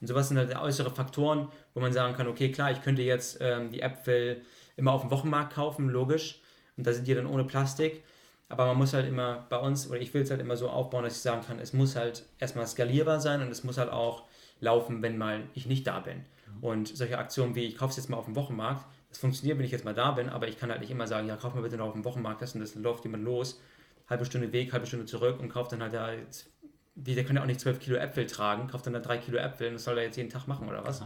Und 0.00 0.08
sowas 0.08 0.26
sind 0.26 0.38
halt 0.38 0.56
äußere 0.56 0.90
Faktoren, 0.90 1.46
wo 1.72 1.78
man 1.78 1.92
sagen 1.92 2.16
kann, 2.16 2.26
okay, 2.26 2.50
klar, 2.50 2.72
ich 2.72 2.82
könnte 2.82 3.02
jetzt 3.02 3.38
ähm, 3.40 3.70
die 3.70 3.80
Äpfel 3.80 4.42
immer 4.76 4.92
auf 4.92 5.02
dem 5.02 5.12
Wochenmarkt 5.12 5.52
kaufen, 5.52 5.88
logisch. 5.88 6.39
Und 6.80 6.86
da 6.86 6.94
sind 6.94 7.06
die 7.06 7.14
dann 7.14 7.26
ohne 7.26 7.44
Plastik. 7.44 8.02
Aber 8.48 8.64
man 8.64 8.78
muss 8.78 8.94
halt 8.94 9.06
immer 9.06 9.44
bei 9.50 9.58
uns, 9.58 9.88
oder 9.88 10.00
ich 10.00 10.14
will 10.14 10.22
es 10.22 10.30
halt 10.30 10.40
immer 10.40 10.56
so 10.56 10.70
aufbauen, 10.70 11.04
dass 11.04 11.14
ich 11.14 11.20
sagen 11.20 11.42
kann, 11.46 11.58
es 11.58 11.74
muss 11.74 11.94
halt 11.94 12.24
erstmal 12.38 12.66
skalierbar 12.66 13.20
sein 13.20 13.42
und 13.42 13.50
es 13.50 13.64
muss 13.64 13.76
halt 13.76 13.90
auch 13.90 14.24
laufen, 14.60 15.02
wenn 15.02 15.18
mal 15.18 15.42
ich 15.52 15.66
nicht 15.66 15.86
da 15.86 16.00
bin. 16.00 16.24
Und 16.62 16.88
solche 16.88 17.18
Aktionen 17.18 17.54
wie, 17.54 17.64
ich 17.64 17.76
kaufe 17.76 17.90
es 17.90 17.96
jetzt 17.98 18.08
mal 18.08 18.16
auf 18.16 18.24
dem 18.24 18.34
Wochenmarkt, 18.36 18.86
das 19.10 19.18
funktioniert, 19.18 19.58
wenn 19.58 19.64
ich 19.64 19.70
jetzt 19.70 19.84
mal 19.84 19.94
da 19.94 20.12
bin, 20.12 20.28
aber 20.30 20.48
ich 20.48 20.58
kann 20.58 20.70
halt 20.70 20.80
nicht 20.80 20.90
immer 20.90 21.06
sagen, 21.06 21.28
ja, 21.28 21.36
kauf 21.36 21.54
mal 21.54 21.62
bitte 21.62 21.76
noch 21.76 21.88
auf 21.88 21.92
dem 21.92 22.04
Wochenmarkt 22.04 22.40
das 22.40 22.54
und 22.54 22.60
das 22.60 22.74
läuft 22.74 23.04
jemand 23.04 23.24
los, 23.24 23.60
halbe 24.08 24.24
Stunde 24.24 24.52
Weg, 24.52 24.72
halbe 24.72 24.86
Stunde 24.86 25.06
zurück 25.06 25.38
und 25.38 25.48
kauft 25.48 25.72
dann 25.72 25.82
halt 25.82 25.92
ja, 25.92 26.10
jetzt, 26.12 26.50
die, 26.96 27.14
der 27.14 27.24
kann 27.24 27.36
ja 27.36 27.42
auch 27.42 27.46
nicht 27.46 27.60
12 27.60 27.78
Kilo 27.78 27.96
Äpfel 27.98 28.26
tragen, 28.26 28.66
kauft 28.66 28.86
dann 28.86 28.94
da 28.94 29.00
3 29.00 29.18
Kilo 29.18 29.38
Äpfel 29.38 29.68
und 29.68 29.74
das 29.74 29.84
soll 29.84 29.96
er 29.96 30.04
jetzt 30.04 30.16
jeden 30.16 30.30
Tag 30.30 30.48
machen 30.48 30.68
oder 30.68 30.84
was. 30.84 31.02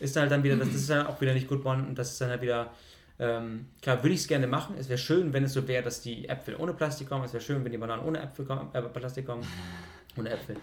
Ist 0.00 0.16
dann 0.16 0.22
halt 0.22 0.32
dann 0.32 0.42
wieder, 0.42 0.56
das 0.56 0.68
ist 0.74 0.90
dann 0.90 1.06
auch 1.06 1.18
wieder 1.20 1.32
nicht 1.32 1.48
gut 1.48 1.64
und 1.64 1.94
das 1.94 2.12
ist 2.12 2.20
dann 2.20 2.30
halt 2.30 2.42
wieder, 2.42 2.70
ähm, 3.18 3.66
klar, 3.80 4.02
würde 4.02 4.14
ich 4.14 4.20
es 4.20 4.28
gerne 4.28 4.46
machen. 4.46 4.76
Es 4.78 4.88
wäre 4.88 4.98
schön, 4.98 5.32
wenn 5.32 5.44
es 5.44 5.52
so 5.52 5.66
wäre, 5.68 5.82
dass 5.82 6.00
die 6.00 6.28
Äpfel 6.28 6.56
ohne 6.56 6.74
Plastik 6.74 7.08
kommen. 7.08 7.24
Es 7.24 7.32
wäre 7.32 7.42
schön, 7.42 7.64
wenn 7.64 7.72
die 7.72 7.78
Bananen 7.78 8.04
ohne 8.04 8.20
Äpfel 8.20 8.44
kommen, 8.44 8.70
äh, 8.72 8.82
Plastik 8.82 9.26
kommen. 9.26 9.46
Ohne 10.16 10.30
Äpfel. 10.30 10.54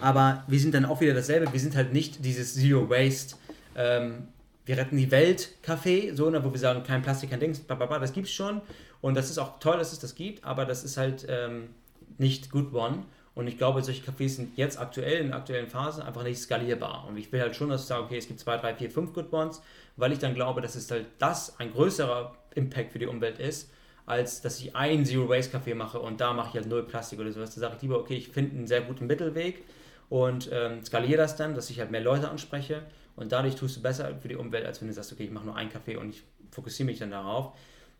Aber 0.00 0.42
wir 0.48 0.58
sind 0.58 0.74
dann 0.74 0.84
auch 0.84 1.00
wieder 1.00 1.14
dasselbe. 1.14 1.52
Wir 1.52 1.60
sind 1.60 1.76
halt 1.76 1.92
nicht 1.92 2.24
dieses 2.24 2.54
Zero 2.54 2.90
Waste 2.90 3.36
ähm, 3.78 4.28
wir 4.66 4.76
retten 4.76 4.98
die 4.98 5.10
Welt 5.10 5.54
Café, 5.64 6.14
so, 6.14 6.28
ne, 6.28 6.44
wo 6.44 6.52
wir 6.52 6.58
sagen, 6.58 6.82
kein 6.82 7.00
Plastik, 7.00 7.30
kein 7.30 7.40
Dings, 7.40 7.60
bababa, 7.60 7.98
das 7.98 8.12
gibt's 8.12 8.32
schon. 8.32 8.60
Und 9.00 9.16
das 9.16 9.30
ist 9.30 9.38
auch 9.38 9.60
toll, 9.60 9.78
dass 9.78 9.92
es 9.92 10.00
das 10.00 10.14
gibt, 10.14 10.44
aber 10.44 10.66
das 10.66 10.84
ist 10.84 10.98
halt 10.98 11.24
ähm, 11.28 11.70
nicht 12.18 12.50
Good 12.50 12.74
One. 12.74 13.04
Und 13.34 13.46
ich 13.46 13.56
glaube, 13.56 13.82
solche 13.82 14.02
Cafés 14.02 14.30
sind 14.30 14.58
jetzt 14.58 14.78
aktuell, 14.78 15.20
in 15.20 15.28
der 15.28 15.36
aktuellen 15.36 15.68
Phase, 15.68 16.04
einfach 16.04 16.24
nicht 16.24 16.38
skalierbar. 16.38 17.06
Und 17.08 17.16
ich 17.16 17.30
will 17.30 17.40
halt 17.40 17.54
schon, 17.54 17.70
dass 17.70 17.82
ich 17.82 17.86
sage, 17.86 18.02
okay, 18.02 18.18
es 18.18 18.26
gibt 18.26 18.40
zwei, 18.40 18.56
drei, 18.56 18.74
vier, 18.74 18.90
fünf 18.90 19.14
Good 19.14 19.32
Ones, 19.32 19.62
weil 19.98 20.12
ich 20.12 20.18
dann 20.18 20.34
glaube, 20.34 20.62
dass 20.62 20.76
es 20.76 20.90
halt 20.90 21.06
das 21.18 21.58
ein 21.60 21.72
größerer 21.72 22.34
Impact 22.54 22.92
für 22.92 22.98
die 22.98 23.06
Umwelt 23.06 23.38
ist, 23.38 23.70
als 24.06 24.40
dass 24.40 24.58
ich 24.60 24.74
ein 24.74 25.04
Zero 25.04 25.28
Waste 25.28 25.58
Café 25.58 25.74
mache 25.74 26.00
und 26.00 26.20
da 26.20 26.32
mache 26.32 26.48
ich 26.48 26.54
halt 26.54 26.66
null 26.66 26.84
Plastik 26.84 27.20
oder 27.20 27.30
sowas. 27.30 27.54
Da 27.54 27.60
sage 27.60 27.74
ich 27.76 27.82
lieber, 27.82 27.98
okay, 27.98 28.14
ich 28.14 28.28
finde 28.28 28.56
einen 28.56 28.66
sehr 28.66 28.80
guten 28.80 29.06
Mittelweg 29.06 29.64
und 30.08 30.48
ähm, 30.50 30.82
skaliere 30.82 31.18
das 31.18 31.36
dann, 31.36 31.54
dass 31.54 31.68
ich 31.68 31.80
halt 31.80 31.90
mehr 31.90 32.00
Leute 32.00 32.30
anspreche 32.30 32.82
und 33.16 33.32
dadurch 33.32 33.56
tust 33.56 33.76
du 33.76 33.82
besser 33.82 34.16
für 34.20 34.28
die 34.28 34.36
Umwelt, 34.36 34.64
als 34.64 34.80
wenn 34.80 34.88
du 34.88 34.94
sagst, 34.94 35.12
okay, 35.12 35.24
ich 35.24 35.30
mache 35.30 35.44
nur 35.44 35.56
einen 35.56 35.70
Kaffee 35.70 35.96
und 35.96 36.10
ich 36.10 36.22
fokussiere 36.52 36.86
mich 36.86 36.98
dann 36.98 37.10
darauf. 37.10 37.52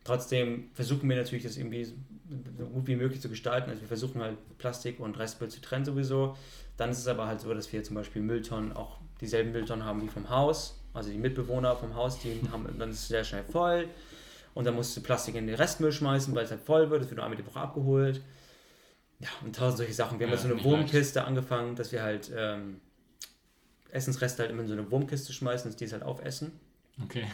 Trotzdem 0.05 0.71
versuchen 0.73 1.09
wir 1.11 1.17
natürlich, 1.17 1.43
das 1.43 1.57
irgendwie 1.57 1.85
so 1.85 1.95
gut 2.73 2.87
wie 2.87 2.97
möglich 2.97 3.21
zu 3.21 3.29
gestalten. 3.29 3.69
Also 3.69 3.83
wir 3.83 3.89
versuchen 3.89 4.23
halt 4.23 4.37
Plastik 4.57 5.01
und 5.01 5.19
Restmüll 5.19 5.51
zu 5.51 5.61
trennen 5.61 5.85
sowieso. 5.85 6.37
Dann 6.77 6.91
ist 6.91 6.99
es 6.99 7.09
aber 7.09 7.27
halt 7.27 7.41
so, 7.41 7.53
dass 7.53 7.71
wir 7.73 7.83
zum 7.83 7.97
Beispiel 7.97 8.23
Mülltonnen 8.23 8.73
auch 8.73 9.01
dieselben 9.21 9.53
Mülltonnen 9.53 9.85
haben 9.85 10.01
wie 10.01 10.09
vom 10.09 10.31
Haus. 10.31 10.78
Also 10.99 11.11
die 11.11 11.19
Mitbewohner 11.19 11.75
vom 11.77 11.95
Haus, 11.95 12.19
die 12.19 12.41
haben, 12.53 12.67
dann 12.79 12.91
ist 12.91 13.01
es 13.01 13.09
sehr 13.09 13.25
schnell 13.25 13.45
voll. 13.45 13.89
Und 14.55 14.65
dann 14.65 14.75
musst 14.75 14.97
du 14.97 15.01
Plastik 15.01 15.37
in 15.37 15.47
den 15.47 15.57
Restmüll 15.57 15.93
schmeißen, 15.93 16.35
weil 16.35 16.45
es 16.45 16.51
halt 16.51 16.61
voll 16.61 16.91
wird. 16.91 17.03
Das 17.03 17.09
wird 17.09 17.17
nur 17.17 17.25
einmal 17.25 17.41
die 17.41 17.47
Woche 17.47 17.61
abgeholt. 17.61 18.21
Ja, 19.21 19.29
und 19.45 19.55
tausend 19.55 19.79
solche 19.79 19.95
Sachen. 19.95 20.19
Wir 20.19 20.27
haben 20.27 20.33
ja, 20.33 20.39
jetzt 20.39 20.49
so 20.49 20.53
eine 20.53 20.65
Wurmkiste 20.65 21.25
angefangen, 21.25 21.75
dass 21.77 21.93
wir 21.93 22.03
halt 22.03 22.31
ähm, 22.37 22.81
Essensreste 23.91 24.43
halt 24.43 24.53
immer 24.53 24.63
in 24.63 24.69
so 24.69 24.75
eine 24.75 24.91
Wurmkiste 24.91 25.33
schmeißen, 25.33 25.71
dass 25.71 25.77
die 25.77 25.85
es 25.85 25.93
halt 25.93 26.03
aufessen. 26.03 26.53
Okay. 27.03 27.25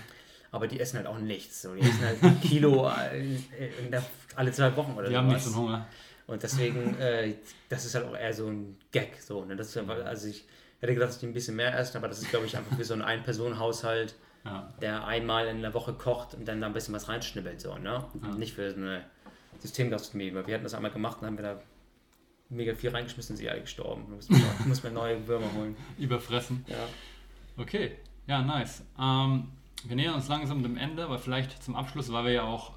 aber 0.50 0.68
die 0.68 0.78
essen 0.78 0.98
halt 0.98 1.06
auch 1.06 1.18
nichts. 1.18 1.62
So. 1.62 1.74
Die 1.74 1.80
essen 1.80 2.04
halt 2.04 2.22
ein 2.22 2.40
Kilo 2.42 2.88
äh, 2.88 3.88
der, 3.90 4.04
alle 4.36 4.52
zwei 4.52 4.76
Wochen 4.76 4.92
oder 4.92 5.06
so. 5.06 5.10
Die 5.10 5.16
haben 5.16 5.28
nicht 5.28 5.42
so 5.42 5.54
Hunger. 5.56 5.86
Und 6.26 6.42
deswegen, 6.42 6.98
äh, 6.98 7.34
das 7.68 7.84
ist 7.84 7.94
halt 7.94 8.06
auch 8.06 8.16
eher 8.16 8.32
so 8.32 8.46
ein 8.46 8.76
Gag. 8.92 9.20
So, 9.20 9.44
ne? 9.44 9.56
das 9.56 9.68
ist 9.68 9.76
einfach, 9.76 10.04
also 10.04 10.28
ich 10.28 10.44
hätte 10.84 10.94
gedacht, 10.94 11.10
dass 11.10 11.18
die 11.18 11.26
ein 11.26 11.32
bisschen 11.32 11.56
mehr 11.56 11.76
essen, 11.78 11.96
aber 11.96 12.08
das 12.08 12.20
ist, 12.20 12.30
glaube 12.30 12.46
ich, 12.46 12.56
einfach 12.56 12.76
für 12.76 12.84
so 12.84 12.94
einen 12.94 13.02
Ein-Personen-Haushalt, 13.02 14.14
ja. 14.44 14.72
der 14.80 15.06
einmal 15.06 15.46
in 15.48 15.62
der 15.62 15.74
Woche 15.74 15.94
kocht 15.94 16.34
und 16.34 16.46
dann 16.46 16.60
da 16.60 16.66
ein 16.66 16.72
bisschen 16.72 16.94
was 16.94 17.08
reinschnibbelt. 17.08 17.60
So, 17.60 17.76
ne? 17.78 18.04
Ja. 18.22 18.28
Nicht 18.36 18.54
für 18.54 18.70
so 18.70 18.76
eine 18.76 19.04
Systemgastronomie, 19.60 20.34
weil 20.34 20.46
wir 20.46 20.54
hatten 20.54 20.64
das 20.64 20.74
einmal 20.74 20.90
gemacht 20.90 21.18
und 21.20 21.26
haben 21.26 21.38
wir 21.38 21.42
da 21.42 21.60
mega 22.50 22.74
viel 22.74 22.90
reingeschmissen, 22.90 23.36
sind 23.36 23.44
sie 23.44 23.50
alle 23.50 23.62
gestorben. 23.62 24.04
Muss 24.14 24.28
man, 24.28 24.42
muss 24.66 24.82
man 24.82 24.92
neue 24.92 25.26
Würmer 25.26 25.52
holen. 25.54 25.76
Überfressen. 25.98 26.64
Ja. 26.68 26.76
Okay, 27.56 27.92
ja, 28.26 28.42
nice. 28.42 28.82
Ähm, 29.00 29.48
wir 29.84 29.96
nähern 29.96 30.14
uns 30.14 30.28
langsam 30.28 30.62
dem 30.62 30.76
Ende, 30.76 31.04
aber 31.04 31.18
vielleicht 31.18 31.62
zum 31.62 31.76
Abschluss, 31.76 32.12
weil 32.12 32.26
wir 32.26 32.32
ja 32.32 32.42
auch 32.42 32.72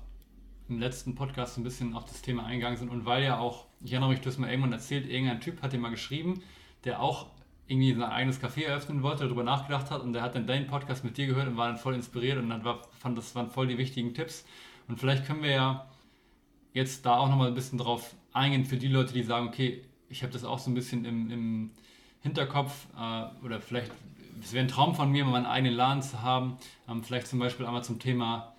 im 0.69 0.79
letzten 0.79 1.15
Podcast 1.15 1.57
ein 1.57 1.63
bisschen 1.63 1.93
auf 1.95 2.05
das 2.05 2.21
Thema 2.21 2.45
eingegangen 2.45 2.77
sind 2.77 2.89
und 2.89 3.05
weil 3.05 3.23
ja 3.23 3.37
auch, 3.39 3.65
ich 3.81 3.91
erinnere 3.91 4.09
mich, 4.09 4.21
du 4.21 4.29
hast 4.29 4.37
mal 4.37 4.49
irgendwann 4.49 4.73
erzählt, 4.73 5.09
irgendein 5.09 5.41
Typ 5.41 5.61
hat 5.61 5.73
dir 5.73 5.79
mal 5.79 5.91
geschrieben, 5.91 6.41
der 6.83 7.01
auch 7.01 7.27
irgendwie 7.67 7.93
sein 7.93 8.03
eigenes 8.03 8.41
Café 8.41 8.63
eröffnen 8.63 9.03
wollte, 9.03 9.25
darüber 9.25 9.43
nachgedacht 9.43 9.91
hat 9.91 10.01
und 10.01 10.13
der 10.13 10.21
hat 10.21 10.35
dann 10.35 10.47
deinen 10.47 10.67
Podcast 10.67 11.03
mit 11.03 11.17
dir 11.17 11.27
gehört 11.27 11.47
und 11.47 11.57
war 11.57 11.67
dann 11.67 11.77
voll 11.77 11.95
inspiriert 11.95 12.37
und 12.37 12.49
dann 12.49 12.63
war, 12.63 12.81
fand, 12.99 13.17
das 13.17 13.35
waren 13.35 13.49
voll 13.49 13.67
die 13.67 13.77
wichtigen 13.77 14.13
Tipps. 14.13 14.45
Und 14.87 14.99
vielleicht 14.99 15.25
können 15.25 15.43
wir 15.43 15.51
ja 15.51 15.87
jetzt 16.73 17.05
da 17.05 17.17
auch 17.17 17.27
nochmal 17.27 17.49
ein 17.49 17.53
bisschen 17.53 17.77
drauf 17.77 18.15
eingehen 18.31 18.65
für 18.65 18.77
die 18.77 18.87
Leute, 18.87 19.13
die 19.13 19.23
sagen, 19.23 19.47
okay, 19.47 19.83
ich 20.09 20.23
habe 20.23 20.31
das 20.31 20.45
auch 20.45 20.59
so 20.59 20.71
ein 20.71 20.75
bisschen 20.75 21.03
im, 21.03 21.29
im 21.29 21.71
Hinterkopf 22.21 22.87
äh, 22.97 23.45
oder 23.45 23.59
vielleicht, 23.59 23.91
es 24.41 24.53
wäre 24.53 24.63
ein 24.63 24.69
Traum 24.69 24.95
von 24.95 25.11
mir, 25.11 25.25
mal 25.25 25.35
einen 25.35 25.45
eigenen 25.45 25.75
Laden 25.75 26.01
zu 26.01 26.21
haben. 26.21 26.57
Ähm, 26.87 27.03
vielleicht 27.03 27.27
zum 27.27 27.39
Beispiel 27.39 27.65
einmal 27.65 27.83
zum 27.83 27.99
Thema 27.99 28.53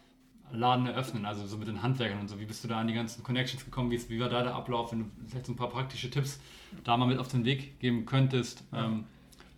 Laden 0.53 0.87
eröffnen, 0.87 1.27
also 1.27 1.47
so 1.47 1.57
mit 1.57 1.69
den 1.69 1.83
Handwerkern 1.83 2.21
und 2.21 2.29
so. 2.29 2.39
Wie 2.41 2.45
bist 2.45 2.65
du 2.65 2.69
da 2.69 2.81
an 2.81 2.87
die 2.87 2.95
ganzen 2.95 3.23
Connections 3.23 3.65
gekommen? 3.65 3.91
Wie, 3.91 4.09
wie 4.09 4.21
war 4.21 4.29
da 4.29 4.43
der 4.43 4.55
Ablauf? 4.55 4.93
Wenn 4.93 5.01
du 5.01 5.05
vielleicht 5.27 5.47
so 5.47 5.53
ein 5.53 5.57
paar 5.57 5.69
praktische 5.69 6.11
Tipps 6.11 6.41
da 6.85 6.97
mal 6.97 7.07
mit 7.07 7.19
auf 7.19 7.29
den 7.29 7.45
Weg 7.45 7.79
geben 7.81 8.07
könntest. 8.07 8.65
Ähm, 8.73 9.05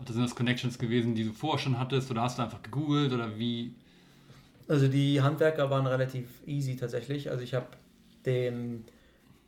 oder 0.03 0.13
sind 0.13 0.23
das 0.23 0.35
Connections 0.35 0.79
gewesen, 0.79 1.15
die 1.15 1.25
du 1.25 1.33
vorher 1.33 1.59
schon 1.59 1.79
hattest 1.79 2.11
oder 2.11 2.23
hast 2.23 2.39
du 2.39 2.43
einfach 2.43 2.63
gegoogelt 2.63 3.13
oder 3.13 3.39
wie? 3.39 3.75
Also 4.69 4.89
die 4.89 5.21
Handwerker 5.21 5.69
waren 5.71 5.87
relativ 5.87 6.27
easy 6.47 6.77
tatsächlich. 6.77 7.31
Also 7.31 7.43
ich 7.43 7.55
habe 7.55 7.67
den, 8.25 8.85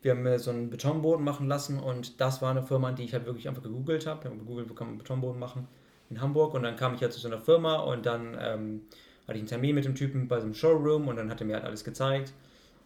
wir 0.02 0.12
haben 0.12 0.22
mir 0.22 0.38
so 0.38 0.50
einen 0.50 0.68
Betonboden 0.68 1.24
machen 1.24 1.48
lassen 1.48 1.78
und 1.78 2.20
das 2.20 2.42
war 2.42 2.50
eine 2.50 2.62
Firma, 2.62 2.92
die 2.92 3.04
ich 3.04 3.14
halt 3.14 3.24
wirklich 3.24 3.48
einfach 3.48 3.62
gegoogelt 3.62 4.06
habe. 4.06 4.20
Ich 4.20 4.26
habe 4.26 4.36
gegoogelt, 4.36 4.68
wo 4.68 4.74
kann 4.74 4.88
man 4.88 4.98
Betonboden 4.98 5.38
machen 5.38 5.68
in 6.10 6.20
Hamburg 6.20 6.54
und 6.54 6.62
dann 6.62 6.76
kam 6.76 6.94
ich 6.94 7.00
halt 7.00 7.12
zu 7.12 7.20
so 7.20 7.28
einer 7.28 7.38
Firma 7.38 7.76
und 7.76 8.04
dann 8.04 8.36
ähm, 8.38 8.82
hatte 9.26 9.34
ich 9.34 9.42
einen 9.42 9.48
Termin 9.48 9.74
mit 9.74 9.84
dem 9.84 9.94
Typen 9.94 10.28
bei 10.28 10.38
so 10.38 10.44
einem 10.44 10.54
Showroom 10.54 11.08
und 11.08 11.16
dann 11.16 11.30
hat 11.30 11.40
er 11.40 11.46
mir 11.46 11.54
halt 11.54 11.64
alles 11.64 11.84
gezeigt. 11.84 12.32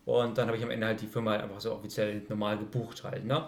Und 0.04 0.38
dann 0.38 0.46
habe 0.46 0.56
ich 0.56 0.62
am 0.62 0.70
Ende 0.70 0.86
halt 0.86 1.00
die 1.00 1.08
Firma 1.08 1.32
halt 1.32 1.42
einfach 1.42 1.60
so 1.60 1.72
offiziell 1.72 2.22
normal 2.28 2.58
gebucht 2.58 3.02
halt. 3.02 3.24
Ne? 3.24 3.46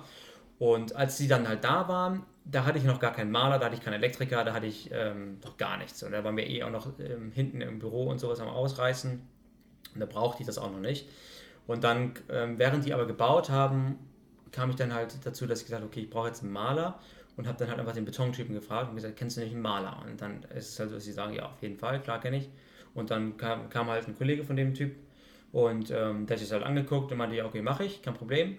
Und 0.59 0.97
als 0.97 1.17
sie 1.17 1.29
dann 1.29 1.47
halt 1.47 1.63
da 1.63 1.87
waren, 1.89 2.25
da 2.45 2.65
hatte 2.65 2.79
ich 2.79 2.85
noch 2.85 2.99
gar 2.99 3.13
keinen 3.13 3.31
Maler, 3.31 3.59
da 3.59 3.67
hatte 3.67 3.77
ich 3.77 3.83
keinen 3.83 3.95
Elektriker, 3.95 4.43
da 4.45 4.55
hatte 4.55 4.67
ich 4.67 4.91
ähm, 4.93 5.39
noch 5.45 5.57
gar 5.57 5.77
nichts. 5.77 6.03
Und 6.03 6.13
da 6.13 6.25
waren 6.25 6.37
wir 6.37 6.49
eh 6.49 6.65
auch 6.65 6.71
noch 6.71 6.99
ähm, 6.99 7.31
hinten 7.33 7.61
im 7.61 7.79
Büro 7.79 8.09
und 8.09 8.19
sowas 8.19 8.41
am 8.41 8.49
Ausreißen. 8.49 9.21
Und 9.95 10.01
da 10.01 10.07
brauchte 10.07 10.43
ich 10.43 10.47
das 10.47 10.59
auch 10.59 10.71
noch 10.71 10.81
nicht. 10.81 11.09
Und 11.67 11.85
dann, 11.85 12.15
ähm, 12.31 12.59
während 12.59 12.85
die 12.85 12.95
aber 12.95 13.07
gebaut 13.07 13.51
haben, 13.51 13.99
kam 14.51 14.71
ich 14.71 14.77
dann 14.77 14.95
halt 14.95 15.15
dazu, 15.25 15.47
dass 15.47 15.61
ich 15.61 15.67
gesagt 15.67 15.83
habe, 15.83 15.91
okay, 15.91 16.01
ich 16.01 16.11
brauche 16.11 16.29
jetzt 16.29 16.43
einen 16.43 16.53
Maler 16.53 16.99
und 17.37 17.47
habe 17.47 17.59
dann 17.59 17.69
halt 17.69 17.79
einfach 17.79 17.93
den 17.93 18.05
Betontypen 18.05 18.55
gefragt 18.55 18.89
und 18.89 18.97
gesagt, 18.97 19.17
kennst 19.17 19.37
du 19.37 19.43
nicht 19.43 19.53
einen 19.53 19.63
Maler? 19.63 20.03
Und 20.05 20.21
dann 20.21 20.43
ist 20.57 20.71
es 20.71 20.81
halt 20.81 20.89
so, 20.89 20.97
dass 20.97 21.05
sie 21.05 21.13
sagen, 21.13 21.35
ja, 21.35 21.47
auf 21.47 21.63
jeden 21.63 21.77
Fall, 21.77 22.01
klar 22.01 22.21
kenne 22.21 22.39
ich. 22.39 22.49
Und 22.99 23.11
dann 23.11 23.37
kam, 23.37 23.69
kam 23.71 23.89
halt 23.89 24.07
ein 24.09 24.17
Kollege 24.17 24.45
von 24.45 24.57
dem 24.57 24.75
Typ 24.75 24.97
und 25.53 25.91
ähm, 25.91 26.27
der 26.27 26.37
hat 26.37 26.39
sich 26.39 26.53
halt 26.53 26.63
angeguckt 26.63 27.11
und 27.11 27.19
meinte, 27.19 27.37
ja, 27.37 27.47
okay, 27.47 27.63
mache 27.63 27.85
ich, 27.85 28.03
kein 28.03 28.15
Problem. 28.15 28.59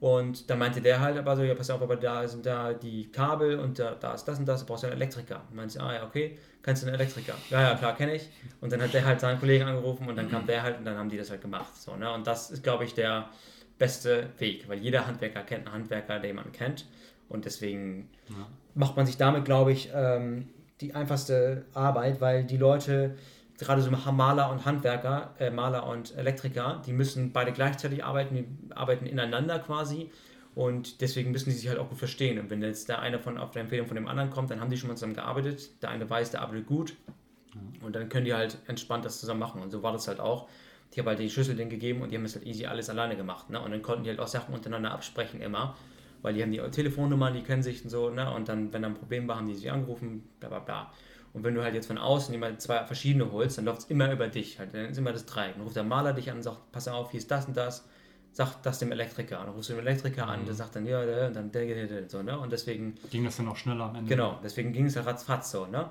Und 0.00 0.48
dann 0.48 0.60
meinte 0.60 0.80
der 0.80 1.00
halt 1.00 1.18
aber 1.18 1.34
so, 1.34 1.42
ja, 1.42 1.54
pass 1.54 1.70
auf, 1.70 1.82
aber 1.82 1.96
da 1.96 2.26
sind 2.28 2.46
da 2.46 2.72
die 2.72 3.10
Kabel 3.10 3.58
und 3.58 3.80
da, 3.80 3.96
da 3.96 4.14
ist 4.14 4.24
das 4.24 4.38
und 4.38 4.46
das, 4.46 4.60
du 4.60 4.66
brauchst 4.66 4.84
einen 4.84 4.94
Elektriker. 4.94 5.42
Und 5.50 5.56
meinte, 5.56 5.80
ah 5.80 5.92
ja, 5.92 6.04
okay, 6.04 6.38
kannst 6.62 6.82
du 6.82 6.86
einen 6.86 6.94
Elektriker? 6.94 7.34
Ja, 7.50 7.62
ja, 7.62 7.74
klar, 7.74 7.96
kenne 7.96 8.14
ich. 8.14 8.28
Und 8.60 8.72
dann 8.72 8.80
hat 8.80 8.94
der 8.94 9.04
halt 9.04 9.18
seinen 9.18 9.40
Kollegen 9.40 9.64
angerufen 9.64 10.08
und 10.08 10.14
dann 10.14 10.30
kam 10.30 10.46
der 10.46 10.62
halt 10.62 10.78
und 10.78 10.84
dann 10.84 10.96
haben 10.96 11.08
die 11.08 11.16
das 11.16 11.30
halt 11.30 11.40
gemacht. 11.40 11.74
So, 11.76 11.96
ne? 11.96 12.12
Und 12.12 12.28
das 12.28 12.52
ist, 12.52 12.62
glaube 12.62 12.84
ich, 12.84 12.94
der 12.94 13.28
beste 13.76 14.28
Weg, 14.38 14.68
weil 14.68 14.78
jeder 14.78 15.06
Handwerker 15.06 15.42
kennt 15.42 15.66
einen 15.66 15.74
Handwerker, 15.74 16.20
den 16.20 16.36
man 16.36 16.52
kennt. 16.52 16.86
Und 17.28 17.44
deswegen 17.44 18.08
ja. 18.28 18.46
macht 18.74 18.96
man 18.96 19.04
sich 19.04 19.16
damit, 19.16 19.44
glaube 19.44 19.72
ich, 19.72 19.90
ähm, 19.92 20.48
die 20.80 20.94
einfachste 20.94 21.64
Arbeit, 21.74 22.20
weil 22.20 22.44
die 22.44 22.56
Leute 22.56 23.16
gerade 23.58 23.82
so 23.82 23.90
Maler 23.90 24.50
und 24.50 24.64
Handwerker, 24.64 25.34
äh, 25.38 25.50
Maler 25.50 25.86
und 25.86 26.16
Elektriker, 26.16 26.82
die 26.86 26.92
müssen 26.92 27.32
beide 27.32 27.52
gleichzeitig 27.52 28.04
arbeiten, 28.04 28.34
die 28.34 28.74
arbeiten 28.74 29.06
ineinander 29.06 29.58
quasi 29.58 30.10
und 30.54 31.00
deswegen 31.00 31.30
müssen 31.30 31.50
die 31.50 31.56
sich 31.56 31.68
halt 31.68 31.78
auch 31.78 31.88
gut 31.88 31.98
verstehen. 31.98 32.38
Und 32.38 32.50
wenn 32.50 32.62
jetzt 32.62 32.88
der 32.88 33.00
eine 33.00 33.18
von, 33.18 33.38
auf 33.38 33.50
der 33.50 33.62
Empfehlung 33.62 33.86
von 33.86 33.96
dem 33.96 34.08
anderen 34.08 34.30
kommt, 34.30 34.50
dann 34.50 34.60
haben 34.60 34.70
die 34.70 34.76
schon 34.76 34.88
mal 34.88 34.96
zusammen 34.96 35.14
gearbeitet, 35.14 35.82
der 35.82 35.90
eine 35.90 36.08
weiß, 36.08 36.30
der 36.30 36.42
arbeitet 36.42 36.66
gut 36.66 36.96
und 37.82 37.94
dann 37.94 38.08
können 38.08 38.24
die 38.24 38.34
halt 38.34 38.58
entspannt 38.66 39.04
das 39.04 39.20
zusammen 39.20 39.40
machen 39.40 39.62
und 39.62 39.70
so 39.70 39.82
war 39.82 39.92
das 39.92 40.08
halt 40.08 40.20
auch. 40.20 40.48
Ich 40.90 40.98
habe 40.98 41.10
halt 41.10 41.18
die 41.18 41.28
Schlüssel 41.28 41.54
denen 41.54 41.70
gegeben 41.70 42.00
und 42.02 42.10
die 42.10 42.16
haben 42.16 42.24
es 42.24 42.34
halt 42.34 42.46
easy 42.46 42.66
alles 42.66 42.88
alleine 42.88 43.14
gemacht. 43.14 43.50
Ne? 43.50 43.60
Und 43.60 43.70
dann 43.72 43.82
konnten 43.82 44.04
die 44.04 44.10
halt 44.10 44.20
auch 44.20 44.26
Sachen 44.26 44.54
untereinander 44.54 44.90
absprechen 44.90 45.40
immer, 45.40 45.76
weil 46.22 46.34
die 46.34 46.42
haben 46.42 46.50
die 46.50 46.58
Telefonnummern, 46.58 47.34
die 47.34 47.42
kennen 47.42 47.62
sich 47.62 47.84
und 47.84 47.90
so, 47.90 48.10
ne? 48.10 48.32
Und 48.32 48.48
dann, 48.48 48.72
wenn 48.72 48.82
da 48.82 48.88
ein 48.88 48.94
Problem 48.94 49.28
war, 49.28 49.36
haben 49.36 49.46
die 49.46 49.54
sich 49.54 49.70
angerufen, 49.70 50.28
bla 50.40 50.48
bla 50.48 50.58
bla. 50.60 50.92
Und 51.38 51.44
wenn 51.44 51.54
du 51.54 51.62
halt 51.62 51.74
jetzt 51.74 51.86
von 51.86 51.98
außen 51.98 52.34
jemand 52.34 52.60
zwei 52.60 52.84
verschiedene 52.84 53.30
holst, 53.30 53.58
dann 53.58 53.64
läuft 53.64 53.82
es 53.82 53.84
immer 53.90 54.10
über 54.12 54.26
dich. 54.26 54.58
Halt. 54.58 54.74
Dann 54.74 54.86
ist 54.86 54.98
immer 54.98 55.12
das 55.12 55.24
Dreieck. 55.24 55.54
Dann 55.54 55.62
ruft 55.62 55.76
der 55.76 55.84
Maler 55.84 56.12
dich 56.12 56.30
an 56.30 56.38
und 56.38 56.42
sagt, 56.42 56.72
pass 56.72 56.88
auf, 56.88 57.12
hier 57.12 57.18
ist 57.18 57.30
das 57.30 57.46
und 57.46 57.56
das. 57.56 57.86
Sag 58.32 58.60
das 58.62 58.80
dem 58.80 58.90
Elektriker. 58.90 59.38
Und 59.38 59.46
dann 59.46 59.54
rufst 59.54 59.70
du 59.70 59.74
den 59.74 59.86
Elektriker 59.86 60.24
mhm. 60.24 60.30
an, 60.32 60.44
der 60.46 60.54
sagt 60.54 60.74
dann, 60.74 60.84
ja, 60.84 61.00
und 61.00 61.36
dann 61.36 61.52
so, 62.08 62.22
ne? 62.22 62.38
Und 62.38 62.50
deswegen. 62.50 62.96
Ging 63.10 63.24
das 63.24 63.36
dann 63.36 63.46
auch 63.46 63.56
schneller 63.56 63.84
am 63.84 63.94
Ende? 63.94 64.08
Genau, 64.08 64.40
deswegen 64.42 64.72
ging 64.72 64.86
es 64.86 64.96
ja 64.96 65.02
ratzfatz 65.02 65.52
so, 65.52 65.66
ne? 65.66 65.88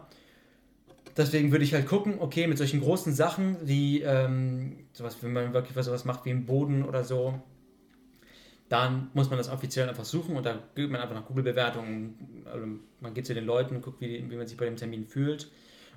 Deswegen 1.15 1.51
würde 1.51 1.63
ich 1.63 1.73
halt 1.73 1.87
gucken, 1.87 2.17
okay, 2.19 2.45
mit 2.45 2.57
solchen 2.57 2.81
großen 2.81 3.13
Sachen 3.13 3.55
wie 3.63 4.01
ähm, 4.01 4.85
sowas, 4.91 5.17
wenn 5.21 5.31
man 5.31 5.53
wirklich 5.53 5.77
was 5.77 5.85
sowas 5.85 6.03
macht 6.03 6.25
wie 6.25 6.29
im 6.29 6.45
Boden 6.45 6.83
oder 6.83 7.05
so, 7.05 7.41
dann 8.69 9.09
muss 9.13 9.29
man 9.29 9.37
das 9.37 9.49
offiziell 9.49 9.87
einfach 9.87 10.05
suchen 10.05 10.35
und 10.35 10.45
da 10.45 10.59
geht 10.75 10.89
man 10.89 11.01
einfach 11.01 11.15
nach 11.15 11.25
Google-Bewertungen. 11.25 12.43
Also 12.45 12.67
man 12.99 13.13
geht 13.13 13.25
zu 13.25 13.33
den 13.33 13.45
Leuten, 13.45 13.81
guckt, 13.81 14.01
wie, 14.01 14.29
wie 14.29 14.35
man 14.35 14.47
sich 14.47 14.57
bei 14.57 14.65
dem 14.65 14.75
Termin 14.75 15.05
fühlt. 15.05 15.49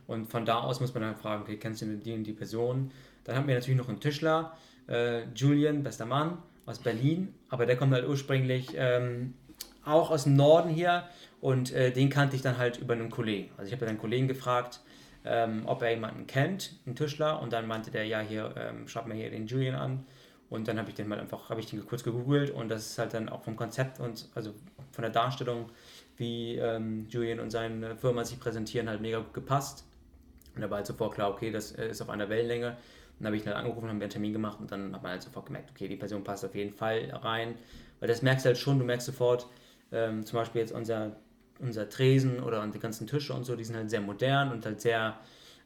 Und 0.06 0.26
von 0.26 0.44
da 0.44 0.60
aus 0.60 0.80
muss 0.80 0.94
man 0.94 1.02
dann 1.02 1.16
fragen, 1.16 1.42
okay, 1.42 1.56
kennst 1.56 1.82
du 1.82 1.86
die 1.86 2.12
und 2.12 2.24
die 2.24 2.32
Person? 2.32 2.90
Dann 3.24 3.36
haben 3.36 3.48
wir 3.48 3.54
natürlich 3.54 3.78
noch 3.78 3.88
einen 3.88 4.00
Tischler, 4.00 4.56
äh, 4.88 5.24
Julian, 5.34 5.82
bester 5.82 6.06
Mann, 6.06 6.38
aus 6.66 6.78
Berlin. 6.78 7.34
Aber 7.48 7.66
der 7.66 7.76
kommt 7.76 7.92
halt 7.92 8.06
ursprünglich 8.08 8.70
ähm, 8.76 9.34
auch 9.84 10.10
aus 10.10 10.24
dem 10.24 10.36
Norden 10.36 10.70
hier 10.70 11.04
und 11.40 11.72
äh, 11.72 11.90
den 11.90 12.10
kannte 12.10 12.36
ich 12.36 12.42
dann 12.42 12.58
halt 12.58 12.78
über 12.78 12.94
einen 12.94 13.10
Kollegen. 13.10 13.50
Also 13.56 13.68
ich 13.68 13.72
habe 13.72 13.86
einen 13.86 13.98
Kollegen 13.98 14.28
gefragt, 14.28 14.80
ähm, 15.24 15.62
ob 15.66 15.82
er 15.82 15.90
jemanden 15.90 16.26
kennt, 16.26 16.74
einen 16.86 16.96
Tischler. 16.96 17.40
Und 17.40 17.52
dann 17.52 17.66
meinte 17.66 17.90
der, 17.90 18.04
ja, 18.04 18.20
hier, 18.20 18.54
ähm, 18.56 18.88
schaut 18.88 19.06
mal 19.06 19.16
hier 19.16 19.30
den 19.30 19.46
Julian 19.46 19.74
an. 19.74 20.04
Und 20.50 20.66
dann 20.66 20.78
habe 20.78 20.90
ich 20.90 20.96
den 20.96 21.08
mal 21.08 21.20
einfach, 21.20 21.48
habe 21.48 21.60
ich 21.60 21.66
den 21.66 21.86
kurz 21.86 22.02
gegoogelt 22.02 22.50
und 22.50 22.68
das 22.68 22.90
ist 22.90 22.98
halt 22.98 23.14
dann 23.14 23.28
auch 23.28 23.42
vom 23.42 23.54
Konzept 23.54 24.00
und 24.00 24.28
also 24.34 24.52
von 24.90 25.02
der 25.02 25.12
Darstellung, 25.12 25.70
wie 26.16 26.56
ähm, 26.56 27.06
Julian 27.08 27.38
und 27.38 27.50
seine 27.50 27.96
Firma 27.96 28.24
sich 28.24 28.38
präsentieren, 28.38 28.88
halt 28.88 29.00
mega 29.00 29.18
gut 29.18 29.32
gepasst. 29.32 29.84
Und 30.54 30.62
da 30.62 30.68
war 30.68 30.78
halt 30.78 30.86
sofort 30.86 31.14
klar, 31.14 31.30
okay, 31.30 31.52
das 31.52 31.72
äh, 31.72 31.88
ist 31.88 32.02
auf 32.02 32.10
einer 32.10 32.28
Wellenlänge. 32.28 32.76
Dann 33.18 33.26
habe 33.26 33.36
ich 33.36 33.42
ihn 33.42 33.46
halt 33.46 33.58
angerufen, 33.58 33.88
haben 33.88 34.00
wir 34.00 34.04
einen 34.04 34.10
Termin 34.10 34.32
gemacht 34.32 34.58
und 34.60 34.72
dann 34.72 34.92
hat 34.92 35.02
man 35.02 35.12
halt 35.12 35.22
sofort 35.22 35.46
gemerkt, 35.46 35.70
okay, 35.70 35.86
die 35.86 35.96
Person 35.96 36.24
passt 36.24 36.44
auf 36.44 36.54
jeden 36.54 36.74
Fall 36.74 37.10
rein. 37.22 37.54
Weil 38.00 38.08
das 38.08 38.22
merkst 38.22 38.44
du 38.44 38.48
halt 38.48 38.58
schon, 38.58 38.78
du 38.78 38.84
merkst 38.84 39.06
sofort, 39.06 39.46
ähm, 39.92 40.26
zum 40.26 40.38
Beispiel 40.38 40.62
jetzt 40.62 40.72
unser, 40.72 41.16
unser 41.60 41.88
Tresen 41.88 42.42
oder 42.42 42.66
die 42.66 42.78
ganzen 42.80 43.06
Tische 43.06 43.34
und 43.34 43.44
so, 43.44 43.54
die 43.54 43.64
sind 43.64 43.76
halt 43.76 43.88
sehr 43.88 44.00
modern 44.00 44.50
und 44.50 44.66
halt 44.66 44.80
sehr 44.80 45.18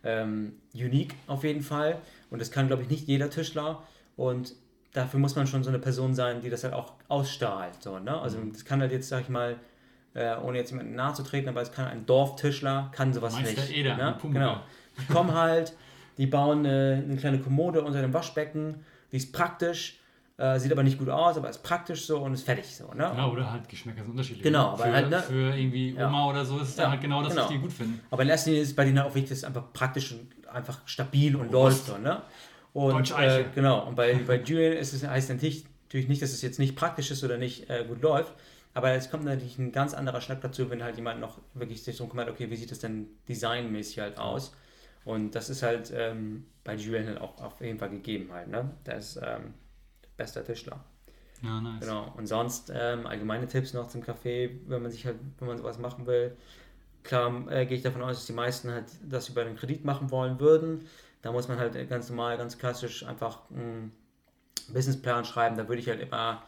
ähm, 0.03 0.57
unique 0.75 1.15
auf 1.27 1.43
jeden 1.43 1.63
Fall. 1.63 2.01
Und 2.31 2.41
das 2.41 2.51
kann, 2.51 2.67
glaube 2.67 2.83
ich, 2.83 2.91
nicht 2.91 3.09
jeder 3.09 3.31
Tischler. 3.31 3.83
Und 4.17 4.55
dafür 4.95 5.21
muss 5.21 5.37
man 5.37 5.47
schon 5.47 5.63
so 5.63 5.69
eine 5.69 5.79
Person 5.79 6.15
sein, 6.15 6.41
die 6.41 6.49
das 6.49 6.65
halt 6.65 6.73
auch 6.73 6.95
ausstrahlt. 7.09 7.83
So, 7.83 7.99
ne? 7.99 8.19
Also 8.19 8.39
mhm. 8.39 8.53
das 8.53 8.65
kann 8.65 8.81
halt 8.81 8.93
jetzt, 8.93 9.09
sag 9.09 9.23
ich 9.23 9.29
mal, 9.29 9.57
äh, 10.15 10.37
ohne 10.37 10.59
jetzt 10.59 10.71
jemandem 10.71 10.95
nahe 10.95 11.13
zu 11.13 11.23
treten, 11.23 11.49
aber 11.49 11.61
es 11.61 11.73
kann 11.73 11.87
ein 11.87 12.07
Dorftischler, 12.07 12.91
kann 12.93 13.13
sowas 13.13 13.35
Meister 13.35 13.61
nicht. 13.61 13.77
Eder, 13.77 13.97
ne? 13.97 14.17
Genau. 14.23 14.61
Die 14.99 15.13
kommen 15.13 15.35
halt, 15.35 15.75
die 16.17 16.27
bauen 16.27 16.61
eine, 16.61 17.03
eine, 17.05 17.17
kleine 17.17 17.41
Kommode 17.41 17.83
unter 17.83 18.01
dem 18.01 18.15
Waschbecken, 18.15 18.85
die 19.11 19.17
ist 19.17 19.33
praktisch, 19.33 19.99
äh, 20.37 20.61
sieht 20.61 20.71
aber 20.71 20.85
nicht 20.85 20.99
gut 20.99 21.09
aus, 21.09 21.37
aber 21.37 21.51
ist 21.51 21.65
praktisch 21.65 22.07
so 22.07 22.21
und 22.21 22.33
ist 22.33 22.45
fertig 22.45 22.73
so. 22.73 22.87
Ne? 22.95 23.11
Genau, 23.11 23.33
oder 23.33 23.51
halt 23.51 23.69
Geschmäcker 23.69 24.03
sind 24.03 24.13
unterschiedlich. 24.13 24.45
Genau, 24.45 24.69
aber 24.69 24.85
für, 24.85 24.93
halt, 24.93 25.11
ne? 25.11 25.21
für 25.21 25.57
irgendwie 25.57 25.95
Oma 25.95 26.25
ja. 26.25 26.27
oder 26.31 26.45
so 26.45 26.59
ist 26.59 26.69
es 26.69 26.77
ja, 26.77 26.85
dann 26.85 26.93
halt 26.93 27.01
genau 27.01 27.23
das, 27.23 27.31
genau. 27.31 27.43
was 27.43 27.51
die 27.51 27.59
gut 27.59 27.73
finden. 27.73 28.01
Aber 28.13 28.23
in 28.23 28.29
erster 28.29 28.51
Linie 28.51 28.63
ist 28.63 28.69
es 28.69 28.77
bei 28.77 28.85
denen 28.85 29.01
auch 29.01 29.15
wichtig, 29.17 29.31
dass 29.31 29.39
es 29.39 29.45
einfach 29.45 29.73
praktisch 29.73 30.13
und 30.13 30.49
einfach 30.49 30.79
stabil 30.87 31.35
und 31.35 31.51
läuft. 31.51 31.87
So, 31.87 31.99
ne? 31.99 32.23
Und 32.75 33.11
äh, 33.13 33.45
genau, 33.55 33.87
und 33.87 33.95
bei, 33.95 34.15
bei 34.27 34.37
Julian 34.37 34.75
ist 34.75 34.93
es, 34.93 35.07
heißt 35.07 35.31
natürlich, 35.31 35.65
natürlich 35.85 36.09
nicht, 36.09 36.21
dass 36.21 36.33
es 36.33 36.43
jetzt 36.43 36.59
nicht 36.59 36.77
praktisch 36.77 37.11
ist 37.11 37.25
oder 37.25 37.39
nicht 37.39 37.71
äh, 37.71 37.85
gut 37.87 38.03
läuft, 38.03 38.35
aber 38.75 38.91
es 38.91 39.11
kommt 39.11 39.25
natürlich 39.25 39.59
ein 39.59 39.71
ganz 39.71 39.95
anderer 39.95 40.21
Schnack 40.21 40.41
dazu, 40.41 40.69
wenn 40.69 40.83
halt 40.83 40.97
jemand 40.97 41.21
noch 41.21 41.39
wirklich 41.55 41.83
sich 41.83 41.97
so 41.97 42.09
kümmert, 42.09 42.29
okay, 42.29 42.51
wie 42.51 42.57
sieht 42.57 42.73
das 42.73 42.81
denn 42.81 43.07
designmäßig 43.29 44.01
halt 44.01 44.19
aus? 44.19 44.53
Und 45.05 45.37
das 45.37 45.51
ist 45.51 45.63
halt 45.63 45.93
ähm, 45.95 46.47
bei 46.65 46.75
Julian 46.75 47.07
halt 47.07 47.21
auch 47.21 47.41
auf 47.41 47.61
jeden 47.61 47.79
Fall 47.79 47.91
gegeben 47.91 48.33
halt. 48.33 48.49
Ne? 48.49 48.71
Der 48.85 48.97
ist 48.97 49.21
ähm, 49.23 49.55
bester 50.17 50.45
Tischler. 50.45 50.83
Ja, 51.43 51.61
nice. 51.61 51.81
Genau. 51.81 52.13
Und 52.17 52.27
sonst 52.27 52.73
ähm, 52.75 53.07
allgemeine 53.07 53.47
Tipps 53.47 53.73
noch 53.73 53.87
zum 53.87 54.03
Kaffee, 54.03 54.59
wenn 54.67 54.83
man 54.83 54.91
sich 54.91 55.07
halt, 55.07 55.17
wenn 55.39 55.47
man 55.47 55.59
sowas 55.59 55.79
machen 55.79 56.07
will. 56.07 56.37
Klar 57.05 57.47
äh, 57.53 57.67
gehe 57.67 57.77
ich 57.77 57.83
davon 57.83 58.03
aus, 58.03 58.17
dass 58.17 58.27
die 58.27 58.33
meisten 58.33 58.71
halt 58.73 58.87
das 59.09 59.29
über 59.29 59.43
einen 59.43 59.57
Kredit 59.57 59.85
machen 59.85 60.11
wollen 60.11 60.41
würden. 60.41 60.87
Da 61.25 61.33
muss 61.33 61.49
man 61.49 61.59
halt 61.59 61.89
ganz 61.89 62.11
normal, 62.11 62.37
ganz 62.37 62.59
klassisch 62.59 63.03
einfach 63.07 63.51
einen 63.51 63.93
Businessplan 64.69 65.25
schreiben. 65.25 65.57
Da 65.57 65.67
würde 65.69 65.81
ich 65.81 65.89
halt 65.89 66.03
immer 66.03 66.43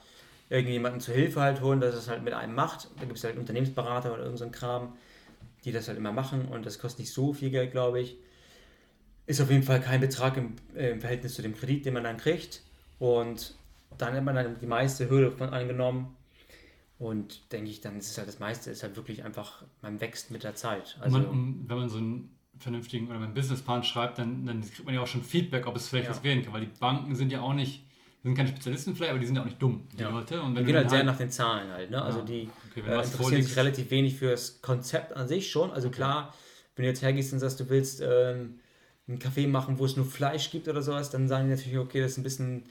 irgendjemanden 0.50 1.00
zur 1.00 1.14
Hilfe 1.14 1.40
halt 1.40 1.62
holen, 1.62 1.80
dass 1.80 1.94
es 1.94 2.08
halt 2.08 2.22
mit 2.22 2.34
einem 2.34 2.54
macht. 2.54 2.90
Da 2.98 3.06
gibt 3.06 3.16
es 3.16 3.24
halt 3.24 3.38
Unternehmensberater 3.38 4.12
oder 4.12 4.24
irgendein 4.24 4.52
so 4.52 4.58
Kram, 4.58 4.92
die 5.64 5.72
das 5.72 5.88
halt 5.88 5.96
immer 5.96 6.12
machen 6.12 6.48
und 6.48 6.66
das 6.66 6.78
kostet 6.78 7.00
nicht 7.00 7.12
so 7.14 7.32
viel 7.32 7.48
Geld, 7.48 7.72
glaube 7.72 8.02
ich. 8.02 8.18
Ist 9.24 9.40
auf 9.40 9.50
jeden 9.50 9.62
Fall 9.62 9.80
kein 9.80 10.02
Betrag 10.02 10.36
im, 10.36 10.56
im 10.74 11.00
Verhältnis 11.00 11.36
zu 11.36 11.40
dem 11.40 11.56
Kredit, 11.56 11.86
den 11.86 11.94
man 11.94 12.04
dann 12.04 12.18
kriegt. 12.18 12.62
Und 12.98 13.54
dann 13.96 14.12
hat 14.12 14.24
man 14.24 14.34
dann 14.34 14.60
die 14.60 14.66
meiste 14.66 15.08
Hürde 15.08 15.32
von 15.32 15.54
angenommen. 15.54 16.14
Und 16.98 17.50
denke 17.50 17.70
ich, 17.70 17.80
dann 17.80 17.96
ist 17.96 18.10
es 18.10 18.18
halt 18.18 18.28
das 18.28 18.40
meiste, 18.40 18.70
ist 18.70 18.82
halt 18.82 18.96
wirklich 18.96 19.24
einfach, 19.24 19.64
man 19.80 20.02
wächst 20.02 20.30
mit 20.30 20.44
der 20.44 20.54
Zeit. 20.54 20.98
Also, 21.00 21.18
man, 21.18 21.64
wenn 21.66 21.78
man 21.78 21.88
so 21.88 21.96
einen 21.96 22.35
vernünftigen 22.58 23.08
oder 23.08 23.16
einen 23.16 23.34
Businessplan 23.34 23.84
schreibt, 23.84 24.18
dann, 24.18 24.46
dann 24.46 24.60
kriegt 24.60 24.84
man 24.84 24.94
ja 24.94 25.00
auch 25.00 25.06
schon 25.06 25.22
Feedback, 25.22 25.66
ob 25.66 25.76
es 25.76 25.88
vielleicht 25.88 26.08
ja. 26.08 26.10
was 26.10 26.22
werden 26.22 26.42
kann, 26.42 26.52
weil 26.52 26.62
die 26.62 26.70
Banken 26.78 27.14
sind 27.14 27.32
ja 27.32 27.40
auch 27.40 27.54
nicht, 27.54 27.84
sind 28.22 28.34
keine 28.34 28.48
Spezialisten 28.48 28.94
vielleicht, 28.94 29.10
aber 29.10 29.20
die 29.20 29.26
sind 29.26 29.36
ja 29.36 29.42
auch 29.42 29.46
nicht 29.46 29.60
dumm, 29.60 29.86
die 29.92 30.02
ja. 30.02 30.10
Leute. 30.10 30.40
Und 30.42 30.56
wenn 30.56 30.64
die 30.64 30.72
gehen 30.72 30.76
halt 30.76 30.90
sehr 30.90 31.04
nach 31.04 31.16
den 31.16 31.30
Zahlen 31.30 31.70
halt, 31.70 31.90
ne? 31.90 32.02
Also 32.02 32.22
die 32.22 32.48
okay, 32.70 32.88
äh, 32.88 33.02
interessieren 33.02 33.42
sich 33.42 33.56
relativ 33.56 33.90
wenig 33.90 34.16
für 34.16 34.30
das 34.30 34.60
Konzept 34.62 35.14
an 35.14 35.28
sich 35.28 35.50
schon. 35.50 35.70
Also 35.70 35.88
okay. 35.88 35.96
klar, 35.96 36.34
wenn 36.74 36.84
du 36.84 36.88
jetzt 36.88 37.02
hergehst 37.02 37.32
und 37.32 37.38
sagst, 37.38 37.60
du 37.60 37.68
willst 37.68 38.00
ähm, 38.00 38.60
einen 39.08 39.18
Kaffee 39.18 39.46
machen, 39.46 39.78
wo 39.78 39.84
es 39.84 39.96
nur 39.96 40.06
Fleisch 40.06 40.50
gibt 40.50 40.68
oder 40.68 40.82
sowas, 40.82 41.10
dann 41.10 41.28
sagen 41.28 41.48
die 41.48 41.54
natürlich, 41.54 41.78
okay, 41.78 42.00
das 42.00 42.12
ist 42.12 42.18
ein 42.18 42.24
bisschen 42.24 42.64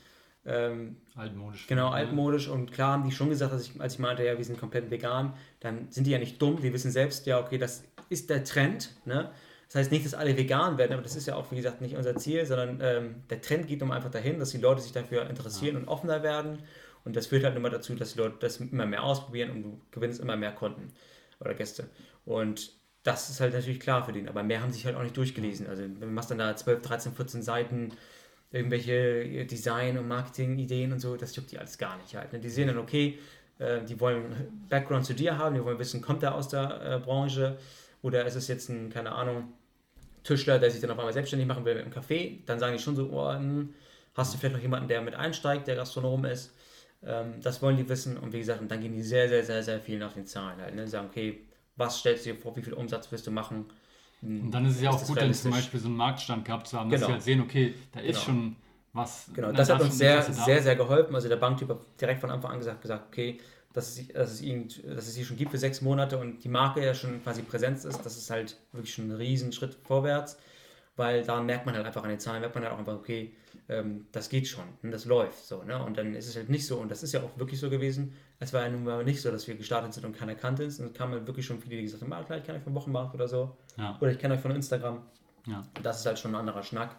ähm, 0.46 0.98
altmodisch. 1.16 1.68
Genau, 1.68 1.90
altmodisch. 1.90 2.48
Und 2.48 2.72
klar 2.72 2.94
haben 2.94 3.04
die 3.04 3.12
schon 3.12 3.30
gesagt, 3.30 3.52
als 3.52 3.68
ich, 3.68 3.82
als 3.82 3.94
ich 3.94 4.00
meinte, 4.00 4.24
ja, 4.24 4.38
wir 4.38 4.46
sind 4.46 4.60
komplett 4.60 4.92
vegan, 4.92 5.34
dann 5.60 5.88
sind 5.90 6.06
die 6.06 6.12
ja 6.12 6.20
nicht 6.20 6.42
dumm. 6.42 6.62
Die 6.62 6.72
wissen 6.72 6.92
selbst, 6.92 7.26
ja, 7.26 7.40
okay, 7.40 7.58
das 7.58 7.84
ist 8.10 8.30
der 8.30 8.44
Trend. 8.44 8.92
Ne? 9.06 9.32
Das 9.68 9.76
heißt 9.76 9.92
nicht, 9.92 10.06
dass 10.06 10.14
alle 10.14 10.38
vegan 10.38 10.78
werden, 10.78 10.94
aber 10.94 11.02
das 11.02 11.16
ist 11.16 11.26
ja 11.28 11.36
auch, 11.36 11.52
wie 11.52 11.56
gesagt, 11.56 11.82
nicht 11.82 11.96
unser 11.96 12.16
Ziel, 12.16 12.46
sondern 12.46 12.80
ähm, 12.82 13.16
der 13.30 13.42
Trend 13.42 13.68
geht 13.68 13.82
um 13.82 13.92
einfach 13.92 14.12
dahin, 14.12 14.40
dass 14.40 14.52
die 14.52 14.58
Leute 14.58 14.82
sich 14.82 14.92
dafür 14.92 15.30
interessieren 15.30 15.76
ja. 15.76 15.82
und 15.82 15.88
offener 15.88 16.24
werden. 16.24 16.60
Und 17.04 17.16
das 17.16 17.28
führt 17.28 17.44
halt 17.44 17.56
immer 17.56 17.70
dazu, 17.70 17.94
dass 17.96 18.14
die 18.14 18.20
Leute 18.20 18.38
das 18.40 18.58
immer 18.58 18.86
mehr 18.86 19.04
ausprobieren 19.04 19.52
und 19.52 19.64
du 19.64 19.82
gewinnst 19.92 20.20
immer 20.20 20.36
mehr 20.36 20.52
Kunden 20.52 20.94
oder 21.40 21.54
Gäste. 21.54 21.90
Und 22.26 22.72
das 23.04 23.30
ist 23.30 23.40
halt 23.40 23.54
natürlich 23.54 23.80
klar 23.80 24.04
für 24.04 24.12
den, 24.12 24.28
aber 24.28 24.42
mehr 24.42 24.62
haben 24.62 24.72
sich 24.72 24.86
halt 24.86 24.96
auch 24.96 25.04
nicht 25.04 25.16
durchgelesen. 25.16 25.68
Also 25.68 25.84
du 25.88 26.08
machst 26.08 26.32
dann 26.32 26.40
da 26.40 26.56
12, 26.56 26.82
13, 26.82 27.14
14 27.14 27.42
Seiten 27.44 27.92
irgendwelche 28.52 29.46
Design- 29.46 29.98
und 29.98 30.08
Marketing-Ideen 30.08 30.94
und 30.94 31.00
so, 31.00 31.16
das 31.16 31.36
juckt 31.36 31.52
die 31.52 31.60
alles 31.60 31.78
gar 31.78 31.98
nicht 31.98 32.16
halt. 32.16 32.34
Ne? 32.34 32.40
Die 32.40 32.50
sehen 32.50 32.68
dann, 32.68 32.78
okay, 32.78 33.20
äh, 33.60 33.84
die 33.84 34.00
wollen 34.00 34.66
Background 34.70 35.06
zu 35.06 35.14
dir 35.14 35.38
haben, 35.38 35.56
die 35.56 35.64
wollen 35.64 35.78
wissen, 35.78 36.02
kommt 36.02 36.24
er 36.24 36.34
aus 36.34 36.50
der 36.50 36.82
äh, 36.82 37.00
Branche 37.00 37.58
oder 38.06 38.24
ist 38.26 38.36
es 38.36 38.48
jetzt 38.48 38.70
ein, 38.70 38.92
keine 38.92 39.14
Ahnung, 39.14 39.54
Tischler, 40.24 40.60
der 40.60 40.70
sich 40.70 40.80
dann 40.80 40.92
auf 40.92 41.00
einmal 41.00 41.14
selbstständig 41.14 41.48
machen 41.48 41.66
will 41.66 41.74
mit 41.74 41.86
einem 41.86 41.94
Café, 41.94 42.46
dann 42.46 42.60
sagen 42.60 42.78
die 42.78 42.82
schon 42.82 42.96
so, 42.96 43.10
oh, 43.12 43.34
hm, 43.34 43.74
hast 44.14 44.32
du 44.32 44.38
vielleicht 44.38 44.56
noch 44.56 44.62
jemanden, 44.62 44.88
der 44.88 45.02
mit 45.02 45.16
einsteigt, 45.16 45.68
der 45.68 45.76
Gastronom 45.76 46.24
ist. 46.26 46.54
Ähm, 47.04 47.42
das 47.42 47.64
wollen 47.64 47.78
die 47.78 47.90
wissen 47.90 48.18
und 48.18 48.32
wie 48.32 48.38
gesagt, 48.40 48.62
und 48.62 48.70
dann 48.70 48.80
gehen 48.80 48.94
die 48.94 49.02
sehr, 49.02 49.28
sehr, 49.28 49.44
sehr, 49.44 49.64
sehr 49.64 49.80
viel 49.80 49.98
nach 49.98 50.14
den 50.14 50.28
Zahlen 50.28 50.62
halt. 50.62 50.76
Ne? 50.76 50.88
Sagen, 50.88 51.08
okay, 51.10 51.46
was 51.78 51.98
stellst 51.98 52.28
du 52.28 52.34
dir 52.34 52.40
vor, 52.40 52.56
wie 52.56 52.62
viel 52.62 52.74
Umsatz 52.74 53.12
wirst 53.12 53.26
du 53.26 53.32
machen? 53.32 53.66
Und 54.22 54.52
dann 54.52 54.66
ist 54.68 54.76
es 54.76 54.82
ja 54.84 54.92
auch 54.92 55.04
gut, 55.04 55.20
dann 55.20 55.34
zum 55.34 55.52
Beispiel 55.52 55.80
so 55.80 55.88
einen 55.88 55.98
Marktstand 55.98 56.46
gehabt 56.46 56.68
zu 56.68 56.80
haben, 56.80 56.92
dass 56.92 57.00
genau. 57.00 57.10
wir 57.10 57.14
halt 57.16 57.24
sehen, 57.24 57.42
okay, 57.42 57.74
da 57.92 58.02
ist 58.02 58.08
genau. 58.08 58.20
schon 58.20 58.56
was. 58.94 59.30
Genau, 59.34 59.52
das 59.52 59.70
hat 59.70 59.82
uns 59.82 59.98
sehr, 59.98 60.22
sehr, 60.22 60.62
sehr 60.62 60.76
geholfen. 60.76 61.16
Also 61.16 61.28
der 61.28 61.38
Banktyp 61.38 61.70
hat 61.70 61.80
direkt 62.00 62.22
von 62.22 62.30
Anfang 62.30 62.52
an 62.52 62.60
gesagt, 62.60 62.82
gesagt 62.84 63.08
okay, 63.08 63.40
dass 63.76 63.98
es, 63.98 64.08
dass, 64.08 64.32
es 64.32 64.42
ihn, 64.42 64.70
dass 64.88 65.08
es 65.08 65.14
sie 65.14 65.26
schon 65.26 65.36
gibt 65.36 65.52
für 65.52 65.58
sechs 65.58 65.82
Monate 65.82 66.18
und 66.18 66.44
die 66.44 66.50
Marke 66.50 66.84
ja 66.84 66.94
schon 66.94 67.22
quasi 67.22 67.42
Präsenz 67.42 67.84
ist, 67.84 68.06
das 68.06 68.18
ist 68.18 68.30
halt 68.30 68.58
wirklich 68.72 68.94
schon 68.94 69.10
ein 69.10 69.16
Riesenschritt 69.16 69.76
vorwärts, 69.84 70.38
weil 70.96 71.24
da 71.24 71.42
merkt 71.42 71.66
man 71.66 71.76
halt 71.76 71.86
einfach 71.86 72.04
an 72.04 72.10
den 72.10 72.20
Zahlen, 72.20 72.40
merkt 72.40 72.56
man 72.56 72.64
halt 72.64 72.74
auch 72.74 72.80
einfach, 72.80 72.96
okay, 72.96 73.34
ähm, 73.68 74.08
das 74.14 74.30
geht 74.30 74.48
schon 74.48 74.64
und 74.82 74.92
das 74.92 75.04
läuft 75.04 75.46
so. 75.46 75.62
Ne? 75.64 75.84
Und 75.84 75.98
dann 75.98 76.16
ist 76.16 76.30
es 76.30 76.38
halt 76.38 76.50
nicht 76.50 76.66
so, 76.66 76.78
und 76.78 76.90
das 76.90 77.04
ist 77.04 77.12
ja 77.12 77.22
auch 77.22 77.38
wirklich 77.38 77.60
so 77.60 77.70
gewesen, 77.70 78.14
es 78.40 78.54
war 78.54 78.64
ja 78.64 78.70
nun 78.70 78.86
mal 78.86 79.04
nicht 79.04 79.22
so, 79.22 79.30
dass 79.30 79.46
wir 79.48 79.56
gestartet 79.56 79.94
sind 79.94 80.06
und 80.06 80.18
keiner 80.18 80.36
kannte 80.36 80.64
uns. 80.64 80.80
Und 80.80 80.88
es 80.88 80.94
kamen 80.94 81.14
halt 81.14 81.28
wirklich 81.28 81.46
schon 81.46 81.60
viele, 81.60 81.78
die 81.78 81.84
gesagt 81.84 82.02
haben, 82.02 82.14
ah, 82.14 82.24
klar, 82.24 82.38
ich 82.38 82.46
kenne 82.46 82.58
euch 82.58 82.64
von 82.64 82.76
Wochenmarkt 82.76 83.14
oder 83.14 83.28
so. 83.28 83.58
Ja. 83.78 83.98
Oder 84.00 84.12
ich 84.12 84.20
kenne 84.20 84.36
euch 84.36 84.42
von 84.42 84.52
Instagram. 84.52 85.02
Ja. 85.48 85.64
Das 85.84 86.00
ist 86.00 86.06
halt 86.06 86.20
schon 86.20 86.32
ein 86.32 86.40
anderer 86.40 86.64
Schnack. 86.64 86.96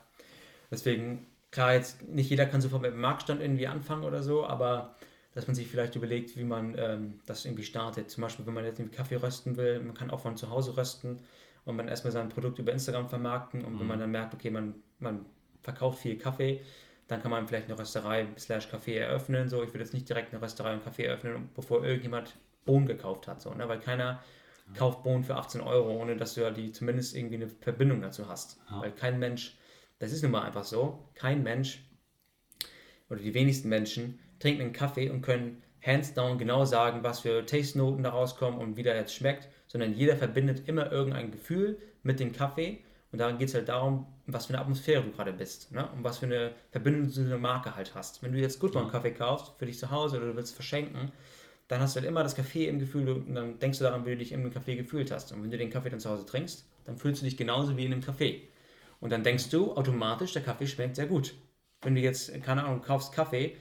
Deswegen, 0.70 1.26
klar, 1.50 1.74
jetzt 1.74 2.06
nicht 2.08 2.28
jeder 2.28 2.46
kann 2.46 2.60
sofort 2.60 2.82
mit 2.82 2.92
dem 2.92 3.00
Marktstand 3.00 3.40
irgendwie 3.40 3.66
anfangen 3.66 4.04
oder 4.04 4.22
so, 4.22 4.46
aber 4.46 4.96
dass 5.36 5.46
man 5.46 5.54
sich 5.54 5.68
vielleicht 5.68 5.94
überlegt, 5.96 6.34
wie 6.38 6.44
man 6.44 6.74
ähm, 6.78 7.20
das 7.26 7.44
irgendwie 7.44 7.62
startet. 7.62 8.10
Zum 8.10 8.22
Beispiel, 8.22 8.46
wenn 8.46 8.54
man 8.54 8.64
jetzt 8.64 8.80
irgendwie 8.80 8.96
Kaffee 8.96 9.16
rösten 9.16 9.58
will, 9.58 9.80
man 9.80 9.92
kann 9.92 10.10
auch 10.10 10.20
von 10.20 10.34
zu 10.34 10.48
Hause 10.48 10.78
rösten 10.78 11.20
und 11.66 11.76
man 11.76 11.88
erstmal 11.88 12.10
sein 12.10 12.30
Produkt 12.30 12.58
über 12.58 12.72
Instagram 12.72 13.10
vermarkten 13.10 13.62
und 13.62 13.74
mhm. 13.74 13.80
wenn 13.80 13.86
man 13.86 14.00
dann 14.00 14.10
merkt, 14.10 14.32
okay, 14.32 14.48
man, 14.48 14.76
man 14.98 15.26
verkauft 15.60 15.98
viel 15.98 16.16
Kaffee, 16.16 16.62
dann 17.06 17.20
kann 17.20 17.30
man 17.30 17.46
vielleicht 17.46 17.68
eine 17.68 17.78
Rösterei 17.78 18.28
slash 18.38 18.68
Café 18.68 18.94
eröffnen. 18.96 19.50
So, 19.50 19.62
ich 19.62 19.68
würde 19.68 19.80
jetzt 19.80 19.92
nicht 19.92 20.08
direkt 20.08 20.32
eine 20.32 20.40
Rösterei 20.40 20.72
und 20.72 20.82
Kaffee 20.82 21.04
eröffnen, 21.04 21.50
bevor 21.54 21.84
irgendjemand 21.84 22.34
Bohnen 22.64 22.86
gekauft 22.86 23.28
hat. 23.28 23.42
So, 23.42 23.52
ne? 23.52 23.68
Weil 23.68 23.80
keiner 23.80 24.04
ja. 24.04 24.78
kauft 24.78 25.02
Bohnen 25.02 25.22
für 25.22 25.36
18 25.36 25.60
Euro, 25.60 26.00
ohne 26.00 26.16
dass 26.16 26.32
du 26.32 26.40
ja 26.40 26.50
die 26.50 26.72
zumindest 26.72 27.14
irgendwie 27.14 27.36
eine 27.36 27.48
Verbindung 27.48 28.00
dazu 28.00 28.26
hast. 28.26 28.58
Ja. 28.70 28.80
Weil 28.80 28.92
kein 28.92 29.18
Mensch, 29.18 29.58
das 29.98 30.12
ist 30.12 30.22
nun 30.22 30.32
mal 30.32 30.44
einfach 30.44 30.64
so, 30.64 31.10
kein 31.14 31.42
Mensch 31.42 31.82
oder 33.10 33.20
die 33.20 33.34
wenigsten 33.34 33.68
Menschen 33.68 34.18
trinken 34.38 34.62
einen 34.62 34.72
Kaffee 34.72 35.10
und 35.10 35.22
können 35.22 35.62
hands 35.84 36.14
down 36.14 36.38
genau 36.38 36.64
sagen, 36.64 37.02
was 37.02 37.20
für 37.20 37.46
Taste-Noten 37.46 38.02
da 38.02 38.10
rauskommen 38.10 38.60
und 38.60 38.76
wie 38.76 38.82
der 38.82 38.96
jetzt 38.96 39.14
schmeckt, 39.14 39.48
sondern 39.66 39.94
jeder 39.94 40.16
verbindet 40.16 40.68
immer 40.68 40.90
irgendein 40.90 41.30
Gefühl 41.30 41.78
mit 42.02 42.20
dem 42.20 42.32
Kaffee 42.32 42.80
und 43.12 43.20
daran 43.20 43.38
geht 43.38 43.48
es 43.48 43.54
halt 43.54 43.68
darum, 43.68 44.06
was 44.26 44.46
für 44.46 44.54
eine 44.54 44.62
Atmosphäre 44.62 45.02
du 45.02 45.10
gerade 45.10 45.32
bist 45.32 45.72
ne? 45.72 45.88
und 45.92 46.04
was 46.04 46.18
für 46.18 46.26
eine 46.26 46.52
Verbindung 46.70 47.08
zu 47.08 47.20
einer 47.20 47.38
Marke 47.38 47.76
halt 47.76 47.94
hast. 47.94 48.22
Wenn 48.22 48.32
du 48.32 48.38
jetzt 48.38 48.58
Goodman 48.58 48.90
Kaffee 48.90 49.12
kaufst 49.12 49.52
für 49.58 49.66
dich 49.66 49.78
zu 49.78 49.90
Hause 49.90 50.18
oder 50.18 50.26
du 50.26 50.36
willst 50.36 50.54
verschenken, 50.54 51.12
dann 51.68 51.80
hast 51.80 51.96
du 51.96 52.00
halt 52.00 52.08
immer 52.08 52.22
das 52.22 52.34
Kaffee 52.34 52.68
im 52.68 52.78
Gefühl 52.78 53.08
und 53.08 53.34
dann 53.34 53.58
denkst 53.58 53.78
du 53.78 53.84
daran, 53.84 54.04
wie 54.04 54.10
du 54.10 54.18
dich 54.18 54.32
im 54.32 54.52
Kaffee 54.52 54.76
gefühlt 54.76 55.10
hast. 55.10 55.32
Und 55.32 55.42
wenn 55.42 55.50
du 55.50 55.58
den 55.58 55.70
Kaffee 55.70 55.90
dann 55.90 56.00
zu 56.00 56.10
Hause 56.10 56.26
trinkst, 56.26 56.66
dann 56.84 56.96
fühlst 56.96 57.22
du 57.22 57.24
dich 57.24 57.36
genauso 57.36 57.76
wie 57.76 57.84
in 57.84 57.92
einem 57.92 58.02
Kaffee. 58.02 58.48
Und 59.00 59.10
dann 59.10 59.24
denkst 59.24 59.50
du 59.50 59.74
automatisch, 59.74 60.32
der 60.32 60.42
Kaffee 60.42 60.66
schmeckt 60.66 60.96
sehr 60.96 61.06
gut. 61.06 61.34
Wenn 61.82 61.94
du 61.94 62.00
jetzt, 62.00 62.32
keine 62.42 62.64
Ahnung, 62.64 62.82
kaufst 62.82 63.12
Kaffee 63.12 63.56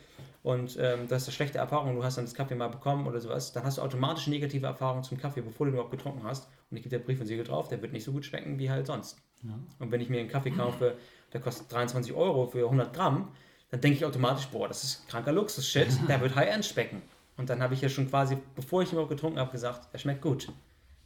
und 0.45 0.77
ähm, 0.79 1.07
das 1.07 1.23
ist 1.23 1.29
eine 1.29 1.33
schlechte 1.33 1.57
Erfahrung, 1.57 1.95
du 1.95 2.03
hast 2.03 2.19
dann 2.19 2.25
das 2.25 2.35
Kaffee 2.35 2.53
mal 2.53 2.67
bekommen 2.67 3.07
oder 3.07 3.19
sowas, 3.19 3.51
dann 3.51 3.63
hast 3.63 3.79
du 3.79 3.81
automatisch 3.81 4.27
negative 4.27 4.67
Erfahrungen 4.67 5.03
zum 5.03 5.17
Kaffee, 5.17 5.41
bevor 5.41 5.65
du 5.65 5.71
überhaupt 5.71 5.89
getrunken 5.89 6.21
hast. 6.23 6.47
Und 6.69 6.77
ich 6.77 6.83
gebe 6.83 6.95
dir 6.95 7.03
Brief 7.03 7.19
und 7.19 7.25
Siegel 7.25 7.43
drauf, 7.43 7.67
der 7.67 7.81
wird 7.81 7.93
nicht 7.93 8.03
so 8.03 8.11
gut 8.11 8.25
schmecken 8.25 8.59
wie 8.59 8.69
halt 8.69 8.85
sonst. 8.85 9.17
Ja. 9.41 9.57
Und 9.79 9.91
wenn 9.91 10.01
ich 10.01 10.09
mir 10.09 10.19
einen 10.19 10.29
Kaffee 10.29 10.51
kaufe, 10.51 10.97
der 11.33 11.41
kostet 11.41 11.71
23 11.71 12.13
Euro 12.13 12.45
für 12.45 12.65
100 12.65 12.93
Gramm, 12.93 13.29
dann 13.71 13.81
denke 13.81 13.97
ich 13.97 14.05
automatisch, 14.05 14.45
boah, 14.49 14.67
das 14.67 14.83
ist 14.83 15.07
kranker 15.07 15.31
Luxus-Shit, 15.31 15.87
der 16.07 16.21
wird 16.21 16.35
High-End 16.35 16.63
schmecken. 16.63 17.01
Und 17.37 17.49
dann 17.49 17.63
habe 17.63 17.73
ich 17.73 17.81
ja 17.81 17.89
schon 17.89 18.07
quasi, 18.07 18.37
bevor 18.53 18.83
ich 18.83 18.89
ihn 18.89 18.93
überhaupt 18.93 19.09
getrunken 19.09 19.39
habe, 19.39 19.51
gesagt, 19.51 19.87
er 19.93 19.97
schmeckt 19.97 20.21
gut. 20.21 20.49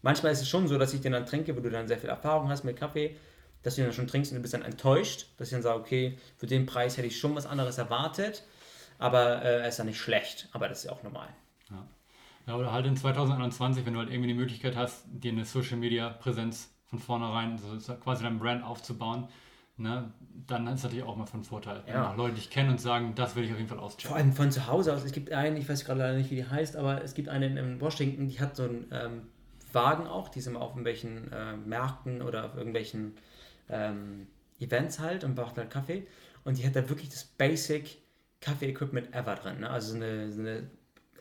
Manchmal 0.02 0.34
ist 0.34 0.42
es 0.42 0.50
schon 0.50 0.68
so, 0.68 0.78
dass 0.78 0.94
ich 0.94 1.00
den 1.00 1.14
dann 1.14 1.26
trinke, 1.26 1.56
wo 1.56 1.62
du 1.62 1.70
dann 1.70 1.88
sehr 1.88 1.98
viel 1.98 2.10
Erfahrung 2.10 2.50
hast 2.50 2.66
mit 2.66 2.76
Kaffee, 2.76 3.16
dass 3.64 3.76
du 3.76 3.82
ihn 3.82 3.86
dann 3.86 3.94
schon 3.94 4.08
trinkst 4.08 4.34
und 4.34 4.36
du 4.36 4.42
bist 4.42 4.54
dann 4.54 4.64
enttäuscht, 4.64 5.28
dass 5.38 5.48
ich 5.48 5.54
dann 5.54 5.62
sage, 5.62 5.80
okay, 5.80 6.18
für 6.36 6.46
den 6.46 6.66
Preis 6.66 6.98
hätte 6.98 7.08
ich 7.08 7.18
schon 7.18 7.34
was 7.36 7.46
anderes 7.46 7.78
erwartet, 7.78 8.44
aber 9.00 9.42
äh, 9.42 9.62
er 9.62 9.68
ist 9.68 9.80
dann 9.80 9.88
nicht 9.88 10.00
schlecht, 10.00 10.48
aber 10.52 10.68
das 10.68 10.80
ist 10.80 10.84
ja 10.86 10.92
auch 10.92 11.02
normal. 11.02 11.30
Ja. 11.72 11.88
ja, 12.48 12.56
oder 12.56 12.72
halt 12.72 12.86
in 12.86 12.96
2021, 12.96 13.86
wenn 13.86 13.94
du 13.94 14.00
halt 14.00 14.12
irgendwie 14.12 14.28
die 14.28 14.36
Möglichkeit 14.36 14.76
hast, 14.76 15.06
dir 15.08 15.32
eine 15.32 15.46
Social-Media-Präsenz 15.46 16.70
von 16.86 17.00
vornherein, 17.00 17.58
so 17.58 17.96
quasi 17.96 18.24
dein 18.24 18.40
Brand 18.40 18.64
aufzubauen, 18.64 19.30
ne, 19.78 20.12
dann 20.48 20.68
ist 20.68 20.76
das 20.76 20.84
natürlich 20.84 21.06
auch 21.06 21.16
mal 21.16 21.26
von 21.26 21.44
Vorteil. 21.44 21.84
Ja. 21.88 21.94
Wenn 21.94 22.02
auch 22.02 22.18
Leute 22.18 22.36
dich 22.36 22.50
kennen 22.50 22.72
und 22.72 22.82
sagen, 22.82 23.14
das 23.16 23.36
will 23.36 23.46
ich 23.46 23.52
auf 23.52 23.58
jeden 23.58 23.70
Fall 23.70 23.80
auschecken. 23.80 24.10
Vor 24.10 24.18
allem 24.18 24.34
von 24.34 24.52
zu 24.52 24.68
Hause 24.68 24.94
aus. 24.94 25.04
Es 25.04 25.12
gibt 25.12 25.32
einen, 25.32 25.58
ich 25.58 25.70
weiß 25.70 25.86
gerade 25.86 26.00
leider 26.00 26.18
nicht, 26.18 26.30
wie 26.30 26.36
die 26.36 26.48
heißt, 26.48 26.76
aber 26.76 27.02
es 27.04 27.14
gibt 27.14 27.30
einen 27.30 27.58
in 27.58 27.82
Washington, 27.82 28.28
die 28.28 28.40
hat 28.40 28.56
so 28.56 28.64
einen 28.64 28.88
ähm, 28.92 29.22
Wagen 29.72 30.08
auch, 30.08 30.30
die 30.30 30.42
sind 30.42 30.58
auf 30.58 30.72
irgendwelchen 30.72 31.32
äh, 31.32 31.56
Märkten 31.56 32.22
oder 32.22 32.46
auf 32.46 32.56
irgendwelchen 32.56 33.16
ähm, 33.70 34.28
Events 34.60 35.00
halt 35.00 35.24
und 35.24 35.36
braucht 35.36 35.58
halt 35.58 35.70
Kaffee. 35.70 36.06
Und 36.44 36.58
die 36.58 36.66
hat 36.66 36.76
da 36.76 36.90
wirklich 36.90 37.10
das 37.10 37.24
Basic 37.24 37.98
Kaffee-Equipment 38.42 39.14
ever 39.14 39.36
drin. 39.36 39.62
Ne? 39.62 39.70
Also 39.70 39.92
so 39.92 39.96
eine, 39.96 40.32
so 40.32 40.42
eine 40.42 40.70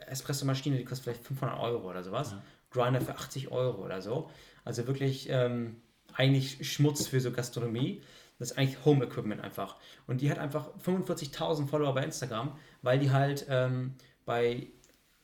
Espresso-Maschine, 0.06 0.76
die 0.76 0.84
kostet 0.84 1.04
vielleicht 1.04 1.26
500 1.26 1.58
Euro 1.58 1.88
oder 1.90 2.02
sowas. 2.02 2.32
Ja. 2.32 2.42
Grinder 2.70 3.00
für 3.00 3.14
80 3.14 3.50
Euro 3.50 3.84
oder 3.84 4.02
so. 4.02 4.30
Also 4.64 4.86
wirklich 4.86 5.28
ähm, 5.30 5.76
eigentlich 6.14 6.70
Schmutz 6.70 7.06
für 7.06 7.20
so 7.20 7.32
Gastronomie. 7.32 8.02
Das 8.38 8.52
ist 8.52 8.58
eigentlich 8.58 8.84
Home 8.84 9.04
Equipment 9.04 9.40
einfach. 9.40 9.76
Und 10.06 10.20
die 10.20 10.30
hat 10.30 10.38
einfach 10.38 10.70
45.000 10.84 11.66
Follower 11.66 11.94
bei 11.94 12.04
Instagram, 12.04 12.56
weil 12.82 12.98
die 12.98 13.10
halt 13.10 13.46
ähm, 13.48 13.94
bei 14.24 14.68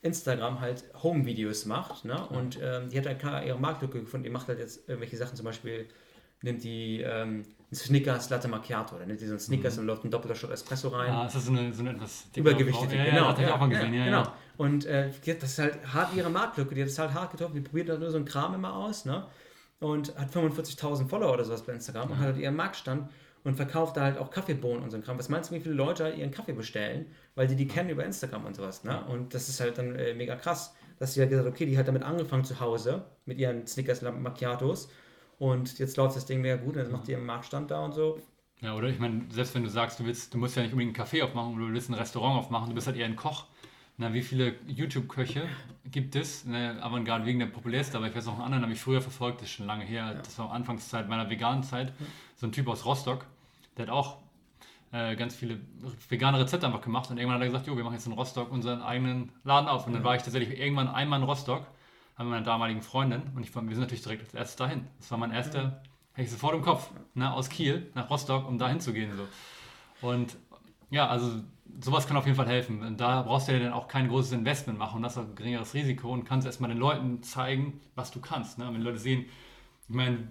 Instagram 0.03 0.61
halt 0.61 0.85
Home-Videos 1.03 1.67
macht. 1.67 2.05
Ne? 2.05 2.27
Und 2.29 2.59
ähm, 2.63 2.91
die 2.91 2.99
hat 2.99 3.07
halt 3.07 3.21
klar 3.21 3.45
ihre 3.45 3.59
Marktlücke 3.59 4.01
gefunden. 4.01 4.25
Die 4.25 4.31
macht 4.31 4.49
halt 4.49 4.59
jetzt 4.59 4.89
irgendwelche 4.89 5.17
Sachen, 5.17 5.37
zum 5.37 5.45
Beispiel 5.45 5.89
nimmt 6.45 6.63
die 6.63 7.01
ähm, 7.01 7.43
Snickers 7.73 8.31
Latte 8.31 8.47
Macchiato, 8.49 8.97
dann 8.99 9.09
nimmt 9.09 9.21
die 9.21 9.27
so 9.27 9.33
einen 9.33 9.41
Snickers 9.41 9.75
Mhm. 9.75 9.81
und 9.81 9.87
läuft 9.87 10.05
ein 10.05 10.11
doppelter 10.11 10.35
Shot 10.37 10.51
Espresso 10.51 10.89
rein. 10.89 11.11
Ah, 11.11 11.27
ist 11.27 11.35
das 11.35 11.47
so 11.47 11.53
eine, 11.53 11.73
so 11.73 11.81
eine 11.81 11.91
etwas 11.91 12.31
dickere 12.31 12.53
Übergewichtet, 12.53 12.91
Frau? 12.91 12.97
Ja, 12.97 13.05
genau. 13.05 13.31
ja, 13.31 13.33
das 13.33 13.61
mal 13.61 13.69
gesehen. 13.69 13.95
Ja, 13.95 14.05
genau. 14.05 14.23
ja. 14.23 14.35
Und 14.57 14.85
äh, 14.87 15.11
das 15.27 15.51
ist 15.51 15.59
halt 15.59 15.79
hart 15.93 16.15
ihre 16.15 16.31
Marktlücke, 16.31 16.75
die 16.75 16.83
hat 16.83 16.89
das 16.89 16.99
halt 16.99 17.15
hart 17.15 17.33
getroffen, 17.33 17.55
die 17.55 17.61
probiert 17.63 17.89
da 17.89 17.99
nur 17.99 18.11
so 18.11 18.17
einen 18.17 18.27
Kram 18.27 18.55
immer 18.55 18.75
aus, 18.77 19.05
ne? 19.05 19.27
Und 19.81 20.17
hat 20.17 20.31
45.000 20.31 21.09
Follower 21.09 21.33
oder 21.33 21.45
sowas 21.45 21.63
bei 21.63 21.73
Instagram 21.73 22.11
und 22.13 22.19
hat 22.19 22.27
halt 22.27 22.37
ihren 22.39 22.55
Marktstand 22.55 23.11
und 23.43 23.57
verkauft 23.57 23.97
da 23.97 24.03
halt 24.03 24.19
auch 24.19 24.31
Kaffeebohnen 24.31 24.83
und 24.83 24.91
so 24.91 24.97
einen 24.97 25.05
Kram. 25.05 25.19
Was 25.19 25.29
meinst 25.29 25.51
du, 25.51 25.55
wie 25.57 25.61
viele 25.61 25.75
Leute 25.75 26.09
ihren 26.11 26.31
Kaffee 26.31 26.53
bestellen, 26.53 27.07
weil 27.35 27.49
die 27.49 27.57
die 27.57 27.67
kennen 27.67 27.91
über 27.91 28.05
Instagram 28.05 28.45
und 28.47 28.55
sowas, 28.55 28.85
ne? 28.85 29.05
Und 29.07 29.35
das 29.35 29.49
ist 29.49 29.61
halt 29.61 29.77
dann 29.79 29.97
äh, 29.97 30.15
mega 30.15 30.37
krass, 30.37 30.75
dass 30.99 31.15
sie 31.15 31.21
halt 31.21 31.31
gesagt 31.31 31.49
okay, 31.49 31.67
die 31.67 31.77
hat 31.77 31.89
damit 31.89 32.05
angefangen 32.05 32.45
zu 32.45 32.61
Hause 32.61 33.05
mit 33.27 33.39
ihren 33.39 33.67
Snickers 33.67 34.03
Macchiatos 34.03 34.89
und 35.51 35.79
jetzt 35.79 35.97
läuft 35.99 36.17
das 36.17 36.25
Ding 36.25 36.41
mega 36.41 36.57
gut 36.57 36.75
und 36.75 36.83
jetzt 36.83 36.91
macht 36.91 37.07
die 37.07 37.13
ihren 37.13 37.27
Marktstand 37.27 37.71
da 37.71 37.85
und 37.85 37.93
so. 37.93 38.19
Ja, 38.61 38.75
oder? 38.75 38.89
Ich 38.89 38.99
meine, 38.99 39.27
selbst 39.31 39.55
wenn 39.55 39.63
du 39.63 39.69
sagst, 39.69 40.01
du 40.01 40.07
willst, 40.07 40.33
du 40.33 40.39
musst 40.39 40.57
ja 40.57 40.63
nicht 40.63 40.73
unbedingt 40.73 40.99
einen 40.99 41.07
Café 41.07 41.23
aufmachen 41.23 41.55
oder 41.55 41.67
du 41.67 41.75
willst 41.75 41.91
ein 41.91 41.95
Restaurant 41.95 42.39
aufmachen, 42.39 42.71
du 42.71 42.75
bist 42.75 42.87
halt 42.87 42.97
eher 42.97 43.05
ein 43.05 43.17
Koch. 43.17 43.45
Na, 43.99 44.13
wie 44.15 44.23
viele 44.23 44.55
YouTube-Köche 44.67 45.47
gibt 45.85 46.17
es? 46.17 46.47
Ne, 46.47 46.83
Avantgarde 46.83 47.27
wegen 47.27 47.39
der 47.39 47.47
populärste, 47.47 47.99
aber 47.99 48.09
ich 48.09 48.15
weiß 48.15 48.27
noch 48.27 48.35
einen 48.35 48.45
anderen, 48.45 48.63
habe 48.63 48.73
ich 48.73 48.81
früher 48.81 49.03
verfolgt, 49.03 49.41
das 49.41 49.49
ist 49.49 49.55
schon 49.55 49.67
lange 49.67 49.85
her. 49.85 50.15
Das 50.15 50.39
war 50.39 50.51
Anfangszeit 50.51 51.09
meiner 51.09 51.29
veganen 51.29 51.63
Zeit. 51.63 51.93
So 52.37 52.47
ein 52.47 52.53
Typ 52.53 52.67
aus 52.67 52.87
Rostock, 52.87 53.27
der 53.77 53.87
hat 53.87 53.93
auch 53.93 54.17
äh, 54.93 55.15
ganz 55.15 55.37
viele 55.37 55.61
vegane 56.09 56.41
Rezepte 56.41 56.67
einfach 56.67 56.81
gemacht 56.81 57.11
und 57.11 57.19
irgendwann 57.19 57.37
hat 57.37 57.43
er 57.43 57.49
gesagt, 57.49 57.67
jo, 57.67 57.77
wir 57.77 57.85
machen 57.85 57.95
jetzt 57.95 58.07
in 58.07 58.13
Rostock 58.13 58.51
unseren 58.51 58.81
eigenen 58.81 59.31
Laden 59.45 59.69
auf. 59.69 59.87
Und 59.87 59.93
dann 59.93 60.05
war 60.05 60.17
ich 60.17 60.23
tatsächlich 60.23 60.59
irgendwann 60.59 60.89
einmal 60.89 61.21
in 61.21 61.27
Rostock, 61.27 61.67
wir 62.17 62.25
meiner 62.25 62.45
damaligen 62.45 62.83
Freundin 62.83 63.23
und 63.35 63.43
ich, 63.43 63.55
wir 63.55 63.63
sind 63.63 63.81
natürlich 63.81 64.03
direkt 64.03 64.23
als 64.23 64.35
erstes 64.35 64.57
dahin. 64.57 64.87
Das 64.99 65.11
war 65.11 65.19
mein 65.19 65.33
erster, 65.33 65.83
hätte 66.13 66.27
ich 66.27 66.31
sofort 66.31 66.55
im 66.55 66.63
Kopf, 66.63 66.91
ne, 67.15 67.33
aus 67.33 67.49
Kiel 67.49 67.91
nach 67.95 68.09
Rostock, 68.09 68.49
um 68.49 68.59
dahin 68.59 68.81
zu 68.81 68.93
gehen. 68.93 69.11
So. 69.17 70.07
Und 70.07 70.37
ja, 70.91 71.09
also 71.09 71.43
sowas 71.81 72.07
kann 72.07 72.17
auf 72.17 72.25
jeden 72.25 72.37
Fall 72.37 72.47
helfen. 72.47 72.83
Und 72.83 73.01
da 73.01 73.23
brauchst 73.23 73.49
du 73.49 73.53
ja 73.53 73.59
dann 73.59 73.73
auch 73.73 73.89
kein 73.89 74.09
großes 74.09 74.33
Investment 74.33 74.79
machen 74.79 74.99
und 74.99 75.05
hast 75.05 75.19
auch 75.19 75.23
ein 75.23 75.35
geringeres 75.35 75.75
Risiko 75.75 76.13
und 76.13 76.25
kannst 76.25 76.47
erstmal 76.47 76.71
den 76.71 76.79
Leuten 76.79 77.23
zeigen, 77.23 77.81
was 77.95 78.11
du 78.11 78.21
kannst. 78.21 78.59
Ne? 78.59 78.67
Wenn 78.67 78.75
die 78.75 78.83
Leute 78.83 78.99
sehen, 78.99 79.27
ich 79.89 79.95
meine, 79.95 80.29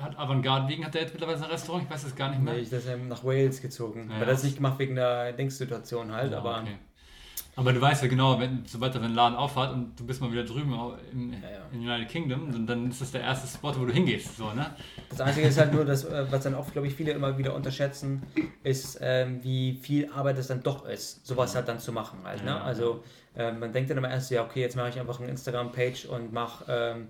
hat 0.00 0.18
Avantgarde 0.18 0.68
wegen, 0.68 0.84
hat 0.84 0.94
der 0.94 1.02
jetzt 1.02 1.12
mittlerweile 1.12 1.38
ein 1.38 1.50
Restaurant? 1.50 1.84
Ich 1.84 1.90
weiß 1.90 2.04
es 2.04 2.16
gar 2.16 2.30
nicht 2.30 2.42
mehr. 2.42 2.54
Nee, 2.54 2.60
ich 2.60 2.72
ist 2.72 2.86
ja 2.86 2.96
nach 2.96 3.24
Wales 3.24 3.60
gezogen. 3.60 4.10
Ja. 4.10 4.16
Aber 4.16 4.26
das 4.26 4.38
ist 4.38 4.44
nicht 4.44 4.56
gemacht 4.56 4.78
wegen 4.78 4.94
der 4.94 5.32
Dingssituation 5.32 6.12
halt, 6.12 6.32
Ja, 6.32 6.38
aber 6.38 6.60
okay. 6.60 6.78
Aber 7.54 7.72
du 7.72 7.80
weißt 7.80 8.02
ja 8.02 8.08
genau, 8.08 8.40
wenn, 8.40 8.64
sobald 8.66 8.94
er 8.94 9.02
den 9.02 9.14
Laden 9.14 9.36
aufhat 9.36 9.72
und 9.72 9.98
du 9.98 10.06
bist 10.06 10.22
mal 10.22 10.32
wieder 10.32 10.44
drüben 10.44 10.72
im, 11.12 11.32
ja. 11.32 11.38
im 11.70 11.80
United 11.80 12.08
Kingdom, 12.08 12.66
dann, 12.66 12.90
ist 12.90 13.02
das 13.02 13.12
der 13.12 13.20
erste 13.20 13.46
Spot, 13.46 13.74
wo 13.78 13.84
du 13.84 13.92
hingehst. 13.92 14.38
So, 14.38 14.52
ne? 14.52 14.74
Das 15.10 15.20
Einzige 15.20 15.48
ist 15.48 15.58
halt 15.58 15.72
nur, 15.72 15.84
dass, 15.84 16.04
äh, 16.04 16.24
was 16.30 16.44
dann 16.44 16.54
auch, 16.54 16.72
glaube 16.72 16.86
ich, 16.86 16.94
viele 16.94 17.12
immer 17.12 17.36
wieder 17.36 17.54
unterschätzen, 17.54 18.22
ist, 18.62 18.98
ähm, 19.02 19.42
wie 19.42 19.78
viel 19.82 20.10
Arbeit 20.10 20.38
es 20.38 20.46
dann 20.46 20.62
doch 20.62 20.86
ist, 20.86 21.26
sowas 21.26 21.54
halt 21.54 21.68
dann 21.68 21.78
zu 21.78 21.92
machen 21.92 22.20
halt. 22.24 22.42
Ne? 22.42 22.50
Ja. 22.50 22.62
Also 22.62 23.04
ähm, 23.36 23.60
man 23.60 23.72
denkt 23.72 23.90
dann 23.90 23.98
immer 23.98 24.10
erst, 24.10 24.30
ja, 24.30 24.44
okay, 24.44 24.60
jetzt 24.60 24.76
mache 24.76 24.88
ich 24.88 24.98
einfach 24.98 25.20
eine 25.20 25.28
Instagram-Page 25.28 26.06
und 26.06 26.32
mache 26.32 26.64
ähm, 26.68 27.08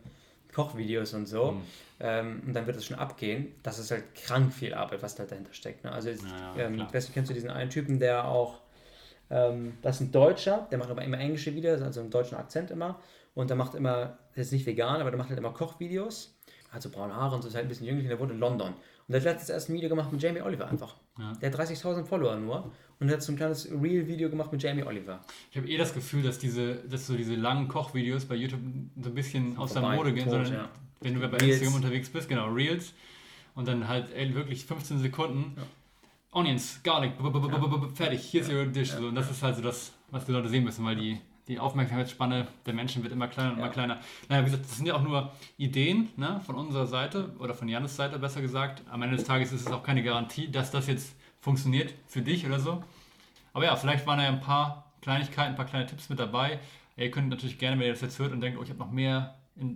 Kochvideos 0.53 1.15
und 1.15 1.27
so. 1.27 1.53
Mhm. 1.53 1.63
Ähm, 2.01 2.43
und 2.47 2.53
dann 2.55 2.67
wird 2.67 2.77
es 2.77 2.87
schon 2.87 2.99
abgehen. 2.99 3.55
Das 3.63 3.79
ist 3.79 3.93
halt 3.93 4.15
krank 4.15 4.53
viel 4.53 4.75
Arbeit, 4.75 5.03
was 5.03 5.15
da 5.15 5.25
dahinter 5.25 5.55
steckt. 5.55 5.85
Ne? 5.85 5.93
Also 5.93 6.09
jetzt, 6.09 6.25
Ja, 6.25 6.57
ja, 6.57 6.67
ähm, 6.67 6.87
kennst 6.91 7.31
du 7.31 7.35
diesen 7.35 7.51
einen 7.51 7.71
Typen, 7.71 8.01
der 8.01 8.27
auch, 8.27 8.59
ähm, 9.33 9.73
das 9.81 9.97
ist 9.97 10.03
ein 10.03 10.13
Deutscher, 10.13 10.69
der 10.71 10.79
macht 10.79 10.91
aber 10.91 11.03
immer 11.03 11.19
englische 11.19 11.55
Videos, 11.55 11.81
also 11.81 12.01
einen 12.01 12.11
deutschen 12.11 12.37
Akzent 12.37 12.71
immer. 12.71 13.01
Und 13.35 13.49
der 13.49 13.57
macht 13.57 13.75
immer, 13.75 14.19
der 14.37 14.43
ist 14.43 14.53
nicht 14.53 14.67
vegan, 14.67 15.01
aber 15.01 15.11
der 15.11 15.17
macht 15.17 15.31
halt 15.31 15.39
immer 15.39 15.53
Kochvideos. 15.53 16.37
Hat 16.71 16.83
so 16.83 16.91
braune 16.91 17.15
Haare 17.15 17.35
und 17.35 17.43
so, 17.43 17.49
ist 17.49 17.55
halt 17.55 17.65
ein 17.65 17.69
bisschen 17.69 17.87
jünglich 17.87 18.05
und 18.05 18.11
der 18.11 18.21
wohnt 18.21 18.31
in 18.31 18.39
London. 18.39 18.69
Und 18.69 18.77
der 19.09 19.21
hat 19.21 19.25
letztens 19.25 19.51
erst 19.51 19.71
ein 19.71 19.75
Video 19.75 19.89
gemacht 19.89 20.13
mit 20.13 20.23
Jamie 20.23 20.43
Oliver 20.43 20.69
einfach. 20.69 20.97
Ja. 21.19 21.33
Der 21.41 21.51
hat 21.51 21.59
30.000 21.59 22.05
Follower 22.05 22.37
nur 22.37 22.71
und 23.01 23.11
hat 23.11 23.23
so 23.23 23.33
ein 23.33 23.37
kleines 23.37 23.71
Real-Video 23.71 24.29
gemacht 24.29 24.53
mit 24.53 24.63
Jamie 24.63 24.83
Oliver. 24.83 25.21
Ich 25.51 25.57
habe 25.57 25.69
eh 25.69 25.77
das 25.77 25.95
Gefühl, 25.95 26.23
dass 26.23 26.39
diese, 26.39 26.77
dass 26.77 27.07
so 27.07 27.17
diese 27.17 27.35
langen 27.35 27.69
Kochvideos 27.69 28.27
bei 28.27 28.35
YouTube 28.35 28.61
so 29.01 29.09
ein 29.09 29.15
bisschen 29.15 29.57
aus 29.57 29.73
der 29.73 29.83
Mode 29.83 30.13
gehen, 30.13 30.29
sondern 30.29 30.53
ja. 30.53 30.69
wenn 31.01 31.15
du 31.15 31.21
bei 31.21 31.39
Reels. 31.39 31.57
Instagram 31.57 31.75
unterwegs 31.75 32.11
bist, 32.11 32.29
genau, 32.29 32.49
Reels 32.49 32.93
und 33.55 33.67
dann 33.67 33.89
halt 33.89 34.13
ey, 34.15 34.35
wirklich 34.35 34.65
15 34.67 35.01
Sekunden 35.01 35.57
Onions, 36.35 36.81
Garlic, 36.83 37.19
b- 37.19 37.29
b- 37.31 37.39
b- 37.41 37.95
fertig, 37.95 38.33
here's 38.33 38.49
your 38.49 38.65
dish. 38.65 38.91
So, 38.93 39.09
und 39.09 39.15
das 39.15 39.31
ist 39.31 39.43
halt 39.43 39.57
so 39.57 39.63
das, 39.63 39.93
was 40.11 40.25
die 40.25 40.33
Leute 40.33 40.49
sehen 40.49 40.65
müssen, 40.65 40.83
weil 40.85 40.97
die, 40.97 41.21
die 41.47 41.59
Aufmerksamkeitsspanne 41.59 42.47
der 42.65 42.73
Menschen 42.73 43.03
wird 43.03 43.13
immer 43.13 43.29
kleiner 43.29 43.53
und 43.53 43.59
immer 43.59 43.69
kleiner. 43.69 44.01
Naja, 44.31 44.41
wie 44.41 44.47
gesagt, 44.47 44.65
das 44.65 44.77
sind 44.77 44.87
ja 44.87 44.95
auch 44.95 45.03
nur 45.03 45.31
Ideen 45.59 46.09
ne, 46.17 46.41
von 46.47 46.55
unserer 46.55 46.87
Seite 46.87 47.35
oder 47.39 47.55
von 47.55 47.69
Janis 47.69 47.97
Seite 47.97 48.19
besser 48.19 48.41
gesagt. 48.41 48.83
Am 48.91 49.03
Ende 49.03 49.17
des 49.17 49.27
Tages 49.27 49.53
ist 49.53 49.67
es 49.67 49.73
auch 49.73 49.83
keine 49.83 50.03
Garantie, 50.03 50.51
dass 50.51 50.71
das 50.71 50.87
jetzt 50.87 51.15
funktioniert 51.41 51.93
für 52.07 52.23
dich 52.23 52.47
oder 52.47 52.59
so. 52.61 52.83
Aber 53.53 53.67
ja, 53.67 53.77
vielleicht 53.77 54.07
waren 54.07 54.17
da 54.17 54.25
ja 54.25 54.31
ein 54.31 54.41
paar 54.41 54.91
Kleinigkeiten, 55.03 55.51
ein 55.51 55.57
paar 55.57 55.67
kleine 55.67 55.85
Tipps 55.85 56.09
mit 56.09 56.19
dabei. 56.19 56.61
Ihr 56.97 57.11
könnt 57.11 57.29
natürlich 57.29 57.59
gerne, 57.59 57.79
wenn 57.79 57.87
ihr 57.87 57.93
das 57.93 58.01
jetzt 58.01 58.19
hört 58.19 58.33
und 58.33 58.41
denkt, 58.41 58.59
oh, 58.59 58.63
ich 58.63 58.71
habe 58.71 58.79
noch 58.79 58.91
mehr, 58.91 59.35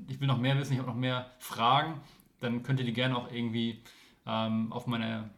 ich 0.09 0.21
will 0.21 0.29
noch 0.29 0.39
mehr 0.39 0.57
wissen, 0.59 0.73
ich 0.73 0.79
habe 0.79 0.89
noch 0.89 0.97
mehr 0.97 1.27
Fragen, 1.39 2.01
dann 2.41 2.63
könnt 2.63 2.81
ihr 2.81 2.87
die 2.87 2.95
gerne 2.95 3.15
auch 3.17 3.31
irgendwie 3.31 3.83
ähm, 4.27 4.73
auf 4.73 4.87
meine 4.87 5.31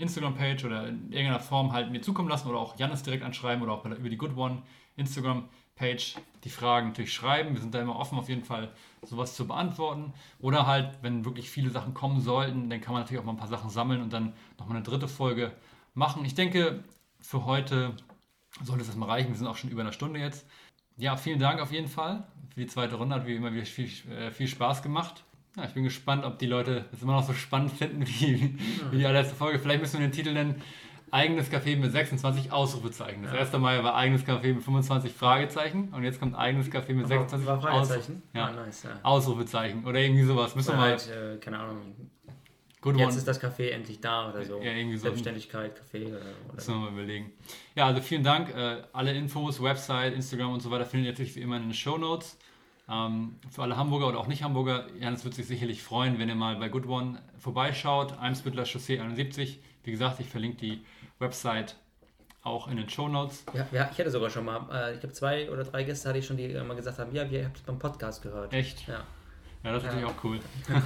Instagram-Page 0.00 0.64
oder 0.64 0.88
in 0.88 1.12
irgendeiner 1.12 1.40
Form 1.40 1.72
halt 1.72 1.90
mir 1.90 2.00
zukommen 2.00 2.28
lassen 2.28 2.48
oder 2.48 2.58
auch 2.58 2.78
Janis 2.78 3.02
direkt 3.02 3.24
anschreiben 3.24 3.62
oder 3.62 3.72
auch 3.72 3.84
über 3.84 4.08
die 4.08 4.16
Good 4.16 4.36
One 4.36 4.62
Instagram-Page 4.96 6.16
die 6.44 6.50
Fragen 6.50 6.88
natürlich 6.88 7.12
schreiben. 7.12 7.54
Wir 7.54 7.60
sind 7.60 7.74
da 7.74 7.80
immer 7.80 7.96
offen, 7.96 8.18
auf 8.18 8.28
jeden 8.28 8.44
Fall 8.44 8.70
sowas 9.02 9.34
zu 9.34 9.46
beantworten. 9.46 10.12
Oder 10.38 10.66
halt, 10.66 10.98
wenn 11.02 11.24
wirklich 11.24 11.50
viele 11.50 11.70
Sachen 11.70 11.94
kommen 11.94 12.20
sollten, 12.20 12.70
dann 12.70 12.80
kann 12.80 12.92
man 12.92 13.02
natürlich 13.02 13.20
auch 13.20 13.26
mal 13.26 13.32
ein 13.32 13.38
paar 13.38 13.48
Sachen 13.48 13.70
sammeln 13.70 14.02
und 14.02 14.12
dann 14.12 14.32
nochmal 14.58 14.76
eine 14.76 14.84
dritte 14.84 15.08
Folge 15.08 15.52
machen. 15.94 16.24
Ich 16.24 16.34
denke, 16.34 16.84
für 17.20 17.44
heute 17.44 17.94
sollte 18.62 18.82
es 18.82 18.88
erstmal 18.88 19.10
reichen. 19.10 19.30
Wir 19.30 19.36
sind 19.36 19.46
auch 19.46 19.56
schon 19.56 19.70
über 19.70 19.82
einer 19.82 19.92
Stunde 19.92 20.20
jetzt. 20.20 20.46
Ja, 20.96 21.16
vielen 21.16 21.38
Dank 21.38 21.60
auf 21.60 21.72
jeden 21.72 21.88
Fall 21.88 22.26
für 22.52 22.60
die 22.60 22.66
zweite 22.66 22.96
Runde. 22.96 23.14
Hat 23.14 23.26
wie 23.26 23.34
immer 23.34 23.52
wieder 23.52 23.64
viel, 23.64 23.90
äh, 24.10 24.30
viel 24.30 24.48
Spaß 24.48 24.82
gemacht. 24.82 25.24
Ja, 25.56 25.64
ich 25.64 25.74
bin 25.74 25.84
gespannt, 25.84 26.24
ob 26.24 26.38
die 26.38 26.46
Leute 26.46 26.84
es 26.92 27.02
immer 27.02 27.14
noch 27.14 27.26
so 27.26 27.32
spannend 27.32 27.72
finden 27.72 28.06
wie, 28.06 28.56
wie 28.90 28.98
die 28.98 29.04
allerletzte 29.06 29.34
Folge. 29.34 29.58
Vielleicht 29.58 29.80
müssen 29.80 29.98
wir 29.98 30.06
den 30.06 30.12
Titel 30.12 30.32
nennen: 30.32 30.62
Eigenes 31.10 31.50
Café 31.50 31.76
mit 31.76 31.90
26 31.90 32.52
Ausrufezeichen. 32.52 33.24
Das 33.24 33.32
erste 33.32 33.58
Mal 33.58 33.82
war 33.82 33.94
eigenes 33.96 34.24
Café 34.24 34.54
mit 34.54 34.62
25 34.62 35.12
Fragezeichen 35.12 35.88
und 35.92 36.04
jetzt 36.04 36.20
kommt 36.20 36.36
eigenes 36.36 36.70
Café 36.70 36.94
mit 36.94 37.08
26 37.08 37.46
war 37.48 37.60
Fragezeichen? 37.60 38.22
Ja. 38.32 38.46
Ah, 38.46 38.52
nice, 38.52 38.84
ja. 38.84 38.90
Ausrufezeichen 39.02 39.84
oder 39.84 39.98
irgendwie 39.98 40.24
sowas. 40.24 40.54
Müssen 40.54 40.68
wir 40.68 40.74
Oder 40.74 40.80
mal. 40.82 40.90
halt, 40.90 41.10
äh, 41.10 41.38
keine 41.38 41.58
Ahnung, 41.58 41.94
Good 42.80 42.96
jetzt 42.96 43.08
One. 43.08 43.16
ist 43.18 43.28
das 43.28 43.42
Café 43.42 43.70
endlich 43.70 44.00
da 44.00 44.30
oder 44.30 44.42
so. 44.44 44.58
Ja, 44.62 44.72
irgendwie 44.72 44.96
so. 44.96 45.02
Selbstständigkeit, 45.02 45.78
Café 45.78 46.06
oder, 46.06 46.16
oder 46.16 46.54
Müssen 46.54 46.74
wir 46.74 46.80
mal 46.80 46.92
überlegen. 46.92 47.32
Ja, 47.74 47.86
also 47.86 48.00
vielen 48.00 48.22
Dank. 48.22 48.54
Äh, 48.54 48.82
alle 48.92 49.12
Infos, 49.12 49.62
Website, 49.62 50.14
Instagram 50.14 50.52
und 50.54 50.60
so 50.60 50.70
weiter 50.70 50.86
findet 50.86 51.06
ihr 51.08 51.12
natürlich 51.12 51.36
wie 51.36 51.40
immer 51.40 51.56
in 51.56 51.64
den 51.64 51.74
Show 51.74 51.98
Notes. 51.98 52.38
Ähm, 52.90 53.36
für 53.50 53.62
alle 53.62 53.76
Hamburger 53.76 54.08
oder 54.08 54.18
auch 54.18 54.26
nicht 54.26 54.42
Hamburger, 54.42 54.86
Janis 54.98 55.24
wird 55.24 55.34
sich 55.34 55.46
sicherlich 55.46 55.82
freuen, 55.82 56.18
wenn 56.18 56.28
ihr 56.28 56.34
mal 56.34 56.56
bei 56.56 56.68
Good 56.68 56.86
One 56.86 57.22
vorbeischaut. 57.38 58.18
Eimsbüttler 58.18 58.64
Chaussee 58.64 58.98
71. 58.98 59.60
Wie 59.84 59.90
gesagt, 59.92 60.18
ich 60.20 60.28
verlinke 60.28 60.58
die 60.58 60.82
Website 61.18 61.76
auch 62.42 62.68
in 62.68 62.76
den 62.76 62.88
Show 62.88 63.08
Notes. 63.08 63.44
Ja, 63.54 63.66
ja, 63.70 63.90
ich 63.92 63.98
hatte 63.98 64.10
sogar 64.10 64.30
schon 64.30 64.44
mal, 64.44 64.66
äh, 64.72 64.94
ich 64.94 65.00
glaube 65.00 65.12
zwei 65.12 65.50
oder 65.50 65.62
drei 65.62 65.84
Gäste 65.84 66.08
hatte 66.08 66.18
ich 66.18 66.26
schon, 66.26 66.36
die 66.36 66.44
äh, 66.44 66.64
mal 66.64 66.74
gesagt 66.74 66.98
haben, 66.98 67.14
ja, 67.14 67.30
wir 67.30 67.44
habt 67.44 67.58
es 67.58 67.62
beim 67.62 67.78
Podcast 67.78 68.22
gehört. 68.22 68.52
Echt? 68.52 68.88
Ja. 68.88 69.04
Ja, 69.62 69.72
das 69.72 69.82
ist 69.82 69.88
natürlich 69.88 70.08
auch 70.08 70.24
cool. 70.24 70.40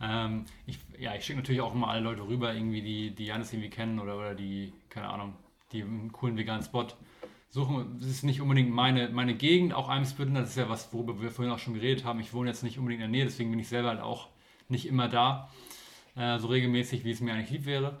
Ähm, 0.00 0.44
ich, 0.66 0.78
ja, 0.96 1.14
ich 1.16 1.24
schicke 1.24 1.40
natürlich 1.40 1.60
auch 1.60 1.74
immer 1.74 1.88
alle 1.88 2.02
Leute 2.02 2.22
rüber, 2.22 2.54
irgendwie, 2.54 2.82
die, 2.82 3.10
die 3.10 3.26
Janis 3.26 3.52
irgendwie 3.52 3.70
kennen 3.70 3.98
oder, 3.98 4.16
oder 4.16 4.34
die, 4.34 4.72
keine 4.88 5.08
Ahnung, 5.08 5.34
die 5.72 5.82
einen 5.82 6.12
coolen 6.12 6.36
veganen 6.36 6.62
Spot 6.62 6.86
suchen. 7.48 7.98
Das 7.98 8.08
ist 8.08 8.24
nicht 8.24 8.40
unbedingt 8.40 8.70
meine, 8.70 9.08
meine 9.08 9.34
Gegend, 9.34 9.74
auch 9.74 9.88
Eimsbüttel, 9.88 10.34
das 10.34 10.50
ist 10.50 10.56
ja 10.56 10.68
was, 10.68 10.92
worüber 10.92 11.20
wir 11.20 11.30
vorhin 11.30 11.52
auch 11.52 11.58
schon 11.58 11.74
geredet 11.74 12.04
haben. 12.04 12.20
Ich 12.20 12.32
wohne 12.32 12.50
jetzt 12.50 12.62
nicht 12.62 12.78
unbedingt 12.78 13.02
in 13.02 13.10
der 13.10 13.18
Nähe, 13.18 13.24
deswegen 13.24 13.50
bin 13.50 13.58
ich 13.58 13.68
selber 13.68 13.88
halt 13.88 14.00
auch 14.00 14.28
nicht 14.68 14.86
immer 14.86 15.08
da, 15.08 15.50
äh, 16.14 16.38
so 16.38 16.48
regelmäßig, 16.48 17.04
wie 17.04 17.10
es 17.10 17.20
mir 17.20 17.32
eigentlich 17.32 17.50
lieb 17.50 17.66
wäre. 17.66 18.00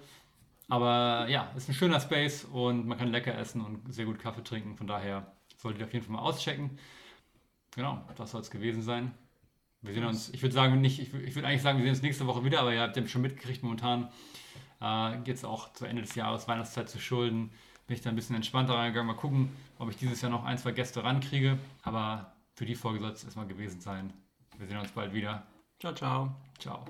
Aber 0.68 1.26
ja, 1.30 1.50
ist 1.56 1.68
ein 1.68 1.74
schöner 1.74 1.98
Space 2.00 2.44
und 2.44 2.86
man 2.86 2.98
kann 2.98 3.10
lecker 3.10 3.36
essen 3.36 3.62
und 3.62 3.92
sehr 3.92 4.04
gut 4.04 4.18
Kaffee 4.18 4.44
trinken. 4.44 4.76
Von 4.76 4.86
daher 4.86 5.32
solltet 5.56 5.80
ihr 5.80 5.86
auf 5.86 5.92
jeden 5.94 6.04
Fall 6.04 6.14
mal 6.14 6.22
auschecken. 6.22 6.78
Genau, 7.74 8.04
das 8.16 8.32
soll 8.32 8.42
es 8.42 8.50
gewesen 8.50 8.82
sein. 8.82 9.14
Wir 9.80 9.94
sehen 9.94 10.04
uns, 10.04 10.28
ich 10.30 10.42
würde 10.42 10.54
sagen, 10.54 10.80
nicht, 10.80 10.98
ich, 10.98 11.14
ich 11.14 11.34
würde 11.34 11.48
eigentlich 11.48 11.62
sagen, 11.62 11.78
wir 11.78 11.84
sehen 11.84 11.94
uns 11.94 12.02
nächste 12.02 12.26
Woche 12.26 12.44
wieder, 12.44 12.60
aber 12.60 12.74
ihr 12.74 12.80
habt 12.80 12.96
ja 12.96 13.06
schon 13.06 13.22
mitgekriegt, 13.22 13.62
momentan 13.62 14.10
äh, 14.80 15.18
geht 15.18 15.36
es 15.36 15.44
auch 15.44 15.72
zu 15.72 15.86
Ende 15.86 16.02
des 16.02 16.14
Jahres, 16.14 16.48
Weihnachtszeit 16.48 16.88
zu 16.90 16.98
Schulden. 16.98 17.50
Bin 17.88 17.96
ich 17.96 18.02
da 18.02 18.10
ein 18.10 18.16
bisschen 18.16 18.36
entspannter 18.36 18.74
reingegangen. 18.74 19.08
Mal 19.08 19.18
gucken, 19.18 19.48
ob 19.78 19.90
ich 19.90 19.96
dieses 19.96 20.20
Jahr 20.20 20.30
noch 20.30 20.44
ein, 20.44 20.58
zwei 20.58 20.72
Gäste 20.72 21.02
rankriege. 21.02 21.58
Aber 21.82 22.32
für 22.54 22.66
die 22.66 22.74
Folge 22.74 23.00
soll 23.00 23.10
es 23.12 23.24
erstmal 23.24 23.46
gewesen 23.46 23.80
sein. 23.80 24.12
Wir 24.58 24.66
sehen 24.66 24.76
uns 24.76 24.92
bald 24.92 25.14
wieder. 25.14 25.42
Ciao, 25.80 25.94
ciao. 25.94 26.34
Ciao. 26.58 26.84